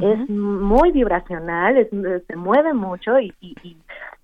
es 0.00 0.28
muy 0.28 0.92
vibracional, 0.92 1.88
se 2.26 2.36
mueve 2.36 2.72
mucho 2.72 3.18
y, 3.18 3.34
y, 3.40 3.56
y 3.64 3.76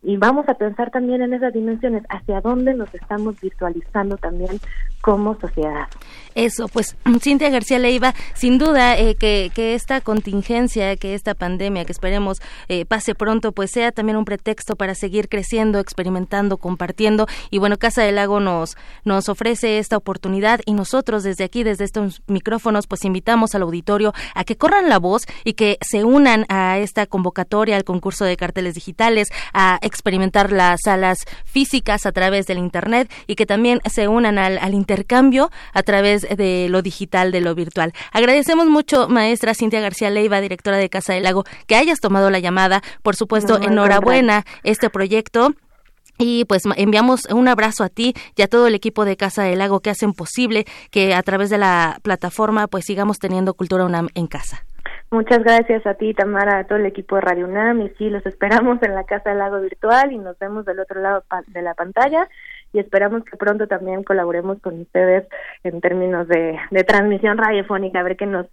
vamos 0.02 0.48
a 0.48 0.54
pensar 0.54 0.90
también 0.90 1.22
en 1.22 1.34
esas 1.34 1.52
dimensiones, 1.52 2.02
hacia 2.08 2.40
dónde 2.40 2.74
nos 2.74 2.92
estamos 2.94 3.40
virtualizando 3.40 4.16
también 4.16 4.60
como 5.02 5.38
sociedad. 5.38 5.88
Eso, 6.34 6.68
pues 6.68 6.96
Cintia 7.20 7.50
García 7.50 7.78
Leiva, 7.78 8.14
sin 8.34 8.58
duda 8.58 8.96
eh, 8.96 9.14
que, 9.14 9.50
que, 9.54 9.74
esta 9.74 10.00
contingencia, 10.00 10.96
que 10.96 11.14
esta 11.14 11.34
pandemia, 11.34 11.84
que 11.84 11.92
esperemos 11.92 12.40
eh, 12.68 12.84
pase 12.84 13.14
pronto, 13.14 13.52
pues 13.52 13.70
sea 13.72 13.92
también 13.92 14.16
un 14.16 14.24
pretexto 14.24 14.76
para 14.76 14.94
seguir 14.94 15.28
creciendo, 15.28 15.80
experimentando, 15.80 16.56
compartiendo. 16.56 17.26
Y 17.50 17.58
bueno, 17.58 17.78
Casa 17.78 18.02
del 18.02 18.16
Lago 18.16 18.40
nos, 18.40 18.76
nos 19.04 19.28
ofrece 19.28 19.78
esta 19.78 19.96
oportunidad 19.96 20.60
y 20.66 20.74
nosotros 20.74 21.24
desde 21.24 21.44
aquí, 21.44 21.64
desde 21.64 21.84
estos 21.84 22.22
micrófonos, 22.26 22.86
pues 22.86 23.04
invitamos 23.04 23.54
al 23.54 23.62
auditorio 23.62 24.12
a 24.34 24.44
que 24.44 24.56
corran 24.56 24.88
la 24.88 24.98
voz 24.98 25.22
y 25.44 25.54
que 25.54 25.78
se 25.80 26.04
unan 26.04 26.46
a 26.48 26.78
esta 26.78 27.06
convocatoria, 27.06 27.76
al 27.76 27.84
concurso 27.84 28.24
de 28.24 28.36
carteles 28.36 28.74
digitales, 28.74 29.28
a 29.52 29.78
experimentar 29.90 30.52
las 30.52 30.80
salas 30.84 31.18
físicas 31.44 32.06
a 32.06 32.12
través 32.12 32.46
del 32.46 32.58
Internet 32.58 33.12
y 33.26 33.34
que 33.34 33.46
también 33.46 33.80
se 33.90 34.08
unan 34.08 34.38
al, 34.38 34.58
al 34.58 34.74
intercambio 34.74 35.50
a 35.72 35.82
través 35.82 36.22
de 36.22 36.68
lo 36.70 36.82
digital, 36.82 37.32
de 37.32 37.40
lo 37.40 37.54
virtual. 37.54 37.92
Agradecemos 38.12 38.66
mucho, 38.66 39.08
maestra 39.08 39.54
Cintia 39.54 39.80
García 39.80 40.10
Leiva, 40.10 40.40
directora 40.40 40.76
de 40.76 40.88
Casa 40.88 41.12
del 41.12 41.24
Lago, 41.24 41.44
que 41.66 41.76
hayas 41.76 42.00
tomado 42.00 42.30
la 42.30 42.38
llamada. 42.38 42.82
Por 43.02 43.16
supuesto, 43.16 43.60
enhorabuena 43.60 44.44
este 44.62 44.90
proyecto. 44.90 45.54
Y 46.22 46.44
pues 46.44 46.64
enviamos 46.76 47.24
un 47.30 47.48
abrazo 47.48 47.82
a 47.82 47.88
ti 47.88 48.12
y 48.36 48.42
a 48.42 48.46
todo 48.46 48.66
el 48.66 48.74
equipo 48.74 49.06
de 49.06 49.16
Casa 49.16 49.42
del 49.42 49.58
Lago 49.58 49.80
que 49.80 49.88
hacen 49.88 50.12
posible 50.12 50.66
que 50.90 51.14
a 51.14 51.22
través 51.22 51.48
de 51.48 51.56
la 51.56 51.98
plataforma 52.02 52.66
pues 52.66 52.84
sigamos 52.84 53.18
teniendo 53.18 53.54
Cultura 53.54 53.86
UNAM 53.86 54.08
en 54.14 54.26
casa. 54.26 54.66
Muchas 55.12 55.42
gracias 55.42 55.84
a 55.86 55.94
ti, 55.94 56.14
Tamara, 56.14 56.58
a 56.58 56.64
todo 56.64 56.78
el 56.78 56.86
equipo 56.86 57.16
de 57.16 57.22
Radio 57.22 57.46
UNAM. 57.46 57.80
Y 57.80 57.88
sí, 57.98 58.10
los 58.10 58.24
esperamos 58.26 58.80
en 58.82 58.94
la 58.94 59.04
Casa 59.04 59.30
del 59.30 59.40
Lago 59.40 59.60
Virtual 59.60 60.12
y 60.12 60.18
nos 60.18 60.38
vemos 60.38 60.64
del 60.64 60.78
otro 60.78 61.00
lado 61.00 61.24
de 61.48 61.62
la 61.62 61.74
pantalla 61.74 62.28
y 62.72 62.78
esperamos 62.78 63.24
que 63.24 63.36
pronto 63.36 63.66
también 63.66 64.04
colaboremos 64.04 64.60
con 64.60 64.80
ustedes 64.80 65.26
en 65.64 65.80
términos 65.80 66.28
de, 66.28 66.56
transmisión 66.86 67.38
radiofónica, 67.38 67.98
a 68.00 68.04
ver 68.04 68.16
qué 68.16 68.26
nos 68.26 68.46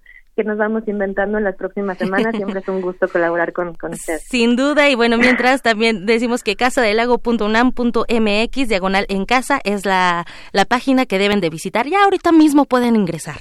nos 0.46 0.60
vamos 0.60 0.88
inventando 0.88 1.40
en 1.40 1.46
las 1.46 1.56
próximas 1.56 1.98
semanas. 1.98 2.36
Siempre 2.36 2.60
es 2.60 2.68
un 2.68 2.80
gusto 2.80 3.08
colaborar 3.08 3.54
con, 3.54 3.74
con 3.74 3.94
ustedes. 3.94 4.22
Sin 4.22 4.56
duda, 4.56 4.88
y 4.88 4.94
bueno, 4.94 5.18
mientras 5.18 5.64
también 5.64 6.06
decimos 6.06 6.44
que 6.44 6.56
casadelago.unam.mx, 6.56 8.68
diagonal 8.68 9.08
en 9.10 9.26
casa, 9.26 9.60
es 9.64 9.88
la, 9.88 10.28
la 10.52 10.66
página 10.66 11.08
que 11.08 11.18
deben 11.18 11.42
de 11.42 11.50
visitar. 11.50 11.88
Ya 11.88 12.04
ahorita 12.04 12.32
mismo 12.32 12.66
pueden 12.66 12.96
ingresar. 12.96 13.38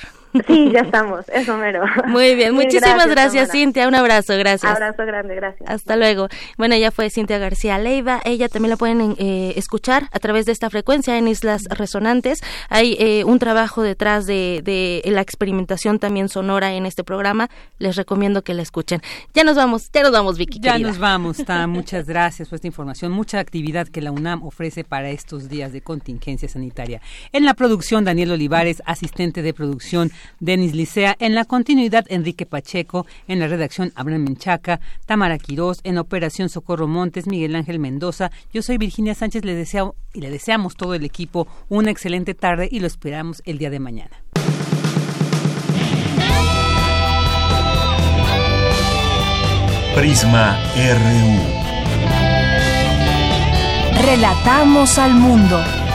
Sí, 0.46 0.70
ya 0.72 0.80
estamos, 0.80 1.28
eso 1.28 1.56
mero. 1.56 1.84
Muy 2.06 2.34
bien, 2.34 2.54
muchísimas 2.54 3.08
gracias, 3.08 3.50
Cintia, 3.50 3.88
un 3.88 3.94
abrazo, 3.94 4.36
gracias. 4.36 4.70
Abrazo 4.70 5.04
grande, 5.06 5.34
gracias. 5.34 5.68
Hasta 5.68 5.96
luego. 5.96 6.28
Bueno, 6.56 6.74
ella 6.74 6.90
fue 6.90 7.10
Cintia 7.10 7.38
García 7.38 7.78
Leiva, 7.78 8.20
ella 8.24 8.48
también 8.48 8.70
la 8.70 8.76
pueden 8.76 9.16
eh, 9.18 9.54
escuchar 9.56 10.08
a 10.12 10.18
través 10.18 10.46
de 10.46 10.52
esta 10.52 10.70
frecuencia 10.70 11.18
en 11.18 11.28
Islas 11.28 11.62
Resonantes. 11.70 12.40
Hay 12.68 12.96
eh, 12.98 13.24
un 13.24 13.38
trabajo 13.38 13.82
detrás 13.82 14.26
de, 14.26 14.60
de, 14.64 15.02
la 15.10 15.20
experimentación 15.20 15.98
también 15.98 16.28
sonora 16.28 16.74
en 16.74 16.86
este 16.86 17.04
programa, 17.04 17.48
les 17.78 17.96
recomiendo 17.96 18.42
que 18.42 18.54
la 18.54 18.62
escuchen. 18.62 19.00
Ya 19.34 19.44
nos 19.44 19.56
vamos, 19.56 19.90
ya 19.92 20.02
nos 20.02 20.12
vamos, 20.12 20.38
Vicky. 20.38 20.60
Ya 20.60 20.78
nos 20.78 20.98
vamos, 20.98 21.38
muchas 21.68 22.06
gracias 22.06 22.48
por 22.48 22.56
esta 22.56 22.66
información, 22.66 23.12
mucha 23.12 23.38
actividad 23.38 23.88
que 23.88 24.00
la 24.00 24.10
UNAM 24.10 24.42
ofrece 24.42 24.84
para 24.84 25.10
estos 25.10 25.48
días 25.48 25.72
de 25.72 25.80
contingencia 25.80 26.48
sanitaria. 26.48 27.00
En 27.32 27.44
la 27.44 27.54
producción, 27.54 28.04
Daniel 28.04 28.32
Olivares, 28.32 28.82
asistente 28.84 29.42
de 29.42 29.54
producción 29.54 30.10
Denis 30.40 30.74
Licea, 30.74 31.16
en 31.18 31.34
la 31.34 31.44
continuidad 31.44 32.04
Enrique 32.08 32.46
Pacheco, 32.46 33.06
en 33.28 33.40
la 33.40 33.48
redacción 33.48 33.92
Abraham 33.94 34.24
Menchaca, 34.24 34.80
Tamara 35.06 35.38
Quirós, 35.38 35.80
en 35.84 35.98
operación 35.98 36.48
Socorro 36.48 36.86
Montes, 36.86 37.26
Miguel 37.26 37.56
Ángel 37.56 37.78
Mendoza. 37.78 38.30
Yo 38.52 38.62
soy 38.62 38.78
Virginia 38.78 39.14
Sánchez, 39.14 39.44
le 39.44 39.54
deseo 39.54 39.94
y 40.12 40.20
le 40.20 40.30
deseamos 40.30 40.76
todo 40.76 40.94
el 40.94 41.04
equipo 41.04 41.46
una 41.68 41.90
excelente 41.90 42.34
tarde 42.34 42.68
y 42.70 42.80
lo 42.80 42.86
esperamos 42.86 43.42
el 43.44 43.58
día 43.58 43.70
de 43.70 43.80
mañana. 43.80 44.16
Prisma 49.96 50.58
RU. 50.76 51.66
Relatamos 54.04 54.98
al 54.98 55.14
mundo. 55.14 55.85